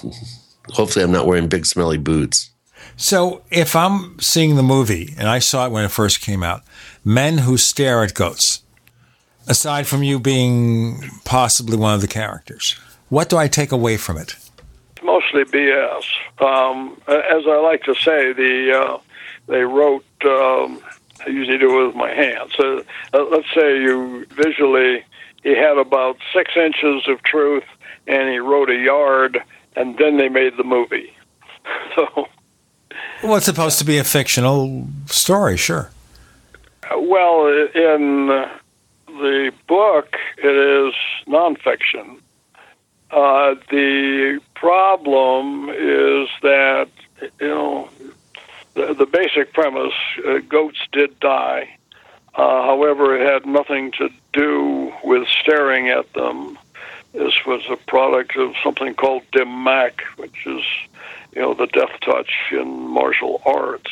hopefully 0.69 1.03
I'm 1.03 1.11
not 1.11 1.25
wearing 1.25 1.47
big 1.47 1.65
smelly 1.65 1.97
boots. 1.97 2.51
So 2.97 3.43
if 3.51 3.75
I'm 3.75 4.19
seeing 4.19 4.55
the 4.55 4.63
movie, 4.63 5.13
and 5.17 5.27
I 5.27 5.39
saw 5.39 5.65
it 5.65 5.71
when 5.71 5.85
it 5.85 5.91
first 5.91 6.21
came 6.21 6.43
out, 6.43 6.63
Men 7.03 7.39
Who 7.39 7.57
Stare 7.57 8.03
at 8.03 8.13
Goats, 8.13 8.63
aside 9.47 9.87
from 9.87 10.03
you 10.03 10.19
being 10.19 11.09
possibly 11.25 11.77
one 11.77 11.93
of 11.93 12.01
the 12.01 12.07
characters, 12.07 12.75
what 13.09 13.29
do 13.29 13.37
I 13.37 13.47
take 13.47 13.71
away 13.71 13.97
from 13.97 14.17
it? 14.17 14.35
Mostly 15.03 15.43
BS. 15.45 16.03
Um, 16.39 16.99
as 17.07 17.43
I 17.47 17.59
like 17.63 17.83
to 17.83 17.95
say, 17.95 18.33
the 18.33 18.77
uh, 18.77 18.97
they 19.47 19.61
wrote. 19.61 20.05
Um, 20.23 20.81
I 21.25 21.29
usually 21.29 21.57
do 21.57 21.81
it 21.81 21.87
with 21.87 21.95
my 21.95 22.13
hands. 22.13 22.51
So 22.55 22.83
uh, 23.13 23.25
let's 23.31 23.47
say 23.55 23.81
you 23.81 24.25
visually, 24.31 25.03
he 25.43 25.55
had 25.55 25.77
about 25.77 26.17
six 26.33 26.55
inches 26.55 27.07
of 27.07 27.23
truth, 27.23 27.63
and 28.05 28.29
he 28.29 28.37
wrote 28.37 28.69
a 28.69 28.75
yard, 28.75 29.41
and 29.75 29.97
then 29.97 30.17
they 30.17 30.29
made 30.29 30.57
the 30.57 30.63
movie. 30.63 31.13
So 31.95 32.27
well, 33.23 33.35
it's 33.35 33.45
supposed 33.45 33.79
to 33.79 33.85
be 33.85 33.97
a 33.97 34.03
fictional 34.03 34.87
story, 35.07 35.57
sure. 35.57 35.89
Well, 36.95 37.47
in 37.75 38.27
the 39.07 39.51
book, 39.67 40.15
it 40.37 40.45
is 40.45 40.93
nonfiction. 41.27 42.19
Uh, 43.09 43.55
the 43.69 44.39
problem 44.55 45.69
is 45.69 46.29
that, 46.41 46.89
you 47.39 47.47
know, 47.47 47.89
the, 48.73 48.93
the 48.93 49.05
basic 49.05 49.53
premise 49.53 49.93
uh, 50.27 50.39
goats 50.47 50.79
did 50.91 51.19
die. 51.19 51.69
Uh, 52.35 52.63
however, 52.63 53.17
it 53.17 53.25
had 53.25 53.45
nothing 53.45 53.91
to 53.93 54.09
do 54.33 54.93
with 55.03 55.27
staring 55.27 55.89
at 55.89 56.11
them. 56.13 56.57
This 57.13 57.33
was 57.45 57.63
a 57.69 57.77
product 57.77 58.35
of 58.35 58.53
something 58.63 58.93
called 58.93 59.23
dim 59.31 59.63
mak, 59.63 60.01
which 60.17 60.45
is 60.45 60.63
you 61.33 61.41
know, 61.41 61.53
the 61.53 61.67
death 61.67 61.99
touch 62.01 62.31
in 62.51 62.67
martial 62.89 63.41
arts. 63.45 63.91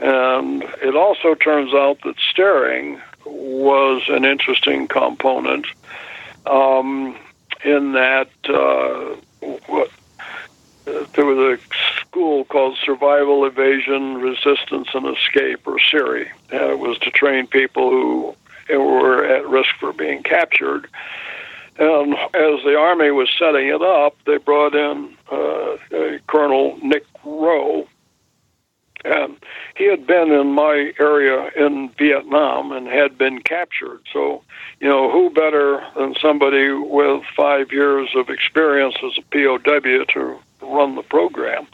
And 0.00 0.62
it 0.82 0.96
also 0.96 1.34
turns 1.34 1.72
out 1.72 1.98
that 2.04 2.16
staring 2.30 3.00
was 3.24 4.02
an 4.08 4.24
interesting 4.24 4.88
component 4.88 5.66
um, 6.46 7.16
in 7.64 7.92
that 7.92 8.28
uh, 8.48 9.16
what, 9.66 9.90
there 10.84 11.24
was 11.24 11.58
a 11.58 12.00
school 12.00 12.44
called 12.44 12.76
Survival, 12.84 13.44
Evasion, 13.46 14.20
Resistance, 14.20 14.88
and 14.94 15.16
Escape, 15.16 15.66
or 15.66 15.78
SERE. 15.78 16.30
And 16.50 16.62
it 16.70 16.78
was 16.78 16.98
to 16.98 17.10
train 17.10 17.46
people 17.46 17.90
who 17.90 18.36
were 18.68 19.24
at 19.24 19.48
risk 19.48 19.70
for 19.80 19.92
being 19.92 20.22
captured. 20.22 20.88
And 21.76 22.14
as 22.14 22.62
the 22.64 22.76
Army 22.78 23.10
was 23.10 23.28
setting 23.38 23.68
it 23.68 23.82
up, 23.82 24.16
they 24.26 24.36
brought 24.36 24.74
in 24.74 25.16
uh, 25.30 25.76
Colonel 26.26 26.78
Nick 26.82 27.04
Rowe. 27.24 27.88
And 29.04 29.36
he 29.76 29.88
had 29.88 30.06
been 30.06 30.32
in 30.32 30.48
my 30.48 30.92
area 30.98 31.50
in 31.56 31.90
Vietnam 31.98 32.72
and 32.72 32.86
had 32.86 33.18
been 33.18 33.40
captured. 33.40 34.00
So, 34.12 34.42
you 34.80 34.88
know, 34.88 35.10
who 35.10 35.30
better 35.30 35.86
than 35.94 36.14
somebody 36.20 36.72
with 36.72 37.22
five 37.36 37.70
years 37.70 38.08
of 38.16 38.30
experience 38.30 38.94
as 39.04 39.18
a 39.18 39.22
POW 39.30 40.04
to 40.14 40.38
run 40.62 40.94
the 40.94 41.02
program. 41.02 41.66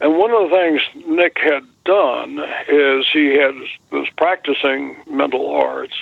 And 0.00 0.16
one 0.16 0.30
of 0.32 0.50
the 0.50 0.56
things 0.56 1.06
Nick 1.06 1.38
had 1.38 1.64
done 1.84 2.40
is 2.68 3.06
he 3.12 3.36
had 3.36 3.54
was 3.90 4.08
practicing 4.16 4.96
mental 5.08 5.54
arts. 5.54 5.94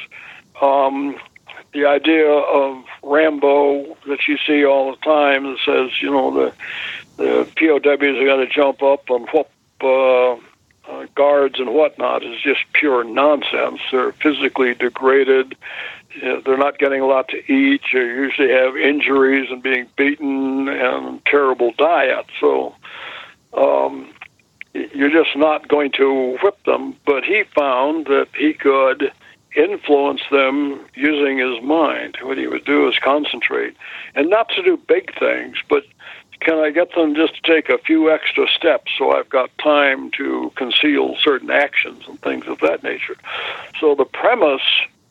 Um, 0.63 1.17
the 1.73 1.85
idea 1.85 2.31
of 2.31 2.85
Rambo 3.03 3.97
that 4.07 4.27
you 4.27 4.39
see 4.47 4.65
all 4.65 4.93
the 4.93 4.97
time 4.99 5.45
that 5.45 5.59
says, 5.67 6.01
you 6.01 6.11
know, 6.11 6.33
the 6.33 6.55
the 7.17 7.49
POWs 7.57 7.83
are 7.83 8.25
going 8.25 8.47
to 8.47 8.53
jump 8.53 8.83
up 8.83 9.11
and 9.11 9.29
whoop 9.31 9.51
uh, 9.83 10.33
uh, 10.89 11.07
guards 11.15 11.59
and 11.59 11.75
whatnot 11.75 12.23
is 12.23 12.41
just 12.41 12.61
pure 12.73 13.05
nonsense. 13.05 13.81
They're 13.91 14.13
physically 14.13 14.75
degraded. 14.75 15.57
They're 16.21 16.57
not 16.57 16.79
getting 16.79 17.01
a 17.01 17.07
lot 17.07 17.29
to 17.29 17.53
eat. 17.53 17.83
You 17.93 18.01
usually 18.01 18.51
have 18.51 18.77
injuries 18.77 19.51
and 19.51 19.63
being 19.63 19.87
beaten 19.97 20.69
and 20.69 21.25
terrible 21.27 21.73
diet. 21.77 22.27
So 22.41 22.75
um, 23.53 24.13
you're 24.73 25.11
just 25.11 25.37
not 25.37 25.69
going 25.69 25.93
to 25.93 26.39
whip 26.43 26.63
them. 26.65 26.97
But 27.05 27.25
he 27.25 27.45
found 27.55 28.07
that 28.07 28.29
he 28.37 28.55
could 28.55 29.13
influence 29.57 30.23
them 30.31 30.81
using 30.95 31.39
his 31.39 31.63
mind. 31.63 32.17
What 32.23 32.39
he 32.39 32.47
would 32.47 32.65
do 32.65 32.89
is 32.89 32.99
concentrate, 32.99 33.77
and 34.15 34.31
not 34.31 34.49
to 34.51 34.63
do 34.63 34.77
big 34.77 35.19
things, 35.19 35.57
but 35.69 35.85
can 36.41 36.59
I 36.59 36.71
get 36.71 36.95
them 36.95 37.15
just 37.15 37.35
to 37.43 37.55
take 37.55 37.69
a 37.69 37.79
few 37.79 38.11
extra 38.11 38.47
steps 38.49 38.93
so 38.97 39.13
I've 39.13 39.29
got 39.29 39.51
time 39.59 40.11
to 40.13 40.53
conceal 40.57 41.17
certain 41.23 41.51
actions 41.51 42.05
and 42.09 42.21
things 42.21 42.47
of 42.47 42.59
that 42.61 42.83
nature? 42.83 43.17
So 43.81 43.95
the 43.95 44.05
premise 44.05 44.63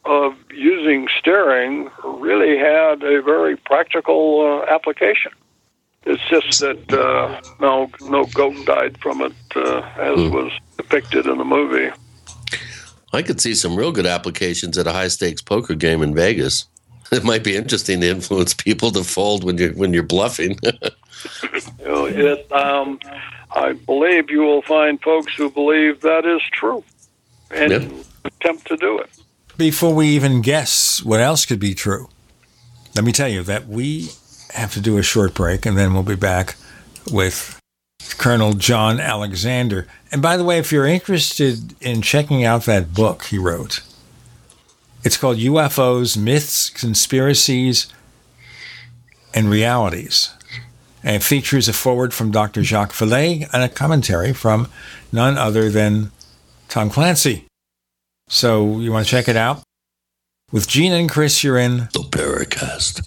of 0.05 0.35
using 0.51 1.07
staring 1.19 1.89
really 2.03 2.57
had 2.57 3.03
a 3.03 3.21
very 3.21 3.57
practical 3.57 4.63
uh, 4.65 4.73
application. 4.73 5.31
It's 6.05 6.23
just 6.29 6.61
that 6.61 6.93
uh, 6.93 7.41
no 7.59 7.91
no 8.09 8.25
goat 8.27 8.65
died 8.65 8.97
from 9.01 9.21
it, 9.21 9.33
uh, 9.55 9.79
as 9.97 10.17
mm. 10.17 10.31
was 10.31 10.53
depicted 10.77 11.25
in 11.25 11.37
the 11.37 11.43
movie. 11.43 11.91
I 13.11 13.21
could 13.21 13.41
see 13.41 13.53
some 13.53 13.75
real 13.75 13.91
good 13.91 14.05
applications 14.05 14.77
at 14.77 14.87
a 14.87 14.93
high 14.93 15.09
stakes 15.09 15.41
poker 15.41 15.75
game 15.75 16.01
in 16.01 16.15
Vegas. 16.15 16.65
It 17.09 17.23
might 17.23 17.41
be 17.41 17.55
interesting 17.55 18.01
to 18.01 18.07
influence 18.09 18.53
people 18.53 18.91
to 18.91 19.01
fold 19.01 19.45
when 19.45 19.57
you're 19.57 19.71
when 19.73 19.93
you're 19.93 20.03
bluffing. 20.03 20.59
it, 21.79 22.51
um, 22.51 22.99
I 23.51 23.73
believe 23.73 24.29
you 24.29 24.41
will 24.41 24.61
find 24.61 25.01
folks 25.01 25.33
who 25.35 25.49
believe 25.49 26.01
that 26.01 26.25
is 26.25 26.41
true 26.51 26.83
and 27.51 27.71
yep. 27.71 27.91
attempt 28.25 28.67
to 28.67 28.77
do 28.77 28.99
it. 28.99 29.09
Before 29.57 29.93
we 29.93 30.07
even 30.09 30.41
guess 30.41 31.03
what 31.03 31.19
else 31.19 31.45
could 31.45 31.59
be 31.59 31.73
true, 31.73 32.09
let 32.95 33.03
me 33.03 33.11
tell 33.11 33.27
you 33.27 33.43
that 33.43 33.67
we 33.67 34.09
have 34.53 34.73
to 34.73 34.81
do 34.81 34.97
a 34.97 35.03
short 35.03 35.33
break 35.33 35.65
and 35.65 35.77
then 35.77 35.93
we'll 35.93 36.03
be 36.03 36.15
back 36.15 36.55
with 37.11 37.59
Colonel 38.17 38.53
John 38.53 38.99
Alexander. 38.99 39.87
And 40.11 40.21
by 40.21 40.37
the 40.37 40.43
way, 40.43 40.59
if 40.59 40.71
you're 40.71 40.87
interested 40.87 41.75
in 41.81 42.01
checking 42.01 42.43
out 42.43 42.65
that 42.65 42.93
book 42.93 43.25
he 43.25 43.37
wrote, 43.37 43.81
it's 45.03 45.17
called 45.17 45.37
UFOs, 45.37 46.17
Myths, 46.17 46.69
Conspiracies, 46.69 47.87
and 49.33 49.49
Realities. 49.49 50.33
And 51.03 51.23
features 51.23 51.67
a 51.67 51.73
foreword 51.73 52.13
from 52.13 52.31
Dr. 52.31 52.63
Jacques 52.63 52.93
Vallée 52.93 53.47
and 53.53 53.63
a 53.63 53.69
commentary 53.69 54.33
from 54.33 54.67
none 55.11 55.37
other 55.37 55.69
than 55.69 56.11
Tom 56.69 56.89
Clancy. 56.89 57.45
So 58.29 58.79
you 58.79 58.91
want 58.91 59.05
to 59.05 59.09
check 59.09 59.27
it 59.27 59.37
out? 59.37 59.61
With 60.51 60.67
Gene 60.67 60.93
and 60.93 61.09
Chris, 61.09 61.43
you're 61.43 61.57
in 61.57 61.89
The 61.93 62.07
Paracast. 62.09 63.05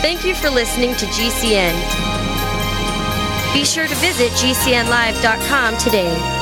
Thank 0.00 0.24
you 0.24 0.34
for 0.34 0.50
listening 0.50 0.94
to 0.96 1.06
GCN. 1.06 1.74
Be 3.52 3.64
sure 3.64 3.86
to 3.86 3.94
visit 3.96 4.30
GCNlive.com 4.32 5.76
today. 5.76 6.41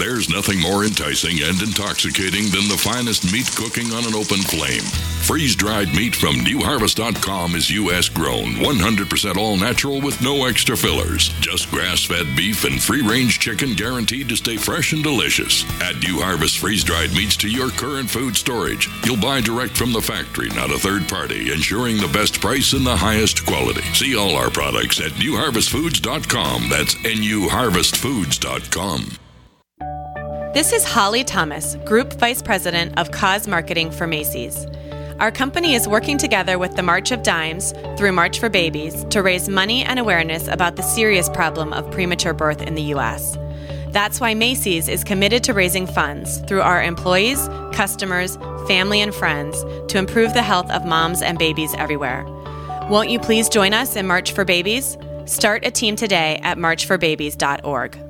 There's 0.00 0.30
nothing 0.30 0.58
more 0.58 0.84
enticing 0.84 1.42
and 1.42 1.60
intoxicating 1.60 2.44
than 2.44 2.68
the 2.68 2.80
finest 2.80 3.30
meat 3.30 3.54
cooking 3.54 3.92
on 3.92 4.06
an 4.06 4.14
open 4.14 4.38
flame. 4.38 4.80
Freeze 5.20 5.54
dried 5.54 5.94
meat 5.94 6.16
from 6.16 6.36
newharvest.com 6.36 7.54
is 7.54 7.70
U.S. 7.72 8.08
grown, 8.08 8.54
100% 8.54 9.36
all 9.36 9.58
natural 9.58 10.00
with 10.00 10.22
no 10.22 10.46
extra 10.46 10.74
fillers. 10.74 11.28
Just 11.40 11.70
grass 11.70 12.02
fed 12.02 12.34
beef 12.34 12.64
and 12.64 12.82
free 12.82 13.02
range 13.02 13.40
chicken 13.40 13.74
guaranteed 13.74 14.30
to 14.30 14.36
stay 14.36 14.56
fresh 14.56 14.94
and 14.94 15.02
delicious. 15.02 15.66
Add 15.82 16.02
New 16.02 16.18
Harvest 16.18 16.60
freeze 16.60 16.82
dried 16.82 17.12
meats 17.12 17.36
to 17.36 17.50
your 17.50 17.68
current 17.68 18.08
food 18.08 18.34
storage. 18.34 18.88
You'll 19.04 19.20
buy 19.20 19.42
direct 19.42 19.76
from 19.76 19.92
the 19.92 20.00
factory, 20.00 20.48
not 20.48 20.72
a 20.72 20.78
third 20.78 21.10
party, 21.10 21.52
ensuring 21.52 21.98
the 21.98 22.08
best 22.08 22.40
price 22.40 22.72
and 22.72 22.86
the 22.86 22.96
highest 22.96 23.44
quality. 23.44 23.82
See 23.92 24.16
all 24.16 24.34
our 24.34 24.48
products 24.48 24.98
at 24.98 25.12
newharvestfoods.com. 25.12 26.70
That's 26.70 26.94
newharvestfoods.com. 26.94 29.18
This 30.52 30.72
is 30.72 30.82
Holly 30.82 31.22
Thomas, 31.22 31.76
Group 31.84 32.14
Vice 32.14 32.42
President 32.42 32.98
of 32.98 33.12
Cause 33.12 33.46
Marketing 33.46 33.88
for 33.88 34.08
Macy's. 34.08 34.66
Our 35.20 35.30
company 35.30 35.74
is 35.74 35.86
working 35.86 36.18
together 36.18 36.58
with 36.58 36.74
the 36.74 36.82
March 36.82 37.12
of 37.12 37.22
Dimes 37.22 37.72
through 37.96 38.10
March 38.10 38.40
for 38.40 38.48
Babies 38.48 39.04
to 39.10 39.22
raise 39.22 39.48
money 39.48 39.84
and 39.84 40.00
awareness 40.00 40.48
about 40.48 40.74
the 40.74 40.82
serious 40.82 41.28
problem 41.28 41.72
of 41.72 41.88
premature 41.92 42.34
birth 42.34 42.62
in 42.62 42.74
the 42.74 42.82
U.S. 42.82 43.38
That's 43.90 44.18
why 44.18 44.34
Macy's 44.34 44.88
is 44.88 45.04
committed 45.04 45.44
to 45.44 45.54
raising 45.54 45.86
funds 45.86 46.38
through 46.48 46.62
our 46.62 46.82
employees, 46.82 47.46
customers, 47.72 48.34
family, 48.66 49.00
and 49.00 49.14
friends 49.14 49.62
to 49.92 49.98
improve 49.98 50.34
the 50.34 50.42
health 50.42 50.68
of 50.72 50.84
moms 50.84 51.22
and 51.22 51.38
babies 51.38 51.72
everywhere. 51.78 52.24
Won't 52.90 53.10
you 53.10 53.20
please 53.20 53.48
join 53.48 53.72
us 53.72 53.94
in 53.94 54.08
March 54.08 54.32
for 54.32 54.44
Babies? 54.44 54.98
Start 55.26 55.64
a 55.64 55.70
team 55.70 55.94
today 55.94 56.40
at 56.42 56.58
marchforbabies.org. 56.58 58.09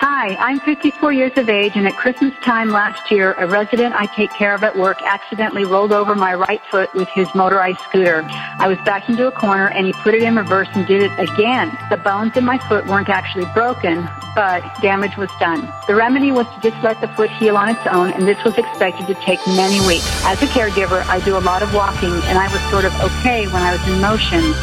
Hi, 0.00 0.36
I'm 0.36 0.60
54 0.60 1.12
years 1.12 1.36
of 1.38 1.48
age, 1.48 1.72
and 1.74 1.84
at 1.84 1.96
Christmas 1.96 2.32
time 2.44 2.70
last 2.70 3.10
year, 3.10 3.32
a 3.32 3.48
resident 3.48 3.96
I 3.96 4.06
take 4.06 4.30
care 4.30 4.54
of 4.54 4.62
at 4.62 4.78
work 4.78 5.02
accidentally 5.02 5.64
rolled 5.64 5.90
over 5.90 6.14
my 6.14 6.34
right 6.34 6.60
foot 6.70 6.94
with 6.94 7.08
his 7.08 7.26
motorized 7.34 7.80
scooter. 7.80 8.22
I 8.30 8.68
was 8.68 8.78
backed 8.84 9.08
into 9.08 9.26
a 9.26 9.32
corner, 9.32 9.66
and 9.70 9.86
he 9.86 9.92
put 9.92 10.14
it 10.14 10.22
in 10.22 10.36
reverse 10.36 10.68
and 10.74 10.86
did 10.86 11.02
it 11.02 11.10
again. 11.18 11.76
The 11.90 11.96
bones 11.96 12.36
in 12.36 12.44
my 12.44 12.58
foot 12.68 12.86
weren't 12.86 13.08
actually 13.08 13.46
broken, 13.46 14.08
but 14.36 14.62
damage 14.80 15.16
was 15.16 15.30
done. 15.40 15.68
The 15.88 15.96
remedy 15.96 16.30
was 16.30 16.46
to 16.46 16.70
just 16.70 16.80
let 16.84 17.00
the 17.00 17.08
foot 17.08 17.30
heal 17.30 17.56
on 17.56 17.68
its 17.68 17.84
own, 17.88 18.12
and 18.12 18.22
this 18.22 18.38
was 18.44 18.56
expected 18.56 19.08
to 19.08 19.14
take 19.14 19.44
many 19.48 19.84
weeks. 19.84 20.06
As 20.24 20.40
a 20.40 20.46
caregiver, 20.46 21.04
I 21.08 21.18
do 21.24 21.36
a 21.36 21.42
lot 21.42 21.60
of 21.60 21.74
walking, 21.74 22.14
and 22.30 22.38
I 22.38 22.46
was 22.52 22.62
sort 22.70 22.84
of 22.84 22.94
okay 23.00 23.48
when 23.48 23.64
I 23.64 23.72
was 23.72 23.88
in 23.88 24.00
motion. 24.00 24.54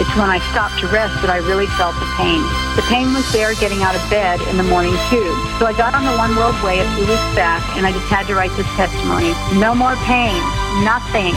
It's 0.00 0.16
when 0.16 0.30
I 0.30 0.40
stopped 0.48 0.80
to 0.80 0.88
rest 0.88 1.12
that 1.20 1.28
I 1.28 1.44
really 1.44 1.68
felt 1.76 1.92
the 2.00 2.08
pain. 2.16 2.40
The 2.72 2.80
pain 2.88 3.12
was 3.12 3.30
there 3.36 3.52
getting 3.60 3.82
out 3.84 3.92
of 3.92 4.00
bed 4.08 4.40
in 4.48 4.56
the 4.56 4.64
morning 4.64 4.96
too. 5.12 5.28
So 5.60 5.68
I 5.68 5.76
got 5.76 5.92
on 5.92 6.08
the 6.08 6.16
One 6.16 6.34
World 6.40 6.56
Whey 6.64 6.80
a 6.80 6.88
few 6.96 7.04
weeks 7.04 7.30
back 7.36 7.60
and 7.76 7.84
I 7.84 7.92
just 7.92 8.08
had 8.08 8.26
to 8.28 8.34
write 8.34 8.56
this 8.56 8.66
testimony. 8.80 9.36
No 9.60 9.74
more 9.74 9.96
pain. 10.08 10.40
Nothing. 10.86 11.34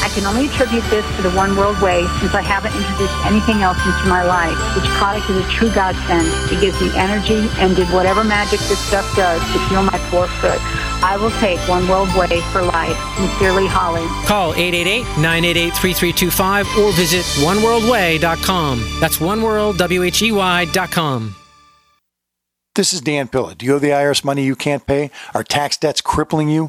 I 0.00 0.08
can 0.14 0.24
only 0.26 0.46
attribute 0.46 0.84
this 0.90 1.04
to 1.16 1.22
the 1.22 1.30
One 1.34 1.56
World 1.56 1.76
Whey 1.82 2.06
since 2.20 2.34
I 2.34 2.42
haven't 2.42 2.72
introduced 2.72 3.12
anything 3.26 3.62
else 3.62 3.78
into 3.82 4.06
my 4.06 4.22
life. 4.22 4.56
This 4.78 4.86
product 4.96 5.28
is 5.28 5.44
a 5.44 5.48
true 5.50 5.70
godsend. 5.74 6.28
It 6.52 6.60
gives 6.60 6.80
me 6.80 6.90
energy 6.94 7.48
and 7.58 7.74
did 7.74 7.88
whatever 7.90 8.22
magic 8.22 8.60
this 8.70 8.78
stuff 8.78 9.04
does 9.16 9.42
to 9.52 9.58
heal 9.66 9.82
my 9.82 9.98
poor 10.08 10.28
foot. 10.38 10.60
I 11.02 11.16
will 11.20 11.32
take 11.42 11.58
One 11.68 11.88
World 11.88 12.08
Whey 12.14 12.40
for 12.52 12.62
life. 12.62 12.96
Sincerely, 13.18 13.66
Holly. 13.66 14.06
Call 14.26 14.52
888-988-3325 14.54 16.78
or 16.78 16.92
visit 16.92 17.24
oneworldwhey.com. 17.44 18.84
That's 19.00 19.18
oneworldwhey.com. 19.18 21.34
This 22.76 22.92
is 22.92 23.00
Dan 23.00 23.26
Pilla. 23.28 23.54
Do 23.54 23.66
you 23.66 23.74
owe 23.74 23.78
the 23.78 23.88
IRS 23.88 24.22
money 24.22 24.44
you 24.44 24.54
can't 24.54 24.86
pay? 24.86 25.10
Are 25.34 25.42
tax 25.42 25.76
debts 25.76 26.00
crippling 26.02 26.50
you? 26.50 26.68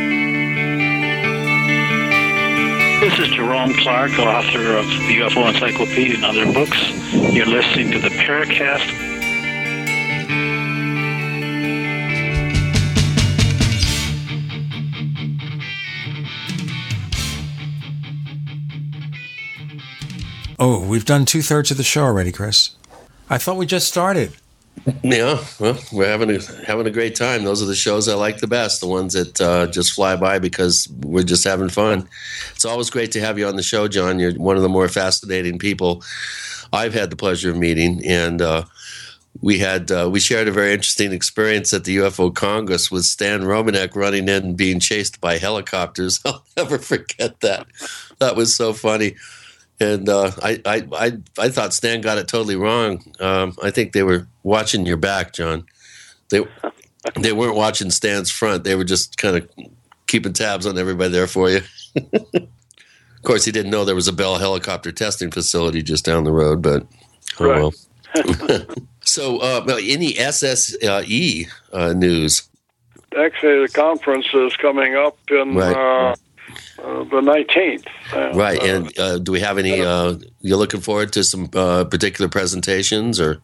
This 3.11 3.27
is 3.27 3.35
Jerome 3.35 3.73
Clark, 3.73 4.11
author 4.19 4.77
of 4.77 4.85
the 4.85 5.19
UFO 5.19 5.45
Encyclopedia 5.45 6.15
and 6.15 6.23
other 6.23 6.45
books. 6.53 6.77
You're 7.11 7.45
listening 7.45 7.91
to 7.91 7.99
the 7.99 8.07
Paracast. 8.07 8.87
Oh, 20.57 20.79
we've 20.87 21.03
done 21.03 21.25
two 21.25 21.41
thirds 21.41 21.69
of 21.69 21.75
the 21.75 21.83
show 21.83 22.03
already, 22.03 22.31
Chris. 22.31 22.77
I 23.29 23.37
thought 23.37 23.57
we 23.57 23.65
just 23.65 23.89
started. 23.89 24.37
Yeah, 25.03 25.43
well, 25.59 25.77
we're 25.91 26.07
having 26.07 26.31
a 26.31 26.39
having 26.65 26.87
a 26.87 26.91
great 26.91 27.15
time. 27.15 27.43
Those 27.43 27.61
are 27.61 27.67
the 27.67 27.75
shows 27.75 28.07
I 28.07 28.15
like 28.15 28.39
the 28.39 28.47
best, 28.47 28.81
the 28.81 28.87
ones 28.87 29.13
that 29.13 29.39
uh, 29.39 29.67
just 29.67 29.93
fly 29.93 30.15
by 30.15 30.39
because 30.39 30.87
we're 31.03 31.23
just 31.23 31.43
having 31.43 31.69
fun. 31.69 32.07
It's 32.55 32.65
always 32.65 32.89
great 32.89 33.11
to 33.11 33.19
have 33.19 33.37
you 33.37 33.47
on 33.47 33.57
the 33.57 33.63
show, 33.63 33.87
John. 33.87 34.19
You're 34.19 34.33
one 34.33 34.55
of 34.55 34.63
the 34.63 34.69
more 34.69 34.87
fascinating 34.87 35.59
people 35.59 36.03
I've 36.73 36.93
had 36.93 37.09
the 37.09 37.15
pleasure 37.15 37.51
of 37.51 37.57
meeting, 37.57 38.01
and 38.05 38.41
uh, 38.41 38.63
we 39.39 39.59
had 39.59 39.91
uh, 39.91 40.09
we 40.11 40.19
shared 40.19 40.47
a 40.47 40.51
very 40.51 40.73
interesting 40.73 41.11
experience 41.13 41.73
at 41.73 41.83
the 41.83 41.97
UFO 41.97 42.33
Congress 42.33 42.89
with 42.89 43.05
Stan 43.05 43.41
Romanek 43.41 43.95
running 43.95 44.23
in 44.23 44.43
and 44.43 44.57
being 44.57 44.79
chased 44.79 45.21
by 45.21 45.37
helicopters. 45.37 46.19
I'll 46.25 46.43
never 46.57 46.79
forget 46.79 47.39
that. 47.41 47.67
That 48.19 48.35
was 48.35 48.55
so 48.55 48.73
funny 48.73 49.15
and 49.81 50.07
uh, 50.07 50.31
I, 50.41 50.61
I, 50.65 50.87
I, 50.93 51.11
I 51.37 51.49
thought 51.49 51.73
Stan 51.73 52.01
got 52.01 52.17
it 52.17 52.27
totally 52.27 52.55
wrong. 52.55 53.03
Um, 53.19 53.55
I 53.61 53.71
think 53.71 53.93
they 53.93 54.03
were 54.03 54.27
watching 54.43 54.85
your 54.85 54.97
back, 54.97 55.33
John. 55.33 55.65
They, 56.29 56.45
they 57.19 57.33
weren't 57.33 57.55
watching 57.55 57.89
Stan's 57.89 58.31
front. 58.31 58.63
They 58.63 58.75
were 58.75 58.83
just 58.83 59.17
kind 59.17 59.37
of 59.37 59.49
keeping 60.07 60.33
tabs 60.33 60.65
on 60.65 60.77
everybody 60.77 61.11
there 61.11 61.27
for 61.27 61.49
you. 61.49 61.61
of 62.33 63.23
course, 63.23 63.43
he 63.43 63.51
didn't 63.51 63.71
know 63.71 63.83
there 63.83 63.95
was 63.95 64.07
a 64.07 64.13
Bell 64.13 64.37
helicopter 64.37 64.91
testing 64.91 65.31
facility 65.31 65.81
just 65.81 66.05
down 66.05 66.23
the 66.23 66.31
road, 66.31 66.61
but 66.61 66.85
oh 67.39 67.49
right. 67.49 67.59
well. 67.59 67.73
so, 69.01 69.39
uh, 69.39 69.65
any 69.81 70.13
SSE 70.13 71.47
uh, 71.73 71.93
news? 71.93 72.43
Actually, 73.17 73.65
the 73.65 73.71
conference 73.73 74.27
is 74.33 74.55
coming 74.57 74.95
up 74.95 75.17
in 75.29 75.55
right. 75.55 76.15
Uh, 76.83 76.91
uh, 77.01 77.03
the 77.05 77.21
19th. 77.21 77.87
Uh, 78.13 78.37
right. 78.37 78.61
And 78.61 78.97
uh, 78.99 79.19
do 79.19 79.31
we 79.31 79.39
have 79.39 79.57
any, 79.57 79.81
uh, 79.81 80.15
you're 80.41 80.57
looking 80.57 80.81
forward 80.81 81.13
to 81.13 81.23
some 81.23 81.49
uh, 81.53 81.83
particular 81.85 82.29
presentations 82.29 83.19
or? 83.19 83.41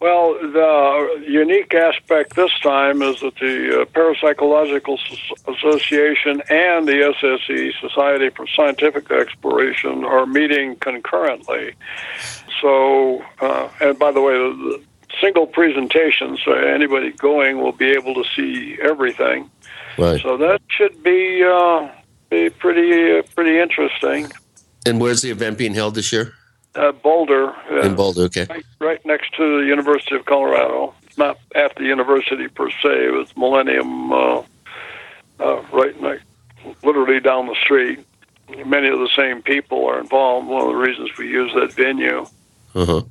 Well, 0.00 0.34
the 0.34 1.24
unique 1.28 1.74
aspect 1.74 2.34
this 2.34 2.50
time 2.60 3.02
is 3.02 3.20
that 3.20 3.36
the 3.36 3.86
Parapsychological 3.94 4.98
Association 5.46 6.42
and 6.50 6.88
the 6.88 7.14
SSE, 7.22 7.72
Society 7.80 8.30
for 8.30 8.48
Scientific 8.48 9.08
Exploration, 9.12 10.04
are 10.04 10.26
meeting 10.26 10.74
concurrently. 10.74 11.74
So, 12.60 13.22
and 13.80 13.96
by 13.96 14.10
the 14.10 14.20
way, 14.20 14.32
the 14.32 14.82
single 15.20 15.46
presentation, 15.46 16.36
so 16.44 16.52
anybody 16.52 17.12
going 17.12 17.58
will 17.58 17.70
be 17.70 17.90
able 17.90 18.14
to 18.14 18.24
see 18.34 18.78
everything. 18.82 19.48
Right. 19.96 20.20
So 20.20 20.36
that 20.36 20.62
should 20.68 21.00
be 21.04 21.44
uh, 21.44 21.88
be 22.32 22.50
pretty 22.50 23.18
uh, 23.18 23.22
pretty 23.34 23.58
interesting. 23.58 24.32
And 24.86 25.00
where's 25.00 25.22
the 25.22 25.30
event 25.30 25.58
being 25.58 25.74
held 25.74 25.94
this 25.94 26.12
year? 26.12 26.34
Uh, 26.74 26.92
Boulder. 26.92 27.54
Uh, 27.70 27.82
In 27.82 27.94
Boulder, 27.94 28.22
okay. 28.22 28.46
Right, 28.48 28.64
right, 28.80 29.06
next 29.06 29.34
to 29.36 29.60
the 29.60 29.66
University 29.66 30.16
of 30.16 30.24
Colorado. 30.24 30.94
Not 31.18 31.38
at 31.54 31.76
the 31.76 31.84
university 31.84 32.48
per 32.48 32.70
se. 32.70 33.06
It 33.06 33.12
was 33.12 33.36
Millennium, 33.36 34.10
uh, 34.12 34.42
uh, 35.38 35.62
right 35.70 36.00
next, 36.00 36.24
literally 36.82 37.20
down 37.20 37.46
the 37.46 37.56
street. 37.62 37.98
Many 38.64 38.88
of 38.88 38.98
the 38.98 39.10
same 39.14 39.42
people 39.42 39.86
are 39.86 40.00
involved. 40.00 40.48
One 40.48 40.62
of 40.62 40.68
the 40.68 40.74
reasons 40.74 41.10
we 41.18 41.28
use 41.28 41.52
that 41.54 41.72
venue. 41.74 42.26
Uh 42.74 42.86
huh. 42.86 43.02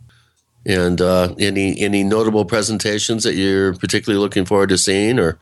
And 0.65 0.99
uh, 0.99 1.35
any 1.39 1.79
any 1.79 2.03
notable 2.03 2.45
presentations 2.45 3.23
that 3.23 3.35
you're 3.35 3.73
particularly 3.75 4.19
looking 4.19 4.45
forward 4.45 4.69
to 4.69 4.77
seeing, 4.77 5.19
or? 5.19 5.39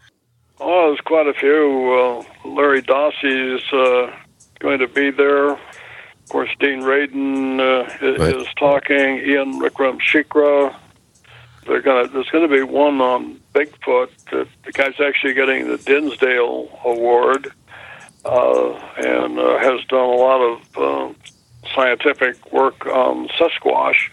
Oh, 0.60 0.88
there's 0.88 1.02
quite 1.02 1.28
a 1.28 1.34
few. 1.34 2.26
Larry 2.46 2.82
Dossey 2.82 3.56
is 3.56 3.74
uh, 3.74 4.16
going 4.60 4.80
to 4.80 4.88
be 4.88 5.12
there. 5.12 5.52
Of 5.52 6.30
course, 6.30 6.50
Dean 6.60 6.82
Radin 6.82 7.60
uh, 7.60 8.06
is, 8.06 8.20
right. 8.20 8.36
is 8.36 8.48
talking. 8.58 9.18
Ian 9.18 9.60
Wickramasinghe. 9.60 10.76
They're 11.66 11.82
gonna. 11.82 12.08
There's 12.08 12.30
going 12.30 12.48
to 12.48 12.56
be 12.56 12.64
one 12.64 13.02
on 13.02 13.40
Bigfoot. 13.54 14.10
the 14.30 14.72
guy's 14.72 15.00
actually 15.00 15.34
getting 15.34 15.68
the 15.68 15.78
Dinsdale 15.78 16.70
Award, 16.84 17.52
uh, 18.26 18.72
and 18.98 19.38
uh, 19.38 19.60
has 19.60 19.84
done 19.86 20.00
a 20.00 20.16
lot 20.16 20.42
of 20.42 20.78
uh, 20.78 21.14
scientific 21.76 22.52
work 22.52 22.86
on 22.86 23.28
Sasquatch. 23.30 24.10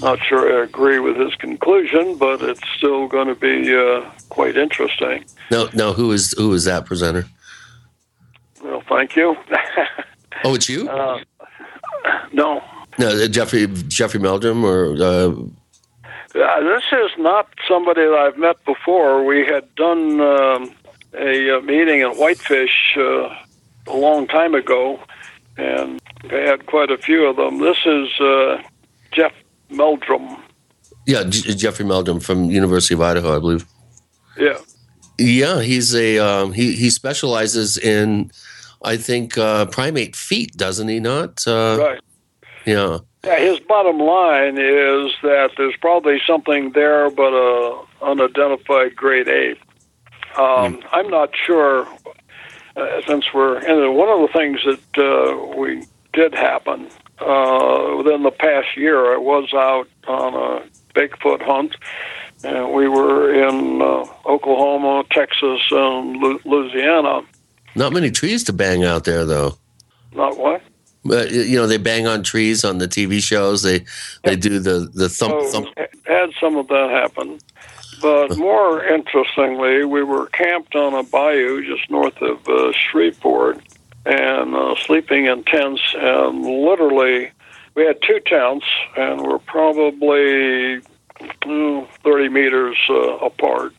Not 0.00 0.18
sure 0.20 0.60
I 0.60 0.64
agree 0.64 0.98
with 0.98 1.16
his 1.16 1.34
conclusion, 1.34 2.16
but 2.16 2.42
it's 2.42 2.60
still 2.76 3.06
going 3.06 3.28
to 3.28 3.34
be 3.34 3.74
uh, 3.74 4.10
quite 4.30 4.56
interesting. 4.56 5.24
No, 5.50 5.68
no. 5.74 5.92
Who 5.92 6.12
is 6.12 6.34
who 6.36 6.52
is 6.54 6.64
that 6.64 6.86
presenter? 6.86 7.26
Well, 8.62 8.82
thank 8.88 9.16
you. 9.16 9.36
oh, 10.44 10.54
it's 10.54 10.68
you? 10.68 10.88
Uh, 10.88 11.22
no. 12.32 12.62
No, 12.98 13.08
uh, 13.08 13.28
Jeffrey 13.28 13.66
Jeffrey 13.88 14.20
Meldrum 14.20 14.64
or. 14.64 14.94
Uh... 14.94 15.32
Uh, 16.32 16.60
this 16.60 16.84
is 16.92 17.10
not 17.18 17.48
somebody 17.66 18.02
that 18.02 18.14
I've 18.14 18.38
met 18.38 18.64
before. 18.64 19.24
We 19.24 19.44
had 19.44 19.74
done 19.74 20.20
um, 20.20 20.74
a, 21.14 21.56
a, 21.56 21.62
meeting 21.62 22.02
in 22.02 22.10
Whitefish 22.10 22.96
uh, 22.96 23.34
a 23.88 23.96
long 23.96 24.28
time 24.28 24.54
ago, 24.54 25.00
and 25.56 26.00
they 26.28 26.42
had 26.42 26.66
quite 26.66 26.90
a 26.90 26.98
few 26.98 27.26
of 27.26 27.36
them. 27.36 27.58
This 27.58 27.78
is 27.84 28.20
uh, 28.20 28.62
Jeff 29.10 29.32
Meldrum. 29.70 30.36
Yeah, 31.06 31.24
J- 31.24 31.54
Jeffrey 31.54 31.84
Meldrum 31.84 32.20
from 32.20 32.44
University 32.44 32.94
of 32.94 33.00
Idaho, 33.00 33.34
I 33.34 33.38
believe. 33.40 33.66
Yeah. 34.38 34.58
Yeah, 35.18 35.60
he's 35.60 35.94
a 35.94 36.18
um, 36.18 36.52
he 36.52 36.74
he 36.76 36.88
specializes 36.88 37.76
in 37.76 38.30
I 38.82 38.96
think 38.96 39.36
uh, 39.36 39.66
primate 39.66 40.16
feet, 40.16 40.56
doesn't 40.56 40.88
he? 40.88 41.00
Not 41.00 41.46
uh, 41.46 41.76
right. 41.78 42.00
Yeah. 42.66 42.98
Yeah, 43.24 43.38
his 43.38 43.60
bottom 43.60 43.98
line 43.98 44.56
is 44.56 45.12
that 45.22 45.50
there's 45.58 45.76
probably 45.80 46.22
something 46.26 46.72
there, 46.72 47.10
but 47.10 47.34
a 47.34 47.82
unidentified 48.00 48.96
great 48.96 49.28
ape. 49.28 49.60
Um, 50.38 50.82
I'm 50.92 51.08
not 51.08 51.30
sure, 51.36 51.86
uh, 52.76 53.02
since 53.06 53.26
we're 53.34 53.58
in 53.58 53.94
one 53.94 54.08
of 54.08 54.20
the 54.20 54.32
things 54.32 54.60
that 54.64 54.98
uh, 54.98 55.58
we 55.58 55.84
did 56.14 56.34
happen 56.34 56.88
uh, 57.18 57.94
within 57.98 58.22
the 58.22 58.30
past 58.30 58.76
year. 58.76 59.12
I 59.12 59.18
was 59.18 59.52
out 59.52 59.88
on 60.08 60.34
a 60.34 60.62
Bigfoot 60.94 61.42
hunt, 61.42 61.76
and 62.42 62.72
we 62.72 62.88
were 62.88 63.34
in 63.34 63.82
uh, 63.82 64.06
Oklahoma, 64.24 65.04
Texas, 65.10 65.60
and 65.70 66.16
Louisiana. 66.44 67.20
Not 67.74 67.92
many 67.92 68.10
trees 68.10 68.44
to 68.44 68.52
bang 68.52 68.84
out 68.84 69.04
there, 69.04 69.24
though. 69.24 69.56
Not 70.12 70.36
what? 70.38 70.62
But 71.04 71.30
you 71.30 71.56
know, 71.56 71.66
they 71.66 71.78
bang 71.78 72.06
on 72.06 72.22
trees 72.22 72.64
on 72.64 72.78
the 72.78 72.86
TV 72.88 73.22
shows. 73.22 73.62
They 73.62 73.84
they 74.24 74.36
do 74.36 74.58
the 74.58 74.90
the 74.92 75.08
thump 75.08 75.42
So, 75.46 75.62
thump. 75.62 75.68
had 76.06 76.30
some 76.38 76.56
of 76.56 76.68
that 76.68 76.90
happen. 76.90 77.38
But 78.02 78.36
more 78.38 78.82
interestingly, 78.84 79.84
we 79.84 80.02
were 80.02 80.26
camped 80.28 80.74
on 80.74 80.94
a 80.94 81.02
bayou 81.02 81.64
just 81.64 81.90
north 81.90 82.20
of 82.22 82.46
uh, 82.48 82.72
Shreveport 82.72 83.60
and 84.06 84.54
uh, 84.54 84.74
sleeping 84.76 85.26
in 85.26 85.44
tents. 85.44 85.82
And 85.96 86.42
literally, 86.42 87.30
we 87.74 87.84
had 87.84 88.00
two 88.02 88.20
tents, 88.20 88.64
and 88.96 89.20
we're 89.22 89.38
probably 89.38 90.80
mm, 91.20 91.88
30 92.02 92.28
meters 92.30 92.76
uh, 92.88 93.16
apart, 93.18 93.74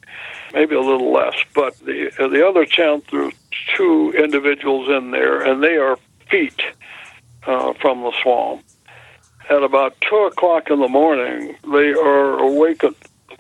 maybe 0.54 0.76
a 0.76 0.82
little 0.82 1.12
less. 1.12 1.36
But 1.54 1.78
the 1.80 2.12
the 2.18 2.48
other 2.48 2.66
tent, 2.66 3.06
there's 3.12 3.34
two 3.76 4.14
individuals 4.18 4.90
in 4.90 5.12
there, 5.12 5.42
and 5.42 5.64
they 5.64 5.78
are 5.78 5.98
feet 6.30 6.62
uh, 7.46 7.74
from 7.74 8.02
the 8.02 8.14
swamp. 8.22 8.64
At 9.50 9.64
about 9.64 10.00
two 10.02 10.16
o'clock 10.32 10.70
in 10.70 10.80
the 10.80 10.88
morning, 10.88 11.56
they 11.64 11.92
are 11.92 12.40
awakened 12.40 12.96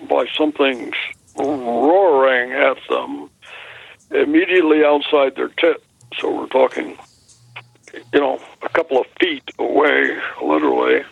by 0.09 0.25
something 0.37 0.93
roaring 1.37 2.51
at 2.51 2.77
them 2.89 3.29
immediately 4.09 4.83
outside 4.83 5.35
their 5.35 5.49
tent. 5.49 5.77
So 6.19 6.35
we're 6.35 6.47
talking, 6.47 6.97
you 8.13 8.19
know, 8.19 8.41
a 8.61 8.69
couple 8.69 8.99
of 8.99 9.07
feet 9.19 9.49
away, 9.57 10.17
literally, 10.43 11.03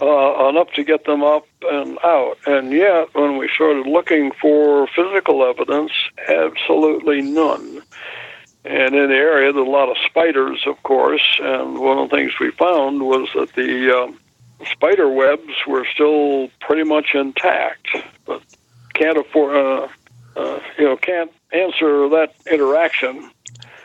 uh, 0.00 0.48
enough 0.48 0.72
to 0.74 0.84
get 0.84 1.04
them 1.04 1.22
up 1.22 1.46
and 1.62 1.98
out. 2.04 2.38
And 2.46 2.72
yet, 2.72 3.14
when 3.14 3.36
we 3.36 3.48
started 3.54 3.86
looking 3.86 4.32
for 4.40 4.86
physical 4.88 5.44
evidence, 5.44 5.92
absolutely 6.28 7.22
none. 7.22 7.82
And 8.64 8.94
in 8.94 9.08
the 9.08 9.16
area, 9.16 9.52
there's 9.52 9.66
a 9.66 9.70
lot 9.70 9.88
of 9.88 9.96
spiders, 10.04 10.62
of 10.66 10.82
course. 10.82 11.38
And 11.40 11.78
one 11.78 11.98
of 11.98 12.10
the 12.10 12.16
things 12.16 12.32
we 12.38 12.50
found 12.52 13.02
was 13.02 13.28
that 13.34 13.54
the 13.54 13.96
um, 13.96 14.18
spider 14.70 15.08
webs 15.08 15.52
were 15.66 15.86
still 15.92 16.48
pretty 16.60 16.84
much 16.84 17.14
intact, 17.14 17.88
but 18.26 18.42
can't 18.94 19.18
afford, 19.18 19.56
uh, 19.56 19.88
uh, 20.36 20.60
you 20.78 20.84
know, 20.84 20.96
can't 20.96 21.32
answer 21.52 22.08
that 22.10 22.34
interaction. 22.50 23.30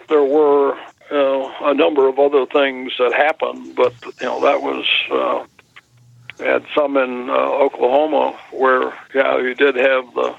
There 0.09 0.23
were 0.23 0.77
uh, 1.11 1.53
a 1.61 1.73
number 1.73 2.07
of 2.07 2.19
other 2.19 2.45
things 2.45 2.93
that 2.97 3.13
happened, 3.13 3.75
but 3.75 3.93
you 4.19 4.27
know 4.27 4.41
that 4.41 4.61
was 4.61 4.85
uh, 5.11 5.45
had 6.43 6.65
some 6.75 6.97
in 6.97 7.29
uh, 7.29 7.33
Oklahoma 7.33 8.37
where 8.51 8.93
yeah 9.13 9.37
you 9.37 9.53
did 9.55 9.75
have 9.75 10.13
the 10.13 10.35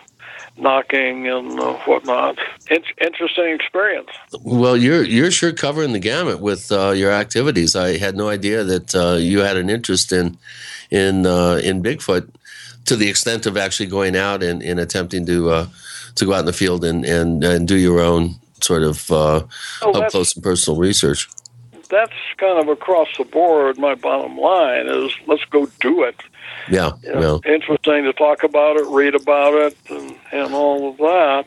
knocking 0.56 1.26
and 1.28 1.58
uh, 1.58 1.74
whatnot. 1.84 2.38
In- 2.70 2.84
interesting 3.00 3.48
experience. 3.48 4.10
Well, 4.42 4.76
you're 4.76 5.02
you're 5.02 5.30
sure 5.30 5.52
covering 5.52 5.92
the 5.92 5.98
gamut 5.98 6.40
with 6.40 6.70
uh, 6.70 6.90
your 6.90 7.10
activities. 7.10 7.74
I 7.74 7.98
had 7.98 8.16
no 8.16 8.28
idea 8.28 8.64
that 8.64 8.94
uh, 8.94 9.16
you 9.18 9.40
had 9.40 9.56
an 9.56 9.68
interest 9.68 10.12
in 10.12 10.38
in 10.90 11.26
uh, 11.26 11.60
in 11.62 11.82
Bigfoot 11.82 12.30
to 12.86 12.96
the 12.96 13.08
extent 13.08 13.46
of 13.46 13.56
actually 13.56 13.86
going 13.86 14.16
out 14.16 14.42
and, 14.42 14.62
and 14.62 14.78
attempting 14.78 15.26
to 15.26 15.50
uh, 15.50 15.66
to 16.16 16.24
go 16.24 16.32
out 16.32 16.40
in 16.40 16.46
the 16.46 16.52
field 16.52 16.84
and, 16.84 17.04
and, 17.04 17.42
and 17.42 17.66
do 17.66 17.76
your 17.76 18.00
own 18.00 18.36
sort 18.60 18.82
of 18.82 19.10
uh, 19.10 19.42
Oh, 19.82 19.92
up 19.92 20.10
close 20.10 20.34
and 20.34 20.44
personal 20.44 20.78
research. 20.78 21.28
That's 21.88 22.12
kind 22.36 22.58
of 22.58 22.68
across 22.68 23.08
the 23.16 23.24
board. 23.24 23.78
My 23.78 23.94
bottom 23.94 24.36
line 24.38 24.86
is 24.86 25.12
let's 25.26 25.44
go 25.46 25.66
do 25.80 26.02
it. 26.04 26.20
Yeah, 26.68 26.92
you 27.02 27.14
know, 27.14 27.40
interesting 27.44 28.04
to 28.04 28.12
talk 28.12 28.42
about 28.42 28.76
it, 28.76 28.86
read 28.88 29.14
about 29.14 29.54
it, 29.54 29.76
and, 29.90 30.16
and 30.32 30.54
all 30.54 30.90
of 30.90 30.96
that. 30.98 31.46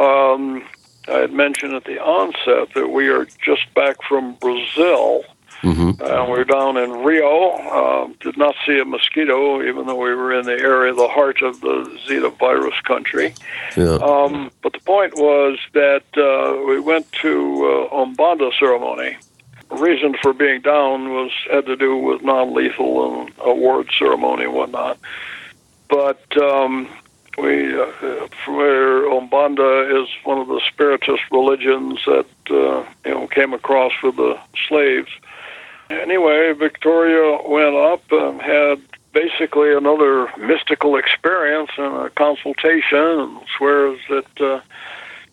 Um, 0.00 0.64
I 1.08 1.18
had 1.18 1.32
mentioned 1.32 1.74
at 1.74 1.84
the 1.84 1.98
onset 1.98 2.74
that 2.74 2.88
we 2.88 3.08
are 3.08 3.26
just 3.44 3.72
back 3.74 3.96
from 4.08 4.34
Brazil. 4.34 5.24
Mm-hmm. 5.62 6.02
Uh, 6.02 6.26
we're 6.26 6.44
down 6.44 6.76
in 6.78 6.90
Rio. 7.04 7.58
Um, 7.58 8.14
did 8.20 8.38
not 8.38 8.54
see 8.66 8.78
a 8.78 8.84
mosquito, 8.84 9.62
even 9.62 9.86
though 9.86 9.96
we 9.96 10.14
were 10.14 10.32
in 10.32 10.46
the 10.46 10.52
area, 10.52 10.94
the 10.94 11.08
heart 11.08 11.42
of 11.42 11.60
the 11.60 11.98
Zika 12.06 12.36
virus 12.38 12.80
country. 12.84 13.34
Yeah. 13.76 13.96
Um, 13.96 14.50
but 14.62 14.72
the 14.72 14.80
point 14.80 15.16
was 15.16 15.58
that 15.74 16.04
uh, 16.16 16.64
we 16.66 16.80
went 16.80 17.10
to 17.20 17.88
uh, 17.90 17.94
Umbanda 17.94 18.52
ceremony. 18.58 19.18
Reason 19.70 20.16
for 20.20 20.32
being 20.32 20.62
down 20.62 21.10
was 21.10 21.30
had 21.50 21.66
to 21.66 21.76
do 21.76 21.96
with 21.96 22.22
non-lethal 22.22 23.22
and 23.22 23.32
award 23.38 23.88
ceremony 23.96 24.44
and 24.44 24.54
whatnot. 24.54 24.98
But 25.88 26.36
um, 26.36 26.88
we, 27.38 27.80
uh, 27.80 27.86
where 28.46 29.08
Umbanda 29.10 30.02
is 30.02 30.08
one 30.24 30.38
of 30.38 30.48
the 30.48 30.60
spiritist 30.66 31.22
religions 31.30 32.00
that 32.06 32.26
uh, 32.50 32.84
you 33.04 33.14
know 33.14 33.26
came 33.28 33.52
across 33.52 33.92
with 34.02 34.16
the 34.16 34.38
slaves. 34.68 35.10
Anyway, 35.88 36.52
Victoria 36.52 37.40
went 37.48 37.74
up 37.74 38.02
and 38.10 38.40
had 38.40 38.80
basically 39.12 39.74
another 39.74 40.28
mystical 40.38 40.96
experience 40.96 41.70
and 41.76 41.94
a 42.06 42.10
consultation, 42.10 42.98
and 42.98 43.40
swears 43.56 43.98
that 44.08 44.40
uh, 44.40 44.60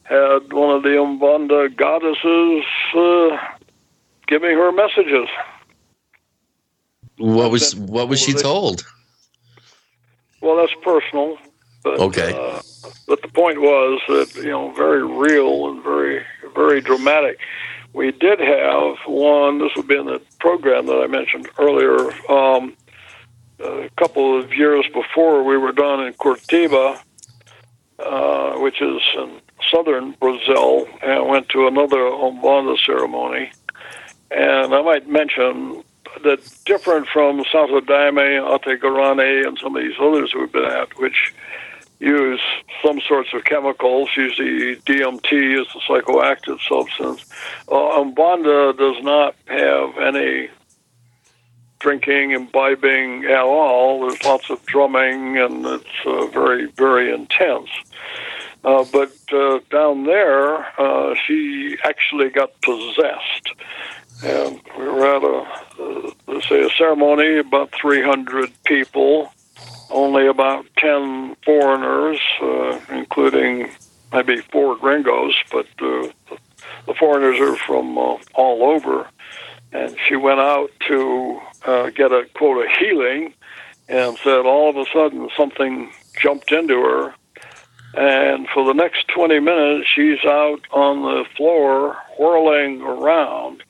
had 0.04 0.52
one 0.54 0.76
of 0.76 0.84
the 0.84 0.90
Umbanda 0.90 1.76
goddesses 1.76 2.66
uh, 2.96 3.57
giving 4.28 4.52
her 4.52 4.72
messages. 4.72 5.28
What 7.18 7.52
was 7.52 7.76
what 7.76 8.10
was 8.10 8.20
she 8.20 8.34
told? 8.34 8.86
Well, 10.42 10.58
that's 10.58 10.74
personal. 10.84 11.38
But, 11.84 12.00
Okay. 12.00 12.34
Uh, 12.34 12.62
but 13.08 13.22
the 13.22 13.28
point 13.30 13.62
was 13.62 14.02
that 14.08 14.36
you 14.36 14.50
know, 14.50 14.72
very 14.72 15.04
real 15.04 15.70
and 15.70 15.84
very 15.84 16.24
very 16.56 16.82
dramatic. 16.82 17.40
We 17.94 18.12
did 18.12 18.40
have 18.40 18.98
one. 19.08 19.60
This 19.60 19.72
would 19.76 19.88
be 19.88 19.98
in 19.98 20.06
the 20.06 20.22
program 20.40 20.86
that 20.88 21.02
I 21.02 21.08
mentioned 21.08 21.50
earlier. 21.58 22.12
Um, 22.30 22.76
a 23.60 23.90
couple 23.98 24.40
of 24.40 24.54
years 24.54 24.86
before, 24.94 25.44
we 25.44 25.58
were 25.58 25.72
down 25.72 26.06
in 26.06 26.14
Curitiba, 26.14 27.00
uh, 27.98 28.54
which 28.60 28.82
is 28.82 29.02
in 29.16 29.42
southern 29.72 30.12
Brazil, 30.20 30.88
and 31.02 31.28
went 31.28 31.50
to 31.50 31.68
another 31.68 31.98
Umbanda 31.98 32.78
ceremony. 32.86 33.52
And 34.32 34.74
I 34.74 34.82
might 34.82 35.08
mention 35.08 35.84
that 36.24 36.40
different 36.66 37.08
from 37.08 37.44
Santo 37.52 37.80
Daime, 37.82 38.18
Ate 38.54 38.80
Guarani, 38.80 39.48
and 39.48 39.58
some 39.58 39.76
of 39.76 39.84
these 39.84 39.96
others 40.00 40.34
we've 40.34 40.52
been 40.52 40.66
at, 40.66 40.98
which 40.98 41.34
use 42.00 42.42
some 42.86 43.02
sorts 43.08 43.34
of 43.34 43.44
chemicals, 43.44 44.10
usually 44.16 44.76
DMT 44.78 45.62
is 45.62 45.68
a 45.76 45.80
psychoactive 45.92 46.60
substance. 46.68 47.26
Uh, 47.68 48.02
Umbanda 48.02 48.78
does 48.78 49.04
not 49.04 49.36
have 49.48 49.98
any 49.98 50.50
drinking, 51.80 52.32
imbibing 52.32 53.26
at 53.26 53.42
all. 53.42 54.02
There's 54.02 54.24
lots 54.24 54.50
of 54.50 54.64
drumming, 54.66 55.38
and 55.38 55.66
it's 55.66 55.86
uh, 56.06 56.28
very, 56.28 56.68
very 56.72 57.14
intense. 57.14 57.70
Uh, 58.64 58.84
but 58.92 59.12
uh, 59.32 59.60
down 59.72 60.04
there, 60.06 60.66
uh, 60.80 61.16
she 61.26 61.78
actually 61.84 62.30
got 62.30 62.60
possessed. 62.62 63.50
And 64.24 64.60
we 64.78 64.86
were 64.86 65.16
at 65.16 65.24
a, 65.24 66.14
let's 66.28 66.50
say, 66.50 66.64
a 66.64 66.70
ceremony, 66.72 67.38
about 67.38 67.72
300 67.80 68.52
people, 68.64 69.32
only 69.90 70.28
about 70.28 70.66
10 70.78 71.36
foreigners, 71.46 72.20
uh, 72.42 72.80
including 72.90 73.72
maybe 74.12 74.42
four 74.52 74.76
gringos, 74.76 75.36
but 75.52 75.68
uh, 75.82 76.08
the 76.86 76.94
foreigners 76.98 77.40
are 77.40 77.56
from 77.58 77.98
uh, 77.98 78.18
all 78.34 78.64
over. 78.64 79.08
And 79.72 79.96
she 80.08 80.16
went 80.16 80.40
out 80.40 80.72
to 80.88 81.42
uh, 81.66 81.90
get 81.90 82.12
a 82.12 82.26
quote 82.34 82.66
a 82.66 82.70
healing, 82.80 83.34
and 83.90 84.18
said 84.24 84.46
all 84.46 84.70
of 84.70 84.78
a 84.78 84.86
sudden 84.94 85.30
something 85.36 85.92
jumped 86.22 86.52
into 86.52 86.76
her, 86.76 87.14
and 87.94 88.48
for 88.54 88.66
the 88.66 88.74
next 88.74 89.08
20 89.10 89.40
minutes 89.40 89.88
she's 89.94 90.24
out 90.26 90.62
on 90.72 91.02
the 91.02 91.26
floor 91.36 91.98
whirling 92.18 92.82
around. 92.82 93.64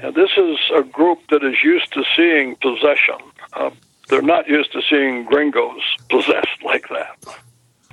And 0.00 0.14
this 0.14 0.30
is 0.36 0.58
a 0.76 0.82
group 0.82 1.20
that 1.30 1.42
is 1.42 1.56
used 1.64 1.92
to 1.94 2.04
seeing 2.16 2.56
possession. 2.56 3.16
Uh, 3.52 3.70
they're 4.08 4.22
not 4.22 4.46
used 4.48 4.72
to 4.72 4.82
seeing 4.88 5.24
gringos 5.24 5.80
possessed 6.10 6.62
like 6.64 6.88
that. 6.90 7.16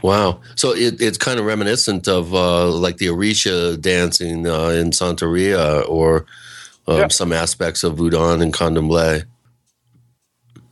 Wow. 0.02 0.42
So 0.56 0.72
it, 0.76 1.02
it's 1.02 1.18
kind 1.18 1.40
of 1.40 1.46
reminiscent 1.46 2.08
of 2.08 2.34
uh, 2.34 2.70
like 2.70 2.98
the 2.98 3.08
Orisha 3.08 3.80
dancing 3.80 4.46
uh, 4.48 4.68
in 4.70 4.92
Santeria 4.92 5.88
or 5.88 6.26
um, 6.88 6.98
Yeah. 6.98 7.08
some 7.08 7.32
aspects 7.32 7.84
of 7.84 7.96
Voodoo 7.96 8.34
and 8.42 8.54
Candomblé. 8.54 9.24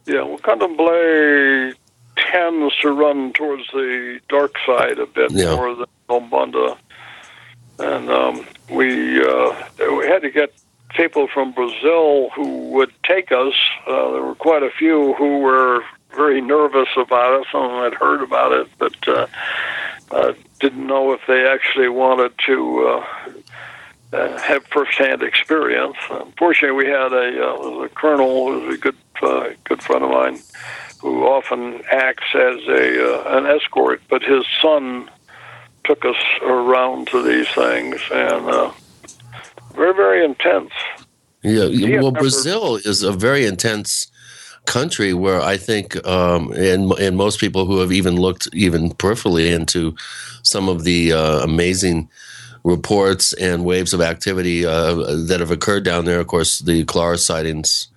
Yeah, 0.06 0.24
well, 0.24 0.40
Candomblé 0.40 1.76
tends 2.18 2.76
to 2.82 2.92
run 2.92 3.32
towards 3.34 3.64
the 3.72 4.20
dark 4.28 4.56
side 4.66 5.00
a 5.00 5.06
bit 5.06 5.32
Yeah. 5.32 5.56
more 5.56 5.76
than 5.76 5.86
Umbanda, 6.10 6.78
and 7.80 8.10
um, 8.10 8.46
we 8.70 9.22
uh, 9.26 9.56
we 9.80 10.06
had 10.08 10.22
to 10.24 10.30
get 10.30 10.52
people 10.96 11.28
from 11.28 11.52
Brazil 11.52 12.30
who 12.36 12.70
would 12.70 12.92
take 13.04 13.32
us. 13.32 13.54
Uh, 13.88 14.12
there 14.12 14.24
were 14.24 14.36
quite 14.36 14.64
a 14.64 14.70
few 14.70 15.14
who 15.14 15.40
were 15.40 15.84
very 16.16 16.42
nervous 16.42 16.90
about 16.98 17.42
it. 17.42 17.48
Some 17.52 17.64
of 17.64 17.72
them 17.72 17.84
had 17.84 17.94
heard 17.94 18.22
about 18.22 18.52
it, 18.52 18.68
but 18.78 19.08
uh, 19.08 19.28
uh, 20.12 20.34
didn't 20.60 20.86
know 20.86 21.14
if 21.14 21.22
they 21.28 21.48
actually 21.48 21.90
wanted 21.90 22.34
to 22.46 22.88
uh, 22.88 23.32
uh, 24.14 24.38
have 24.40 24.66
firsthand 24.68 25.24
experience. 25.24 25.98
Unfortunately, 26.10 26.86
we 26.86 26.92
had 26.92 27.14
a, 27.14 27.48
uh, 27.48 27.84
a 27.84 27.90
colonel 27.90 28.52
who 28.52 28.68
was 28.68 28.76
a 28.76 28.78
good 28.78 28.98
uh, 29.22 29.50
good 29.66 29.82
friend 29.84 30.04
of 30.04 30.10
mine 30.10 30.40
who 31.02 31.24
often 31.24 31.82
acts 31.92 32.36
as 32.36 32.60
a 32.68 33.26
uh, 33.26 33.38
an 33.38 33.46
escort, 33.46 34.02
but 34.10 34.22
his 34.22 34.46
son 34.62 35.10
took 35.84 36.06
us 36.06 36.22
around 36.44 37.08
to 37.08 37.24
these 37.24 37.48
things 37.50 38.00
and 38.12 38.46
uh, 38.48 38.72
very 39.76 39.94
very 39.94 40.26
intense. 40.26 40.72
Yeah, 41.44 42.00
well, 42.00 42.12
Brazil 42.12 42.76
is 42.76 43.02
a 43.02 43.12
very 43.12 43.46
intense 43.46 44.12
country 44.66 45.14
where 45.14 45.42
I 45.42 45.58
think, 45.58 46.06
um, 46.06 46.52
and 46.54 46.92
and 46.94 47.18
most 47.18 47.40
people 47.40 47.66
who 47.66 47.80
have 47.80 47.92
even 47.92 48.16
looked 48.16 48.48
even 48.54 48.92
peripherally 48.92 49.52
into 49.52 49.96
some 50.44 50.70
of 50.70 50.84
the 50.84 51.14
uh, 51.14 51.40
amazing 51.40 52.10
reports 52.64 53.34
and 53.34 53.66
waves 53.66 53.94
of 53.94 54.02
activity 54.02 54.66
uh, 54.66 54.94
that 55.28 55.40
have 55.40 55.52
occurred 55.52 55.84
down 55.84 56.06
there. 56.06 56.20
Of 56.20 56.28
course, 56.28 56.60
the 56.60 56.86
Colares 56.86 57.26
sightings 57.26 57.88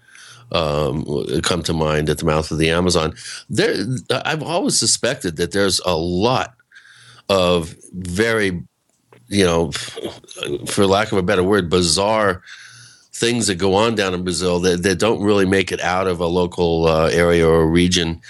um, 0.52 1.04
come 1.42 1.62
to 1.64 1.72
mind 1.72 2.08
at 2.08 2.18
the 2.18 2.24
mouth 2.24 2.50
of 2.50 2.58
the 2.58 2.70
Amazon. 2.70 3.14
There, 3.50 3.74
I've 4.24 4.42
always 4.42 4.78
suspected 4.78 5.36
that 5.36 5.52
there's 5.52 5.80
a 5.84 5.96
lot 5.96 6.54
of 7.28 7.74
very, 7.92 8.62
you 9.28 9.44
know, 9.44 9.70
for 10.66 10.86
lack 10.86 11.12
of 11.12 11.18
a 11.18 11.22
better 11.22 11.42
word, 11.42 11.70
bizarre 11.70 12.42
things 13.12 13.46
that 13.46 13.54
go 13.56 13.74
on 13.74 13.94
down 13.94 14.12
in 14.12 14.24
Brazil 14.24 14.58
that, 14.60 14.82
that 14.82 14.98
don't 14.98 15.22
really 15.22 15.46
make 15.46 15.70
it 15.70 15.80
out 15.80 16.08
of 16.08 16.20
a 16.20 16.26
local 16.26 16.86
uh, 16.86 17.08
area 17.08 17.48
or 17.48 17.66
region 17.68 18.20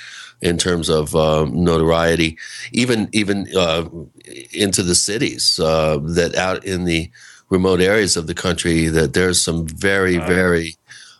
in 0.42 0.58
terms 0.58 0.90
of 0.90 1.16
uh, 1.16 1.46
notoriety, 1.50 2.36
even 2.72 3.08
even 3.12 3.48
uh, 3.56 3.88
into 4.52 4.82
the 4.82 4.94
cities. 4.94 5.58
Uh, 5.58 5.98
that 6.02 6.34
out 6.36 6.64
in 6.64 6.84
the 6.84 7.10
remote 7.48 7.80
areas 7.80 8.16
of 8.16 8.26
the 8.26 8.34
country, 8.34 8.88
that 8.88 9.14
there's 9.14 9.42
some 9.42 9.66
very 9.66 10.18
very 10.18 10.76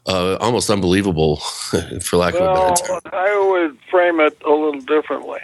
uh, 0.06 0.36
almost 0.36 0.68
unbelievable, 0.68 1.36
for 2.02 2.18
lack 2.18 2.34
well, 2.34 2.51
of 2.51 2.59
a 2.59 2.70
better 2.70 2.86
term. 2.86 3.01
I 3.12 3.48
would 3.51 3.78
frame 3.90 4.20
it 4.20 4.36
a 4.44 4.51
little 4.51 4.80
differently. 4.80 5.40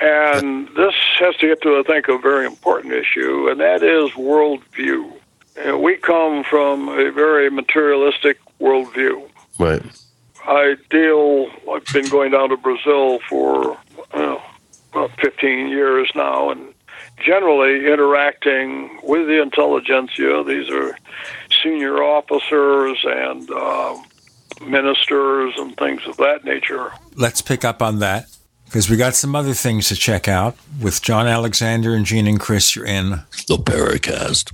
And 0.00 0.68
this 0.76 0.94
has 1.18 1.36
to 1.36 1.48
get 1.48 1.62
to, 1.62 1.78
I 1.78 1.82
think, 1.86 2.08
a 2.08 2.18
very 2.18 2.46
important 2.46 2.92
issue, 2.92 3.48
and 3.48 3.60
that 3.60 3.82
is 3.82 4.10
worldview. 4.12 5.12
And 5.56 5.82
we 5.82 5.96
come 5.96 6.44
from 6.44 6.88
a 6.88 7.10
very 7.10 7.50
materialistic 7.50 8.38
worldview. 8.60 9.28
Right. 9.58 9.82
I 10.44 10.76
deal, 10.90 11.50
I've 11.72 11.86
been 11.86 12.08
going 12.08 12.32
down 12.32 12.50
to 12.50 12.56
Brazil 12.56 13.20
for 13.28 13.78
uh, 14.12 14.38
about 14.92 15.10
15 15.20 15.68
years 15.68 16.10
now, 16.14 16.50
and 16.50 16.74
generally 17.24 17.86
interacting 17.86 19.00
with 19.02 19.26
the 19.26 19.40
intelligentsia. 19.40 20.44
These 20.44 20.70
are 20.70 20.98
senior 21.62 22.02
officers 22.02 22.98
and 23.04 23.50
uh, 23.50 23.96
ministers 24.64 25.54
and 25.56 25.76
things 25.76 26.02
of 26.06 26.16
that 26.18 26.44
nature. 26.44 26.92
Let's 27.14 27.40
pick 27.40 27.64
up 27.64 27.80
on 27.80 27.98
that 28.00 28.35
because 28.66 28.90
we 28.90 28.96
got 28.96 29.14
some 29.14 29.34
other 29.34 29.54
things 29.54 29.88
to 29.88 29.96
check 29.96 30.28
out 30.28 30.56
with 30.80 31.00
John 31.00 31.26
Alexander 31.26 31.94
and 31.94 32.04
Gene 32.04 32.26
and 32.26 32.38
Chris. 32.38 32.76
You're 32.76 32.84
in 32.84 33.10
the 33.48 33.56
Paracast. 33.56 34.52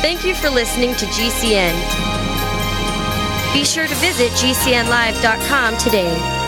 Thank 0.00 0.24
you 0.24 0.34
for 0.34 0.48
listening 0.48 0.94
to 0.94 1.06
GCN. 1.06 1.74
Be 3.52 3.64
sure 3.64 3.86
to 3.86 3.94
visit 3.96 4.30
GCNlive.com 4.32 5.76
today. 5.78 6.47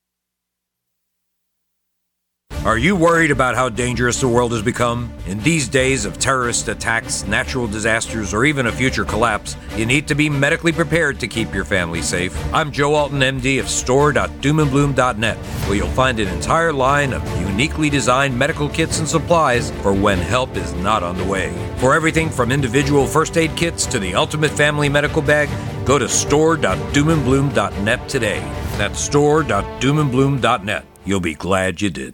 Are 2.63 2.77
you 2.77 2.95
worried 2.95 3.31
about 3.31 3.55
how 3.55 3.69
dangerous 3.69 4.21
the 4.21 4.27
world 4.27 4.51
has 4.51 4.61
become? 4.61 5.11
In 5.25 5.39
these 5.39 5.67
days 5.67 6.05
of 6.05 6.19
terrorist 6.19 6.67
attacks, 6.67 7.25
natural 7.25 7.65
disasters, 7.65 8.35
or 8.35 8.45
even 8.45 8.67
a 8.67 8.71
future 8.71 9.03
collapse, 9.03 9.55
you 9.75 9.87
need 9.87 10.07
to 10.09 10.13
be 10.13 10.29
medically 10.29 10.71
prepared 10.71 11.19
to 11.21 11.27
keep 11.27 11.55
your 11.55 11.65
family 11.65 12.03
safe. 12.03 12.37
I'm 12.53 12.71
Joe 12.71 12.93
Alton, 12.93 13.19
MD 13.19 13.59
of 13.59 13.67
store.doomandbloom.net, 13.67 15.37
where 15.37 15.75
you'll 15.75 15.87
find 15.87 16.19
an 16.19 16.27
entire 16.27 16.71
line 16.71 17.13
of 17.13 17.41
uniquely 17.41 17.89
designed 17.89 18.37
medical 18.37 18.69
kits 18.69 18.99
and 18.99 19.07
supplies 19.07 19.71
for 19.81 19.91
when 19.91 20.19
help 20.19 20.55
is 20.55 20.71
not 20.75 21.01
on 21.01 21.17
the 21.17 21.25
way. 21.25 21.51
For 21.77 21.95
everything 21.95 22.29
from 22.29 22.51
individual 22.51 23.07
first 23.07 23.37
aid 23.37 23.57
kits 23.57 23.87
to 23.87 23.97
the 23.97 24.13
ultimate 24.13 24.51
family 24.51 24.87
medical 24.87 25.23
bag, 25.23 25.49
go 25.83 25.97
to 25.97 26.07
store.doomandbloom.net 26.07 28.07
today. 28.07 28.39
That's 28.77 28.99
store.doomandbloom.net. 28.99 30.85
You'll 31.03 31.21
be 31.21 31.33
glad 31.33 31.81
you 31.81 31.89
did. 31.89 32.13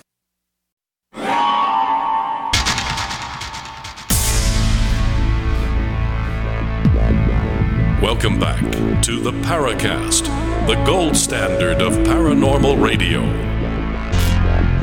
Welcome 8.01 8.39
back 8.39 8.61
to 9.03 9.19
the 9.19 9.31
Paracast, 9.31 10.25
the 10.67 10.81
gold 10.85 11.17
standard 11.17 11.81
of 11.81 11.93
paranormal 12.07 12.81
radio. 12.81 13.21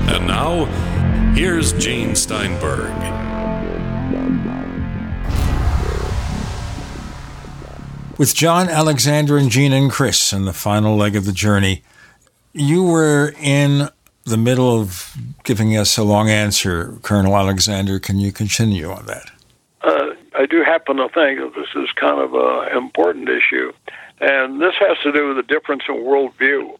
And 0.08 0.26
now, 0.26 0.66
here's 1.34 1.72
Gene 1.72 2.14
Steinberg. 2.14 2.92
With 8.18 8.34
John, 8.34 8.68
Alexander, 8.68 9.38
and 9.38 9.50
Gene 9.50 9.72
and 9.72 9.90
Chris 9.90 10.32
in 10.32 10.44
the 10.44 10.52
final 10.52 10.96
leg 10.96 11.16
of 11.16 11.24
the 11.24 11.32
journey, 11.32 11.82
you 12.52 12.82
were 12.82 13.34
in 13.40 13.88
the 14.28 14.36
middle 14.36 14.80
of 14.80 15.14
giving 15.44 15.76
us 15.76 15.96
a 15.96 16.04
long 16.04 16.30
answer, 16.30 16.98
Colonel 17.02 17.36
Alexander. 17.36 17.98
Can 17.98 18.18
you 18.18 18.32
continue 18.32 18.90
on 18.90 19.06
that? 19.06 19.30
Uh, 19.82 20.10
I 20.34 20.46
do 20.46 20.62
happen 20.62 20.96
to 20.96 21.08
think 21.08 21.40
that 21.40 21.52
this 21.54 21.68
is 21.74 21.90
kind 21.92 22.20
of 22.20 22.34
an 22.34 22.76
important 22.76 23.28
issue. 23.28 23.72
And 24.20 24.60
this 24.60 24.74
has 24.80 24.98
to 25.02 25.12
do 25.12 25.28
with 25.28 25.36
the 25.36 25.42
difference 25.42 25.84
in 25.88 25.96
worldview. 25.96 26.76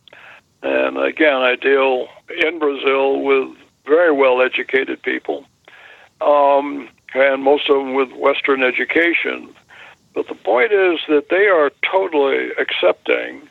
And 0.63 0.99
again, 0.99 1.37
I 1.37 1.55
deal 1.55 2.09
in 2.45 2.59
Brazil 2.59 3.21
with 3.23 3.57
very 3.87 4.13
well 4.13 4.43
educated 4.43 5.01
people, 5.03 5.47
um, 6.21 6.89
and 7.15 7.43
most 7.43 7.71
of 7.71 7.77
them 7.77 7.95
with 7.95 8.13
Western 8.13 8.63
education. 8.63 9.55
But 10.15 10.27
the 10.27 10.35
point 10.35 10.73
is 10.73 10.99
that 11.09 11.29
they 11.31 11.47
are 11.47 11.71
totally 11.91 12.51
accepting, 12.59 13.49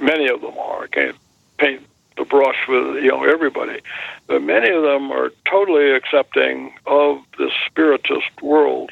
many 0.00 0.28
of 0.28 0.40
them 0.40 0.58
are. 0.58 0.84
I 0.84 0.86
can't 0.88 1.16
paint 1.58 1.82
the 2.18 2.24
brush 2.24 2.66
with 2.68 3.02
you 3.02 3.08
know 3.08 3.24
everybody, 3.24 3.80
but 4.26 4.42
many 4.42 4.68
of 4.70 4.82
them 4.82 5.10
are 5.10 5.30
totally 5.50 5.90
accepting 5.92 6.72
of 6.86 7.22
the 7.38 7.50
spiritist 7.66 8.42
world, 8.42 8.90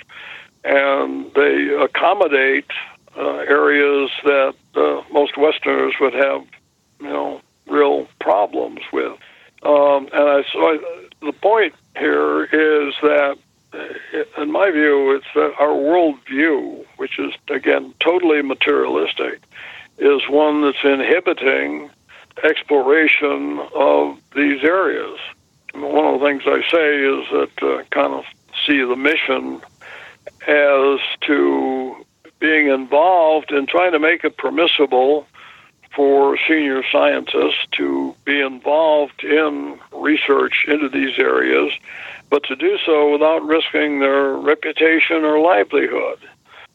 and 0.64 1.32
they 1.34 1.68
accommodate 1.80 2.70
uh, 3.16 3.38
areas 3.48 4.10
that 4.24 4.54
uh, 4.74 5.02
most 5.12 5.36
Westerners 5.36 5.94
would 6.00 6.14
have, 6.14 6.44
you 7.00 7.08
know, 7.08 7.40
real 7.66 8.06
problems 8.20 8.80
with. 8.92 9.18
Um, 9.62 10.08
and 10.12 10.28
I 10.28 10.44
so 10.52 10.58
I, 10.60 10.78
the 11.22 11.32
point 11.32 11.74
here 11.96 12.44
is 12.44 12.94
that, 13.02 13.38
uh, 13.72 14.42
in 14.42 14.52
my 14.52 14.70
view, 14.70 15.14
it's 15.16 15.26
that 15.34 15.54
our 15.58 15.68
worldview, 15.68 16.84
which 16.98 17.18
is 17.18 17.32
again 17.48 17.94
totally 18.00 18.42
materialistic, 18.42 19.40
is 19.98 20.28
one 20.28 20.62
that's 20.62 20.84
inhibiting 20.84 21.90
exploration 22.42 23.60
of 23.74 24.18
these 24.34 24.62
areas. 24.62 25.18
One 25.74 26.14
of 26.14 26.20
the 26.20 26.26
things 26.26 26.42
I 26.46 26.62
say 26.70 26.96
is 27.00 27.28
that 27.32 27.62
uh, 27.62 27.82
kind 27.90 28.14
of 28.14 28.24
see 28.66 28.82
the 28.82 28.96
mission 28.96 29.60
as 30.46 31.00
to 31.22 32.04
being 32.38 32.68
involved 32.68 33.52
in 33.52 33.66
trying 33.66 33.92
to 33.92 33.98
make 33.98 34.24
it 34.24 34.36
permissible 34.36 35.26
for 35.94 36.38
senior 36.46 36.82
scientists 36.92 37.66
to 37.72 38.14
be 38.24 38.40
involved 38.40 39.24
in 39.24 39.78
research 39.92 40.66
into 40.68 40.88
these 40.90 41.18
areas, 41.18 41.72
but 42.28 42.44
to 42.44 42.54
do 42.54 42.78
so 42.84 43.10
without 43.10 43.42
risking 43.46 44.00
their 44.00 44.34
reputation 44.34 45.24
or 45.24 45.40
livelihood. 45.40 46.18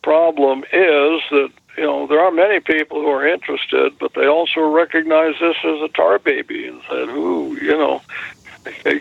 Problem 0.02 0.64
is 0.74 1.22
that 1.30 1.52
you 1.78 1.84
know 1.84 2.08
there 2.08 2.20
are 2.20 2.32
many 2.32 2.60
people 2.60 3.02
who 3.02 3.08
are 3.08 3.28
interested, 3.28 3.98
but 4.00 4.14
they 4.14 4.28
also 4.28 4.62
recognize 4.62 5.36
this 5.40 5.58
as 5.64 5.82
a 5.82 5.90
tar 5.90 6.20
baby 6.20 6.68
and 6.68 6.82
said, 6.90 7.10
"Ooh, 7.10 7.58
you 7.62 7.78
know, 7.78 8.02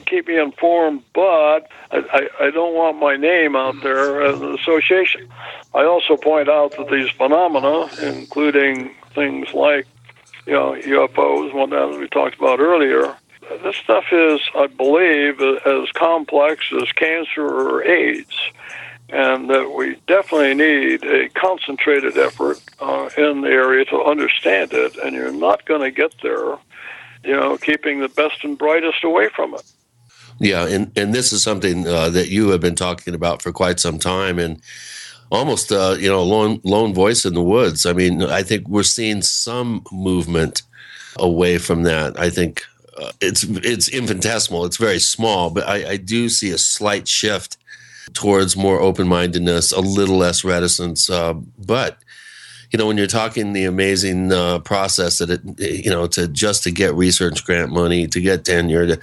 keep 0.06 0.28
me 0.28 0.38
informed, 0.38 1.02
but 1.12 1.68
I, 1.90 1.98
I, 2.12 2.46
I 2.46 2.50
don't 2.50 2.74
want 2.74 2.98
my 2.98 3.16
name 3.16 3.56
out 3.56 3.82
there 3.82 4.22
as 4.22 4.40
an 4.40 4.54
association." 4.54 5.28
I 5.74 5.84
also 5.84 6.16
point 6.16 6.48
out 6.48 6.76
that 6.76 6.88
these 6.90 7.10
phenomena, 7.10 7.88
including 8.02 8.94
things 9.14 9.52
like 9.52 9.86
you 10.46 10.52
know, 10.52 10.72
UFOs, 10.72 11.54
one 11.54 11.70
that 11.70 11.98
we 11.98 12.08
talked 12.08 12.36
about 12.36 12.60
earlier. 12.60 13.16
This 13.62 13.76
stuff 13.76 14.04
is, 14.12 14.40
I 14.54 14.66
believe, 14.66 15.40
as 15.40 15.90
complex 15.92 16.64
as 16.80 16.90
cancer 16.92 17.46
or 17.46 17.84
AIDS, 17.84 18.34
and 19.12 19.50
that 19.50 19.74
we 19.76 19.96
definitely 20.06 20.54
need 20.54 21.04
a 21.04 21.28
concentrated 21.30 22.16
effort 22.16 22.60
uh, 22.80 23.08
in 23.16 23.42
the 23.42 23.48
area 23.48 23.84
to 23.86 24.02
understand 24.02 24.72
it. 24.72 24.96
And 24.98 25.14
you're 25.14 25.32
not 25.32 25.66
going 25.66 25.80
to 25.80 25.90
get 25.90 26.14
there, 26.22 26.56
you 27.24 27.32
know, 27.32 27.56
keeping 27.56 28.00
the 28.00 28.08
best 28.08 28.44
and 28.44 28.56
brightest 28.56 29.04
away 29.04 29.28
from 29.34 29.54
it. 29.54 29.62
Yeah, 30.38 30.66
and 30.66 30.90
and 30.96 31.14
this 31.14 31.34
is 31.34 31.42
something 31.42 31.86
uh, 31.86 32.08
that 32.10 32.28
you 32.28 32.48
have 32.48 32.62
been 32.62 32.74
talking 32.74 33.14
about 33.14 33.42
for 33.42 33.52
quite 33.52 33.78
some 33.78 33.98
time, 33.98 34.38
and 34.38 34.62
almost 35.30 35.70
uh, 35.70 35.96
you 35.98 36.08
know 36.08 36.22
lone 36.22 36.60
lone 36.64 36.94
voice 36.94 37.26
in 37.26 37.34
the 37.34 37.42
woods. 37.42 37.84
I 37.84 37.92
mean, 37.92 38.22
I 38.22 38.42
think 38.42 38.66
we're 38.66 38.82
seeing 38.82 39.20
some 39.20 39.84
movement 39.92 40.62
away 41.18 41.58
from 41.58 41.82
that. 41.82 42.18
I 42.18 42.30
think 42.30 42.62
uh, 42.96 43.12
it's 43.20 43.44
it's 43.44 43.88
infinitesimal. 43.88 44.64
It's 44.64 44.78
very 44.78 44.98
small, 44.98 45.50
but 45.50 45.68
I, 45.68 45.90
I 45.90 45.96
do 45.98 46.30
see 46.30 46.50
a 46.50 46.58
slight 46.58 47.06
shift 47.06 47.58
towards 48.12 48.56
more 48.56 48.80
open 48.80 49.08
mindedness, 49.08 49.72
a 49.72 49.80
little 49.80 50.16
less 50.16 50.44
reticence. 50.44 51.10
Uh, 51.10 51.34
but 51.58 51.98
you 52.72 52.78
know, 52.78 52.86
when 52.86 52.96
you're 52.96 53.06
talking 53.08 53.52
the 53.52 53.64
amazing 53.64 54.32
uh, 54.32 54.60
process 54.60 55.18
that 55.18 55.30
it, 55.30 55.40
you 55.84 55.90
know, 55.90 56.06
to 56.06 56.28
just 56.28 56.62
to 56.62 56.70
get 56.70 56.94
research 56.94 57.44
grant 57.44 57.72
money, 57.72 58.06
to 58.06 58.20
get 58.20 58.44
tenure, 58.44 58.86
to, 58.86 59.00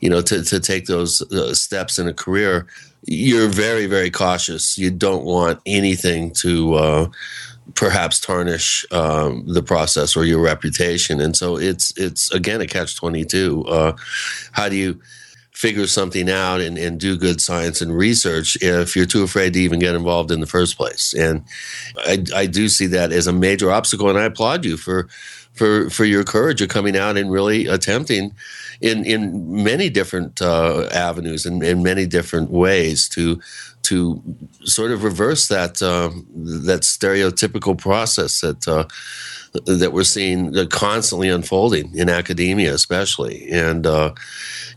you 0.00 0.08
know, 0.08 0.22
to, 0.22 0.42
to 0.42 0.58
take 0.58 0.86
those 0.86 1.20
uh, 1.30 1.52
steps 1.52 1.98
in 1.98 2.08
a 2.08 2.14
career, 2.14 2.66
you're 3.04 3.48
very, 3.48 3.86
very 3.86 4.10
cautious. 4.10 4.78
You 4.78 4.90
don't 4.90 5.24
want 5.24 5.60
anything 5.66 6.32
to 6.36 6.74
uh, 6.74 7.08
perhaps 7.74 8.20
tarnish 8.20 8.86
um, 8.90 9.44
the 9.46 9.62
process 9.62 10.16
or 10.16 10.24
your 10.24 10.40
reputation. 10.40 11.20
And 11.20 11.36
so 11.36 11.58
it's 11.58 11.92
it's 11.98 12.30
again 12.32 12.60
a 12.60 12.66
catch 12.66 12.96
twenty 12.96 13.24
two. 13.24 13.64
Uh, 13.66 13.96
how 14.52 14.68
do 14.68 14.76
you 14.76 15.00
figure 15.60 15.86
something 15.86 16.30
out 16.30 16.62
and, 16.62 16.78
and 16.78 16.98
do 16.98 17.18
good 17.18 17.38
science 17.38 17.82
and 17.82 17.94
research 17.94 18.56
if 18.62 18.96
you're 18.96 19.04
too 19.04 19.22
afraid 19.22 19.52
to 19.52 19.60
even 19.60 19.78
get 19.78 19.94
involved 19.94 20.30
in 20.30 20.40
the 20.40 20.46
first 20.46 20.78
place? 20.78 21.12
And 21.12 21.44
I, 21.98 22.24
I 22.34 22.46
do 22.46 22.68
see 22.68 22.86
that 22.86 23.12
as 23.12 23.26
a 23.26 23.32
major 23.32 23.70
obstacle, 23.70 24.08
and 24.08 24.18
I 24.18 24.24
applaud 24.24 24.64
you 24.64 24.78
for 24.78 25.08
for 25.52 25.90
for 25.90 26.06
your 26.06 26.24
courage 26.24 26.62
of 26.62 26.70
coming 26.70 26.96
out 26.96 27.18
and 27.18 27.30
really 27.30 27.66
attempting 27.66 28.32
in 28.80 29.04
in 29.04 29.62
many 29.62 29.90
different 29.90 30.40
uh, 30.40 30.88
avenues 30.92 31.44
and 31.44 31.62
in 31.62 31.82
many 31.82 32.06
different 32.06 32.50
ways 32.50 33.08
to 33.10 33.38
to 33.82 34.22
sort 34.64 34.92
of 34.92 35.04
reverse 35.04 35.48
that 35.48 35.82
uh, 35.82 36.10
that 36.64 36.82
stereotypical 36.82 37.76
process 37.76 38.40
that 38.40 38.66
uh, 38.66 38.84
that 39.52 39.92
we're 39.92 40.04
seeing 40.04 40.54
constantly 40.68 41.28
unfolding 41.28 41.94
in 41.96 42.08
academia, 42.08 42.74
especially. 42.74 43.50
And 43.50 43.86
uh, 43.86 44.14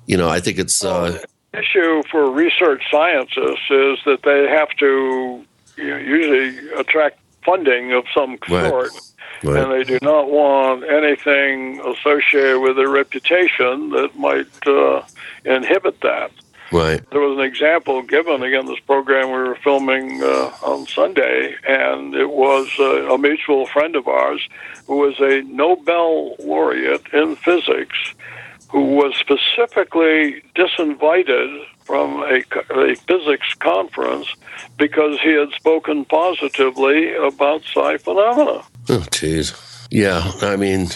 you 0.05 0.17
know, 0.17 0.29
I 0.29 0.39
think 0.39 0.59
it's 0.59 0.83
uh, 0.83 1.19
issue 1.53 2.03
for 2.09 2.31
research 2.31 2.83
scientists 2.89 3.69
is 3.69 3.99
that 4.05 4.19
they 4.23 4.47
have 4.47 4.69
to 4.79 5.45
you 5.77 5.89
know, 5.89 5.97
usually 5.97 6.69
attract 6.77 7.19
funding 7.45 7.93
of 7.93 8.05
some 8.13 8.37
sort. 8.47 8.91
Right 8.91 9.01
Right. 9.43 9.61
And 9.61 9.71
they 9.73 9.83
do 9.83 9.99
not 10.01 10.29
want 10.29 10.85
anything 10.85 11.81
associated 11.81 12.59
with 12.61 12.77
their 12.77 12.87
reputation 12.87 13.89
that 13.89 14.11
might 14.17 14.67
uh, 14.67 15.03
inhibit 15.43 15.99
that. 15.99 16.31
Right. 16.71 17.07
There 17.11 17.21
was 17.21 17.37
an 17.37 17.43
example 17.43 18.01
given 18.01 18.41
again 18.43 18.65
this 18.65 18.79
program 18.79 19.27
we 19.27 19.37
were 19.49 19.55
filming 19.55 20.23
uh, 20.23 20.51
on 20.63 20.87
Sunday, 20.87 21.55
and 21.67 22.15
it 22.15 22.29
was 22.29 22.67
uh, 22.79 23.13
a 23.13 23.17
mutual 23.17 23.67
friend 23.67 23.95
of 23.95 24.07
ours 24.07 24.47
who 24.87 24.97
was 24.97 25.19
a 25.19 25.41
Nobel 25.43 26.35
laureate 26.39 27.05
in 27.13 27.35
physics, 27.35 27.97
who 28.69 28.95
was 28.95 29.15
specifically 29.15 30.41
disinvited 30.55 31.65
from 31.83 32.23
a, 32.23 32.43
a 32.71 32.95
physics 32.95 33.53
conference 33.59 34.27
because 34.77 35.19
he 35.21 35.31
had 35.33 35.51
spoken 35.51 36.05
positively 36.05 37.13
about 37.13 37.61
psi 37.63 37.97
phenomena. 37.97 38.63
Oh, 38.89 39.05
jeez. 39.11 39.87
Yeah, 39.91 40.31
I 40.41 40.55
mean, 40.55 40.87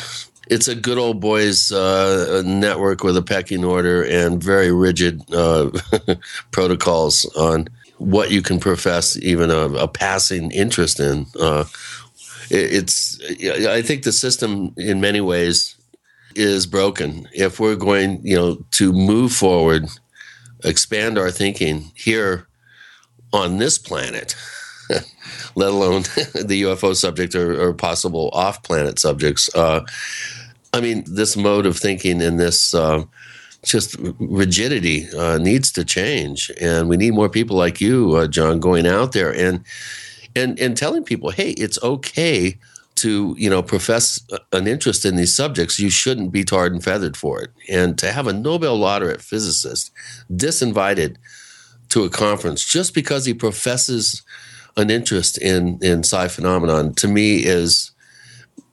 it's 0.50 0.68
a 0.68 0.76
good 0.76 0.98
old 0.98 1.20
boys 1.20 1.72
uh, 1.72 2.42
network 2.46 3.04
with 3.04 3.18
a 3.18 3.22
pecking 3.22 3.64
order 3.64 4.04
and 4.04 4.42
very 4.42 4.72
rigid 4.72 5.22
uh, 5.34 5.70
protocols 6.52 7.26
on 7.36 7.68
what 7.98 8.32
you 8.32 8.42
can 8.42 8.60
profess 8.60 9.18
even 9.18 9.50
a, 9.50 9.70
a 9.74 9.88
passing 9.88 10.52
interest 10.52 11.00
in. 11.00 11.26
Uh, 11.40 11.66
it, 12.50 12.74
it's, 12.74 13.20
I 13.68 13.82
think 13.82 14.04
the 14.04 14.12
system 14.12 14.74
in 14.78 15.02
many 15.02 15.22
ways 15.22 15.76
is 16.36 16.66
broken. 16.66 17.28
If 17.34 17.60
we're 17.60 17.76
going, 17.76 18.22
you 18.24 18.36
know, 18.36 18.58
to 18.72 18.94
move 18.94 19.34
forward, 19.34 19.88
expand 20.64 21.18
our 21.18 21.32
thinking 21.32 21.92
here 21.96 22.48
on 23.34 23.58
this 23.58 23.78
planet 23.78 24.36
let 25.56 25.70
alone 25.70 26.02
the 26.34 26.64
UFO 26.64 26.96
subject 26.96 27.36
or, 27.36 27.60
or 27.60 27.74
possible 27.74 28.30
off 28.34 28.64
planet 28.64 29.00
subjects. 29.00 29.54
Uh, 29.56 29.82
I 30.78 30.82
mean, 30.82 31.04
this 31.08 31.36
mode 31.36 31.66
of 31.66 31.78
thinking 31.78 32.22
and 32.22 32.40
this 32.40 32.74
uh, 32.74 33.04
just 33.64 33.96
rigidity 34.20 35.10
uh, 35.18 35.38
needs 35.40 35.72
to 35.74 35.84
change. 35.84 36.52
And 36.62 36.88
we 36.88 36.98
need 36.98 37.14
more 37.14 37.30
people 37.30 37.58
like 37.58 37.82
you, 37.82 38.16
uh, 38.16 38.28
John, 38.28 38.60
going 38.60 38.86
out 38.86 39.12
there 39.12 39.34
and, 39.34 39.66
and, 40.36 40.60
and 40.60 40.78
telling 40.78 41.04
people, 41.04 41.32
hey, 41.32 41.52
it's 41.52 41.82
okay 41.82 42.58
to 42.98 43.36
you 43.38 43.48
know 43.48 43.62
profess 43.62 44.20
an 44.52 44.68
interest 44.68 45.06
in 45.06 45.16
these 45.16 45.36
subjects, 45.36 45.80
you 45.80 45.90
shouldn't 45.90 46.32
be 46.32 46.44
tarred 46.44 46.74
and 46.74 46.84
feathered 46.84 47.16
for 47.16 47.40
it. 47.42 47.52
And 47.70 47.98
to 48.00 48.12
have 48.12 48.26
a 48.26 48.34
Nobel 48.34 48.76
laureate 48.76 49.22
physicist 49.22 49.92
disinvited 50.32 51.18
to 51.90 52.04
a 52.04 52.10
conference 52.10 52.66
just 52.66 52.96
because 52.96 53.26
he 53.26 53.34
professes 53.36 54.24
an 54.76 54.90
interest 54.90 55.38
in 55.38 55.80
in 55.82 56.04
psi 56.04 56.28
phenomenon 56.28 56.94
to 56.96 57.08
me 57.08 57.46
is 57.46 57.92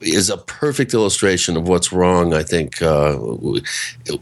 is 0.00 0.30
a 0.30 0.36
perfect 0.36 0.94
illustration 0.94 1.56
of 1.56 1.68
what's 1.68 1.92
wrong. 1.92 2.34
I 2.34 2.42
think 2.42 2.82
uh, 2.82 3.16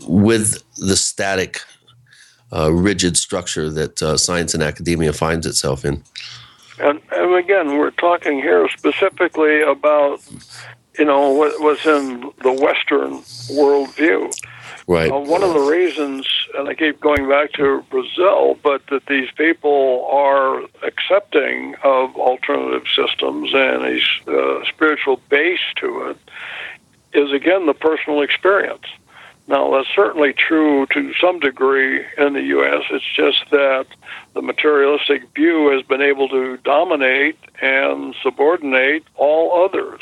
with 0.07 0.63
the 0.77 0.97
static, 0.97 1.61
uh, 2.53 2.73
rigid 2.73 3.17
structure 3.17 3.71
that 3.71 4.03
uh, 4.03 4.17
science 4.17 4.55
and 4.55 4.63
academia 4.63 5.13
finds 5.13 5.47
itself 5.47 5.85
in. 5.85 6.03
And, 6.79 7.01
and 7.13 7.35
again, 7.35 7.79
we're 7.79 7.91
talking 7.93 8.39
here 8.39 8.69
specifically 8.69 9.63
about, 9.63 10.21
you 10.99 11.05
know, 11.05 11.31
what 11.31 11.61
was 11.61 11.85
in 11.87 12.31
the 12.43 12.53
Western 12.53 13.23
worldview. 13.57 14.33
Right. 14.87 15.11
Uh, 15.11 15.19
one 15.19 15.43
of 15.43 15.55
the 15.55 15.61
reasons, 15.61 16.27
and 16.57 16.69
I 16.69 16.75
keep 16.75 17.01
going 17.01 17.29
back 17.29 17.53
to 17.53 17.85
Brazil, 17.91 18.59
but 18.63 18.87
that 18.89 19.07
these 19.07 19.31
people 19.33 20.09
are 20.11 20.63
accepting 20.83 21.75
of 21.83 22.17
alternative 22.17 22.87
systems 22.95 23.51
and 23.55 23.85
a 23.85 24.01
uh, 24.27 24.65
spiritual 24.67 25.21
base 25.29 25.61
to 25.77 26.11
it 26.11 26.19
is 27.13 27.33
again 27.33 27.67
the 27.67 27.75
personal 27.75 28.23
experience. 28.23 28.87
Now, 29.49 29.73
that's 29.73 29.89
certainly 29.95 30.33
true 30.33 30.87
to 30.93 31.13
some 31.15 31.41
degree 31.41 32.05
in 32.17 32.33
the 32.35 32.43
U.S. 32.43 32.85
It's 32.91 33.05
just 33.05 33.51
that 33.51 33.87
the 34.35 34.43
materialistic 34.43 35.35
view 35.35 35.71
has 35.73 35.83
been 35.83 36.01
able 36.01 36.29
to 36.29 36.59
dominate 36.59 37.37
and 37.61 38.15
subordinate 38.23 39.05
all 39.17 39.65
others 39.65 40.01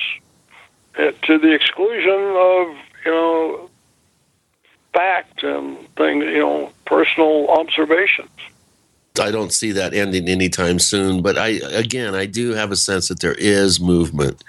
eh, 0.99 1.13
to 1.23 1.39
the 1.39 1.53
exclusion 1.55 2.13
of, 2.13 2.77
you 3.05 3.11
know, 3.11 3.70
fact 4.93 5.43
and 5.43 5.79
things, 5.97 6.25
you 6.25 6.39
know, 6.39 6.73
personal 6.85 7.49
observations. 7.49 8.31
I 9.21 9.31
don't 9.31 9.53
see 9.53 9.73
that 9.73 9.93
ending 9.93 10.29
anytime 10.29 10.79
soon, 10.79 11.23
but 11.23 11.37
I 11.37 11.49
again, 11.73 12.15
I 12.15 12.27
do 12.27 12.53
have 12.53 12.71
a 12.71 12.77
sense 12.77 13.09
that 13.09 13.21
there 13.21 13.35
is 13.35 13.81
movement. 13.81 14.43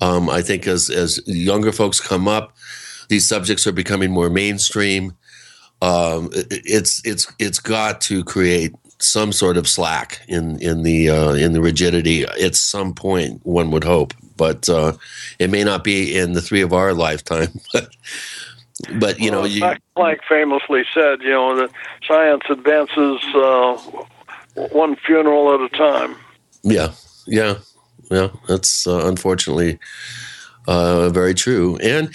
Um, 0.00 0.28
I 0.28 0.42
think 0.42 0.66
as 0.66 0.90
as 0.90 1.20
younger 1.26 1.72
folks 1.72 2.00
come 2.00 2.28
up, 2.28 2.54
these 3.08 3.26
subjects 3.26 3.66
are 3.66 3.72
becoming 3.72 4.10
more 4.10 4.28
mainstream. 4.28 5.12
Um, 5.82 6.30
it's 6.32 7.00
it's 7.04 7.32
it's 7.38 7.60
got 7.60 8.00
to 8.02 8.24
create 8.24 8.74
some 8.98 9.32
sort 9.32 9.56
of 9.56 9.68
slack 9.68 10.20
in 10.28 10.60
in 10.60 10.82
the 10.82 11.10
uh, 11.10 11.32
in 11.34 11.52
the 11.52 11.60
rigidity 11.60 12.24
at 12.24 12.54
some 12.54 12.94
point. 12.94 13.40
One 13.44 13.70
would 13.70 13.84
hope, 13.84 14.14
but 14.36 14.68
uh, 14.68 14.94
it 15.38 15.50
may 15.50 15.64
not 15.64 15.84
be 15.84 16.16
in 16.16 16.32
the 16.32 16.42
three 16.42 16.62
of 16.62 16.72
our 16.72 16.92
lifetime. 17.06 17.60
but 17.72 17.88
you 18.88 19.30
well, 19.30 19.42
know, 19.42 19.44
you, 19.44 19.62
Planck 19.96 20.20
famously 20.28 20.84
said, 20.92 21.22
you 21.22 21.30
know, 21.30 21.56
that 21.56 21.70
science 22.06 22.42
advances 22.48 23.22
uh, 23.34 23.76
one 24.70 24.96
funeral 24.96 25.54
at 25.54 25.60
a 25.60 25.68
time. 25.76 26.16
Yeah, 26.62 26.92
yeah, 27.26 27.58
yeah. 28.10 28.28
That's 28.48 28.86
uh, 28.86 29.06
unfortunately 29.06 29.78
uh, 30.66 31.08
very 31.10 31.34
true, 31.34 31.76
and 31.78 32.14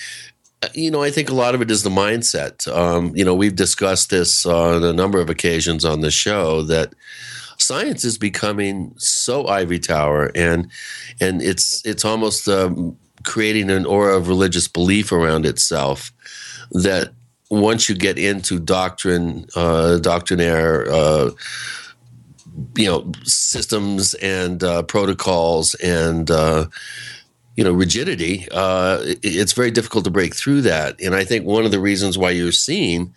you 0.74 0.92
know, 0.92 1.02
I 1.02 1.10
think 1.10 1.30
a 1.30 1.36
lot 1.36 1.56
of 1.56 1.62
it 1.62 1.72
is 1.72 1.84
the 1.84 1.90
mindset. 1.90 2.68
Um, 2.72 3.16
you 3.16 3.26
know, 3.26 3.34
we've 3.34 3.56
discussed 3.56 4.12
this 4.12 4.46
on 4.46 4.84
a 4.84 4.94
number 4.94 5.20
of 5.20 5.30
occasions 5.30 5.84
on 5.84 6.02
the 6.02 6.12
show 6.12 6.62
that 6.64 6.94
science 7.58 8.06
is 8.06 8.18
becoming 8.18 8.94
so 8.98 9.48
ivory 9.48 9.80
tower, 9.80 10.32
and 10.36 10.70
and 11.20 11.42
it's 11.42 11.84
it's 11.86 12.06
almost 12.06 12.48
um, 12.48 12.98
creating 13.24 13.70
an 13.70 13.86
aura 13.86 14.16
of 14.16 14.28
religious 14.28 14.68
belief 14.68 15.12
around 15.12 15.46
itself 15.46 16.12
that 16.72 17.12
once 17.50 17.90
you 17.90 17.96
get 17.96 18.18
into 18.18 18.60
doctrine, 18.60 19.46
uh, 19.56 19.98
doctrinaire. 20.00 20.90
Uh, 20.92 21.32
you 22.76 22.86
know 22.86 23.12
systems 23.24 24.14
and 24.16 24.64
uh, 24.64 24.84
protocols 24.84 25.74
and 25.76 26.30
uh, 26.30 26.66
you 27.56 27.64
know 27.64 27.72
rigidity 27.72 28.48
uh, 28.52 28.98
it's 29.24 29.54
very 29.54 29.72
difficult 29.72 30.04
to 30.04 30.12
break 30.12 30.36
through 30.36 30.62
that 30.62 31.00
and 31.02 31.16
i 31.16 31.24
think 31.24 31.46
one 31.46 31.66
of 31.66 31.72
the 31.72 31.80
reasons 31.80 32.18
why 32.18 32.30
you're 32.30 32.52
seeing 32.52 33.14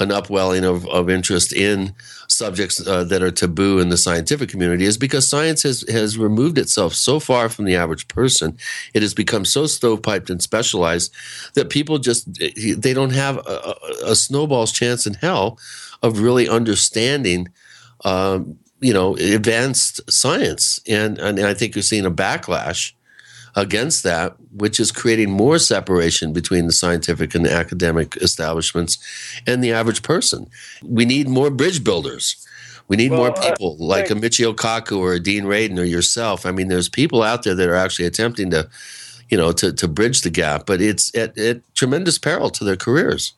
an 0.00 0.10
upwelling 0.10 0.64
of, 0.64 0.86
of 0.88 1.08
interest 1.10 1.52
in 1.52 1.94
subjects 2.32 2.86
uh, 2.86 3.04
that 3.04 3.22
are 3.22 3.30
taboo 3.30 3.78
in 3.78 3.88
the 3.88 3.96
scientific 3.96 4.48
community 4.48 4.84
is 4.84 4.98
because 4.98 5.28
science 5.28 5.62
has, 5.62 5.84
has 5.88 6.18
removed 6.18 6.58
itself 6.58 6.94
so 6.94 7.20
far 7.20 7.48
from 7.48 7.64
the 7.64 7.76
average 7.76 8.08
person. 8.08 8.56
It 8.94 9.02
has 9.02 9.14
become 9.14 9.44
so 9.44 9.64
stovepiped 9.64 10.30
and 10.30 10.42
specialized 10.42 11.12
that 11.54 11.70
people 11.70 11.98
just 11.98 12.28
they 12.34 12.94
don't 12.94 13.12
have 13.12 13.38
a, 13.38 13.74
a 14.06 14.16
snowball's 14.16 14.72
chance 14.72 15.06
in 15.06 15.14
hell 15.14 15.58
of 16.02 16.20
really 16.20 16.48
understanding 16.48 17.48
um, 18.04 18.58
you 18.80 18.92
know 18.92 19.16
advanced 19.16 20.00
science 20.10 20.80
and, 20.88 21.18
and 21.18 21.40
I 21.40 21.54
think 21.54 21.74
you're 21.74 21.82
seeing 21.82 22.06
a 22.06 22.10
backlash 22.10 22.92
against 23.54 24.02
that, 24.02 24.34
which 24.52 24.80
is 24.80 24.90
creating 24.90 25.30
more 25.30 25.58
separation 25.58 26.32
between 26.32 26.66
the 26.66 26.72
scientific 26.72 27.34
and 27.34 27.44
the 27.44 27.52
academic 27.52 28.16
establishments 28.16 28.98
and 29.46 29.62
the 29.62 29.72
average 29.72 30.02
person. 30.02 30.48
We 30.82 31.04
need 31.04 31.28
more 31.28 31.50
bridge 31.50 31.84
builders. 31.84 32.46
We 32.88 32.96
need 32.96 33.10
well, 33.10 33.20
more 33.20 33.32
people 33.32 33.76
uh, 33.80 33.84
like 33.84 34.10
a 34.10 34.14
Michio 34.14 34.54
Kaku 34.54 34.98
or 34.98 35.14
a 35.14 35.20
Dean 35.20 35.44
Radin 35.44 35.78
or 35.78 35.84
yourself. 35.84 36.44
I 36.46 36.50
mean, 36.50 36.68
there's 36.68 36.88
people 36.88 37.22
out 37.22 37.42
there 37.42 37.54
that 37.54 37.68
are 37.68 37.74
actually 37.74 38.06
attempting 38.06 38.50
to, 38.50 38.68
you 39.28 39.36
know, 39.36 39.52
to, 39.52 39.72
to 39.72 39.88
bridge 39.88 40.22
the 40.22 40.30
gap, 40.30 40.66
but 40.66 40.80
it's 40.80 41.14
at, 41.16 41.36
at 41.38 41.62
tremendous 41.74 42.18
peril 42.18 42.50
to 42.50 42.64
their 42.64 42.76
careers. 42.76 43.34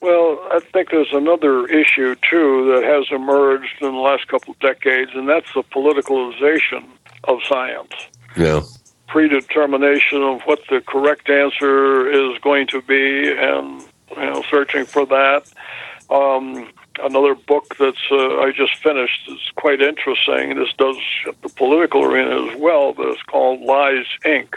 Well, 0.00 0.40
I 0.50 0.60
think 0.72 0.90
there's 0.90 1.12
another 1.12 1.66
issue 1.66 2.14
too 2.28 2.72
that 2.74 2.84
has 2.84 3.06
emerged 3.10 3.82
in 3.82 3.92
the 3.92 4.00
last 4.00 4.28
couple 4.28 4.54
of 4.54 4.58
decades, 4.58 5.10
and 5.14 5.28
that's 5.28 5.52
the 5.54 5.62
politicalization 5.62 6.86
of 7.24 7.38
science. 7.46 7.92
Yeah 8.34 8.62
predetermination 9.10 10.22
of 10.22 10.40
what 10.42 10.60
the 10.68 10.80
correct 10.80 11.28
answer 11.28 12.08
is 12.08 12.38
going 12.38 12.66
to 12.68 12.80
be 12.82 13.30
and 13.30 13.82
you 14.16 14.24
know 14.24 14.42
searching 14.50 14.84
for 14.84 15.04
that 15.04 15.42
um, 16.10 16.68
another 17.02 17.34
book 17.34 17.76
that's 17.78 18.10
uh, 18.10 18.40
I 18.40 18.52
just 18.54 18.76
finished 18.76 19.28
is 19.28 19.38
quite 19.56 19.80
interesting. 19.80 20.56
This 20.56 20.72
does 20.76 20.96
the 21.42 21.48
political 21.48 22.04
arena 22.04 22.50
as 22.50 22.60
well, 22.60 22.92
but 22.92 23.08
it's 23.08 23.22
called 23.22 23.60
Lies 23.60 24.06
Inc. 24.24 24.54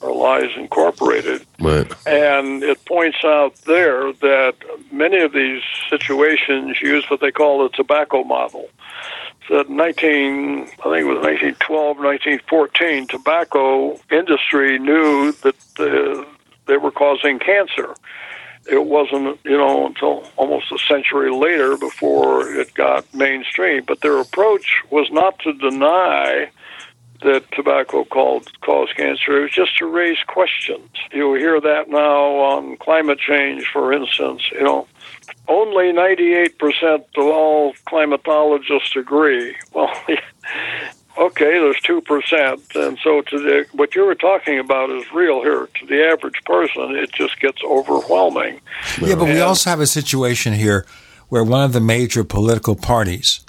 or 0.00 0.14
Lies 0.14 0.50
Incorporated. 0.56 1.44
Right. 1.60 1.92
And 2.06 2.62
it 2.62 2.84
points 2.84 3.18
out 3.24 3.56
there 3.66 4.12
that 4.12 4.54
many 4.90 5.20
of 5.20 5.32
these 5.32 5.62
situations 5.90 6.80
use 6.80 7.04
what 7.10 7.20
they 7.20 7.32
call 7.32 7.64
the 7.64 7.70
tobacco 7.70 8.24
model 8.24 8.68
that 9.50 9.68
19, 9.68 10.62
I 10.62 10.66
think 10.66 10.76
it 10.76 11.04
was 11.04 11.22
1912, 11.22 11.98
1914, 11.98 13.06
tobacco 13.08 13.98
industry 14.10 14.78
knew 14.78 15.32
that 15.32 15.56
uh, 15.78 16.24
they 16.66 16.76
were 16.76 16.90
causing 16.90 17.38
cancer. 17.38 17.94
It 18.70 18.84
wasn't, 18.84 19.38
you 19.44 19.56
know, 19.56 19.86
until 19.86 20.24
almost 20.36 20.70
a 20.70 20.78
century 20.78 21.32
later 21.32 21.76
before 21.76 22.48
it 22.48 22.72
got 22.74 23.12
mainstream. 23.12 23.82
But 23.84 24.00
their 24.00 24.20
approach 24.20 24.82
was 24.90 25.10
not 25.10 25.38
to 25.40 25.52
deny 25.52 26.50
that 27.24 27.44
tobacco 27.52 28.04
called, 28.04 28.48
caused 28.60 28.96
cancer. 28.96 29.38
It 29.38 29.42
was 29.42 29.50
just 29.52 29.76
to 29.78 29.86
raise 29.86 30.18
questions. 30.26 30.88
You 31.12 31.34
hear 31.34 31.60
that 31.60 31.88
now 31.88 32.36
on 32.36 32.76
climate 32.76 33.18
change, 33.18 33.66
for 33.72 33.92
instance. 33.92 34.42
You 34.52 34.62
know, 34.62 34.86
only 35.48 35.92
98% 35.92 36.52
of 36.94 37.04
all 37.16 37.74
climatologists 37.86 38.96
agree. 38.96 39.56
Well, 39.74 39.90
okay, 41.18 41.52
there's 41.52 41.80
2%. 41.80 42.86
And 42.86 42.98
so 43.02 43.22
to 43.22 43.38
the, 43.38 43.66
what 43.72 43.94
you 43.94 44.04
were 44.04 44.14
talking 44.14 44.58
about 44.58 44.90
is 44.90 45.10
real 45.12 45.42
here. 45.42 45.68
To 45.80 45.86
the 45.86 46.04
average 46.04 46.42
person, 46.44 46.94
it 46.94 47.10
just 47.12 47.40
gets 47.40 47.62
overwhelming. 47.64 48.60
Yeah, 49.00 49.14
but 49.14 49.24
and, 49.24 49.34
we 49.34 49.40
also 49.40 49.70
have 49.70 49.80
a 49.80 49.86
situation 49.86 50.52
here 50.52 50.86
where 51.28 51.44
one 51.44 51.64
of 51.64 51.72
the 51.72 51.80
major 51.80 52.24
political 52.24 52.76
parties 52.76 53.40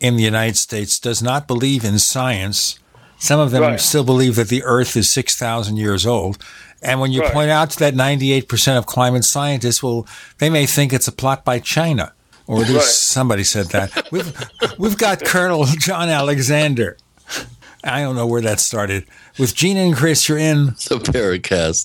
in 0.00 0.16
the 0.16 0.22
United 0.22 0.56
States 0.56 0.98
does 0.98 1.22
not 1.22 1.48
believe 1.48 1.84
in 1.84 1.98
science. 1.98 2.78
Some 3.24 3.40
of 3.40 3.52
them 3.52 3.62
right. 3.62 3.80
still 3.80 4.04
believe 4.04 4.36
that 4.36 4.48
the 4.48 4.62
Earth 4.64 4.98
is 4.98 5.08
6,000 5.08 5.78
years 5.78 6.04
old. 6.04 6.36
And 6.82 7.00
when 7.00 7.10
you 7.10 7.22
right. 7.22 7.32
point 7.32 7.50
out 7.50 7.70
to 7.70 7.78
that 7.78 7.94
98% 7.94 8.76
of 8.76 8.84
climate 8.84 9.24
scientists, 9.24 9.82
well, 9.82 10.06
they 10.40 10.50
may 10.50 10.66
think 10.66 10.92
it's 10.92 11.08
a 11.08 11.12
plot 11.12 11.42
by 11.42 11.58
China. 11.58 12.12
Or 12.46 12.56
at 12.56 12.68
least 12.68 12.74
right. 12.74 12.84
somebody 12.84 13.42
said 13.42 13.68
that. 13.68 14.08
We've, 14.12 14.78
we've 14.78 14.98
got 14.98 15.24
Colonel 15.24 15.64
John 15.64 16.10
Alexander. 16.10 16.98
I 17.82 18.02
don't 18.02 18.14
know 18.14 18.26
where 18.26 18.42
that 18.42 18.60
started. 18.60 19.06
With 19.38 19.54
Gene 19.54 19.78
and 19.78 19.96
Chris, 19.96 20.28
you're 20.28 20.36
in 20.36 20.66
the 20.66 20.98
Paracast. 20.98 21.84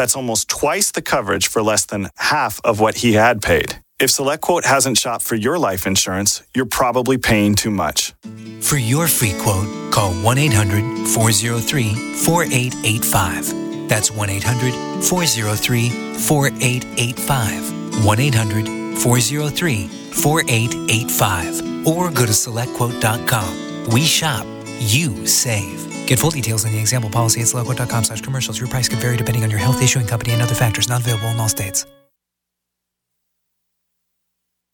That's 0.00 0.16
almost 0.16 0.48
twice 0.48 0.92
the 0.92 1.02
coverage 1.02 1.46
for 1.46 1.60
less 1.60 1.84
than 1.84 2.08
half 2.16 2.58
of 2.64 2.80
what 2.80 3.04
he 3.04 3.12
had 3.12 3.42
paid. 3.42 3.82
If 3.98 4.08
SelectQuote 4.08 4.64
hasn't 4.64 4.96
shopped 4.96 5.22
for 5.22 5.34
your 5.34 5.58
life 5.58 5.86
insurance, 5.86 6.42
you're 6.54 6.64
probably 6.64 7.18
paying 7.18 7.54
too 7.54 7.70
much. 7.70 8.14
For 8.62 8.78
your 8.78 9.08
free 9.08 9.34
quote, 9.42 9.68
call 9.92 10.14
1 10.14 10.38
800 10.38 11.06
403 11.06 12.14
4885. 12.14 13.88
That's 13.90 14.10
1 14.10 14.30
800 14.30 15.04
403 15.04 15.90
4885. 16.14 18.06
1 18.06 18.20
800 18.20 18.98
403 18.98 19.86
4885. 19.86 21.86
Or 21.86 22.10
go 22.10 22.24
to 22.24 22.32
selectquote.com. 22.32 23.90
We 23.92 24.06
shop, 24.06 24.46
you 24.80 25.26
save. 25.26 25.86
Get 26.06 26.18
full 26.18 26.30
details 26.30 26.64
on 26.64 26.72
the 26.72 26.78
example 26.78 27.10
policy 27.10 27.40
at 27.40 27.46
selectquote.com 27.46 28.04
slash 28.04 28.20
commercials. 28.20 28.58
Your 28.58 28.68
price 28.68 28.88
could 28.88 29.00
vary 29.00 29.16
depending 29.16 29.44
on 29.44 29.50
your 29.50 29.60
health 29.60 29.82
issuing 29.82 30.06
company 30.06 30.32
and 30.32 30.42
other 30.42 30.54
factors 30.54 30.88
not 30.88 31.00
available 31.00 31.28
in 31.28 31.40
all 31.40 31.48
states. 31.48 31.86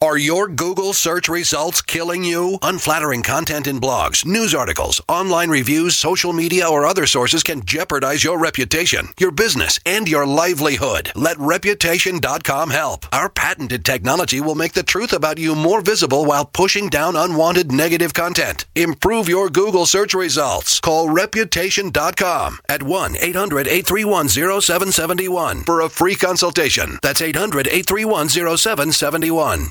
Are 0.02 0.18
your 0.18 0.46
Google 0.46 0.92
search 0.92 1.26
results 1.26 1.80
killing 1.80 2.22
you? 2.22 2.58
Unflattering 2.60 3.22
content 3.22 3.66
in 3.66 3.80
blogs, 3.80 4.26
news 4.26 4.54
articles, 4.54 5.00
online 5.08 5.48
reviews, 5.48 5.96
social 5.96 6.34
media, 6.34 6.68
or 6.68 6.84
other 6.84 7.06
sources 7.06 7.42
can 7.42 7.64
jeopardize 7.64 8.22
your 8.22 8.38
reputation, 8.38 9.08
your 9.18 9.30
business, 9.30 9.80
and 9.86 10.06
your 10.06 10.26
livelihood. 10.26 11.10
Let 11.14 11.38
Reputation.com 11.38 12.68
help. 12.68 13.06
Our 13.10 13.30
patented 13.30 13.86
technology 13.86 14.38
will 14.38 14.54
make 14.54 14.74
the 14.74 14.82
truth 14.82 15.14
about 15.14 15.38
you 15.38 15.54
more 15.54 15.80
visible 15.80 16.26
while 16.26 16.44
pushing 16.44 16.90
down 16.90 17.16
unwanted 17.16 17.72
negative 17.72 18.12
content. 18.12 18.66
Improve 18.74 19.30
your 19.30 19.48
Google 19.48 19.86
search 19.86 20.12
results. 20.12 20.78
Call 20.78 21.08
Reputation.com 21.08 22.58
at 22.68 22.82
1 22.82 23.16
800 23.16 23.66
831 23.66 24.28
0771 24.28 25.64
for 25.64 25.80
a 25.80 25.88
free 25.88 26.16
consultation. 26.16 26.98
That's 27.02 27.22
800 27.22 27.66
831 27.66 28.28
0771. 28.28 29.70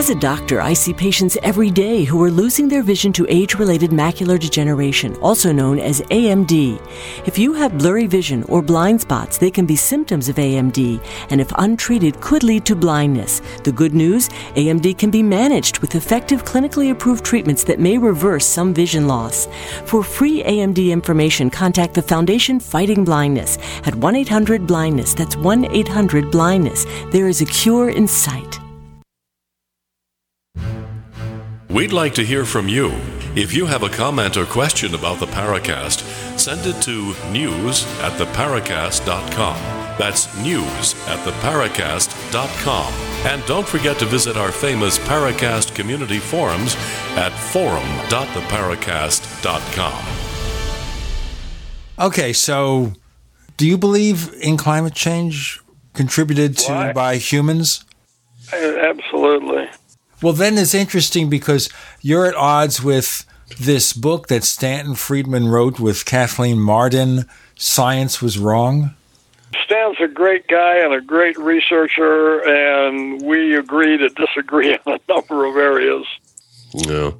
As 0.00 0.08
a 0.08 0.14
doctor, 0.14 0.62
I 0.62 0.72
see 0.72 0.94
patients 0.94 1.36
every 1.42 1.70
day 1.70 2.04
who 2.04 2.22
are 2.22 2.30
losing 2.30 2.68
their 2.68 2.82
vision 2.82 3.12
to 3.12 3.26
age 3.28 3.56
related 3.56 3.90
macular 3.90 4.40
degeneration, 4.40 5.14
also 5.16 5.52
known 5.52 5.78
as 5.78 6.00
AMD. 6.00 6.80
If 7.26 7.38
you 7.38 7.52
have 7.52 7.76
blurry 7.76 8.06
vision 8.06 8.42
or 8.44 8.62
blind 8.62 9.02
spots, 9.02 9.36
they 9.36 9.50
can 9.50 9.66
be 9.66 9.76
symptoms 9.76 10.30
of 10.30 10.36
AMD, 10.36 11.04
and 11.28 11.38
if 11.38 11.52
untreated, 11.58 12.18
could 12.22 12.42
lead 12.42 12.64
to 12.64 12.74
blindness. 12.74 13.42
The 13.62 13.72
good 13.72 13.92
news 13.92 14.30
AMD 14.56 14.96
can 14.96 15.10
be 15.10 15.22
managed 15.22 15.80
with 15.80 15.94
effective 15.94 16.46
clinically 16.46 16.92
approved 16.92 17.22
treatments 17.22 17.62
that 17.64 17.78
may 17.78 17.98
reverse 17.98 18.46
some 18.46 18.72
vision 18.72 19.06
loss. 19.06 19.48
For 19.84 20.02
free 20.02 20.42
AMD 20.44 20.90
information, 20.90 21.50
contact 21.50 21.92
the 21.92 22.00
Foundation 22.00 22.58
Fighting 22.58 23.04
Blindness 23.04 23.58
at 23.84 23.94
1 23.94 24.16
800 24.16 24.66
Blindness. 24.66 25.12
That's 25.12 25.36
1 25.36 25.66
800 25.66 26.30
Blindness. 26.30 26.86
There 27.12 27.28
is 27.28 27.42
a 27.42 27.44
cure 27.44 27.90
in 27.90 28.08
sight. 28.08 28.58
We'd 31.70 31.92
like 31.92 32.14
to 32.14 32.24
hear 32.24 32.44
from 32.44 32.66
you. 32.68 32.90
If 33.36 33.54
you 33.54 33.64
have 33.66 33.84
a 33.84 33.88
comment 33.88 34.36
or 34.36 34.44
question 34.44 34.92
about 34.96 35.20
the 35.20 35.26
Paracast, 35.26 36.00
send 36.36 36.66
it 36.66 36.82
to 36.82 37.14
news 37.30 37.84
at 38.00 38.18
theparacast.com. 38.18 39.54
That's 39.96 40.36
news 40.38 40.94
at 41.06 41.24
theparacast.com. 41.24 42.92
And 43.24 43.46
don't 43.46 43.68
forget 43.68 44.00
to 44.00 44.06
visit 44.06 44.36
our 44.36 44.50
famous 44.50 44.98
Paracast 44.98 45.72
community 45.76 46.18
forums 46.18 46.74
at 47.16 47.30
forum.theparacast.com. 47.30 50.04
Okay, 52.04 52.32
so 52.32 52.94
do 53.56 53.64
you 53.68 53.78
believe 53.78 54.34
in 54.42 54.56
climate 54.56 54.94
change 54.94 55.60
contributed 55.94 56.58
to 56.58 56.72
Why? 56.72 56.92
by 56.92 57.14
humans? 57.16 57.84
Absolutely. 58.52 59.68
Well, 60.22 60.32
then 60.34 60.58
it's 60.58 60.74
interesting 60.74 61.30
because 61.30 61.70
you're 62.02 62.26
at 62.26 62.34
odds 62.34 62.82
with 62.82 63.24
this 63.58 63.92
book 63.92 64.28
that 64.28 64.44
Stanton 64.44 64.94
Friedman 64.94 65.48
wrote 65.48 65.80
with 65.80 66.04
Kathleen 66.04 66.58
Marden, 66.58 67.24
Science 67.56 68.20
Was 68.20 68.38
Wrong. 68.38 68.94
Stan's 69.64 69.96
a 70.00 70.08
great 70.08 70.46
guy 70.46 70.78
and 70.78 70.92
a 70.94 71.00
great 71.00 71.36
researcher, 71.38 72.40
and 72.40 73.22
we 73.22 73.56
agree 73.56 73.96
to 73.96 74.08
disagree 74.10 74.74
on 74.86 74.94
a 74.94 75.12
number 75.12 75.44
of 75.46 75.56
areas. 75.56 76.06
No. 76.86 77.18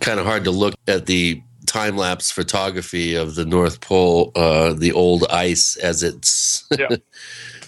Kind 0.00 0.20
of 0.20 0.26
hard 0.26 0.44
to 0.44 0.50
look 0.50 0.74
at 0.86 1.06
the 1.06 1.42
time 1.66 1.96
lapse 1.96 2.30
photography 2.30 3.14
of 3.14 3.34
the 3.34 3.44
North 3.44 3.80
Pole, 3.80 4.30
uh, 4.36 4.72
the 4.72 4.92
old 4.92 5.26
ice 5.30 5.76
as 5.76 6.02
it's 6.02 6.64
Yeah. 6.78 6.88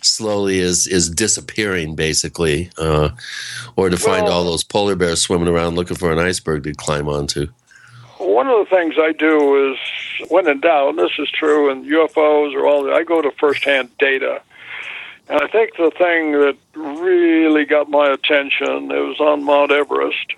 slowly 0.09 0.59
is 0.59 0.87
is 0.87 1.09
disappearing, 1.09 1.95
basically, 1.95 2.71
uh, 2.79 3.11
or 3.77 3.91
to 3.91 3.97
find 3.97 4.25
Well- 4.25 4.33
all 4.33 4.45
those 4.45 4.65
polar 4.65 4.97
bears 4.97 5.23
swimming 5.23 5.49
around 5.49 5.77
looking 5.77 5.97
for 5.97 6.13
an 6.13 6.19
iceberg 6.19 6.65
to 6.65 6.75
climb 6.75 7.09
onto. 7.09 7.49
One 8.19 8.49
of 8.49 8.59
the 8.59 8.77
things 8.77 8.95
I 8.99 9.13
do 9.13 9.71
is, 9.71 9.79
when 10.29 10.49
in 10.49 10.61
doubt, 10.61 10.91
and 10.91 10.99
this 10.99 11.13
is 11.19 11.31
true 11.31 11.71
in 11.71 11.85
UFOs 11.85 12.55
or 12.55 12.67
all 12.67 12.83
that, 12.85 12.95
I 12.95 13.05
go 13.05 13.23
to 13.23 13.31
firsthand 13.33 13.91
data. 13.99 14.43
And 15.29 15.41
I 15.41 15.47
think 15.47 15.77
the 15.77 15.91
thing 15.91 16.33
that 16.33 16.57
really 16.75 17.65
got 17.65 17.91
my 17.91 18.11
attention, 18.11 18.91
it 18.91 19.07
was 19.07 19.21
on 19.21 19.45
Mount 19.45 19.71
Everest 19.71 20.35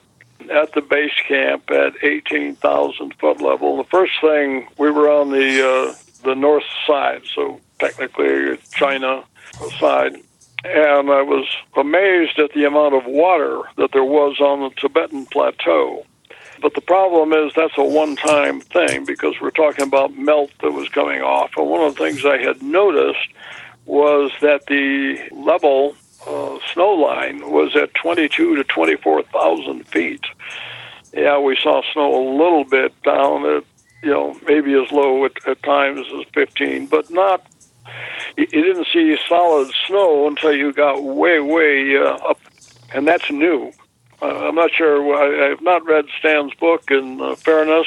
at 0.51 0.73
the 0.73 0.81
base 0.81 1.15
camp 1.27 1.71
at 1.71 1.95
18,000 2.03 3.15
foot 3.15 3.41
level. 3.41 3.77
The 3.77 3.85
first 3.85 4.13
thing, 4.21 4.67
we 4.79 4.91
were 4.91 5.11
on 5.11 5.31
the, 5.31 5.67
uh, 5.67 5.95
the 6.25 6.35
north 6.35 6.65
side, 6.87 7.23
so 7.35 7.61
technically 7.79 8.59
China 8.73 9.25
side. 9.79 10.17
and 10.65 11.11
I 11.11 11.23
was 11.23 11.47
amazed 11.77 12.39
at 12.39 12.53
the 12.53 12.65
amount 12.65 12.95
of 12.95 13.07
water 13.07 13.63
that 13.77 13.93
there 13.93 14.05
was 14.05 14.41
on 14.41 14.61
the 14.61 14.71
Tibetan 14.77 15.27
plateau. 15.27 16.05
But 16.61 16.75
the 16.75 16.81
problem 16.83 17.33
is 17.33 17.53
that's 17.55 17.79
a 17.79 17.85
one 17.85 18.17
time 18.17 18.61
thing 18.61 19.05
because 19.05 19.35
we're 19.41 19.51
talking 19.51 19.87
about 19.87 20.17
melt 20.17 20.51
that 20.61 20.73
was 20.73 20.89
coming 20.89 21.23
off. 21.23 21.53
And 21.57 21.69
one 21.69 21.83
of 21.83 21.95
the 21.97 22.05
things 22.05 22.25
I 22.25 22.39
had 22.39 22.63
noticed 22.63 23.29
was 23.87 24.31
that 24.43 24.67
the 24.67 25.19
level 25.33 25.97
uh, 26.27 26.59
snow 26.73 26.91
line 26.91 27.51
was 27.51 27.75
at 27.77 27.95
22 27.95 28.57
to 28.57 28.65
24,000 28.65 29.87
feet. 29.89 30.25
Yeah, 31.15 31.39
we 31.39 31.57
saw 31.57 31.83
snow 31.93 32.15
a 32.15 32.25
little 32.31 32.65
bit 32.65 32.93
down 33.03 33.47
at, 33.47 33.65
you 34.03 34.11
know, 34.11 34.39
maybe 34.47 34.75
as 34.75 34.93
low 34.93 35.25
at, 35.25 35.33
at 35.49 35.63
times 35.63 36.07
as 36.19 36.27
15, 36.35 36.87
but 36.87 37.11
not 37.11 37.45
you, 38.37 38.47
didn't 38.47 38.87
see 38.93 39.17
solid 39.29 39.73
snow 39.87 40.27
until 40.27 40.53
you 40.53 40.73
got 40.73 41.03
way, 41.03 41.41
way 41.41 41.97
uh, 41.97 42.15
up, 42.17 42.39
and 42.95 43.07
that's 43.07 43.31
new. 43.31 43.73
Uh, 44.23 44.49
I'm 44.49 44.55
not 44.55 44.71
sure. 44.73 45.15
I, 45.15 45.49
have 45.49 45.63
not 45.63 45.85
read 45.85 46.07
Stan's 46.19 46.55
book 46.55 46.91
in 46.91 47.21
uh, 47.21 47.35
fairness, 47.37 47.87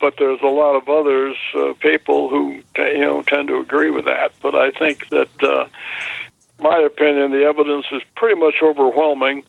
but 0.00 0.14
there's 0.18 0.40
a 0.42 0.46
lot 0.46 0.76
of 0.76 0.88
others 0.88 1.36
uh, 1.54 1.74
people 1.80 2.28
who 2.28 2.62
you 2.76 3.00
know 3.00 3.22
tend 3.22 3.48
to 3.48 3.58
agree 3.58 3.90
with 3.90 4.06
that. 4.06 4.32
But 4.40 4.54
I 4.54 4.70
think 4.70 5.08
that, 5.10 5.42
uh, 5.42 5.66
my 6.58 6.78
opinion, 6.78 7.32
the 7.32 7.44
evidence 7.44 7.86
is 7.92 8.02
pretty 8.16 8.40
much 8.40 8.56
overwhelming, 8.62 9.44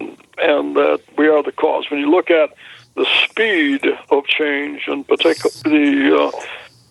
and 0.00 0.76
that 0.76 1.00
we 1.16 1.28
are 1.28 1.42
the 1.42 1.52
cause. 1.52 1.90
When 1.90 2.00
you 2.00 2.10
look 2.10 2.30
at 2.30 2.54
the 2.94 3.06
speed 3.24 3.86
of 4.10 4.26
change, 4.26 4.82
and 4.86 5.06
particularly 5.06 6.08
the 6.08 6.16
uh, 6.16 6.30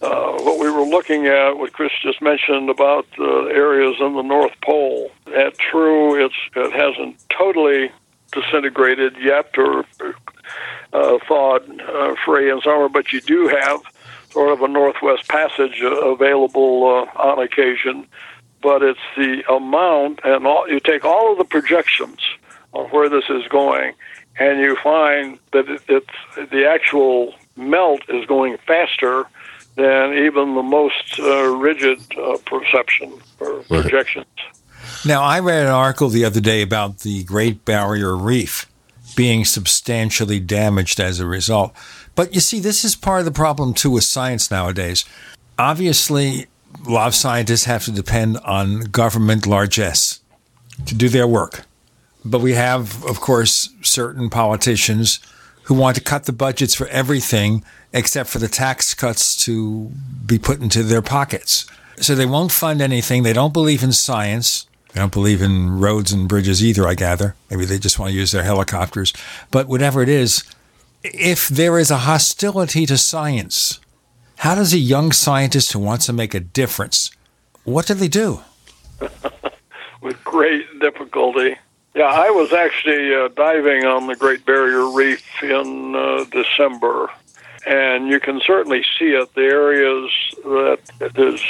uh, 0.02 0.38
what 0.44 0.60
we 0.60 0.70
were 0.70 0.86
looking 0.86 1.26
at, 1.26 1.58
what 1.58 1.74
Chris 1.74 1.92
just 2.02 2.22
mentioned 2.22 2.70
about 2.70 3.08
the 3.18 3.50
areas 3.52 3.96
in 4.00 4.14
the 4.14 4.22
North 4.22 4.54
Pole. 4.64 5.10
At 5.36 5.58
true, 5.58 6.24
it's 6.24 6.36
it 6.56 6.72
hasn't 6.72 7.24
totally 7.36 7.92
disintegrated 8.32 9.16
yet 9.20 9.58
or 9.58 9.86
uh, 10.94 11.18
thawed 11.28 11.82
uh, 11.82 12.16
free 12.26 12.52
in 12.52 12.62
summer, 12.62 12.90
but 12.90 13.12
you 13.12 13.22
do 13.22 13.48
have 13.48 13.82
sort 14.30 14.52
of 14.52 14.62
a 14.62 14.68
northwest 14.68 15.28
passage 15.28 15.82
uh, 15.82 16.12
available 16.12 16.86
uh, 16.86 17.20
on 17.20 17.40
occasion. 17.40 18.06
But 18.62 18.82
it's 18.84 19.00
the 19.16 19.44
amount, 19.52 20.22
and 20.24 20.46
all, 20.46 20.68
you 20.68 20.80
take 20.80 21.06
all 21.06 21.32
of 21.32 21.38
the 21.38 21.46
projections 21.46 22.20
of 22.74 22.92
where 22.92 23.08
this 23.10 23.26
is 23.30 23.48
going, 23.50 23.94
and 24.40 24.60
you 24.60 24.76
find 24.84 25.40
that 25.54 25.70
it, 25.70 25.82
it's 25.88 26.50
the 26.52 26.68
actual 26.68 27.34
melt 27.56 28.02
is 28.10 28.26
going 28.26 28.58
faster 28.66 29.26
than 29.78 30.14
even 30.14 30.56
the 30.56 30.64
most 30.64 31.20
uh, 31.20 31.56
rigid 31.56 32.02
uh, 32.18 32.38
perception 32.46 33.14
or 33.40 33.62
projections. 33.64 34.26
Now, 35.06 35.22
I 35.22 35.40
read 35.40 35.66
an 35.66 35.72
article 35.72 36.10
the 36.10 36.26
other 36.26 36.42
day 36.42 36.62
about 36.64 37.00
the 37.00 37.24
Great 37.24 37.64
Barrier 37.64 38.16
Reef 38.16 38.66
being 39.16 39.46
substantially 39.46 40.40
damaged 40.40 41.00
as 41.00 41.20
a 41.20 41.28
result. 41.28 41.74
But 42.16 42.34
you 42.34 42.40
see, 42.40 42.60
this 42.60 42.84
is 42.84 42.96
part 42.96 43.20
of 43.20 43.26
the 43.26 43.32
problem 43.32 43.74
too 43.74 43.92
with 43.92 44.04
science 44.04 44.50
nowadays. 44.50 45.06
Obviously, 45.60 46.48
a 46.86 46.90
lot 46.90 47.08
of 47.08 47.16
scientists 47.16 47.66
have 47.66 47.86
to 47.86 47.92
depend 47.92 48.38
on 48.40 48.82
government 48.82 49.46
largesse 49.46 50.22
to 50.86 50.96
do 50.96 51.10
their 51.10 51.28
work. 51.28 51.66
But 52.26 52.42
we 52.42 52.54
have, 52.54 53.04
of 53.06 53.20
course, 53.22 53.70
certain 53.82 54.30
politicians 54.30 55.20
who 55.68 55.74
want 55.74 55.98
to 55.98 56.02
cut 56.02 56.24
the 56.24 56.32
budgets 56.32 56.74
for 56.74 56.88
everything 56.88 57.62
except 57.92 58.30
for 58.30 58.40
the 58.40 58.48
tax 58.48 58.94
cuts 58.94 59.36
to 59.36 59.92
be 60.26 60.40
put 60.40 60.62
into 60.62 60.82
their 60.82 61.02
pockets. 61.02 61.66
So 61.98 62.16
they 62.16 62.26
won't 62.26 62.54
fund 62.54 62.82
anything. 62.82 63.24
They 63.24 63.34
don't 63.34 63.52
believe 63.52 63.84
in 63.84 63.92
science. 63.92 64.66
They 64.94 65.02
don't 65.02 65.12
believe 65.12 65.42
in 65.42 65.78
roads 65.82 66.14
and 66.14 66.30
bridges 66.30 66.64
either, 66.64 66.88
I 66.88 66.96
gather. 66.96 67.36
Maybe 67.50 67.66
they 67.66 67.80
just 67.80 68.00
want 68.00 68.12
to 68.12 68.18
use 68.18 68.32
their 68.32 68.44
helicopters. 68.44 69.12
But 69.52 69.68
whatever 69.68 70.02
it 70.02 70.08
is, 70.08 70.46
if 71.04 71.50
there 71.50 71.78
is 71.78 71.92
a 71.92 71.98
hostility 71.98 72.86
to 72.86 72.98
science, 72.98 73.82
how 74.38 74.56
does 74.56 74.74
a 74.74 74.78
young 74.78 75.12
scientist 75.12 75.74
who 75.74 75.80
wants 75.80 76.06
to 76.06 76.14
make 76.14 76.34
a 76.34 76.40
difference, 76.40 77.12
what 77.66 77.88
do 77.88 77.94
they 77.94 78.08
do? 78.08 78.40
With 80.02 80.24
great 80.24 80.66
difficulty. 80.80 81.58
Yeah, 81.98 82.06
I 82.06 82.30
was 82.30 82.54
actually 82.54 83.14
uh, 83.14 83.30
diving 83.30 83.84
on 83.86 84.06
the 84.06 84.16
Great 84.16 84.46
Barrier 84.46 84.88
Reef 84.88 85.26
in 85.42 85.96
uh, 85.96 86.26
December 86.32 87.10
and 87.68 88.08
you 88.08 88.20
can 88.20 88.40
certainly 88.46 88.84
see 88.98 89.10
it. 89.10 89.34
The 89.36 89.42
areas 89.42 90.12
that 90.44 90.80
there's 91.16 91.44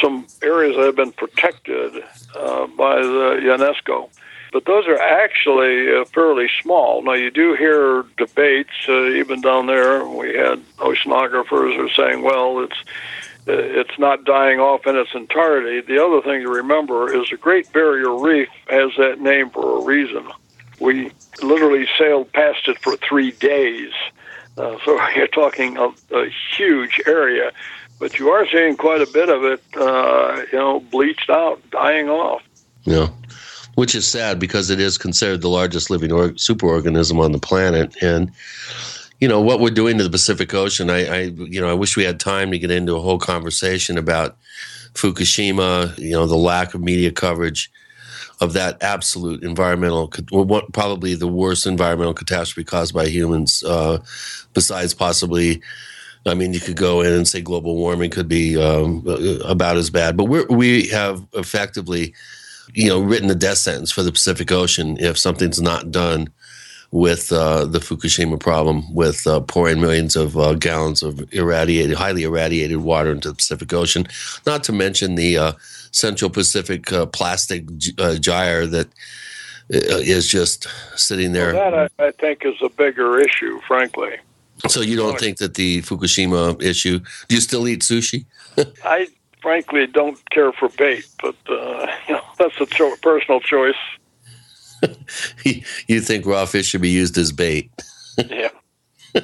some 0.00 0.26
areas 0.42 0.76
that 0.76 0.86
have 0.86 0.96
been 0.96 1.12
protected 1.12 2.02
uh, 2.36 2.66
by 2.66 2.96
the 2.96 3.40
UNESCO, 3.42 4.10
but 4.52 4.66
those 4.66 4.86
are 4.86 4.98
actually 4.98 5.94
uh, 5.94 6.04
fairly 6.06 6.48
small. 6.60 7.02
Now 7.02 7.14
you 7.14 7.30
do 7.30 7.54
hear 7.54 8.04
debates, 8.18 8.74
uh, 8.88 9.06
even 9.10 9.40
down 9.40 9.66
there. 9.66 10.04
We 10.06 10.34
had 10.34 10.60
oceanographers 10.78 11.78
are 11.78 11.92
saying, 11.94 12.22
"Well, 12.22 12.60
it's." 12.60 12.76
It's 13.48 13.98
not 13.98 14.24
dying 14.24 14.60
off 14.60 14.86
in 14.86 14.96
its 14.96 15.14
entirety. 15.14 15.80
The 15.80 16.04
other 16.04 16.20
thing 16.22 16.42
to 16.42 16.48
remember 16.48 17.12
is 17.14 17.30
the 17.30 17.36
Great 17.36 17.72
Barrier 17.72 18.14
Reef 18.14 18.48
has 18.68 18.90
that 18.98 19.20
name 19.20 19.50
for 19.50 19.78
a 19.78 19.84
reason. 19.84 20.28
We 20.80 21.12
literally 21.42 21.88
sailed 21.98 22.32
past 22.32 22.68
it 22.68 22.78
for 22.80 22.96
three 22.96 23.32
days 23.32 23.92
uh, 24.58 24.76
so 24.84 25.08
you're 25.16 25.28
talking 25.28 25.76
a, 25.76 25.88
a, 26.12 26.28
huge 26.56 27.00
area, 27.06 27.52
but 27.98 28.18
you 28.18 28.28
are 28.30 28.46
seeing 28.50 28.76
quite 28.76 29.00
a 29.00 29.06
bit 29.06 29.28
of 29.28 29.44
it, 29.44 29.62
uh, 29.76 30.42
you 30.52 30.58
know, 30.58 30.80
bleached 30.80 31.30
out, 31.30 31.60
dying 31.70 32.08
off. 32.08 32.42
Yeah, 32.84 33.08
which 33.74 33.94
is 33.94 34.06
sad 34.06 34.38
because 34.38 34.70
it 34.70 34.80
is 34.80 34.98
considered 34.98 35.42
the 35.42 35.48
largest 35.48 35.90
living 35.90 36.12
or- 36.12 36.30
superorganism 36.30 37.22
on 37.22 37.32
the 37.32 37.38
planet, 37.38 37.96
and 38.02 38.32
you 39.20 39.26
know 39.26 39.40
what 39.40 39.60
we're 39.60 39.70
doing 39.70 39.98
to 39.98 40.04
the 40.04 40.10
Pacific 40.10 40.54
Ocean. 40.54 40.90
I, 40.90 41.06
I, 41.06 41.20
you 41.22 41.60
know, 41.60 41.68
I 41.68 41.74
wish 41.74 41.96
we 41.96 42.04
had 42.04 42.20
time 42.20 42.50
to 42.52 42.58
get 42.58 42.70
into 42.70 42.96
a 42.96 43.00
whole 43.00 43.18
conversation 43.18 43.98
about 43.98 44.36
Fukushima. 44.94 45.96
You 45.98 46.12
know, 46.12 46.26
the 46.26 46.36
lack 46.36 46.74
of 46.74 46.80
media 46.80 47.10
coverage 47.10 47.70
of 48.40 48.52
that 48.52 48.80
absolute 48.82 49.42
environmental, 49.42 50.12
what 50.30 50.72
probably 50.72 51.14
the 51.14 51.26
worst 51.26 51.66
environmental 51.66 52.14
catastrophe 52.14 52.64
caused 52.64 52.94
by 52.94 53.06
humans, 53.06 53.64
uh, 53.64 53.98
besides 54.54 54.94
possibly. 54.94 55.60
I 56.26 56.34
mean, 56.34 56.52
you 56.52 56.60
could 56.60 56.76
go 56.76 57.00
in 57.00 57.12
and 57.12 57.26
say 57.26 57.40
global 57.40 57.76
warming 57.76 58.10
could 58.10 58.28
be 58.28 58.60
um, 58.60 59.02
about 59.44 59.76
as 59.76 59.88
bad, 59.88 60.16
but 60.16 60.24
we 60.24 60.44
we 60.44 60.88
have 60.88 61.24
effectively, 61.32 62.14
you 62.74 62.88
know, 62.88 63.00
written 63.00 63.28
the 63.28 63.34
death 63.34 63.58
sentence 63.58 63.90
for 63.90 64.02
the 64.02 64.12
Pacific 64.12 64.52
Ocean 64.52 64.96
if 64.98 65.16
something's 65.18 65.60
not 65.60 65.90
done 65.90 66.28
with 66.90 67.32
uh, 67.32 67.66
the 67.66 67.80
Fukushima 67.80 68.40
problem, 68.40 68.94
with 68.94 69.26
uh, 69.26 69.40
pouring 69.40 69.80
millions 69.80 70.16
of 70.16 70.38
uh, 70.38 70.54
gallons 70.54 71.02
of 71.02 71.32
irradiated, 71.32 71.96
highly 71.96 72.22
irradiated 72.22 72.78
water 72.78 73.12
into 73.12 73.28
the 73.28 73.34
Pacific 73.34 73.72
Ocean. 73.72 74.06
Not 74.46 74.64
to 74.64 74.72
mention 74.72 75.14
the 75.14 75.36
uh, 75.36 75.52
Central 75.90 76.30
Pacific 76.30 76.90
uh, 76.92 77.06
plastic 77.06 77.64
uh, 77.98 78.14
gyre 78.16 78.66
that 78.66 78.86
uh, 79.72 80.00
is 80.00 80.28
just 80.28 80.66
sitting 80.96 81.32
there. 81.32 81.52
Well, 81.52 81.70
that 81.72 81.92
I, 81.98 82.06
I, 82.06 82.10
think 82.12 82.46
is 82.46 82.56
a 82.62 82.70
bigger 82.70 83.20
issue, 83.20 83.60
frankly. 83.66 84.16
So 84.66 84.80
you 84.80 84.96
don't 84.96 85.18
think 85.18 85.38
that 85.38 85.54
the 85.54 85.82
Fukushima 85.82 86.60
issue? 86.62 87.00
Do 87.28 87.34
you 87.34 87.40
still 87.40 87.68
eat 87.68 87.80
sushi? 87.80 88.24
I 88.84 89.08
frankly 89.40 89.86
don't 89.86 90.18
care 90.30 90.52
for 90.52 90.68
bait, 90.70 91.06
but 91.22 91.36
uh, 91.48 91.86
you 92.08 92.14
know 92.14 92.24
that's 92.38 92.58
a 92.60 92.66
cho- 92.66 92.96
personal 93.02 93.40
choice. 93.40 93.76
you 95.86 96.00
think 96.00 96.26
raw 96.26 96.46
fish 96.46 96.68
should 96.68 96.82
be 96.82 96.90
used 96.90 97.18
as 97.18 97.32
bait? 97.32 97.70
yeah. 98.28 98.50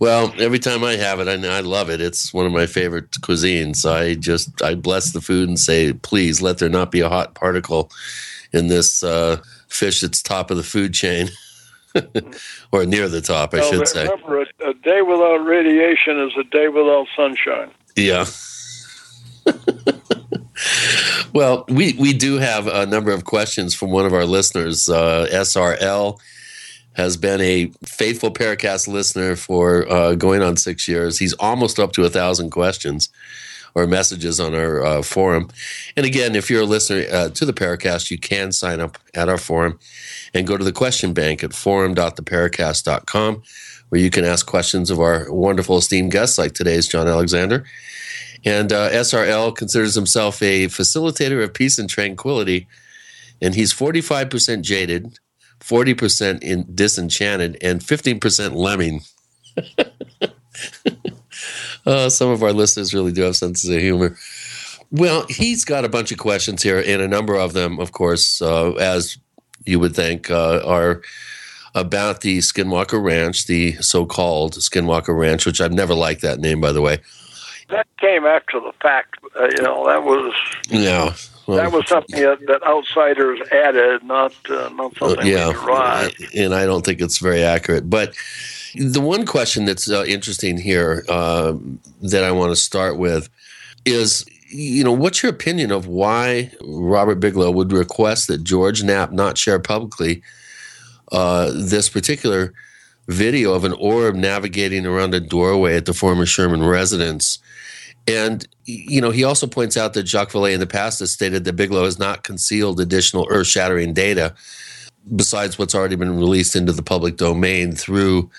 Well, 0.00 0.32
every 0.38 0.60
time 0.60 0.84
I 0.84 0.94
have 0.94 1.18
it, 1.18 1.26
I, 1.26 1.56
I 1.56 1.60
love 1.60 1.90
it. 1.90 2.00
It's 2.00 2.32
one 2.32 2.46
of 2.46 2.52
my 2.52 2.66
favorite 2.66 3.10
cuisines. 3.20 3.76
So 3.76 3.92
I 3.92 4.14
just 4.14 4.62
I 4.62 4.74
bless 4.74 5.12
the 5.12 5.20
food 5.20 5.48
and 5.48 5.58
say, 5.58 5.92
please 5.92 6.40
let 6.40 6.58
there 6.58 6.68
not 6.68 6.92
be 6.92 7.00
a 7.00 7.08
hot 7.08 7.34
particle 7.34 7.90
in 8.52 8.68
this 8.68 9.02
uh, 9.02 9.38
fish 9.68 10.00
that's 10.00 10.22
top 10.22 10.50
of 10.50 10.56
the 10.56 10.62
food 10.62 10.94
chain. 10.94 11.28
or 12.72 12.86
near 12.86 13.08
the 13.08 13.20
top, 13.20 13.54
I 13.54 13.58
well, 13.58 13.72
should 13.72 13.88
say. 13.88 14.04
Remember, 14.04 14.42
a, 14.42 14.68
a 14.68 14.74
day 14.74 15.02
without 15.02 15.44
radiation 15.44 16.20
is 16.20 16.32
a 16.38 16.44
day 16.44 16.68
without 16.68 17.08
sunshine. 17.16 17.70
Yeah. 17.96 18.26
Well, 21.32 21.64
we, 21.68 21.94
we 21.94 22.12
do 22.12 22.38
have 22.38 22.66
a 22.66 22.86
number 22.86 23.10
of 23.12 23.24
questions 23.24 23.74
from 23.74 23.90
one 23.90 24.06
of 24.06 24.12
our 24.12 24.24
listeners, 24.24 24.88
uh, 24.88 25.26
SRL 25.30 26.18
has 26.98 27.16
been 27.16 27.40
a 27.40 27.70
faithful 27.84 28.32
Paracast 28.32 28.88
listener 28.88 29.36
for 29.36 29.90
uh, 29.90 30.14
going 30.16 30.42
on 30.42 30.56
six 30.56 30.88
years. 30.88 31.18
He's 31.18 31.32
almost 31.34 31.78
up 31.78 31.92
to 31.92 32.04
a 32.04 32.10
thousand 32.10 32.50
questions 32.50 33.08
or 33.74 33.86
messages 33.86 34.40
on 34.40 34.54
our 34.54 34.84
uh, 34.84 35.02
forum. 35.02 35.48
And 35.96 36.04
again, 36.04 36.34
if 36.34 36.50
you're 36.50 36.62
a 36.62 36.66
listener 36.66 37.04
uh, 37.12 37.28
to 37.28 37.44
the 37.44 37.52
Paracast, 37.52 38.10
you 38.10 38.18
can 38.18 38.50
sign 38.50 38.80
up 38.80 38.98
at 39.14 39.28
our 39.28 39.38
forum 39.38 39.78
and 40.34 40.46
go 40.46 40.56
to 40.56 40.64
the 40.64 40.72
question 40.72 41.12
bank 41.12 41.44
at 41.44 41.54
forum.theparacast.com 41.54 43.42
where 43.88 44.00
you 44.00 44.10
can 44.10 44.24
ask 44.24 44.46
questions 44.46 44.90
of 44.90 45.00
our 45.00 45.32
wonderful 45.32 45.78
esteemed 45.78 46.12
guests, 46.12 46.38
like 46.38 46.52
today's 46.52 46.86
John 46.86 47.08
Alexander. 47.08 47.64
And 48.44 48.72
uh, 48.72 48.90
SRL 48.90 49.54
considers 49.56 49.94
himself 49.94 50.42
a 50.42 50.66
facilitator 50.66 51.42
of 51.42 51.54
peace 51.54 51.78
and 51.78 51.88
tranquility, 51.88 52.68
and 53.42 53.54
he's 53.54 53.72
45% 53.72 54.62
jaded, 54.62 55.18
40% 55.60 56.42
in 56.42 56.66
disenchanted, 56.74 57.56
and 57.62 57.80
15% 57.80 58.54
lemming. 58.54 59.02
uh, 61.86 62.08
some 62.08 62.30
of 62.30 62.42
our 62.42 62.52
listeners 62.52 62.94
really 62.94 63.12
do 63.12 63.22
have 63.22 63.36
senses 63.36 63.70
of 63.70 63.80
humor. 63.80 64.16
Well, 64.90 65.26
he's 65.28 65.64
got 65.64 65.84
a 65.84 65.88
bunch 65.88 66.12
of 66.12 66.18
questions 66.18 66.62
here, 66.62 66.82
and 66.84 67.02
a 67.02 67.08
number 67.08 67.34
of 67.34 67.52
them, 67.52 67.78
of 67.78 67.92
course, 67.92 68.40
uh, 68.40 68.72
as 68.72 69.18
you 69.64 69.78
would 69.80 69.94
think, 69.94 70.30
uh, 70.30 70.62
are 70.64 71.02
about 71.74 72.20
the 72.22 72.38
Skinwalker 72.38 73.02
Ranch, 73.02 73.46
the 73.46 73.74
so-called 73.74 74.54
Skinwalker 74.54 75.16
Ranch, 75.16 75.46
which 75.46 75.60
I've 75.60 75.72
never 75.72 75.94
liked 75.94 76.22
that 76.22 76.38
name, 76.38 76.60
by 76.60 76.72
the 76.72 76.80
way. 76.80 76.98
That 77.68 77.86
came 77.98 78.24
after 78.24 78.60
the 78.60 78.72
fact. 78.80 79.16
Uh, 79.38 79.48
you 79.54 79.62
know, 79.62 79.86
that 79.86 80.02
was 80.02 80.34
yeah. 80.68 81.14
Well, 81.46 81.58
that 81.58 81.72
was 81.72 81.86
something 81.88 82.20
that, 82.20 82.46
that 82.46 82.62
outsiders 82.66 83.40
added, 83.52 84.02
not 84.04 84.34
uh, 84.50 84.70
not 84.70 84.96
something 84.96 85.26
yeah, 85.26 85.52
derived. 85.52 86.34
And 86.34 86.54
I 86.54 86.66
don't 86.66 86.84
think 86.84 87.00
it's 87.00 87.18
very 87.18 87.42
accurate. 87.42 87.88
But 87.88 88.14
the 88.74 89.00
one 89.00 89.26
question 89.26 89.64
that's 89.64 89.90
uh, 89.90 90.04
interesting 90.06 90.58
here 90.58 91.04
uh, 91.08 91.54
that 92.02 92.24
I 92.24 92.32
want 92.32 92.52
to 92.52 92.56
start 92.56 92.98
with 92.98 93.28
is 93.84 94.24
you 94.50 94.82
know, 94.82 94.92
what's 94.92 95.22
your 95.22 95.30
opinion 95.30 95.70
of 95.70 95.86
why 95.86 96.50
Robert 96.62 97.16
Bigelow 97.16 97.50
would 97.50 97.72
request 97.72 98.28
that 98.28 98.44
George 98.44 98.82
Knapp 98.82 99.12
not 99.12 99.36
share 99.36 99.58
publicly 99.58 100.22
uh, 101.12 101.50
this 101.54 101.88
particular 101.88 102.52
video 103.08 103.54
of 103.54 103.64
an 103.64 103.72
orb 103.74 104.14
navigating 104.14 104.86
around 104.86 105.14
a 105.14 105.20
doorway 105.20 105.76
at 105.76 105.86
the 105.86 105.94
former 105.94 106.26
Sherman 106.26 106.62
residence? 106.62 107.38
And, 108.06 108.48
you 108.64 109.00
know, 109.00 109.10
he 109.10 109.24
also 109.24 109.46
points 109.46 109.76
out 109.76 109.92
that 109.92 110.08
Jacques 110.08 110.32
Vallée 110.32 110.54
in 110.54 110.60
the 110.60 110.66
past 110.66 111.00
has 111.00 111.10
stated 111.10 111.44
that 111.44 111.56
Bigelow 111.56 111.84
has 111.84 111.98
not 111.98 112.22
concealed 112.22 112.80
additional 112.80 113.26
earth 113.28 113.48
shattering 113.48 113.92
data 113.92 114.34
besides 115.14 115.58
what's 115.58 115.74
already 115.74 115.96
been 115.96 116.16
released 116.16 116.56
into 116.56 116.72
the 116.72 116.82
public 116.82 117.16
domain 117.16 117.72
through 117.72 118.30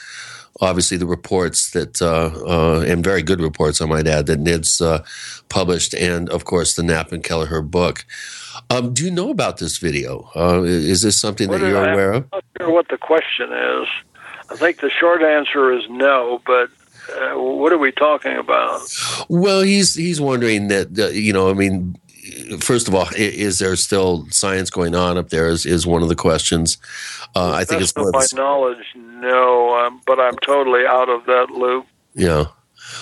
obviously 0.62 0.98
the 0.98 1.06
reports 1.06 1.72
that, 1.72 2.02
uh, 2.02 2.32
uh, 2.46 2.82
and 2.82 3.04
very 3.04 3.22
good 3.22 3.42
reports, 3.42 3.82
I 3.82 3.86
might 3.86 4.08
add, 4.08 4.26
that 4.26 4.40
NIDS 4.40 4.82
uh, 4.82 5.04
published, 5.48 5.94
and 5.94 6.30
of 6.30 6.46
course 6.46 6.76
the 6.76 6.84
Knapp 6.84 7.12
and 7.12 7.24
Kelleher 7.24 7.62
book. 7.62 8.06
Um, 8.70 8.94
do 8.94 9.06
you 9.06 9.12
know 9.12 9.30
about 9.30 9.58
this 9.58 9.78
video? 9.78 10.30
Uh, 10.36 10.64
is 10.64 11.02
this 11.02 11.20
something 11.20 11.50
what 11.50 11.62
that 11.62 11.68
you're 11.68 11.78
I, 11.78 11.92
aware 11.92 12.14
of? 12.14 12.24
I'm 12.34 12.42
not 12.42 12.44
sure 12.60 12.72
what 12.72 12.88
the 12.90 12.98
question 12.98 13.52
is. 13.52 13.88
I 14.50 14.56
think 14.56 14.80
the 14.82 14.90
short 14.90 15.22
answer 15.22 15.72
is 15.72 15.84
no, 15.90 16.42
but 16.46 16.70
uh, 17.10 17.40
what 17.40 17.72
are 17.72 17.78
we 17.78 17.92
talking 17.92 18.38
about? 18.38 18.82
Well, 19.30 19.62
he's 19.62 19.96
he's 19.96 20.20
wondering 20.20 20.68
that 20.70 20.98
uh, 20.98 21.08
you 21.08 21.34
know, 21.34 21.50
I 21.50 21.54
mean, 21.54 21.96
first 22.60 22.88
of 22.88 22.96
all, 22.96 23.08
is 23.16 23.60
there 23.60 23.76
still 23.76 24.28
science 24.30 24.70
going 24.70 24.96
on 24.96 25.18
up 25.18 25.30
there? 25.30 25.48
Is 25.50 25.66
is 25.66 25.86
one 25.86 26.02
of 26.02 26.10
the 26.10 26.16
questions. 26.16 26.78
Uh, 27.36 27.52
I 27.52 27.64
think 27.64 27.82
it's 27.82 27.92
of 27.92 28.12
my 28.12 28.26
knowledge, 28.34 28.86
no, 28.96 29.78
um, 29.80 30.02
but 30.08 30.20
I'm 30.20 30.38
totally 30.38 30.86
out 30.86 31.10
of 31.10 31.26
that 31.26 31.52
loop. 31.52 31.86
Yeah. 32.16 32.46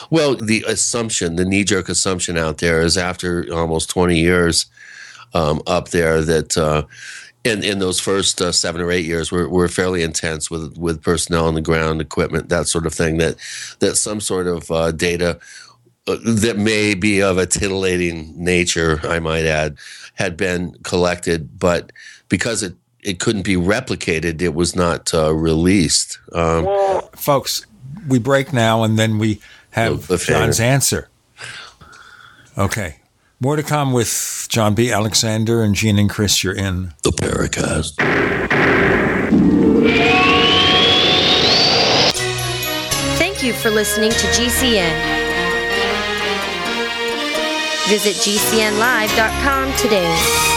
Well, 0.09 0.35
the 0.35 0.65
assumption, 0.67 1.37
the 1.37 1.45
knee 1.45 1.63
jerk 1.63 1.87
assumption 1.87 2.37
out 2.37 2.57
there 2.57 2.81
is 2.81 2.97
after 2.97 3.45
almost 3.53 3.89
20 3.89 4.19
years 4.19 4.65
um, 5.33 5.61
up 5.67 5.89
there 5.89 6.21
that. 6.21 6.57
Uh, 6.57 6.83
in, 7.43 7.63
in 7.63 7.79
those 7.79 7.97
first 7.97 8.41
uh, 8.41 8.51
seven 8.51 8.81
or 8.81 8.91
eight 8.91 9.05
years 9.05 9.31
were, 9.31 9.47
were 9.47 9.69
fairly 9.69 10.03
intense 10.03 10.51
with 10.51 10.77
with 10.77 11.01
personnel 11.01 11.47
on 11.47 11.53
the 11.53 11.61
ground, 11.61 12.01
equipment, 12.01 12.49
that 12.49 12.67
sort 12.67 12.85
of 12.85 12.93
thing. 12.93 13.19
That 13.19 13.37
that 13.79 13.95
some 13.95 14.19
sort 14.19 14.47
of 14.47 14.69
uh, 14.69 14.91
data 14.91 15.39
uh, 16.07 16.17
that 16.23 16.57
may 16.57 16.93
be 16.93 17.21
of 17.21 17.37
a 17.37 17.45
titillating 17.45 18.33
nature, 18.35 18.99
I 19.03 19.19
might 19.19 19.45
add, 19.45 19.77
had 20.15 20.35
been 20.35 20.75
collected, 20.83 21.57
but 21.57 21.91
because 22.27 22.63
it 22.63 22.75
it 23.01 23.19
couldn't 23.19 23.43
be 23.43 23.55
replicated, 23.55 24.41
it 24.41 24.53
was 24.53 24.75
not 24.75 25.13
uh, 25.13 25.33
released. 25.33 26.19
Um, 26.33 26.67
Folks, 27.13 27.65
we 28.07 28.19
break 28.19 28.51
now, 28.51 28.83
and 28.83 28.99
then 28.99 29.17
we 29.17 29.39
have 29.71 30.07
John's 30.25 30.59
answer. 30.59 31.09
Okay. 32.57 32.97
More 33.39 33.55
to 33.55 33.63
come 33.63 33.93
with 33.93 34.47
John 34.49 34.73
B. 34.73 34.91
Alexander 34.91 35.61
and 35.61 35.75
Gene 35.75 35.99
and 35.99 36.09
Chris. 36.09 36.43
You're 36.43 36.55
in 36.55 36.93
the 37.03 37.11
Paracast. 37.11 37.93
Thank 43.19 43.43
you 43.43 43.53
for 43.53 43.69
listening 43.69 44.09
to 44.09 44.27
GCN. 44.27 45.17
Visit 47.87 48.15
GCNlive.com 48.15 49.73
today. 49.77 50.56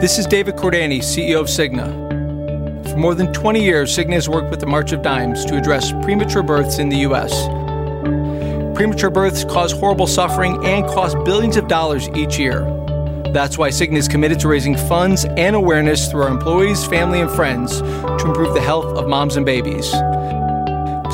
This 0.00 0.18
is 0.18 0.26
David 0.26 0.56
Cordani, 0.56 0.98
CEO 0.98 1.40
of 1.40 1.46
Cigna. 1.46 2.04
For 2.90 2.96
more 2.96 3.14
than 3.14 3.32
20 3.32 3.62
years, 3.64 3.96
Cigna 3.96 4.12
has 4.12 4.28
worked 4.28 4.50
with 4.50 4.60
the 4.60 4.66
March 4.66 4.92
of 4.92 5.02
Dimes 5.02 5.44
to 5.46 5.56
address 5.56 5.92
premature 6.02 6.42
births 6.42 6.78
in 6.78 6.88
the 6.88 6.98
U.S. 6.98 7.32
Premature 8.76 9.10
births 9.10 9.44
cause 9.44 9.72
horrible 9.72 10.06
suffering 10.06 10.64
and 10.66 10.84
cost 10.86 11.16
billions 11.24 11.56
of 11.56 11.68
dollars 11.68 12.08
each 12.10 12.38
year. 12.38 12.60
That's 13.32 13.56
why 13.56 13.70
Cigna 13.70 13.96
is 13.96 14.06
committed 14.06 14.38
to 14.40 14.48
raising 14.48 14.76
funds 14.76 15.24
and 15.24 15.56
awareness 15.56 16.10
through 16.10 16.22
our 16.22 16.28
employees, 16.28 16.84
family, 16.84 17.20
and 17.20 17.30
friends 17.30 17.80
to 17.80 18.24
improve 18.26 18.54
the 18.54 18.60
health 18.60 18.96
of 18.96 19.08
moms 19.08 19.36
and 19.36 19.46
babies. 19.46 19.90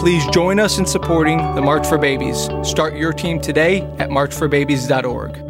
Please 0.00 0.26
join 0.32 0.58
us 0.58 0.78
in 0.78 0.86
supporting 0.86 1.38
the 1.54 1.62
March 1.62 1.86
for 1.86 1.98
Babies. 1.98 2.48
Start 2.62 2.94
your 2.94 3.12
team 3.12 3.40
today 3.40 3.82
at 3.98 4.08
marchforbabies.org. 4.08 5.49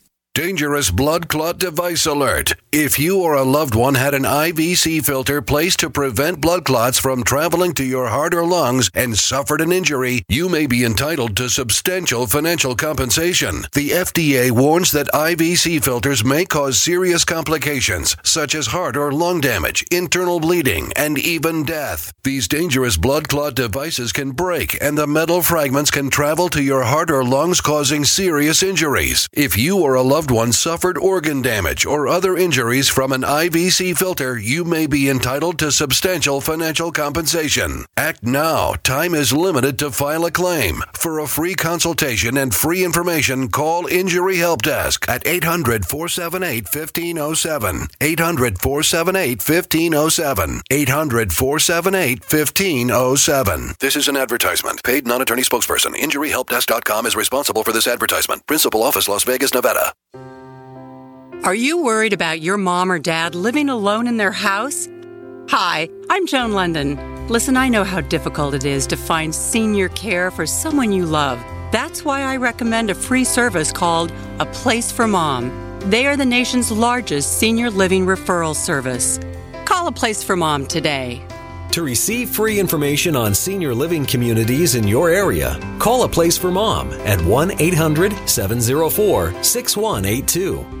Dangerous 0.33 0.89
blood 0.91 1.27
clot 1.27 1.57
device 1.57 2.05
alert. 2.05 2.53
If 2.71 2.97
you 2.97 3.19
or 3.19 3.35
a 3.35 3.43
loved 3.43 3.75
one 3.75 3.95
had 3.95 4.13
an 4.13 4.23
IVC 4.23 5.05
filter 5.05 5.41
placed 5.41 5.81
to 5.81 5.89
prevent 5.89 6.39
blood 6.39 6.63
clots 6.63 6.97
from 6.97 7.25
traveling 7.25 7.73
to 7.73 7.83
your 7.83 8.07
heart 8.07 8.33
or 8.33 8.45
lungs 8.45 8.89
and 8.93 9.17
suffered 9.17 9.59
an 9.59 9.73
injury, 9.73 10.23
you 10.29 10.47
may 10.47 10.67
be 10.67 10.85
entitled 10.85 11.35
to 11.35 11.49
substantial 11.49 12.27
financial 12.27 12.77
compensation. 12.77 13.63
The 13.73 13.89
FDA 13.89 14.51
warns 14.51 14.93
that 14.93 15.07
IVC 15.07 15.83
filters 15.83 16.23
may 16.23 16.45
cause 16.45 16.79
serious 16.79 17.25
complications, 17.25 18.15
such 18.23 18.55
as 18.55 18.67
heart 18.67 18.95
or 18.95 19.11
lung 19.11 19.41
damage, 19.41 19.83
internal 19.91 20.39
bleeding, 20.39 20.93
and 20.95 21.17
even 21.17 21.65
death. 21.65 22.13
These 22.23 22.47
dangerous 22.47 22.95
blood 22.95 23.27
clot 23.27 23.55
devices 23.55 24.13
can 24.13 24.31
break, 24.31 24.81
and 24.81 24.97
the 24.97 25.07
metal 25.07 25.41
fragments 25.41 25.91
can 25.91 26.09
travel 26.09 26.47
to 26.51 26.63
your 26.63 26.83
heart 26.83 27.11
or 27.11 27.25
lungs, 27.25 27.59
causing 27.59 28.05
serious 28.05 28.63
injuries. 28.63 29.27
If 29.33 29.57
you 29.57 29.77
or 29.77 29.95
a 29.95 30.01
loved 30.01 30.20
one 30.29 30.51
suffered 30.51 30.97
organ 30.97 31.41
damage 31.41 31.85
or 31.85 32.07
other 32.07 32.37
injuries 32.37 32.89
from 32.89 33.11
an 33.13 33.21
IVC 33.21 33.97
filter, 33.97 34.37
you 34.37 34.63
may 34.63 34.85
be 34.85 35.09
entitled 35.09 35.57
to 35.59 35.71
substantial 35.71 36.41
financial 36.41 36.91
compensation. 36.91 37.85
Act 37.95 38.21
now. 38.21 38.73
Time 38.83 39.15
is 39.15 39.33
limited 39.33 39.79
to 39.79 39.89
file 39.89 40.25
a 40.25 40.31
claim. 40.31 40.83
For 40.93 41.19
a 41.19 41.27
free 41.27 41.55
consultation 41.55 42.37
and 42.37 42.53
free 42.53 42.83
information, 42.83 43.47
call 43.47 43.87
Injury 43.87 44.37
Help 44.37 44.61
Desk 44.61 45.07
at 45.09 45.25
800 45.25 45.85
478 45.85 46.65
1507. 46.65 47.87
800 48.01 48.59
478 48.59 49.37
1507. 49.39 50.61
800 50.69 51.33
478 51.33 52.19
1507. 52.21 53.75
This 53.79 53.95
is 53.95 54.07
an 54.07 54.17
advertisement. 54.17 54.83
Paid 54.83 55.07
non 55.07 55.21
attorney 55.21 55.43
spokesperson. 55.43 55.95
InjuryHelpDesk.com 55.95 57.05
is 57.05 57.15
responsible 57.15 57.63
for 57.63 57.71
this 57.71 57.87
advertisement. 57.87 58.45
Principal 58.45 58.83
office, 58.83 59.07
Las 59.07 59.23
Vegas, 59.23 59.53
Nevada. 59.53 59.93
Are 61.43 61.55
you 61.55 61.81
worried 61.83 62.13
about 62.13 62.39
your 62.41 62.55
mom 62.55 62.91
or 62.91 62.99
dad 62.99 63.33
living 63.33 63.67
alone 63.67 64.05
in 64.05 64.17
their 64.17 64.31
house? 64.31 64.87
Hi, 65.49 65.89
I'm 66.07 66.27
Joan 66.27 66.51
London. 66.51 67.27
Listen, 67.29 67.57
I 67.57 67.67
know 67.67 67.83
how 67.83 68.01
difficult 68.01 68.53
it 68.53 68.63
is 68.63 68.85
to 68.87 68.95
find 68.95 69.33
senior 69.33 69.89
care 69.89 70.29
for 70.29 70.45
someone 70.45 70.91
you 70.91 71.03
love. 71.03 71.39
That's 71.71 72.05
why 72.05 72.21
I 72.21 72.37
recommend 72.37 72.91
a 72.91 72.95
free 72.95 73.23
service 73.23 73.71
called 73.71 74.13
A 74.37 74.45
Place 74.45 74.91
for 74.91 75.07
Mom. 75.07 75.49
They 75.89 76.05
are 76.05 76.15
the 76.15 76.25
nation's 76.25 76.71
largest 76.71 77.39
senior 77.39 77.71
living 77.71 78.05
referral 78.05 78.55
service. 78.55 79.19
Call 79.65 79.87
A 79.87 79.91
Place 79.91 80.21
for 80.21 80.35
Mom 80.35 80.67
today. 80.67 81.25
To 81.71 81.81
receive 81.81 82.29
free 82.29 82.59
information 82.59 83.15
on 83.15 83.33
senior 83.33 83.73
living 83.73 84.05
communities 84.05 84.75
in 84.75 84.87
your 84.87 85.09
area, 85.09 85.59
call 85.79 86.03
A 86.03 86.07
Place 86.07 86.37
for 86.37 86.51
Mom 86.51 86.91
at 87.01 87.19
1 87.19 87.59
800 87.59 88.29
704 88.29 89.43
6182. 89.43 90.80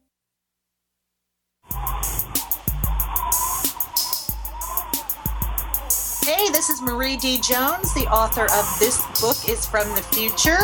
This 6.61 6.69
is 6.69 6.81
Marie 6.83 7.17
D. 7.17 7.39
Jones, 7.39 7.91
the 7.95 8.05
author 8.13 8.43
of 8.43 8.79
This 8.79 9.01
Book 9.19 9.49
is 9.49 9.65
from 9.65 9.89
the 9.95 10.03
Future, 10.13 10.59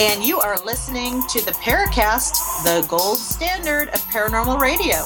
and 0.00 0.24
you 0.24 0.40
are 0.40 0.56
listening 0.64 1.22
to 1.28 1.44
the 1.44 1.50
Paracast, 1.50 2.64
the 2.64 2.86
gold 2.88 3.18
standard 3.18 3.90
of 3.90 4.00
paranormal 4.04 4.58
radio. 4.58 4.96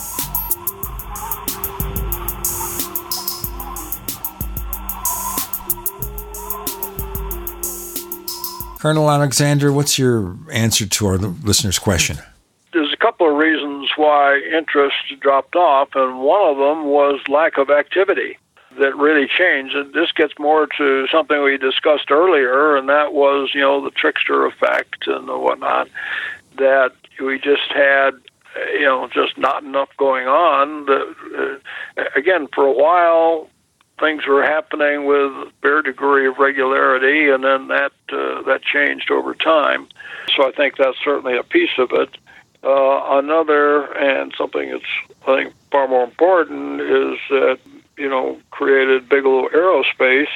Colonel 8.78 9.10
Alexander, 9.10 9.72
what's 9.72 9.98
your 9.98 10.36
answer 10.52 10.86
to 10.86 11.06
our 11.08 11.18
listener's 11.18 11.80
question? 11.80 12.18
There's 12.72 12.92
a 12.92 12.96
couple 12.96 13.28
of 13.28 13.36
reasons 13.36 13.90
why 13.96 14.40
interest 14.56 14.94
dropped 15.18 15.56
off, 15.56 15.88
and 15.96 16.20
one 16.20 16.48
of 16.48 16.58
them 16.58 16.84
was 16.84 17.18
lack 17.28 17.58
of 17.58 17.70
activity 17.70 18.38
that 18.78 18.96
really 18.96 19.26
changed. 19.26 19.74
And 19.74 19.92
this 19.92 20.12
gets 20.12 20.32
more 20.38 20.66
to 20.78 21.06
something 21.08 21.42
we 21.42 21.58
discussed 21.58 22.10
earlier, 22.10 22.76
and 22.76 22.88
that 22.88 23.12
was, 23.12 23.50
you 23.54 23.60
know, 23.60 23.82
the 23.82 23.90
trickster 23.90 24.46
effect 24.46 25.06
and 25.06 25.28
whatnot. 25.28 25.88
That 26.58 26.92
we 27.20 27.38
just 27.38 27.70
had, 27.74 28.12
you 28.74 28.84
know, 28.84 29.08
just 29.12 29.38
not 29.38 29.64
enough 29.64 29.90
going 29.96 30.26
on. 30.26 30.86
That, 30.86 31.60
uh, 31.98 32.02
again, 32.16 32.48
for 32.54 32.66
a 32.66 32.72
while, 32.72 33.48
things 34.00 34.26
were 34.26 34.42
happening 34.42 35.06
with 35.06 35.30
a 35.30 35.52
fair 35.62 35.82
degree 35.82 36.26
of 36.26 36.38
regularity, 36.38 37.30
and 37.30 37.44
then 37.44 37.68
that 37.68 37.92
uh, 38.12 38.42
that 38.42 38.62
changed 38.62 39.10
over 39.10 39.34
time. 39.34 39.88
So 40.34 40.46
I 40.46 40.52
think 40.52 40.76
that's 40.76 40.98
certainly 41.04 41.36
a 41.36 41.42
piece 41.42 41.78
of 41.78 41.90
it. 41.92 42.16
Uh, 42.64 43.18
another, 43.18 43.92
and 43.96 44.32
something 44.38 44.70
that's 44.70 44.84
I 45.26 45.42
think 45.42 45.54
far 45.70 45.88
more 45.88 46.04
important, 46.04 46.80
is 46.80 47.18
that 47.30 47.58
you 47.96 48.08
know, 48.08 48.38
created 48.50 49.08
Bigelow 49.08 49.48
Aerospace, 49.48 50.28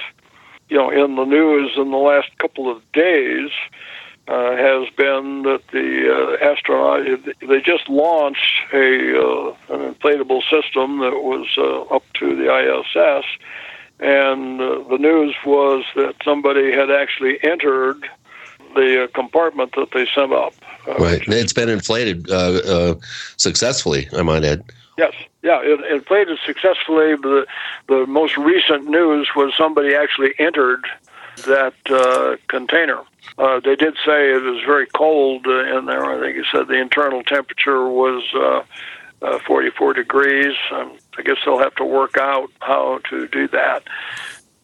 you 0.69 0.77
know, 0.77 0.91
in 0.91 1.17
the 1.17 1.25
news 1.25 1.73
in 1.77 1.91
the 1.91 1.97
last 1.97 2.37
couple 2.39 2.71
of 2.71 2.81
days 2.93 3.51
uh, 4.29 4.57
has 4.57 4.89
been 4.97 5.43
that 5.43 5.63
the 5.71 6.13
uh, 6.13 6.45
astronaut 6.45 7.07
they 7.49 7.61
just 7.61 7.89
launched 7.89 8.61
a 8.73 9.17
uh, 9.17 9.55
an 9.71 9.95
inflatable 9.95 10.43
system 10.51 10.99
that 10.99 11.23
was 11.23 11.47
uh, 11.57 11.83
up 11.95 12.03
to 12.15 12.35
the 12.35 12.53
ISS, 12.53 13.25
and 14.01 14.61
uh, 14.61 14.83
the 14.89 14.99
news 14.99 15.35
was 15.45 15.85
that 15.95 16.17
somebody 16.25 16.73
had 16.73 16.91
actually 16.91 17.39
entered 17.45 18.09
the 18.75 19.05
uh, 19.05 19.07
compartment 19.15 19.73
that 19.77 19.93
they 19.93 20.07
sent 20.13 20.33
up. 20.33 20.55
right, 20.99 21.23
it's 21.29 21.53
been 21.53 21.69
inflated 21.69 22.29
successfully, 23.37 24.09
I 24.13 24.23
might 24.23 24.45
add. 24.45 24.65
Yes, 24.97 25.13
yeah, 25.43 25.61
it 25.63 25.81
it 25.81 26.07
played 26.07 26.29
it 26.29 26.39
successfully. 26.47 27.17
The 27.17 27.47
the 27.87 28.07
most 28.07 28.37
recent 28.37 28.87
news 28.87 29.29
was 29.37 29.53
somebody 29.57 29.95
actually 29.95 30.35
entered 30.39 30.87
that 31.47 31.75
uh, 31.91 32.37
container. 32.49 33.03
Uh, 33.39 33.61
they 33.61 33.77
did 33.77 33.95
say 34.07 34.33
it 34.33 34.43
was 34.43 34.63
very 34.65 34.87
cold 34.87 35.47
uh, 35.47 35.79
in 35.79 35.85
there. 35.85 36.05
I 36.05 36.19
think 36.19 36.37
he 36.37 36.45
said 36.51 36.69
the 36.69 36.81
internal 36.81 37.23
temperature 37.23 37.87
was 37.89 38.23
uh, 38.35 38.63
uh, 39.21 39.39
44 39.47 39.93
degrees. 39.93 40.55
Um, 40.73 40.97
I 41.19 41.23
guess 41.23 41.37
they'll 41.45 41.59
have 41.59 41.75
to 41.77 41.85
work 41.85 42.17
out 42.17 42.51
how 42.61 43.01
to 43.11 43.29
do 43.29 43.49
that. 43.49 43.83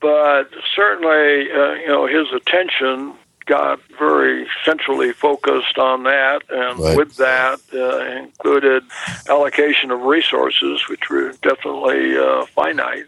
But 0.00 0.50
certainly, 0.74 1.50
uh, 1.52 1.74
you 1.74 1.88
know, 1.88 2.06
his 2.06 2.32
attention 2.32 3.14
got 3.46 3.80
very 3.98 4.46
centrally 4.64 5.12
focused 5.12 5.78
on 5.78 6.04
that, 6.04 6.42
and 6.50 6.78
right. 6.78 6.96
with 6.96 7.16
that 7.16 7.60
uh, 7.74 7.98
included 8.22 8.84
allocation 9.28 9.90
of 9.90 10.02
resources, 10.02 10.88
which 10.88 11.08
were 11.10 11.32
definitely 11.42 12.16
uh, 12.16 12.46
finite. 12.46 13.06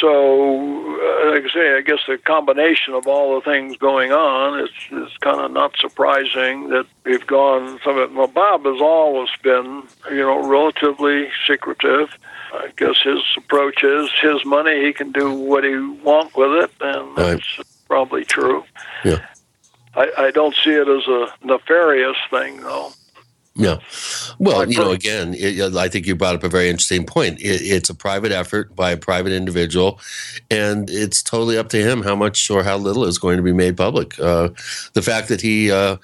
So, 0.00 0.08
uh, 0.08 1.30
like 1.32 1.44
I 1.44 1.48
say, 1.52 1.76
I 1.76 1.82
guess 1.84 1.98
the 2.08 2.16
combination 2.16 2.94
of 2.94 3.06
all 3.06 3.34
the 3.34 3.42
things 3.42 3.76
going 3.76 4.10
on 4.10 4.60
is, 4.60 4.70
is 4.90 5.16
kind 5.20 5.40
of 5.40 5.50
not 5.50 5.76
surprising 5.78 6.70
that 6.70 6.86
we've 7.04 7.26
gone 7.26 7.78
some 7.84 7.98
of 7.98 8.10
it. 8.10 8.14
Well, 8.14 8.26
Bob 8.26 8.64
has 8.64 8.80
always 8.80 9.28
been, 9.42 9.82
you 10.10 10.18
know, 10.18 10.48
relatively 10.48 11.28
secretive. 11.46 12.08
I 12.54 12.70
guess 12.76 12.96
his 13.02 13.20
approach 13.36 13.84
is 13.84 14.10
his 14.20 14.44
money, 14.44 14.84
he 14.84 14.92
can 14.92 15.12
do 15.12 15.32
what 15.32 15.64
he 15.64 15.76
wants 15.76 16.34
with 16.34 16.64
it, 16.64 16.70
and 16.80 17.16
that's 17.16 17.58
right. 17.58 17.66
probably 17.88 18.24
true. 18.24 18.64
Yeah. 19.04 19.26
I, 19.94 20.10
I 20.18 20.30
don't 20.30 20.54
see 20.54 20.70
it 20.70 20.88
as 20.88 21.06
a 21.06 21.26
nefarious 21.44 22.16
thing, 22.30 22.60
though. 22.60 22.92
Yeah. 23.54 23.78
Well, 24.38 24.70
you 24.70 24.78
know, 24.78 24.92
again, 24.92 25.34
it, 25.36 25.76
I 25.76 25.88
think 25.88 26.06
you 26.06 26.16
brought 26.16 26.34
up 26.34 26.42
a 26.42 26.48
very 26.48 26.70
interesting 26.70 27.04
point. 27.04 27.38
It, 27.40 27.60
it's 27.60 27.90
a 27.90 27.94
private 27.94 28.32
effort 28.32 28.74
by 28.74 28.92
a 28.92 28.96
private 28.96 29.32
individual, 29.32 30.00
and 30.50 30.88
it's 30.88 31.22
totally 31.22 31.58
up 31.58 31.68
to 31.70 31.76
him 31.76 32.02
how 32.02 32.16
much 32.16 32.50
or 32.50 32.62
how 32.62 32.78
little 32.78 33.04
is 33.04 33.18
going 33.18 33.36
to 33.36 33.42
be 33.42 33.52
made 33.52 33.76
public. 33.76 34.18
Uh, 34.18 34.48
the 34.94 35.02
fact 35.02 35.28
that 35.28 35.42
he, 35.42 35.70
uh, 35.70 35.98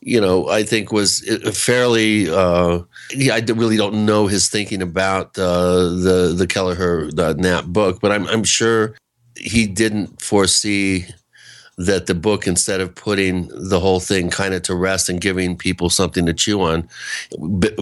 you 0.00 0.20
know, 0.20 0.48
I 0.48 0.62
think 0.62 0.92
was 0.92 1.28
uh, 1.28 1.50
fairly. 1.50 2.30
Uh, 2.30 2.82
I 3.12 3.42
really 3.48 3.76
don't 3.76 4.06
know 4.06 4.28
his 4.28 4.48
thinking 4.48 4.80
about 4.80 5.36
uh, 5.36 5.88
the 5.88 6.32
the 6.36 6.46
Kelleher 6.46 7.10
the 7.10 7.34
Knapp 7.34 7.64
book, 7.64 8.00
but 8.00 8.12
I'm 8.12 8.28
I'm 8.28 8.44
sure 8.44 8.94
he 9.36 9.66
didn't 9.66 10.22
foresee 10.22 11.06
that 11.76 12.06
the 12.06 12.14
book, 12.14 12.46
instead 12.46 12.80
of 12.80 12.94
putting 12.94 13.48
the 13.52 13.80
whole 13.80 14.00
thing 14.00 14.30
kind 14.30 14.54
of 14.54 14.62
to 14.62 14.74
rest 14.74 15.08
and 15.08 15.20
giving 15.20 15.56
people 15.56 15.90
something 15.90 16.24
to 16.26 16.32
chew 16.32 16.60
on, 16.62 16.88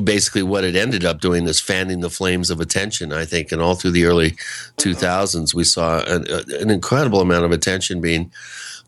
basically 0.02 0.42
what 0.42 0.64
it 0.64 0.74
ended 0.74 1.04
up 1.04 1.20
doing 1.20 1.46
is 1.46 1.60
fanning 1.60 2.00
the 2.00 2.10
flames 2.10 2.50
of 2.50 2.60
attention. 2.60 3.12
I 3.12 3.24
think, 3.24 3.52
and 3.52 3.60
all 3.60 3.74
through 3.74 3.92
the 3.92 4.04
early 4.04 4.32
2000s, 4.78 5.54
we 5.54 5.64
saw 5.64 6.02
an, 6.04 6.26
an 6.28 6.70
incredible 6.70 7.20
amount 7.20 7.44
of 7.44 7.52
attention 7.52 8.00
being 8.00 8.30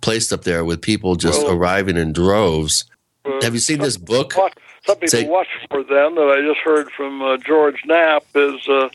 placed 0.01 0.33
up 0.33 0.45
there 0.45 0.65
with 0.65 0.81
people 0.81 1.17
just 1.17 1.43
well, 1.43 1.53
arriving 1.53 1.97
in 1.97 2.13
droves. 2.13 2.85
Uh, 3.25 3.43
Have 3.43 3.55
you 3.55 3.61
seen 3.61 3.79
this 3.79 3.97
book? 3.97 4.35
something 4.87 5.09
Say, 5.09 5.25
to 5.25 5.31
watch 5.31 5.49
for 5.71 5.83
them 5.83 6.15
that 6.15 6.37
I 6.39 6.47
just 6.47 6.61
heard 6.61 6.91
from 6.91 7.23
uh, 7.23 7.37
George 7.39 7.81
Knapp 7.87 8.25
is 8.35 8.69
uh, 8.69 8.89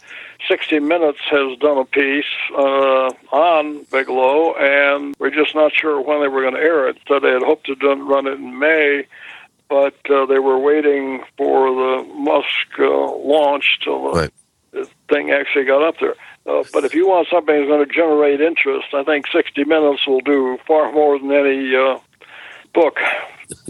60 0.48 0.80
Minutes 0.80 1.20
has 1.30 1.58
done 1.60 1.78
a 1.78 1.86
piece 1.86 2.26
uh, 2.56 3.12
on 3.32 3.86
Bigelow, 3.92 4.56
and 4.56 5.16
we're 5.20 5.30
just 5.30 5.54
not 5.56 5.74
sure 5.74 6.02
when 6.02 6.22
they 6.22 6.28
were 6.28 6.42
going 6.42 6.56
to 6.56 6.60
air 6.60 6.88
it. 6.88 6.98
So 7.08 7.20
they 7.20 7.32
had 7.32 7.44
hoped 7.44 7.66
to 7.66 7.76
run 7.76 8.28
it 8.28 8.34
in 8.34 8.58
May, 8.58 9.06
but 9.70 9.96
uh, 10.10 10.26
they 10.26 10.40
were 10.40 10.58
waiting 10.58 11.24
for 11.38 11.70
the 11.70 12.14
Musk 12.14 12.80
uh, 12.80 13.16
launch 13.18 13.80
till 13.84 14.04
the, 14.04 14.20
right. 14.20 14.34
the 14.72 14.90
thing 15.10 15.32
actually 15.32 15.66
got 15.66 15.84
up 15.84 15.96
there. 16.00 16.16
Uh, 16.46 16.64
but 16.74 16.84
if 16.84 16.96
you 16.96 17.08
want 17.08 17.28
something 17.30 17.56
that's 17.56 17.68
going 17.68 17.88
to 17.88 17.94
generate 17.94 18.42
interest, 18.42 18.88
I 18.94 19.04
think 19.04 19.28
60 19.32 19.66
Minutes 19.66 20.08
will 20.08 20.22
do 20.22 20.58
far 20.66 20.92
more 20.92 21.20
than 21.20 21.32
any 21.32 21.76
uh, 21.76 22.00
book. 22.74 22.98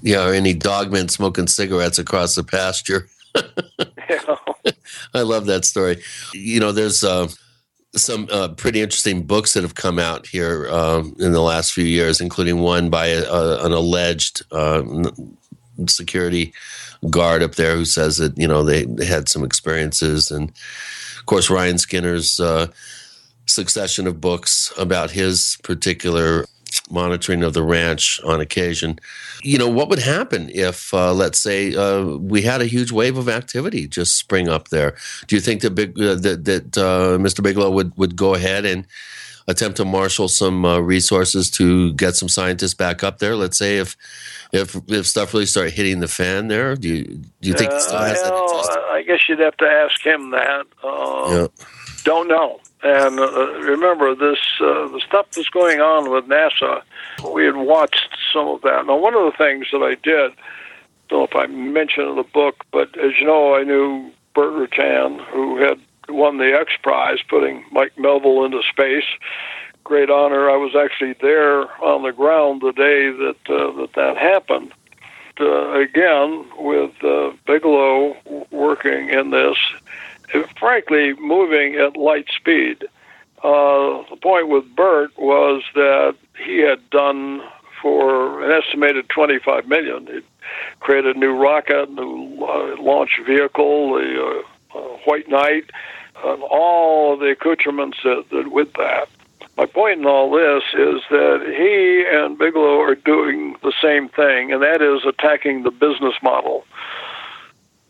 Yeah, 0.02 0.28
or 0.28 0.34
any 0.34 0.54
dogmen 0.54 1.10
smoking 1.10 1.48
cigarettes 1.48 2.00
across 2.00 2.36
the 2.36 2.44
pasture. 2.44 3.08
I 5.14 5.22
love 5.22 5.46
that 5.48 5.66
story. 5.66 6.02
You 6.34 6.60
know, 6.60 6.72
there's 6.72 7.04
uh, 7.04 7.28
some 7.96 8.28
uh, 8.32 8.50
pretty 8.50 8.82
interesting 8.82 9.24
books 9.24 9.54
that 9.54 9.64
have 9.64 9.76
come 9.76 10.00
out 10.00 10.28
here 10.28 10.68
um, 10.70 11.16
in 11.20 11.32
the 11.32 11.42
last 11.42 11.74
few 11.74 11.86
years, 11.86 12.22
including 12.22 12.60
one 12.60 12.90
by 12.90 13.08
a, 13.08 13.24
a, 13.24 13.66
an 13.66 13.72
alleged 13.72 14.44
uh, 14.52 14.84
security 15.88 16.54
guard 17.10 17.42
up 17.42 17.56
there 17.56 17.76
who 17.76 17.86
says 17.86 18.18
that 18.18 18.38
you 18.38 18.48
know 18.48 18.64
they, 18.64 18.86
they 18.86 19.06
had 19.06 19.30
some 19.30 19.44
experiences, 19.44 20.32
and 20.32 20.50
of 20.50 21.26
course 21.26 21.50
Ryan 21.50 21.78
Skinner's 21.78 22.40
uh, 22.40 22.68
succession 23.46 24.06
of 24.08 24.22
books 24.22 24.72
about 24.78 25.12
his 25.12 25.58
particular 25.64 26.46
monitoring 26.90 27.44
of 27.44 27.54
the 27.54 27.64
ranch 27.64 28.20
on 28.24 28.42
occasion. 28.42 29.00
You 29.44 29.58
know, 29.58 29.70
what 29.70 29.90
would 29.90 30.00
happen 30.00 30.50
if, 30.54 30.94
uh, 30.94 31.14
let's 31.14 31.40
say, 31.40 31.76
uh, 31.76 32.04
we 32.18 32.42
had 32.42 32.62
a 32.62 32.66
huge 32.66 32.92
wave 32.92 33.18
of 33.18 33.30
activity 33.30 33.88
just 33.88 34.18
spring 34.18 34.48
up 34.48 34.70
there? 34.70 34.96
Do 35.28 35.36
you 35.36 35.42
think 35.42 35.62
that 35.62 35.72
big 35.72 36.00
uh, 36.00 36.16
that 36.16 36.46
that 36.46 36.78
uh, 36.78 37.18
Mr. 37.18 37.44
Bigelow 37.44 37.72
would 37.72 37.96
would 37.98 38.16
go 38.16 38.34
ahead 38.34 38.66
and 38.66 38.86
attempt 39.48 39.78
to 39.78 39.86
marshal 39.86 40.28
some 40.28 40.64
uh, 40.64 40.78
resources 40.80 41.50
to 41.50 41.94
get 41.94 42.16
some 42.16 42.30
scientists 42.30 42.74
back 42.74 43.04
up 43.04 43.20
there? 43.20 43.36
Let's 43.36 43.58
say 43.58 43.78
if 43.78 43.96
if 44.52 44.76
if 44.88 45.06
stuff 45.06 45.34
really 45.34 45.46
started 45.46 45.74
hitting 45.74 46.00
the 46.00 46.08
fan 46.08 46.48
there, 46.48 46.76
do 46.76 46.88
you 46.90 47.04
do 47.42 47.50
you 47.50 47.54
think? 47.54 47.72
Uh, 47.72 48.16
I 48.92 49.04
guess 49.06 49.28
you'd 49.30 49.40
have 49.40 49.58
to 49.58 49.66
ask 49.66 50.06
him 50.06 50.32
that. 50.32 50.66
yeah. 50.84 51.48
Don't 52.04 52.28
know. 52.28 52.60
And 52.82 53.20
uh, 53.20 53.52
remember, 53.60 54.16
this 54.16 54.40
uh, 54.62 54.88
the 54.88 55.02
stuff 55.06 55.28
that's 55.32 55.50
going 55.50 55.82
on 55.82 56.10
with 56.10 56.26
NASA, 56.26 56.82
we 57.34 57.46
had 57.46 57.58
watched 57.58 58.10
some 58.32 58.48
of 58.48 58.62
that. 58.62 58.86
Now, 58.86 58.98
one 58.98 59.14
of 59.14 59.26
the 59.26 59.38
things 59.38 59.68
that 59.72 59.84
I 59.84 59.96
did, 59.96 60.32
I 60.32 60.36
don't 61.10 61.20
know 61.20 61.24
if 61.24 61.36
I 61.36 61.48
mentioned 61.48 62.10
in 62.10 62.16
the 62.16 62.24
book, 62.24 62.66
but 62.72 62.98
as 62.98 63.20
you 63.20 63.26
know, 63.26 63.56
I 63.56 63.64
knew 63.64 64.12
Burt 64.34 64.72
Rutan, 64.72 65.20
who 65.26 65.58
had 65.58 65.80
won 66.08 66.38
the 66.38 66.54
X 66.54 66.74
Prize, 66.82 67.20
putting 67.28 67.66
Mike 67.72 67.94
Melvill 67.98 68.46
into 68.46 68.62
space. 68.64 69.06
Great 69.84 70.10
honor. 70.10 70.50
I 70.50 70.56
was 70.56 70.76
actually 70.76 71.14
there 71.22 71.64
on 71.84 72.04
the 72.04 72.14
ground 72.14 72.62
the 72.62 72.72
day 72.72 73.10
that 73.12 73.38
uh, 73.50 73.72
that 73.74 73.94
that 73.96 74.18
happened. 74.18 74.72
Uh, 75.40 75.80
again, 75.80 76.46
with 76.58 76.92
uh, 77.04 77.32
Bigelow 77.46 78.16
working 78.52 79.10
in 79.10 79.32
this, 79.32 79.58
frankly, 80.58 81.14
moving 81.14 81.76
at 81.76 81.98
light 81.98 82.28
speed. 82.36 82.84
Uh, 83.44 84.04
the 84.10 84.18
point 84.22 84.50
with 84.50 84.76
Burt 84.76 85.18
was 85.18 85.64
that 85.74 86.16
he 86.46 86.60
had 86.60 86.90
done 86.90 87.42
for 87.82 88.44
an 88.44 88.52
estimated 88.52 89.08
25 89.10 89.68
million. 89.68 90.08
He 90.08 90.20
created 90.80 91.16
a 91.16 91.20
new 91.20 91.32
rocket, 91.32 91.90
new 91.92 92.38
uh, 92.44 92.76
launch 92.82 93.20
vehicle, 93.26 93.94
the 93.94 94.44
uh, 94.76 94.78
uh, 94.78 94.98
White 95.06 95.30
Knight, 95.30 95.70
and 96.26 96.44
all 96.44 97.18
the 97.18 97.32
accoutrements 97.32 97.98
that, 98.04 98.26
that 98.32 98.52
with 98.52 98.74
that. 98.74 99.08
My 99.58 99.66
point 99.66 100.00
in 100.00 100.06
all 100.06 100.32
this 100.32 100.64
is 100.74 101.02
that 101.10 101.44
he 101.46 102.06
and 102.10 102.38
Bigelow 102.38 102.80
are 102.80 102.96
doing 102.96 103.56
the 103.62 103.74
same 103.82 104.10
thing, 104.10 104.52
and 104.52 104.62
that 104.62 104.82
is 104.82 105.06
attacking 105.06 105.64
the 105.64 105.72
business 105.72 106.16
model 106.22 106.66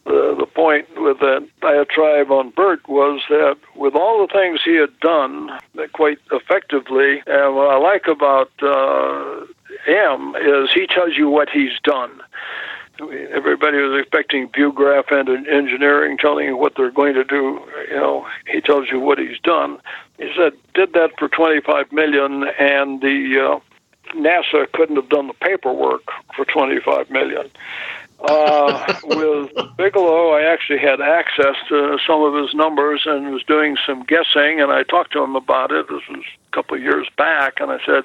the, 0.05 0.35
the 0.39 0.45
point 0.45 0.87
with 0.97 1.19
that 1.19 1.47
diatribe 1.61 2.31
on 2.31 2.49
Burt 2.51 2.87
was 2.87 3.21
that 3.29 3.57
with 3.75 3.95
all 3.95 4.25
the 4.25 4.33
things 4.33 4.61
he 4.63 4.75
had 4.75 4.97
done 4.99 5.49
quite 5.93 6.19
effectively, 6.31 7.21
and 7.27 7.55
what 7.55 7.69
I 7.69 7.77
like 7.77 8.07
about 8.07 8.51
uh, 8.61 9.45
M 9.87 10.35
is 10.35 10.71
he 10.73 10.87
tells 10.87 11.15
you 11.17 11.29
what 11.29 11.49
he's 11.49 11.77
done. 11.83 12.21
Everybody 13.31 13.77
was 13.77 14.01
expecting 14.01 14.49
Bugraph 14.49 15.09
and 15.11 15.47
engineering 15.47 16.17
telling 16.17 16.47
you 16.47 16.57
what 16.57 16.73
they're 16.75 16.91
going 16.91 17.13
to 17.13 17.23
do. 17.23 17.61
You 17.89 17.95
know, 17.95 18.27
he 18.45 18.59
tells 18.59 18.89
you 18.91 18.99
what 18.99 19.17
he's 19.17 19.39
done. 19.39 19.79
He 20.17 20.29
said 20.35 20.53
did 20.73 20.93
that 20.93 21.11
for 21.17 21.29
25 21.29 21.93
million, 21.93 22.43
and 22.59 22.99
the 22.99 23.39
uh, 23.39 23.59
NASA 24.15 24.69
couldn't 24.73 24.97
have 24.97 25.09
done 25.09 25.27
the 25.27 25.33
paperwork 25.33 26.03
for 26.35 26.43
25 26.43 27.09
million. 27.09 27.49
Uh, 28.21 28.93
with 29.05 29.51
Bigelow, 29.77 30.31
I 30.31 30.43
actually 30.43 30.79
had 30.79 30.99
access 30.99 31.55
to 31.69 31.97
some 32.05 32.21
of 32.21 32.33
his 32.33 32.53
numbers 32.53 33.03
and 33.05 33.31
was 33.31 33.43
doing 33.43 33.77
some 33.85 34.03
guessing, 34.03 34.59
and 34.59 34.71
I 34.71 34.83
talked 34.83 35.13
to 35.13 35.23
him 35.23 35.35
about 35.35 35.71
it. 35.71 35.87
This 35.87 36.01
was 36.09 36.23
a 36.51 36.55
couple 36.55 36.75
of 36.75 36.83
years 36.83 37.07
back, 37.17 37.61
and 37.61 37.71
I 37.71 37.79
said, 37.85 38.03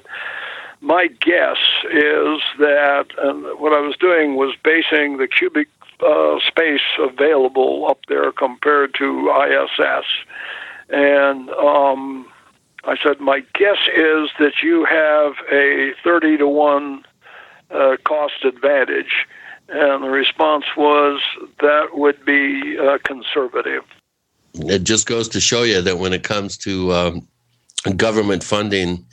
my 0.79 1.07
guess 1.07 1.57
is 1.91 2.41
that, 2.59 3.07
and 3.17 3.43
what 3.59 3.73
I 3.73 3.81
was 3.81 3.97
doing 3.97 4.35
was 4.35 4.55
basing 4.63 5.17
the 5.17 5.27
cubic 5.27 5.67
uh, 6.05 6.37
space 6.47 6.81
available 6.99 7.87
up 7.89 7.99
there 8.07 8.31
compared 8.31 8.93
to 8.95 9.31
ISS. 9.31 10.05
And 10.89 11.49
um, 11.49 12.27
I 12.83 12.95
said, 13.01 13.19
my 13.19 13.39
guess 13.53 13.79
is 13.95 14.29
that 14.39 14.61
you 14.61 14.85
have 14.85 15.33
a 15.51 15.93
30 16.03 16.37
to 16.37 16.47
1 16.47 17.03
uh, 17.71 17.97
cost 18.05 18.45
advantage 18.45 19.27
and 19.69 20.03
the 20.03 20.09
response 20.09 20.65
was 20.77 21.21
that 21.59 21.87
would 21.93 22.23
be 22.25 22.77
uh, 22.77 22.97
conservative. 23.03 23.83
It 24.53 24.83
just 24.83 25.07
goes 25.07 25.27
to 25.29 25.41
show 25.41 25.63
you 25.63 25.81
that 25.81 25.97
when 25.97 26.13
it 26.13 26.23
comes 26.23 26.57
to 26.59 26.93
um, 26.93 27.27
government 27.97 28.43
funding 28.43 29.05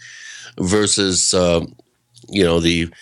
versus, 0.58 1.34
uh, 1.34 1.64
you 2.28 2.44
know, 2.44 2.60
the 2.60 2.92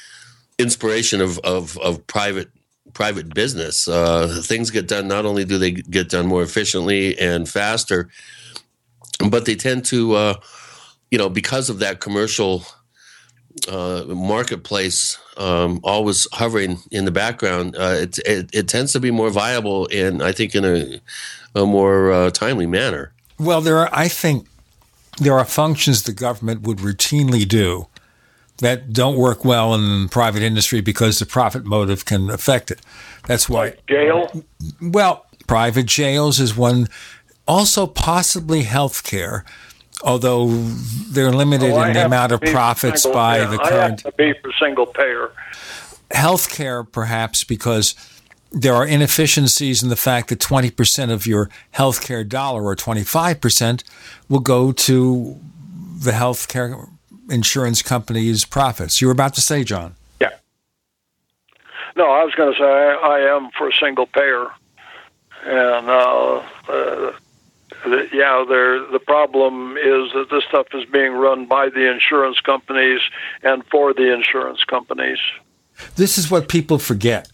inspiration 0.59 1.21
of, 1.21 1.39
of, 1.41 1.77
of 1.79 2.07
private 2.07 2.51
private 2.93 3.33
business, 3.33 3.87
uh, 3.87 4.43
things 4.43 4.71
get 4.71 4.89
done. 4.89 5.07
Not 5.07 5.25
only 5.25 5.45
do 5.45 5.59
they 5.59 5.71
get 5.71 6.09
done 6.09 6.27
more 6.27 6.43
efficiently 6.43 7.17
and 7.19 7.49
faster, 7.49 8.11
but 9.29 9.45
they 9.45 9.55
tend 9.55 9.85
to, 9.87 10.15
uh, 10.15 10.35
you 11.11 11.19
know, 11.19 11.29
because 11.29 11.71
of 11.71 11.79
that 11.81 12.01
commercial 12.01 12.65
uh, 13.69 14.05
marketplace 14.07 15.19
um, 15.37 15.81
always 15.83 16.27
hovering 16.33 16.79
in 16.91 17.05
the 17.05 17.11
background, 17.11 17.77
uh, 17.77 17.97
it, 17.99 18.19
it, 18.19 18.51
it, 18.53 18.69
tends 18.69 18.93
to 18.93 19.01
be 19.01 19.11
more 19.11 19.31
viable 19.31 19.89
and 19.93 20.23
I 20.23 20.33
think 20.33 20.55
in 20.55 20.65
a, 20.65 21.01
a 21.55 21.67
more 21.67 22.13
uh, 22.13 22.31
timely 22.31 22.67
manner. 22.67 23.13
Well, 23.39 23.61
there 23.61 23.79
are, 23.79 23.89
I 23.93 24.09
think, 24.09 24.47
there 25.19 25.39
are 25.39 25.45
functions 25.45 26.03
the 26.03 26.13
government 26.13 26.63
would 26.63 26.79
routinely 26.79 27.47
do 27.47 27.89
that 28.59 28.93
don't 28.93 29.17
work 29.17 29.45
well 29.45 29.75
in 29.75 30.09
private 30.09 30.43
industry 30.43 30.81
because 30.81 31.19
the 31.19 31.27
profit 31.27 31.65
motive 31.65 32.05
can 32.05 32.31
affect 32.31 32.71
it. 32.71 32.81
That's 33.27 33.49
why 33.49 33.61
like 33.61 33.87
jail. 33.87 34.45
Well, 34.81 35.27
private 35.47 35.87
jails 35.87 36.39
is 36.41 36.57
one. 36.57 36.89
Also, 37.49 37.87
possibly 37.87 38.63
healthcare 38.63 39.43
although 40.03 40.49
they're 40.49 41.33
limited 41.33 41.73
oh, 41.73 41.83
in 41.83 41.93
the 41.93 42.05
amount 42.05 42.33
of 42.33 42.41
profits 42.41 43.07
by 43.07 43.39
payer. 43.39 43.49
the 43.49 43.59
current. 43.59 43.73
I 43.73 43.89
have 43.89 43.97
to 43.99 44.13
be 44.13 44.33
for 44.41 44.53
single 44.59 44.87
payer. 44.87 45.33
Healthcare, 46.11 46.91
perhaps, 46.91 47.45
because 47.45 47.95
there 48.53 48.75
are 48.75 48.87
inefficiencies 48.87 49.83
in 49.83 49.89
the 49.89 49.97
fact 49.97 50.29
that 50.29 50.41
20% 50.41 51.13
of 51.13 51.27
your 51.27 51.51
healthcare 51.75 52.29
dollar 52.29 52.65
or 52.65 52.75
25% 52.75 53.85
will 54.29 54.41
go 54.41 54.73
to 54.73 55.39
the 55.99 56.11
healthcare 56.13 56.89
insurance 57.29 57.83
company's 57.83 58.45
profits. 58.45 59.01
You 59.01 59.07
were 59.07 59.13
about 59.13 59.35
to 59.35 59.41
say, 59.41 59.63
John. 59.63 59.95
Yeah. 60.21 60.31
No, 61.97 62.11
I 62.11 62.25
was 62.25 62.35
going 62.35 62.53
to 62.53 62.59
say 62.59 62.65
I, 62.65 62.95
I 62.95 63.37
am 63.37 63.51
for 63.57 63.69
a 63.69 63.73
single 63.73 64.07
payer. 64.07 64.47
And 65.45 65.89
uh, 65.89 66.43
uh, 66.69 67.13
yeah, 67.87 68.45
the 68.47 69.01
problem 69.07 69.77
is 69.77 70.13
that 70.13 70.27
this 70.31 70.45
stuff 70.49 70.67
is 70.75 70.85
being 70.91 71.13
run 71.13 71.47
by 71.47 71.69
the 71.69 71.91
insurance 71.91 72.41
companies 72.41 73.01
and 73.43 73.65
for 73.71 73.95
the 73.95 74.13
insurance 74.13 74.65
companies. 74.65 75.19
This 75.97 76.19
is 76.19 76.31
what 76.31 76.49
people 76.49 76.79
forget 76.79 77.29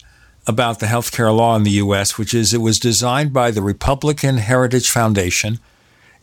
about 0.47 0.79
the 0.79 0.85
healthcare 0.85 1.35
law 1.35 1.55
in 1.55 1.63
the 1.63 1.71
U.S., 1.71 2.17
which 2.17 2.33
is 2.33 2.53
it 2.53 2.61
was 2.61 2.79
designed 2.79 3.33
by 3.33 3.51
the 3.51 3.61
Republican 3.61 4.37
Heritage 4.37 4.89
Foundation 4.89 5.59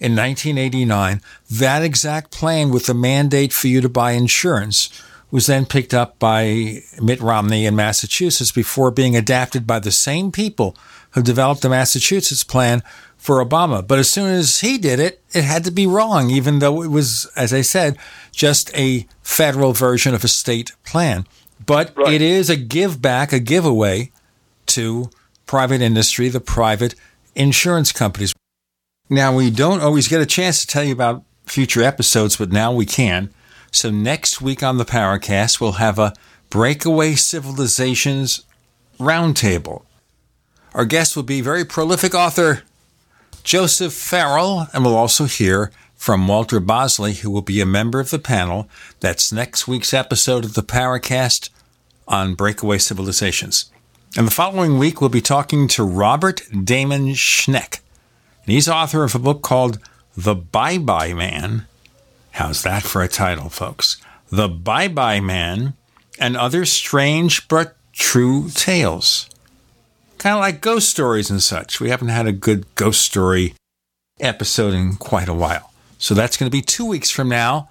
in 0.00 0.16
1989. 0.16 1.20
That 1.50 1.82
exact 1.82 2.30
plan 2.30 2.70
with 2.70 2.86
the 2.86 2.94
mandate 2.94 3.52
for 3.52 3.68
you 3.68 3.80
to 3.82 3.88
buy 3.88 4.12
insurance 4.12 5.02
was 5.30 5.46
then 5.46 5.66
picked 5.66 5.92
up 5.92 6.18
by 6.18 6.80
Mitt 7.02 7.20
Romney 7.20 7.66
in 7.66 7.76
Massachusetts 7.76 8.52
before 8.52 8.90
being 8.90 9.16
adapted 9.16 9.66
by 9.66 9.80
the 9.80 9.90
same 9.90 10.30
people 10.30 10.76
who 11.10 11.22
developed 11.22 11.62
the 11.62 11.68
Massachusetts 11.68 12.44
plan 12.44 12.82
for 13.24 13.42
Obama. 13.42 13.84
But 13.84 13.98
as 13.98 14.10
soon 14.10 14.30
as 14.30 14.60
he 14.60 14.76
did 14.76 15.00
it, 15.00 15.22
it 15.32 15.44
had 15.44 15.64
to 15.64 15.70
be 15.70 15.86
wrong, 15.86 16.28
even 16.28 16.58
though 16.58 16.82
it 16.82 16.88
was, 16.88 17.24
as 17.34 17.54
I 17.54 17.62
said, 17.62 17.96
just 18.32 18.70
a 18.76 19.06
federal 19.22 19.72
version 19.72 20.14
of 20.14 20.24
a 20.24 20.28
state 20.28 20.72
plan. 20.84 21.26
But 21.64 21.96
right. 21.96 22.12
it 22.12 22.20
is 22.20 22.50
a 22.50 22.56
give 22.56 23.00
back, 23.00 23.32
a 23.32 23.40
giveaway 23.40 24.12
to 24.66 25.08
private 25.46 25.80
industry, 25.80 26.28
the 26.28 26.38
private 26.38 26.94
insurance 27.34 27.92
companies. 27.92 28.34
Now, 29.08 29.34
we 29.34 29.50
don't 29.50 29.80
always 29.80 30.06
get 30.06 30.20
a 30.20 30.26
chance 30.26 30.60
to 30.60 30.66
tell 30.66 30.84
you 30.84 30.92
about 30.92 31.24
future 31.46 31.82
episodes, 31.82 32.36
but 32.36 32.52
now 32.52 32.74
we 32.74 32.84
can. 32.84 33.30
So, 33.72 33.90
next 33.90 34.42
week 34.42 34.62
on 34.62 34.76
the 34.76 34.84
Paracast, 34.84 35.62
we'll 35.62 35.72
have 35.72 35.98
a 35.98 36.12
Breakaway 36.50 37.14
Civilizations 37.14 38.44
Roundtable. 39.00 39.84
Our 40.74 40.84
guest 40.84 41.16
will 41.16 41.22
be 41.22 41.40
very 41.40 41.64
prolific 41.64 42.14
author 42.14 42.64
Joseph 43.44 43.92
Farrell, 43.92 44.68
and 44.72 44.84
we'll 44.84 44.96
also 44.96 45.26
hear 45.26 45.70
from 45.94 46.26
Walter 46.26 46.60
Bosley, 46.60 47.12
who 47.12 47.30
will 47.30 47.42
be 47.42 47.60
a 47.60 47.66
member 47.66 48.00
of 48.00 48.10
the 48.10 48.18
panel. 48.18 48.68
That's 49.00 49.32
next 49.32 49.68
week's 49.68 49.92
episode 49.92 50.46
of 50.46 50.54
the 50.54 50.62
Paracast 50.62 51.50
on 52.08 52.34
Breakaway 52.34 52.78
Civilizations. 52.78 53.70
And 54.16 54.26
the 54.26 54.32
following 54.32 54.78
week, 54.78 55.00
we'll 55.00 55.10
be 55.10 55.20
talking 55.20 55.68
to 55.68 55.84
Robert 55.84 56.40
Damon 56.64 57.08
Schneck. 57.08 57.80
And 58.44 58.52
he's 58.52 58.68
author 58.68 59.04
of 59.04 59.14
a 59.14 59.18
book 59.18 59.42
called 59.42 59.78
The 60.16 60.34
Bye 60.34 60.78
Bye 60.78 61.12
Man. 61.12 61.66
How's 62.32 62.62
that 62.62 62.82
for 62.82 63.02
a 63.02 63.08
title, 63.08 63.50
folks? 63.50 64.00
The 64.30 64.48
Bye 64.48 64.88
Bye 64.88 65.20
Man 65.20 65.74
and 66.18 66.36
Other 66.36 66.64
Strange 66.64 67.46
but 67.48 67.76
True 67.92 68.48
Tales. 68.48 69.28
Kind 70.18 70.34
of 70.34 70.40
like 70.40 70.60
ghost 70.60 70.88
stories 70.88 71.30
and 71.30 71.42
such. 71.42 71.80
We 71.80 71.90
haven't 71.90 72.08
had 72.08 72.26
a 72.26 72.32
good 72.32 72.72
ghost 72.74 73.02
story 73.02 73.54
episode 74.20 74.74
in 74.74 74.96
quite 74.96 75.28
a 75.28 75.34
while. 75.34 75.72
So 75.98 76.14
that's 76.14 76.36
going 76.36 76.50
to 76.50 76.56
be 76.56 76.62
two 76.62 76.86
weeks 76.86 77.10
from 77.10 77.28
now. 77.28 77.70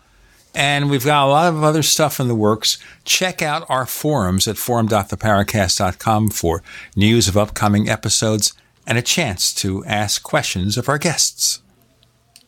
And 0.55 0.89
we've 0.89 1.05
got 1.05 1.25
a 1.25 1.31
lot 1.31 1.51
of 1.51 1.63
other 1.63 1.81
stuff 1.81 2.19
in 2.19 2.27
the 2.27 2.35
works. 2.35 2.77
Check 3.05 3.41
out 3.41 3.65
our 3.69 3.87
forums 3.87 4.47
at 4.47 4.57
forum.theparacast.com 4.57 6.29
for 6.29 6.61
news 6.95 7.27
of 7.27 7.37
upcoming 7.37 7.89
episodes 7.89 8.53
and 8.85 8.97
a 8.97 9.01
chance 9.01 9.53
to 9.55 9.83
ask 9.85 10.21
questions 10.21 10.77
of 10.77 10.89
our 10.89 10.99
guests. 10.99 11.61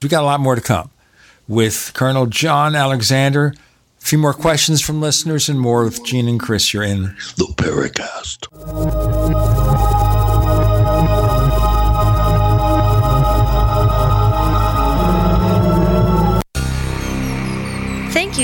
We've 0.01 0.11
got 0.11 0.21
a 0.21 0.25
lot 0.25 0.39
more 0.39 0.55
to 0.55 0.61
come 0.61 0.91
with 1.47 1.91
Colonel 1.95 2.27
John 2.27 2.75
Alexander. 2.75 3.53
A 3.99 4.05
few 4.05 4.19
more 4.19 4.33
questions 4.33 4.81
from 4.81 5.01
listeners 5.01 5.49
and 5.49 5.59
more 5.59 5.83
with 5.83 6.03
Gene 6.03 6.27
and 6.27 6.39
Chris. 6.39 6.73
You're 6.73 6.83
in 6.83 7.15
the 7.37 7.53
Paracast. 7.57 9.54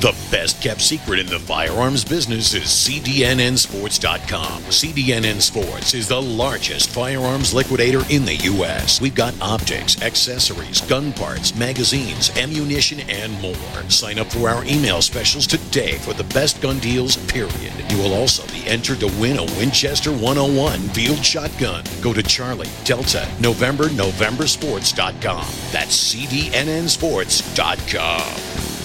The 0.00 0.16
best 0.30 0.62
kept 0.62 0.80
secret 0.80 1.18
in 1.18 1.26
the 1.26 1.40
firearms 1.40 2.04
business 2.04 2.54
is 2.54 2.66
CDNNSports.com. 2.66 4.62
CDNN 4.62 5.40
Sports 5.40 5.92
is 5.92 6.06
the 6.06 6.22
largest 6.22 6.90
firearms 6.90 7.52
liquidator 7.52 8.04
in 8.08 8.24
the 8.24 8.36
U.S. 8.36 9.00
We've 9.00 9.16
got 9.16 9.34
optics, 9.40 10.00
accessories, 10.00 10.82
gun 10.82 11.12
parts, 11.12 11.56
magazines, 11.56 12.30
ammunition, 12.38 13.00
and 13.10 13.32
more. 13.40 13.56
Sign 13.88 14.20
up 14.20 14.28
for 14.28 14.48
our 14.48 14.64
email 14.66 15.02
specials 15.02 15.48
today 15.48 15.98
for 15.98 16.14
the 16.14 16.22
best 16.32 16.62
gun 16.62 16.78
deals, 16.78 17.16
period. 17.16 17.72
You 17.90 17.98
will 17.98 18.14
also 18.14 18.46
be 18.52 18.64
entered 18.68 19.00
to 19.00 19.08
win 19.20 19.38
a 19.38 19.44
Winchester 19.58 20.12
101 20.12 20.78
field 20.90 21.24
shotgun. 21.24 21.82
Go 22.00 22.12
to 22.12 22.22
Charlie, 22.22 22.70
Delta, 22.84 23.28
November, 23.40 23.88
Novembersports.com. 23.88 25.46
That's 25.72 26.14
CDNNSports.com. 26.14 28.77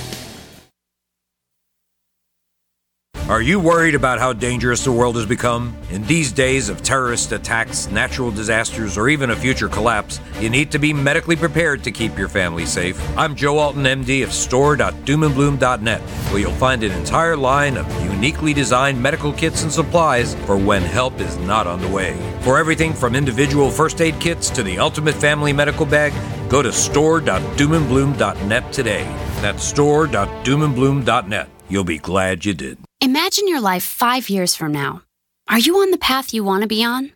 Are 3.29 3.41
you 3.41 3.57
worried 3.57 3.95
about 3.95 4.19
how 4.19 4.33
dangerous 4.33 4.83
the 4.83 4.91
world 4.91 5.15
has 5.15 5.25
become? 5.25 5.73
In 5.91 6.03
these 6.03 6.33
days 6.33 6.67
of 6.67 6.83
terrorist 6.83 7.31
attacks, 7.31 7.89
natural 7.89 8.31
disasters, 8.31 8.97
or 8.97 9.07
even 9.07 9.29
a 9.29 9.35
future 9.35 9.69
collapse, 9.69 10.19
you 10.41 10.49
need 10.49 10.71
to 10.71 10.77
be 10.77 10.91
medically 10.91 11.37
prepared 11.37 11.85
to 11.85 11.91
keep 11.91 12.17
your 12.17 12.27
family 12.27 12.65
safe. 12.65 12.99
I'm 13.17 13.33
Joe 13.33 13.59
Alton, 13.59 13.83
MD 13.83 14.25
of 14.25 14.33
store.doomandbloom.net, 14.33 16.01
where 16.01 16.41
you'll 16.41 16.51
find 16.51 16.83
an 16.83 16.91
entire 16.91 17.37
line 17.37 17.77
of 17.77 17.89
uniquely 18.03 18.53
designed 18.53 19.01
medical 19.01 19.31
kits 19.31 19.63
and 19.63 19.71
supplies 19.71 20.35
for 20.45 20.57
when 20.57 20.81
help 20.81 21.21
is 21.21 21.37
not 21.37 21.65
on 21.65 21.79
the 21.79 21.87
way. 21.87 22.17
For 22.41 22.57
everything 22.57 22.93
from 22.93 23.15
individual 23.15 23.71
first 23.71 24.01
aid 24.01 24.19
kits 24.19 24.49
to 24.49 24.63
the 24.63 24.79
ultimate 24.79 25.15
family 25.15 25.53
medical 25.53 25.85
bag, 25.85 26.11
go 26.49 26.61
to 26.61 26.73
store.doomandbloom.net 26.73 28.73
today. 28.73 29.03
That's 29.39 29.63
store.doomandbloom.net. 29.63 31.49
You'll 31.69 31.85
be 31.85 31.99
glad 31.99 32.43
you 32.43 32.53
did. 32.53 32.77
Imagine 33.03 33.49
your 33.49 33.59
life 33.59 33.83
five 33.83 34.29
years 34.29 34.55
from 34.55 34.71
now. 34.71 35.01
Are 35.49 35.59
you 35.59 35.75
on 35.79 35.91
the 35.91 35.97
path 35.97 36.33
you 36.33 36.41
want 36.41 36.61
to 36.61 36.69
be 36.69 36.85
on? 36.85 37.11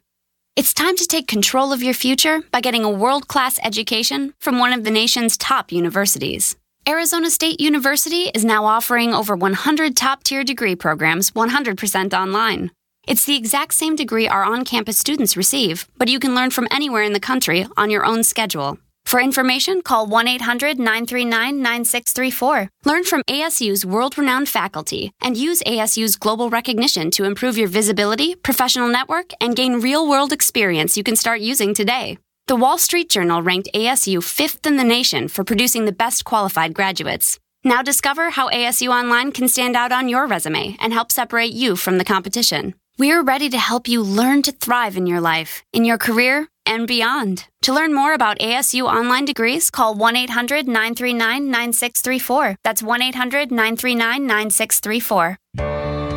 It's 0.57 0.73
time 0.73 0.97
to 0.97 1.07
take 1.07 1.29
control 1.29 1.71
of 1.71 1.81
your 1.81 1.93
future 1.93 2.41
by 2.51 2.59
getting 2.59 2.83
a 2.83 2.91
world 2.91 3.29
class 3.29 3.57
education 3.63 4.33
from 4.37 4.59
one 4.59 4.73
of 4.73 4.83
the 4.83 4.91
nation's 4.91 5.37
top 5.37 5.71
universities. 5.71 6.57
Arizona 6.89 7.29
State 7.29 7.61
University 7.61 8.23
is 8.35 8.43
now 8.43 8.65
offering 8.65 9.13
over 9.13 9.33
100 9.33 9.95
top 9.95 10.23
tier 10.23 10.43
degree 10.43 10.75
programs 10.75 11.31
100% 11.31 12.13
online. 12.13 12.69
It's 13.07 13.23
the 13.23 13.37
exact 13.37 13.73
same 13.73 13.95
degree 13.95 14.27
our 14.27 14.43
on 14.43 14.65
campus 14.65 14.97
students 14.97 15.37
receive, 15.37 15.87
but 15.97 16.09
you 16.09 16.19
can 16.19 16.35
learn 16.35 16.49
from 16.49 16.67
anywhere 16.69 17.03
in 17.03 17.13
the 17.13 17.21
country 17.21 17.65
on 17.77 17.89
your 17.89 18.05
own 18.05 18.25
schedule. 18.25 18.77
For 19.07 19.21
information, 19.21 19.83
call 19.83 20.05
1 20.05 20.27
800 20.27 20.77
939 20.77 21.61
9634. 21.61 22.69
Learn 22.83 23.05
from 23.05 23.23
ASU's 23.29 23.85
world 23.85 24.17
renowned 24.17 24.49
faculty 24.49 25.13
and 25.21 25.37
use 25.37 25.63
ASU's 25.63 26.17
global 26.17 26.49
recognition 26.49 27.09
to 27.11 27.23
improve 27.23 27.57
your 27.57 27.69
visibility, 27.69 28.35
professional 28.35 28.89
network, 28.89 29.31
and 29.39 29.55
gain 29.55 29.79
real 29.79 30.09
world 30.09 30.33
experience 30.33 30.97
you 30.97 31.03
can 31.03 31.15
start 31.15 31.39
using 31.39 31.73
today. 31.73 32.17
The 32.47 32.57
Wall 32.57 32.77
Street 32.77 33.09
Journal 33.09 33.41
ranked 33.41 33.69
ASU 33.73 34.21
fifth 34.21 34.67
in 34.67 34.75
the 34.75 34.83
nation 34.83 35.29
for 35.29 35.45
producing 35.45 35.85
the 35.85 35.93
best 35.93 36.25
qualified 36.25 36.73
graduates. 36.73 37.39
Now 37.63 37.81
discover 37.81 38.31
how 38.31 38.49
ASU 38.49 38.89
Online 38.89 39.31
can 39.31 39.47
stand 39.47 39.77
out 39.77 39.93
on 39.93 40.09
your 40.09 40.27
resume 40.27 40.75
and 40.81 40.91
help 40.91 41.13
separate 41.13 41.53
you 41.53 41.77
from 41.77 41.97
the 41.97 42.03
competition. 42.03 42.73
We're 42.99 43.23
ready 43.23 43.47
to 43.49 43.59
help 43.59 43.87
you 43.87 44.01
learn 44.01 44.41
to 44.41 44.51
thrive 44.51 44.97
in 44.97 45.05
your 45.05 45.21
life, 45.21 45.63
in 45.71 45.85
your 45.85 45.99
career, 45.99 46.49
and 46.67 46.87
beyond. 46.87 47.47
To 47.63 47.73
learn 47.73 47.93
more 47.93 48.13
about 48.13 48.39
ASU 48.39 48.83
online 48.83 49.25
degrees, 49.25 49.71
call 49.71 49.95
1 49.95 50.15
800 50.15 50.67
939 50.67 51.49
9634. 51.49 52.57
That's 52.63 52.83
1 52.83 53.01
800 53.01 53.51
939 53.51 54.27
9634. 54.27 55.37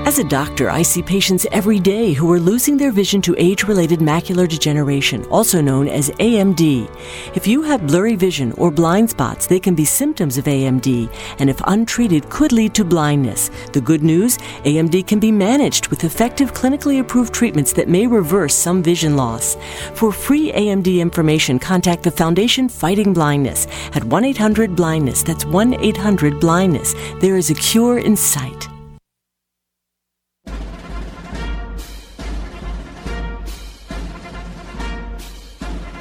As 0.07 0.19
a 0.19 0.25
doctor, 0.25 0.71
I 0.71 0.83
see 0.83 1.03
patients 1.03 1.47
every 1.53 1.79
day 1.79 2.15
who 2.15 2.33
are 2.33 2.41
losing 2.41 2.77
their 2.77 2.91
vision 2.91 3.21
to 3.23 3.37
age 3.39 3.65
related 3.65 4.01
macular 4.01 4.49
degeneration, 4.49 5.25
also 5.27 5.61
known 5.61 5.87
as 5.89 6.11
AMD. 6.13 6.91
If 7.37 7.47
you 7.47 7.63
have 7.63 7.87
blurry 7.87 8.17
vision 8.17 8.53
or 8.53 8.71
blind 8.71 9.11
spots, 9.11 9.47
they 9.47 9.61
can 9.61 9.75
be 9.75 9.85
symptoms 9.85 10.39
of 10.39 10.47
AMD, 10.47 11.15
and 11.39 11.51
if 11.51 11.61
untreated, 11.67 12.31
could 12.31 12.51
lead 12.51 12.75
to 12.75 12.85
blindness. 12.85 13.51
The 13.73 13.83
good 13.83 14.03
news 14.03 14.39
AMD 14.65 15.07
can 15.07 15.21
be 15.21 15.31
managed 15.31 15.89
with 15.89 16.03
effective 16.03 16.55
clinically 16.55 17.01
approved 17.01 17.35
treatments 17.35 17.73
that 17.75 17.89
may 17.89 18.07
reverse 18.07 18.55
some 18.55 18.83
vision 18.83 19.17
loss. 19.17 19.57
For 19.95 20.13
free 20.13 20.51
AMD 20.51 20.99
information, 20.99 21.59
contact 21.59 22.03
the 22.03 22.11
Foundation 22.11 22.71
Fighting 22.71 23.13
Blindness 23.13 23.67
at 23.95 24.03
1 24.03 24.25
800 24.25 24.75
Blindness. 24.75 25.23
That's 25.23 25.45
1 25.45 25.75
800 25.75 26.41
Blindness. 26.41 26.95
There 27.21 27.37
is 27.37 27.51
a 27.51 27.55
cure 27.55 27.99
in 27.99 28.17
sight. 28.17 28.70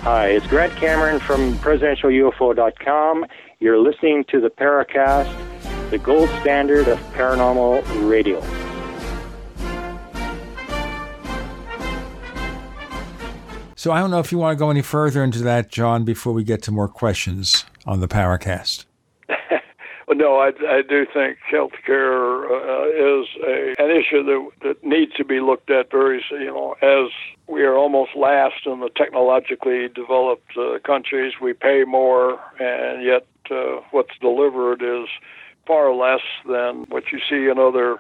Hi, 0.04 0.28
it's 0.28 0.48
Grant 0.48 0.74
Cameron 0.78 1.20
from 1.20 1.56
PresidentialUFO.com. 1.58 3.26
You're 3.60 3.80
listening 3.80 4.24
to 4.30 4.40
the 4.40 4.50
Paracast, 4.50 5.30
the 5.90 5.98
gold 5.98 6.30
standard 6.40 6.88
of 6.88 6.98
paranormal 7.12 8.10
radio. 8.10 8.40
So 13.76 13.92
I 13.92 14.00
don't 14.00 14.10
know 14.10 14.20
if 14.20 14.32
you 14.32 14.38
want 14.38 14.58
to 14.58 14.60
go 14.60 14.70
any 14.70 14.82
further 14.82 15.22
into 15.22 15.40
that, 15.40 15.70
John, 15.70 16.06
before 16.06 16.32
we 16.32 16.46
get 16.46 16.64
to 16.64 16.72
more 16.72 16.88
questions 16.88 17.66
on 17.86 18.00
the 18.00 18.08
Paracast. 18.08 18.86
Well, 19.28 19.38
no, 20.18 20.38
I, 20.38 20.52
I 20.66 20.82
do 20.82 21.06
think 21.14 21.40
healthcare 21.52 22.46
uh, 22.50 22.88
is 22.88 23.28
a, 23.46 23.76
an 23.78 23.92
issue 23.92 24.24
that, 24.24 24.50
that 24.62 24.82
needs 24.82 25.12
to 25.16 25.26
be 25.26 25.42
looked 25.42 25.70
at 25.70 25.92
very, 25.92 26.24
you 26.32 26.46
know, 26.46 26.76
as 26.82 27.12
we 27.50 27.64
are 27.64 27.76
almost 27.76 28.12
last 28.16 28.66
in 28.66 28.80
the 28.80 28.90
technologically 28.96 29.88
developed 29.90 30.58
uh, 30.58 30.80
countries. 30.86 31.34
We 31.42 31.54
pay 31.54 31.84
more, 31.86 32.40
and 32.60 33.04
yet 33.04 33.26
uh, 33.50 33.82
what's 33.92 34.18
delivered 34.20 34.82
is 34.82 35.08
far 35.66 35.94
less 35.94 36.22
than 36.48 36.86
what 36.90 37.12
you 37.12 37.20
see 37.30 37.50
in 37.50 37.58
other 37.58 37.98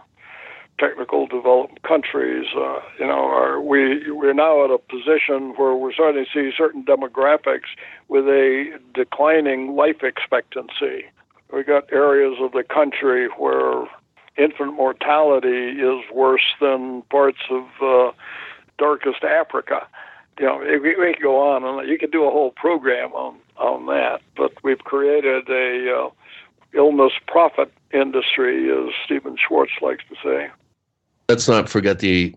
technical 0.80 1.28
developed 1.28 1.82
countries. 1.84 2.45
Uh, 2.56 2.80
you 3.00 3.08
know, 3.08 3.26
are 3.26 3.60
we 3.60 4.11
we're 4.11 4.34
now 4.34 4.64
at 4.64 4.72
a 4.72 4.78
position 4.78 5.53
where 5.58 5.76
we're 5.76 5.94
starting 5.94 6.26
to 6.26 6.32
see 6.32 6.56
certain 6.56 6.86
demographics 6.86 7.69
with 8.08 8.26
a 8.26 8.80
declining 8.94 9.76
life 9.76 10.03
expectancy 10.03 11.06
we 11.52 11.64
got 11.64 11.92
areas 11.92 12.38
of 12.40 12.52
the 12.52 12.64
country 12.64 13.28
where 13.38 13.86
infant 14.38 14.74
mortality 14.74 15.82
is 15.82 16.03
worse 16.14 16.53
than 16.61 17.02
parts 17.03 17.40
of 17.50 17.64
uh, 17.82 18.11
darkest 18.80 19.24
Africa. 19.24 19.88
You 20.40 20.45
know, 20.45 20.58
we, 20.58 20.95
we 20.95 21.14
could 21.14 21.22
go 21.22 21.38
on, 21.51 21.64
and 21.64 21.88
you 21.88 21.99
could 21.99 22.11
do 22.11 22.25
a 22.25 22.32
whole 22.32 22.51
program 22.51 23.11
on 23.14 23.35
on 23.58 23.85
that. 23.88 24.22
But 24.35 24.53
we've 24.64 24.80
created 24.80 25.49
a 25.49 25.93
uh, 25.93 26.09
illness 26.74 27.11
profit 27.27 27.72
industry, 27.93 28.72
as 28.72 28.93
Stephan 29.06 29.35
Schwartz 29.38 29.74
likes 29.82 30.03
to 30.09 30.16
say. 30.24 30.49
Let's 31.27 31.48
not 31.48 31.69
forget 31.69 31.99
the, 31.99 32.33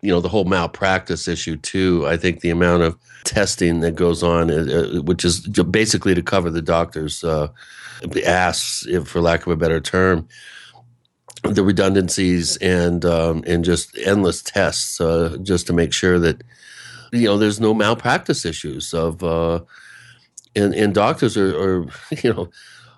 you 0.00 0.10
know, 0.10 0.20
the 0.20 0.28
whole 0.28 0.44
malpractice 0.44 1.28
issue 1.28 1.56
too. 1.56 2.06
I 2.06 2.16
think 2.16 2.40
the 2.40 2.50
amount 2.50 2.84
of 2.84 2.96
testing 3.24 3.80
that 3.80 3.96
goes 3.96 4.22
on, 4.22 4.50
uh, 4.50 5.02
which 5.02 5.24
is 5.24 5.40
basically 5.48 6.14
to 6.14 6.22
cover 6.22 6.48
the 6.48 6.62
doctors. 6.62 7.24
Uh, 7.24 7.48
ass, 8.26 8.86
for 9.04 9.20
lack 9.20 9.46
of 9.46 9.52
a 9.52 9.56
better 9.56 9.80
term, 9.80 10.26
the 11.42 11.64
redundancies 11.64 12.56
and 12.58 13.04
um, 13.04 13.42
and 13.46 13.64
just 13.64 13.96
endless 13.98 14.42
tests 14.42 15.00
uh, 15.00 15.36
just 15.42 15.66
to 15.66 15.72
make 15.72 15.92
sure 15.92 16.18
that 16.18 16.42
you 17.12 17.26
know 17.26 17.36
there's 17.36 17.60
no 17.60 17.74
malpractice 17.74 18.44
issues 18.44 18.94
of 18.94 19.22
uh, 19.24 19.60
and 20.54 20.74
and 20.74 20.94
doctors 20.94 21.36
are, 21.36 21.56
are 21.56 21.86
you 22.22 22.32
know 22.32 22.50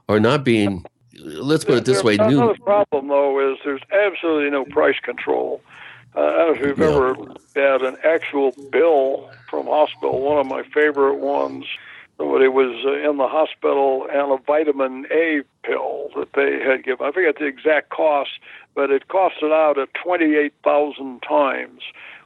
are 0.09 0.21
not 0.21 0.45
being 0.45 0.85
let's 1.21 1.65
put 1.65 1.79
it 1.79 1.85
this 1.85 2.03
way 2.05 2.17
new. 2.17 2.43
another 2.43 2.59
problem 2.63 3.09
though 3.09 3.53
is 3.53 3.59
there's 3.65 3.83
absolutely 3.93 4.51
no 4.51 4.65
price 4.67 4.99
control. 5.03 5.61
Uh, 6.17 6.21
I 6.21 6.37
don't 6.39 6.55
know 6.55 6.61
if 6.61 6.67
you've 6.67 6.81
ever 6.81 7.17
had 7.57 7.83
an 7.83 7.97
actual 8.05 8.53
bill 8.71 9.29
from 9.51 9.67
hospital. 9.67 10.21
One 10.21 10.39
of 10.39 10.47
my 10.47 10.63
favorite 10.63 11.17
ones 11.17 11.67
somebody 12.17 12.49
was 12.49 12.85
uh, 12.87 13.09
in 13.09 13.17
the 13.17 13.29
hospital 13.29 14.07
and 14.11 14.33
a 14.33 14.39
vitamin 14.47 15.07
A 15.11 15.43
pill 15.65 16.11
that 16.17 16.33
they 16.35 16.61
had 16.65 16.85
given. 16.85 17.07
I 17.07 17.13
forget 17.13 17.37
the 17.39 17.47
exact 17.47 17.91
cost, 17.91 18.31
but 18.75 18.91
it 18.91 19.09
costed 19.09 19.53
out 19.53 19.79
at 19.79 19.89
28,000 19.95 21.23
times 21.23 21.83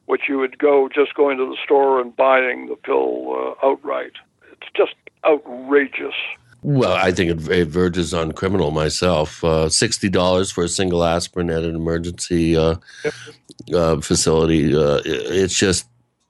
what 0.06 0.20
you 0.28 0.38
would 0.38 0.58
go 0.58 0.88
just 0.88 1.14
going 1.14 1.36
to 1.38 1.46
the 1.46 1.56
store 1.62 2.00
and 2.00 2.16
buying 2.16 2.66
the 2.66 2.76
pill 2.76 3.56
uh, 3.62 3.66
outright. 3.66 4.12
It's 4.52 4.70
just 4.74 4.94
outrageous. 5.24 6.14
Well, 6.62 6.94
I 6.94 7.12
think 7.12 7.30
it, 7.30 7.48
it 7.50 7.68
verges 7.68 8.12
on 8.12 8.32
criminal 8.32 8.70
myself. 8.70 9.44
Uh, 9.44 9.68
Sixty 9.68 10.08
dollars 10.08 10.50
for 10.50 10.64
a 10.64 10.68
single 10.68 11.04
aspirin 11.04 11.50
at 11.50 11.62
an 11.62 11.76
emergency 11.76 12.56
uh, 12.56 12.76
uh, 13.72 14.00
facility. 14.00 14.74
Uh, 14.74 15.00
it's 15.04 15.56
just 15.56 15.86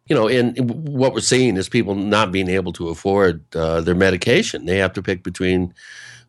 you 0.08 0.16
know, 0.16 0.26
and 0.28 0.58
what 0.88 1.12
we're 1.12 1.20
seeing 1.20 1.56
is 1.56 1.68
people 1.68 1.94
not 1.94 2.32
being 2.32 2.48
able 2.48 2.72
to 2.74 2.88
afford 2.88 3.44
uh, 3.54 3.80
their 3.82 3.94
medication. 3.94 4.64
They 4.64 4.78
have 4.78 4.92
to 4.94 5.02
pick 5.02 5.22
between 5.22 5.74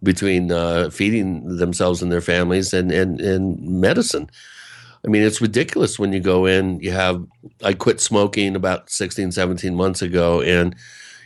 between 0.01 0.51
uh, 0.51 0.90
feeding 0.90 1.58
themselves 1.58 2.01
and 2.01 2.11
their 2.11 2.22
families 2.22 2.74
and, 2.74 2.91
and 2.91 3.22
and 3.22 3.61
medicine. 3.61 4.30
I 5.06 5.08
mean, 5.08 5.24
it's 5.24 5.41
ridiculous 5.41 5.98
when 5.98 6.11
you 6.11 6.19
go 6.19 6.45
in. 6.45 6.80
You 6.82 6.91
have 6.91 7.25
I 7.64 7.74
quit 7.74 8.01
smoking 8.01 8.56
about 8.56 8.90
16, 8.90 9.32
17 9.32 9.75
months 9.75 10.01
ago, 10.01 10.41
and 10.41 10.75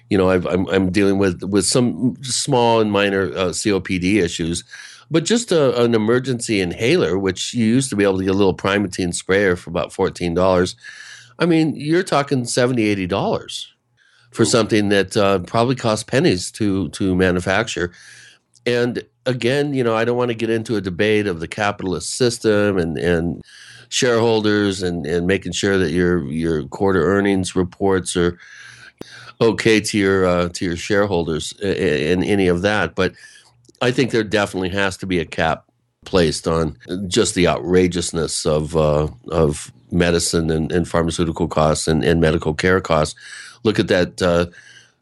you 0.09 0.17
know 0.17 0.29
i 0.29 0.35
am 0.35 0.47
I'm, 0.47 0.67
I'm 0.69 0.91
dealing 0.91 1.17
with 1.17 1.43
with 1.43 1.65
some 1.65 2.15
small 2.21 2.81
and 2.81 2.91
minor 2.91 3.31
uh, 3.33 3.49
COPD 3.49 4.21
issues. 4.21 4.63
But 5.09 5.25
just 5.25 5.51
a, 5.51 5.83
an 5.83 5.93
emergency 5.95 6.61
inhaler, 6.61 7.19
which 7.19 7.53
you 7.53 7.65
used 7.65 7.89
to 7.89 7.95
be 7.95 8.03
able 8.03 8.17
to 8.19 8.23
get 8.23 8.33
a 8.33 8.37
little 8.37 8.55
Primatene 8.55 9.13
sprayer 9.13 9.55
for 9.55 9.71
about 9.71 9.91
fourteen 9.91 10.35
dollars, 10.35 10.75
I 11.43 11.45
mean, 11.45 11.75
you're 11.75 12.03
talking 12.03 12.45
70 12.45 12.83
80 12.83 13.05
dollars 13.07 13.67
for 14.31 14.45
something 14.45 14.87
that 14.89 15.17
uh, 15.17 15.39
probably 15.39 15.75
costs 15.75 16.05
pennies 16.05 16.49
to 16.51 16.87
to 16.89 17.15
manufacture. 17.15 17.91
And 18.65 19.03
again, 19.25 19.73
you 19.73 19.83
know, 19.83 19.93
I 19.93 20.05
don't 20.05 20.15
want 20.15 20.29
to 20.29 20.35
get 20.35 20.49
into 20.49 20.77
a 20.77 20.81
debate 20.81 21.27
of 21.27 21.41
the 21.41 21.47
capitalist 21.49 22.11
system 22.11 22.77
and 22.77 22.97
and 22.97 23.43
shareholders 23.89 24.81
and 24.81 25.05
and 25.05 25.27
making 25.27 25.51
sure 25.51 25.77
that 25.77 25.91
your 25.91 26.25
your 26.31 26.65
quarter 26.69 27.03
earnings 27.03 27.57
reports 27.57 28.15
are 28.15 28.39
okay 29.41 29.81
to 29.81 29.97
your 29.97 30.25
uh, 30.25 30.47
to 30.53 30.63
your 30.63 30.77
shareholders 30.77 31.51
in 31.59 32.23
any 32.23 32.47
of 32.47 32.61
that. 32.61 32.95
But 32.95 33.15
I 33.81 33.91
think 33.91 34.11
there 34.11 34.23
definitely 34.23 34.69
has 34.69 34.95
to 34.97 35.05
be 35.05 35.19
a 35.19 35.25
cap 35.25 35.65
placed 36.05 36.47
on 36.47 36.77
just 37.07 37.35
the 37.35 37.49
outrageousness 37.49 38.45
of 38.45 38.77
uh, 38.77 39.09
of 39.27 39.73
medicine 39.93 40.49
and, 40.49 40.71
and 40.71 40.87
pharmaceutical 40.87 41.47
costs 41.47 41.87
and, 41.87 42.03
and, 42.03 42.19
medical 42.19 42.53
care 42.53 42.81
costs. 42.81 43.15
Look 43.63 43.79
at 43.79 43.87
that 43.87 44.21
uh, 44.21 44.47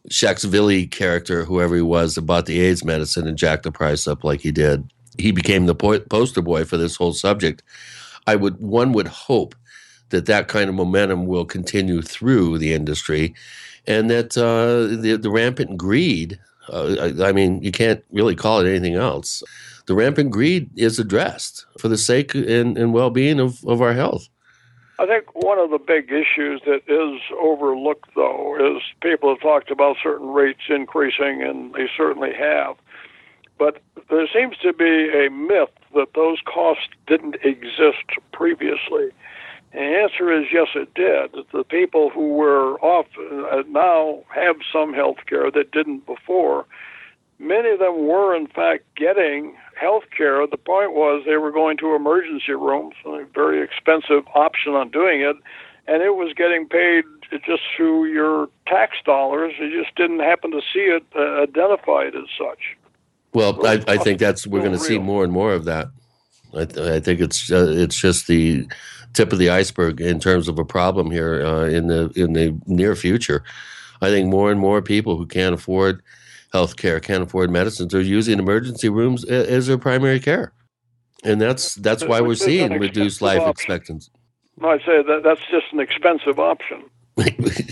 Shaxvili 0.09 0.89
character, 0.91 1.45
whoever 1.45 1.75
he 1.75 1.81
was, 1.81 2.15
that 2.15 2.21
bought 2.23 2.45
the 2.45 2.61
AIDS 2.61 2.83
medicine 2.83 3.27
and 3.27 3.37
jacked 3.37 3.63
the 3.63 3.71
price 3.71 4.07
up 4.07 4.23
like 4.23 4.41
he 4.41 4.51
did. 4.51 4.91
He 5.17 5.31
became 5.31 5.65
the 5.65 5.75
po- 5.75 5.99
poster 5.99 6.41
boy 6.41 6.65
for 6.65 6.77
this 6.77 6.95
whole 6.95 7.13
subject. 7.13 7.63
I 8.27 8.35
would 8.35 8.61
one 8.61 8.91
would 8.93 9.07
hope 9.07 9.55
that 10.09 10.25
that 10.25 10.47
kind 10.47 10.69
of 10.69 10.75
momentum 10.75 11.25
will 11.25 11.45
continue 11.45 12.01
through 12.01 12.57
the 12.57 12.73
industry, 12.73 13.33
and 13.87 14.09
that 14.09 14.37
uh, 14.37 15.01
the, 15.01 15.17
the 15.17 15.31
rampant 15.31 15.77
greed 15.77 16.39
Uh, 16.69 17.13
I, 17.19 17.29
I 17.29 17.31
mean, 17.33 17.61
you 17.63 17.71
can't 17.71 18.03
really 18.11 18.35
call 18.35 18.59
it 18.59 18.69
anything 18.69 18.95
else. 18.95 19.43
The 19.87 19.95
rampant 19.95 20.31
greed 20.31 20.69
is 20.75 20.99
addressed 20.99 21.65
for 21.79 21.89
the 21.89 21.97
sake 21.97 22.35
and, 22.35 22.77
and 22.77 22.93
well 22.93 23.09
being 23.09 23.39
of, 23.39 23.63
of 23.65 23.81
our 23.81 23.93
health. 23.93 24.29
I 25.01 25.07
think 25.07 25.33
one 25.33 25.57
of 25.57 25.71
the 25.71 25.79
big 25.79 26.11
issues 26.11 26.61
that 26.67 26.83
is 26.87 27.21
overlooked, 27.41 28.11
though, 28.15 28.55
is 28.55 28.83
people 29.01 29.29
have 29.29 29.41
talked 29.41 29.71
about 29.71 29.95
certain 30.01 30.27
rates 30.27 30.61
increasing, 30.69 31.41
and 31.41 31.73
they 31.73 31.89
certainly 31.97 32.31
have. 32.37 32.75
But 33.57 33.81
there 34.11 34.27
seems 34.31 34.57
to 34.57 34.73
be 34.73 35.09
a 35.09 35.31
myth 35.31 35.73
that 35.95 36.13
those 36.13 36.37
costs 36.45 36.89
didn't 37.07 37.37
exist 37.43 38.05
previously. 38.31 39.09
And 39.73 39.81
the 39.81 39.97
answer 40.03 40.31
is 40.31 40.45
yes, 40.53 40.67
it 40.75 40.93
did. 40.93 41.45
The 41.51 41.63
people 41.63 42.11
who 42.11 42.33
were 42.33 42.79
off 42.81 43.07
uh, 43.17 43.63
now 43.69 44.23
have 44.35 44.57
some 44.71 44.93
health 44.93 45.25
care 45.25 45.49
that 45.49 45.71
didn't 45.71 46.05
before. 46.05 46.67
Many 47.41 47.71
of 47.71 47.79
them 47.79 48.05
were, 48.05 48.35
in 48.35 48.45
fact, 48.45 48.83
getting 48.95 49.55
health 49.75 50.03
care. 50.15 50.45
The 50.45 50.57
point 50.57 50.93
was 50.93 51.23
they 51.25 51.37
were 51.37 51.51
going 51.51 51.75
to 51.77 51.95
emergency 51.95 52.53
rooms, 52.53 52.93
a 53.03 53.25
very 53.33 53.63
expensive 53.63 54.27
option 54.35 54.73
on 54.73 54.91
doing 54.91 55.21
it, 55.21 55.35
and 55.87 56.03
it 56.03 56.11
was 56.11 56.33
getting 56.35 56.67
paid 56.67 57.03
just 57.43 57.63
through 57.75 58.05
your 58.05 58.47
tax 58.67 58.97
dollars. 59.03 59.53
You 59.59 59.83
just 59.83 59.95
didn't 59.95 60.19
happen 60.19 60.51
to 60.51 60.61
see 60.71 60.81
it 60.81 61.03
uh, 61.15 61.41
identified 61.41 62.15
as 62.15 62.29
such. 62.37 62.77
Well, 63.33 63.65
I, 63.65 63.83
I 63.87 63.97
think 63.97 64.19
that's 64.19 64.45
we're 64.45 64.59
going 64.59 64.73
to 64.73 64.79
see 64.79 64.99
more 64.99 65.23
and 65.23 65.33
more 65.33 65.53
of 65.53 65.65
that. 65.65 65.87
I, 66.53 66.61
I 66.61 66.99
think 66.99 67.21
it's 67.21 67.51
uh, 67.51 67.73
it's 67.75 67.99
just 67.99 68.27
the 68.27 68.67
tip 69.13 69.33
of 69.33 69.39
the 69.39 69.49
iceberg 69.49 69.99
in 69.99 70.19
terms 70.19 70.47
of 70.47 70.59
a 70.59 70.65
problem 70.65 71.09
here 71.09 71.43
uh, 71.43 71.65
in 71.65 71.87
the 71.87 72.11
in 72.15 72.33
the 72.33 72.55
near 72.67 72.95
future. 72.95 73.43
I 73.99 74.09
think 74.09 74.29
more 74.29 74.51
and 74.51 74.59
more 74.59 74.81
people 74.83 75.17
who 75.17 75.25
can't 75.25 75.55
afford 75.55 76.03
health 76.51 76.77
care, 76.77 76.99
can't 76.99 77.23
afford 77.23 77.49
medicines, 77.49 77.93
are 77.93 78.01
using 78.01 78.39
emergency 78.39 78.89
rooms 78.89 79.25
as 79.25 79.67
their 79.67 79.77
primary 79.77 80.19
care, 80.19 80.53
and 81.23 81.39
that's 81.39 81.75
that's 81.75 82.03
why 82.03 82.21
we're 82.21 82.35
seeing 82.35 82.79
reduced 82.79 83.21
life 83.21 83.39
option. 83.39 83.51
expectancy. 83.51 84.11
I'd 84.63 84.81
say 84.81 85.01
that 85.01 85.21
that's 85.23 85.41
just 85.49 85.73
an 85.73 85.79
expensive 85.79 86.39
option. 86.39 86.83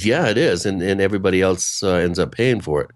yeah, 0.03 0.27
it 0.27 0.38
is, 0.38 0.66
and 0.66 0.82
and 0.82 0.99
everybody 1.01 1.41
else 1.41 1.83
uh, 1.83 1.93
ends 1.93 2.19
up 2.19 2.32
paying 2.32 2.61
for 2.61 2.82
it 2.82 2.91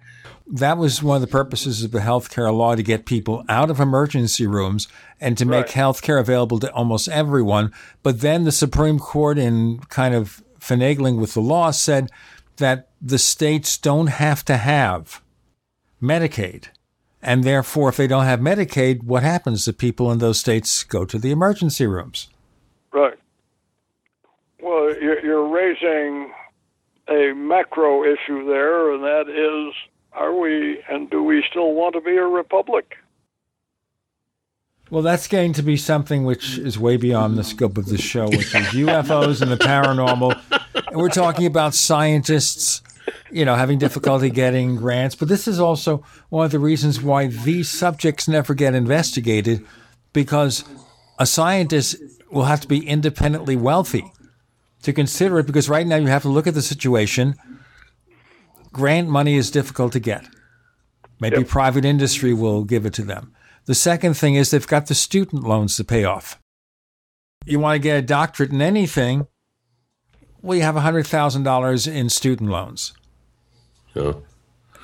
that 0.47 0.77
was 0.77 1.01
one 1.01 1.15
of 1.15 1.21
the 1.21 1.27
purposes 1.27 1.83
of 1.83 1.91
the 1.91 2.01
health 2.01 2.29
care 2.29 2.51
law 2.51 2.75
to 2.75 2.83
get 2.83 3.05
people 3.05 3.45
out 3.47 3.69
of 3.69 3.79
emergency 3.79 4.45
rooms 4.45 4.87
and 5.19 5.37
to 5.37 5.45
make 5.45 5.65
right. 5.65 5.71
health 5.71 6.01
care 6.01 6.17
available 6.17 6.59
to 6.59 6.71
almost 6.73 7.07
everyone. 7.07 7.71
But 8.01 8.21
then 8.21 8.43
the 8.43 8.51
Supreme 8.51 8.99
Court, 8.99 9.37
in 9.37 9.79
kind 9.89 10.13
of 10.13 10.43
finagling 10.59 11.19
with 11.19 11.33
the 11.33 11.41
law, 11.41 11.71
said 11.71 12.11
that 12.57 12.89
the 13.01 13.17
states 13.17 13.77
don't 13.77 14.07
have 14.07 14.43
to 14.45 14.57
have 14.57 15.21
Medicaid. 16.03 16.65
And 17.22 17.43
therefore, 17.43 17.90
if 17.90 17.98
they 17.98 18.07
don't 18.07 18.25
have 18.25 18.41
Medicaid, 18.41 19.03
what 19.03 19.23
happens? 19.23 19.65
The 19.65 19.73
people 19.73 20.11
in 20.11 20.19
those 20.19 20.40
states 20.40 20.83
go 20.83 21.06
to 21.06 21.17
the 21.17 21.32
emergency 21.32 21.88
rooms. 21.88 22.27
Right. 22.91 23.17
Well, 24.61 24.93
you're 25.01 25.48
raising 25.48 26.32
a 27.07 27.33
macro 27.33 28.03
issue 28.03 28.45
there, 28.45 28.93
and 28.93 29.03
that 29.03 29.30
is 29.30 29.73
are 30.14 30.35
we 30.38 30.80
and 30.90 31.09
do 31.09 31.23
we 31.23 31.43
still 31.49 31.73
want 31.73 31.95
to 31.95 32.01
be 32.01 32.15
a 32.17 32.25
republic? 32.25 32.98
Well, 34.90 35.01
that's 35.01 35.27
going 35.27 35.53
to 35.53 35.64
be 35.64 35.75
something 35.75 36.23
which 36.23 36.57
is 36.57 36.77
way 36.77 36.98
beyond 36.98 37.35
the 37.35 37.43
scope 37.43 37.77
of 37.77 37.88
the 37.88 37.98
show, 37.98 38.27
which 38.27 38.53
is 38.53 38.67
UFOs 38.73 39.41
and 39.41 39.51
the 39.51 39.57
paranormal. 39.57 40.40
And 40.88 40.98
we're 40.98 41.09
talking 41.09 41.48
about 41.48 41.73
scientists, 41.73 42.82
you 43.32 43.45
know, 43.45 43.56
having 43.56 43.80
difficulty 43.80 44.30
getting 44.30 44.75
grants. 44.75 45.15
But 45.15 45.27
this 45.27 45.48
is 45.48 45.59
also 45.59 46.03
one 46.30 46.45
of 46.45 46.51
the 46.51 46.59
reasons 46.59 47.01
why 47.01 47.27
these 47.27 47.69
subjects 47.69 48.27
never 48.27 48.53
get 48.53 48.75
investigated, 48.75 49.65
because 50.14 50.64
a 51.19 51.25
scientist 51.25 51.98
will 52.32 52.45
have 52.45 52.61
to 52.61 52.67
be 52.67 52.88
independently 52.88 53.56
wealthy 53.56 54.11
to 54.83 54.93
consider 54.93 55.40
it. 55.40 55.48
Because 55.48 55.69
right 55.69 55.88
now 55.88 55.98
you 55.98 56.07
have 56.07 56.23
to 56.23 56.30
look 56.30 56.48
at 56.48 56.53
the 56.53 56.61
situation 56.61 57.35
grant 58.73 59.07
money 59.07 59.35
is 59.35 59.51
difficult 59.51 59.93
to 59.93 59.99
get. 59.99 60.27
Maybe 61.22 61.38
yep. 61.38 61.48
private 61.48 61.85
industry 61.85 62.33
will 62.33 62.64
give 62.65 62.85
it 62.85 62.93
to 62.95 63.03
them. 63.03 63.32
The 63.65 63.75
second 63.75 64.15
thing 64.15 64.35
is 64.35 64.51
they've 64.51 64.67
got 64.67 64.88
the 64.88 64.95
student 64.95 65.43
loans 65.43 65.77
to 65.77 65.85
pay 65.85 66.03
off. 66.03 66.40
You 67.45 67.59
want 67.59 67.75
to 67.75 67.80
get 67.80 67.98
a 67.98 68.01
doctorate 68.01 68.51
in 68.51 68.61
anything, 68.61 69.27
well, 70.43 70.57
you 70.57 70.63
have 70.63 70.75
$100,000 70.75 71.91
in 71.91 72.09
student 72.09 72.49
loans. 72.51 72.93
Yeah. 73.95 74.13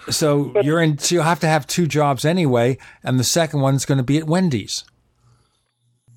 So 0.09 0.45
but, 0.45 0.65
you're 0.65 0.81
in. 0.81 0.97
So 0.97 1.15
you 1.15 1.21
have 1.21 1.39
to 1.41 1.47
have 1.47 1.67
two 1.67 1.85
jobs 1.85 2.25
anyway, 2.25 2.77
and 3.03 3.19
the 3.19 3.23
second 3.23 3.61
one's 3.61 3.85
going 3.85 3.97
to 3.97 4.03
be 4.03 4.17
at 4.17 4.25
Wendy's. 4.25 4.83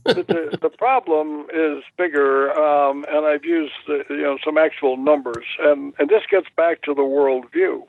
the, 0.05 0.59
the, 0.61 0.71
problem 0.71 1.47
is 1.55 1.85
bigger, 1.97 2.53
um, 2.53 3.05
and 3.09 3.27
I've 3.27 3.45
used 3.45 3.73
you 3.87 4.05
know 4.09 4.39
some 4.45 4.57
actual 4.57 4.97
numbers, 4.97 5.45
and 5.61 5.93
and 5.99 6.09
this 6.09 6.23
gets 6.31 6.47
back 6.57 6.83
to 6.83 6.95
the 6.95 7.03
worldview. 7.03 7.83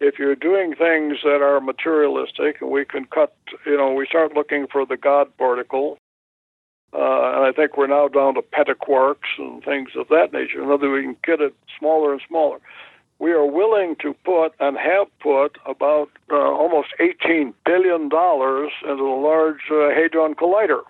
If 0.00 0.18
you're 0.18 0.36
doing 0.36 0.74
things 0.74 1.18
that 1.22 1.42
are 1.42 1.60
materialistic, 1.60 2.60
and 2.60 2.70
we 2.70 2.84
can 2.84 3.04
cut, 3.04 3.34
you 3.66 3.76
know, 3.76 3.92
we 3.92 4.06
start 4.06 4.34
looking 4.34 4.66
for 4.70 4.84
the 4.84 4.96
God 4.96 5.28
particle, 5.38 5.98
uh, 6.92 7.32
and 7.34 7.44
I 7.44 7.52
think 7.54 7.76
we're 7.76 7.86
now 7.86 8.08
down 8.08 8.34
to 8.34 8.42
petaquarks 8.42 9.38
and 9.38 9.62
things 9.62 9.90
of 9.96 10.08
that 10.08 10.32
nature. 10.32 10.62
In 10.62 10.70
other 10.70 10.88
words, 10.88 11.06
we 11.06 11.14
can 11.14 11.16
get 11.24 11.40
it 11.40 11.54
smaller 11.78 12.12
and 12.12 12.22
smaller. 12.26 12.60
We 13.18 13.32
are 13.32 13.44
willing 13.44 13.96
to 14.00 14.14
put 14.24 14.52
and 14.60 14.76
have 14.78 15.08
put 15.20 15.58
about 15.66 16.08
uh, 16.30 16.36
almost 16.36 16.88
$18 17.00 17.52
billion 17.66 18.02
into 18.02 18.70
the 18.82 19.20
Large 19.22 19.70
uh, 19.70 19.90
Hadron 19.90 20.34
Collider. 20.34 20.82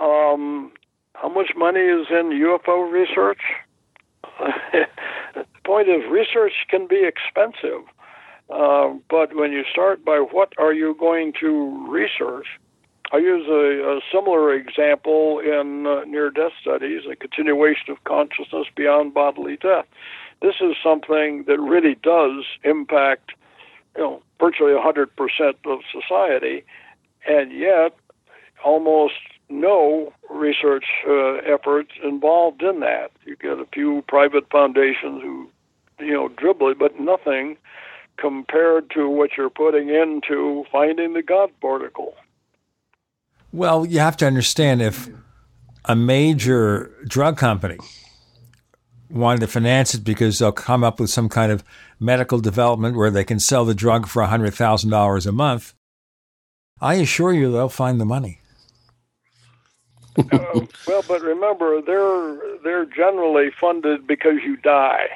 Um, 0.00 0.72
how 1.14 1.28
much 1.28 1.50
money 1.56 1.80
is 1.80 2.06
in 2.10 2.30
UFO 2.30 2.90
research? 2.90 3.40
the 5.34 5.44
point 5.64 5.88
is, 5.88 6.02
research 6.10 6.52
can 6.68 6.86
be 6.86 7.04
expensive, 7.04 7.82
uh, 8.50 8.90
but 9.08 9.34
when 9.34 9.52
you 9.52 9.64
start 9.70 10.04
by 10.04 10.18
what 10.18 10.52
are 10.58 10.72
you 10.72 10.96
going 10.98 11.32
to 11.40 11.86
research, 11.88 12.46
I 13.14 13.18
use 13.18 13.46
a, 13.46 13.98
a 13.98 14.00
similar 14.12 14.52
example 14.52 15.38
in 15.38 15.86
uh, 15.86 16.02
near 16.04 16.30
death 16.30 16.50
studies, 16.60 17.02
a 17.08 17.14
continuation 17.14 17.90
of 17.90 18.02
consciousness 18.02 18.66
beyond 18.74 19.14
bodily 19.14 19.56
death. 19.56 19.86
This 20.42 20.56
is 20.60 20.74
something 20.82 21.44
that 21.46 21.60
really 21.60 21.94
does 21.94 22.44
impact, 22.64 23.30
you 23.96 24.02
know, 24.02 24.22
virtually 24.40 24.72
100% 24.72 25.06
of 25.64 25.78
society, 25.92 26.64
and 27.28 27.52
yet 27.52 27.96
almost 28.64 29.14
no 29.48 30.12
research 30.28 30.86
uh, 31.08 31.34
efforts 31.46 31.92
involved 32.02 32.64
in 32.64 32.80
that. 32.80 33.12
You 33.24 33.36
get 33.36 33.60
a 33.60 33.66
few 33.72 34.02
private 34.08 34.50
foundations 34.50 35.22
who, 35.22 35.48
you 36.00 36.14
know, 36.14 36.30
dribble 36.30 36.70
it, 36.70 36.80
but 36.80 36.98
nothing 36.98 37.58
compared 38.16 38.90
to 38.90 39.08
what 39.08 39.36
you're 39.36 39.50
putting 39.50 39.88
into 39.88 40.64
finding 40.72 41.12
the 41.12 41.22
God 41.22 41.50
particle. 41.60 42.16
Well, 43.54 43.86
you 43.86 44.00
have 44.00 44.16
to 44.16 44.26
understand 44.26 44.82
if 44.82 45.08
a 45.84 45.94
major 45.94 46.90
drug 47.06 47.36
company 47.38 47.78
wanted 49.08 49.40
to 49.40 49.46
finance 49.46 49.94
it 49.94 50.02
because 50.02 50.38
they'll 50.38 50.50
come 50.50 50.82
up 50.82 50.98
with 50.98 51.10
some 51.10 51.28
kind 51.28 51.52
of 51.52 51.62
medical 52.00 52.40
development 52.40 52.96
where 52.96 53.10
they 53.10 53.22
can 53.22 53.38
sell 53.38 53.64
the 53.64 53.74
drug 53.74 54.08
for 54.08 54.22
$100,000 54.22 55.26
a 55.26 55.32
month, 55.32 55.74
I 56.80 56.94
assure 56.94 57.32
you 57.32 57.52
they'll 57.52 57.68
find 57.68 58.00
the 58.00 58.04
money 58.04 58.40
uh, 60.16 60.60
well, 60.86 61.04
but 61.08 61.22
remember, 61.22 61.80
they're 61.82 62.58
they're 62.62 62.86
generally 62.86 63.50
funded 63.60 64.06
because 64.06 64.36
you 64.44 64.56
die. 64.58 65.08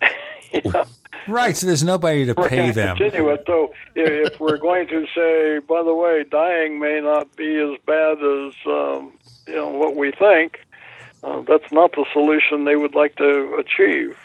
you 0.52 0.60
know? 0.70 0.84
Right, 1.26 1.56
so 1.56 1.66
there's 1.66 1.84
nobody 1.84 2.26
to 2.26 2.34
pay 2.34 2.70
them. 2.70 2.96
Continue 2.96 3.30
it. 3.30 3.44
So 3.46 3.72
if 3.94 4.38
we're 4.38 4.58
going 4.58 4.88
to 4.88 5.06
say, 5.14 5.58
by 5.60 5.82
the 5.82 5.94
way, 5.94 6.24
dying 6.24 6.78
may 6.78 7.00
not 7.00 7.34
be 7.36 7.56
as 7.56 7.78
bad 7.86 8.18
as 8.18 8.54
um, 8.66 9.12
you 9.46 9.54
know 9.54 9.68
what 9.70 9.96
we 9.96 10.12
think, 10.12 10.60
uh, 11.22 11.42
that's 11.42 11.72
not 11.72 11.92
the 11.92 12.04
solution 12.12 12.64
they 12.64 12.76
would 12.76 12.94
like 12.94 13.16
to 13.16 13.54
achieve. 13.58 14.18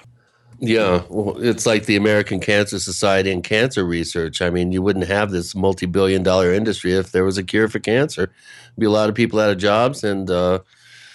Yeah, 0.62 1.04
well, 1.08 1.42
it's 1.42 1.66
like 1.66 1.86
the 1.86 1.96
American 1.96 2.42
Cancer 2.42 2.80
Society 2.80 3.32
and 3.32 3.42
cancer 3.42 3.86
research. 3.86 4.42
I 4.42 4.50
mean, 4.50 4.74
you 4.74 4.82
wouldn't 4.82 5.08
have 5.08 5.32
this 5.32 5.56
multi-billion 5.56 6.22
dollar 6.22 6.54
industry 6.54 6.94
if 6.94 7.14
there 7.14 7.24
was 7.24 7.38
a 7.38 7.44
cure 7.44 7.70
for 7.70 7.80
cancer. 7.80 8.26
There'd 8.26 8.80
be 8.80 8.86
a 8.86 8.92
lot 8.92 9.08
of 9.08 9.16
people 9.16 9.40
out 9.40 9.52
of 9.52 9.58
jobs, 9.58 10.04
and 10.04 10.30
uh, 10.30 10.60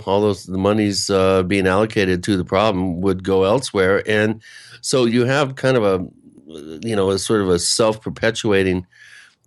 all 0.07 0.21
those 0.21 0.47
the 0.47 0.59
money's 0.59 1.11
uh, 1.11 1.43
being 1.43 1.67
allocated 1.67 2.23
to 2.25 2.37
the 2.37 2.45
problem 2.45 3.01
would 3.01 3.25
go 3.25 3.45
elsewhere. 3.45 4.03
And 4.09 4.43
so 4.81 5.05
you 5.05 5.25
have 5.25 5.57
kind 5.57 5.77
of 5.77 5.85
a, 5.85 6.07
you 6.87 6.95
know, 6.95 7.11
a 7.11 7.19
sort 7.19 7.41
of 7.41 7.49
a 7.49 7.59
self-perpetuating 7.59 8.87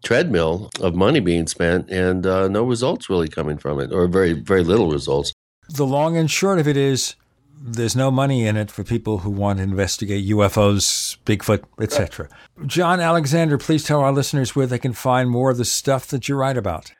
treadmill 0.03 0.69
of 0.81 0.95
money 0.95 1.19
being 1.19 1.47
spent, 1.47 1.89
and 1.89 2.25
uh, 2.25 2.47
no 2.47 2.63
results 2.63 3.09
really 3.09 3.27
coming 3.27 3.57
from 3.57 3.79
it, 3.79 3.91
or 3.91 4.07
very 4.07 4.33
very 4.33 4.63
little 4.63 4.89
results. 4.89 5.33
The 5.69 5.85
long 5.85 6.15
and 6.15 6.29
short 6.29 6.59
of 6.59 6.67
it 6.67 6.77
is 6.77 7.15
there's 7.59 7.95
no 7.95 8.11
money 8.11 8.45
in 8.45 8.55
it 8.55 8.69
for 8.71 8.83
people 8.83 9.19
who 9.19 9.29
want 9.29 9.57
to 9.57 9.63
investigate 9.63 10.27
UFOs, 10.29 11.17
Bigfoot, 11.25 11.63
etc. 11.81 12.29
John 12.65 12.99
Alexander, 12.99 13.57
please 13.57 13.83
tell 13.83 13.99
our 13.99 14.11
listeners 14.11 14.55
where 14.55 14.67
they 14.67 14.79
can 14.79 14.93
find 14.93 15.29
more 15.29 15.51
of 15.51 15.57
the 15.57 15.65
stuff 15.65 16.07
that 16.07 16.29
you 16.29 16.35
write 16.35 16.57
about. 16.57 16.91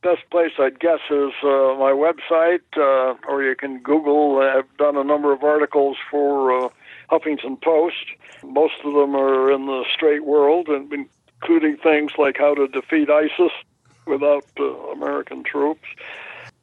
Best 0.00 0.30
place, 0.30 0.52
I'd 0.58 0.78
guess, 0.78 1.00
is 1.10 1.32
uh, 1.42 1.74
my 1.76 1.92
website, 1.92 2.60
uh, 2.76 3.16
or 3.28 3.42
you 3.42 3.56
can 3.56 3.80
Google. 3.80 4.38
I've 4.38 4.76
done 4.76 4.96
a 4.96 5.02
number 5.02 5.32
of 5.32 5.42
articles 5.42 5.96
for 6.08 6.66
uh, 6.66 6.68
Huffington 7.10 7.60
Post. 7.60 8.06
Most 8.44 8.74
of 8.84 8.94
them 8.94 9.16
are 9.16 9.50
in 9.50 9.66
the 9.66 9.84
straight 9.92 10.24
world, 10.24 10.68
and 10.68 10.92
including 11.40 11.78
things 11.78 12.12
like 12.16 12.36
how 12.38 12.54
to 12.54 12.68
defeat 12.68 13.10
ISIS 13.10 13.52
without 14.06 14.46
uh, 14.60 14.64
American 14.92 15.42
troops 15.42 15.88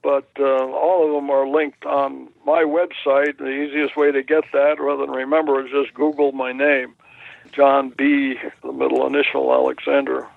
but 0.05 0.29
uh, 0.39 0.43
all 0.43 1.07
of 1.07 1.15
them 1.15 1.31
are 1.31 1.47
linked 1.47 1.83
on 1.83 2.29
my 2.45 2.61
website. 2.61 3.39
The 3.39 3.49
easiest 3.49 3.97
way 3.97 4.11
to 4.11 4.21
get 4.21 4.43
that, 4.53 4.79
rather 4.79 5.03
than 5.07 5.15
remember, 5.15 5.65
is 5.65 5.71
just 5.71 5.95
Google 5.95 6.31
my 6.31 6.51
name, 6.51 6.93
John 7.51 7.89
B. 7.89 8.35
The 8.61 8.71
middle 8.71 9.07
initial 9.07 9.51
Alexander. 9.51 10.27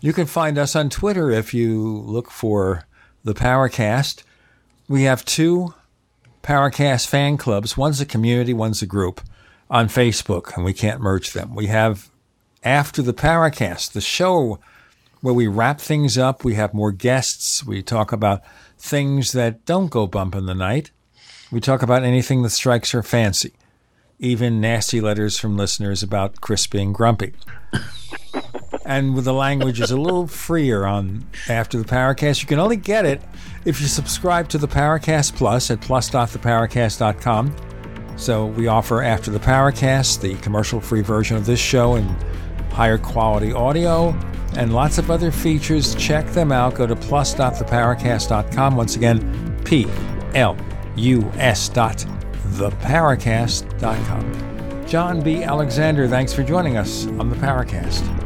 You 0.00 0.12
can 0.12 0.26
find 0.26 0.58
us 0.58 0.76
on 0.76 0.90
Twitter 0.90 1.30
if 1.30 1.54
you 1.54 1.82
look 1.82 2.30
for 2.30 2.84
the 3.24 3.34
Paracast. 3.34 4.22
We 4.88 5.02
have 5.02 5.24
two 5.24 5.74
Paracast 6.42 7.06
fan 7.06 7.36
clubs. 7.36 7.76
One's 7.76 8.00
a 8.00 8.06
community, 8.06 8.54
one's 8.54 8.82
a 8.82 8.86
group 8.86 9.20
on 9.70 9.88
Facebook, 9.88 10.54
and 10.54 10.64
we 10.64 10.72
can't 10.72 11.00
merge 11.00 11.32
them. 11.32 11.54
We 11.54 11.66
have 11.66 12.10
After 12.62 13.02
the 13.02 13.14
Paracast, 13.14 13.92
the 13.92 14.00
show 14.00 14.60
where 15.20 15.34
we 15.34 15.48
wrap 15.48 15.80
things 15.80 16.16
up. 16.16 16.44
We 16.44 16.54
have 16.54 16.74
more 16.74 16.92
guests. 16.92 17.64
We 17.64 17.82
talk 17.82 18.12
about 18.12 18.42
things 18.78 19.32
that 19.32 19.64
don't 19.64 19.90
go 19.90 20.06
bump 20.06 20.34
in 20.34 20.46
the 20.46 20.54
night. 20.54 20.90
We 21.50 21.60
talk 21.60 21.82
about 21.82 22.04
anything 22.04 22.42
that 22.42 22.50
strikes 22.50 22.94
our 22.94 23.02
fancy, 23.02 23.54
even 24.18 24.60
nasty 24.60 25.00
letters 25.00 25.38
from 25.38 25.56
listeners 25.56 26.02
about 26.02 26.40
Chris 26.40 26.66
being 26.66 26.92
grumpy. 26.92 27.34
And 28.86 29.14
with 29.14 29.24
the 29.24 29.34
language 29.34 29.80
is 29.80 29.90
a 29.90 29.96
little 29.96 30.26
freer 30.26 30.86
on 30.86 31.26
after 31.48 31.78
the 31.78 31.84
Paracast. 31.84 32.40
You 32.40 32.48
can 32.48 32.58
only 32.58 32.76
get 32.76 33.04
it 33.04 33.20
if 33.64 33.80
you 33.80 33.86
subscribe 33.86 34.48
to 34.50 34.58
the 34.58 34.68
Paracast 34.68 35.34
Plus 35.34 35.70
at 35.70 35.80
plus.theparacast.com. 35.80 37.56
So 38.16 38.46
we 38.46 38.68
offer 38.68 39.02
after 39.02 39.30
the 39.30 39.38
Paracast, 39.38 40.20
the 40.20 40.36
commercial-free 40.36 41.02
version 41.02 41.36
of 41.36 41.44
this 41.44 41.60
show, 41.60 41.96
and 41.96 42.08
higher 42.72 42.98
quality 42.98 43.52
audio 43.52 44.14
and 44.56 44.72
lots 44.72 44.98
of 44.98 45.10
other 45.10 45.30
features. 45.30 45.94
Check 45.96 46.26
them 46.28 46.52
out. 46.52 46.74
Go 46.74 46.86
to 46.86 46.96
plus.theparacast.com. 46.96 48.76
Once 48.76 48.96
again, 48.96 49.60
P 49.64 49.86
L 50.34 50.56
U 50.96 51.30
S 51.36 51.68
dot 51.68 52.04
theparacast.com. 52.48 54.86
John 54.86 55.20
B. 55.20 55.42
Alexander, 55.42 56.08
thanks 56.08 56.32
for 56.32 56.42
joining 56.42 56.76
us 56.76 57.06
on 57.06 57.28
the 57.28 57.36
Paracast. 57.36 58.25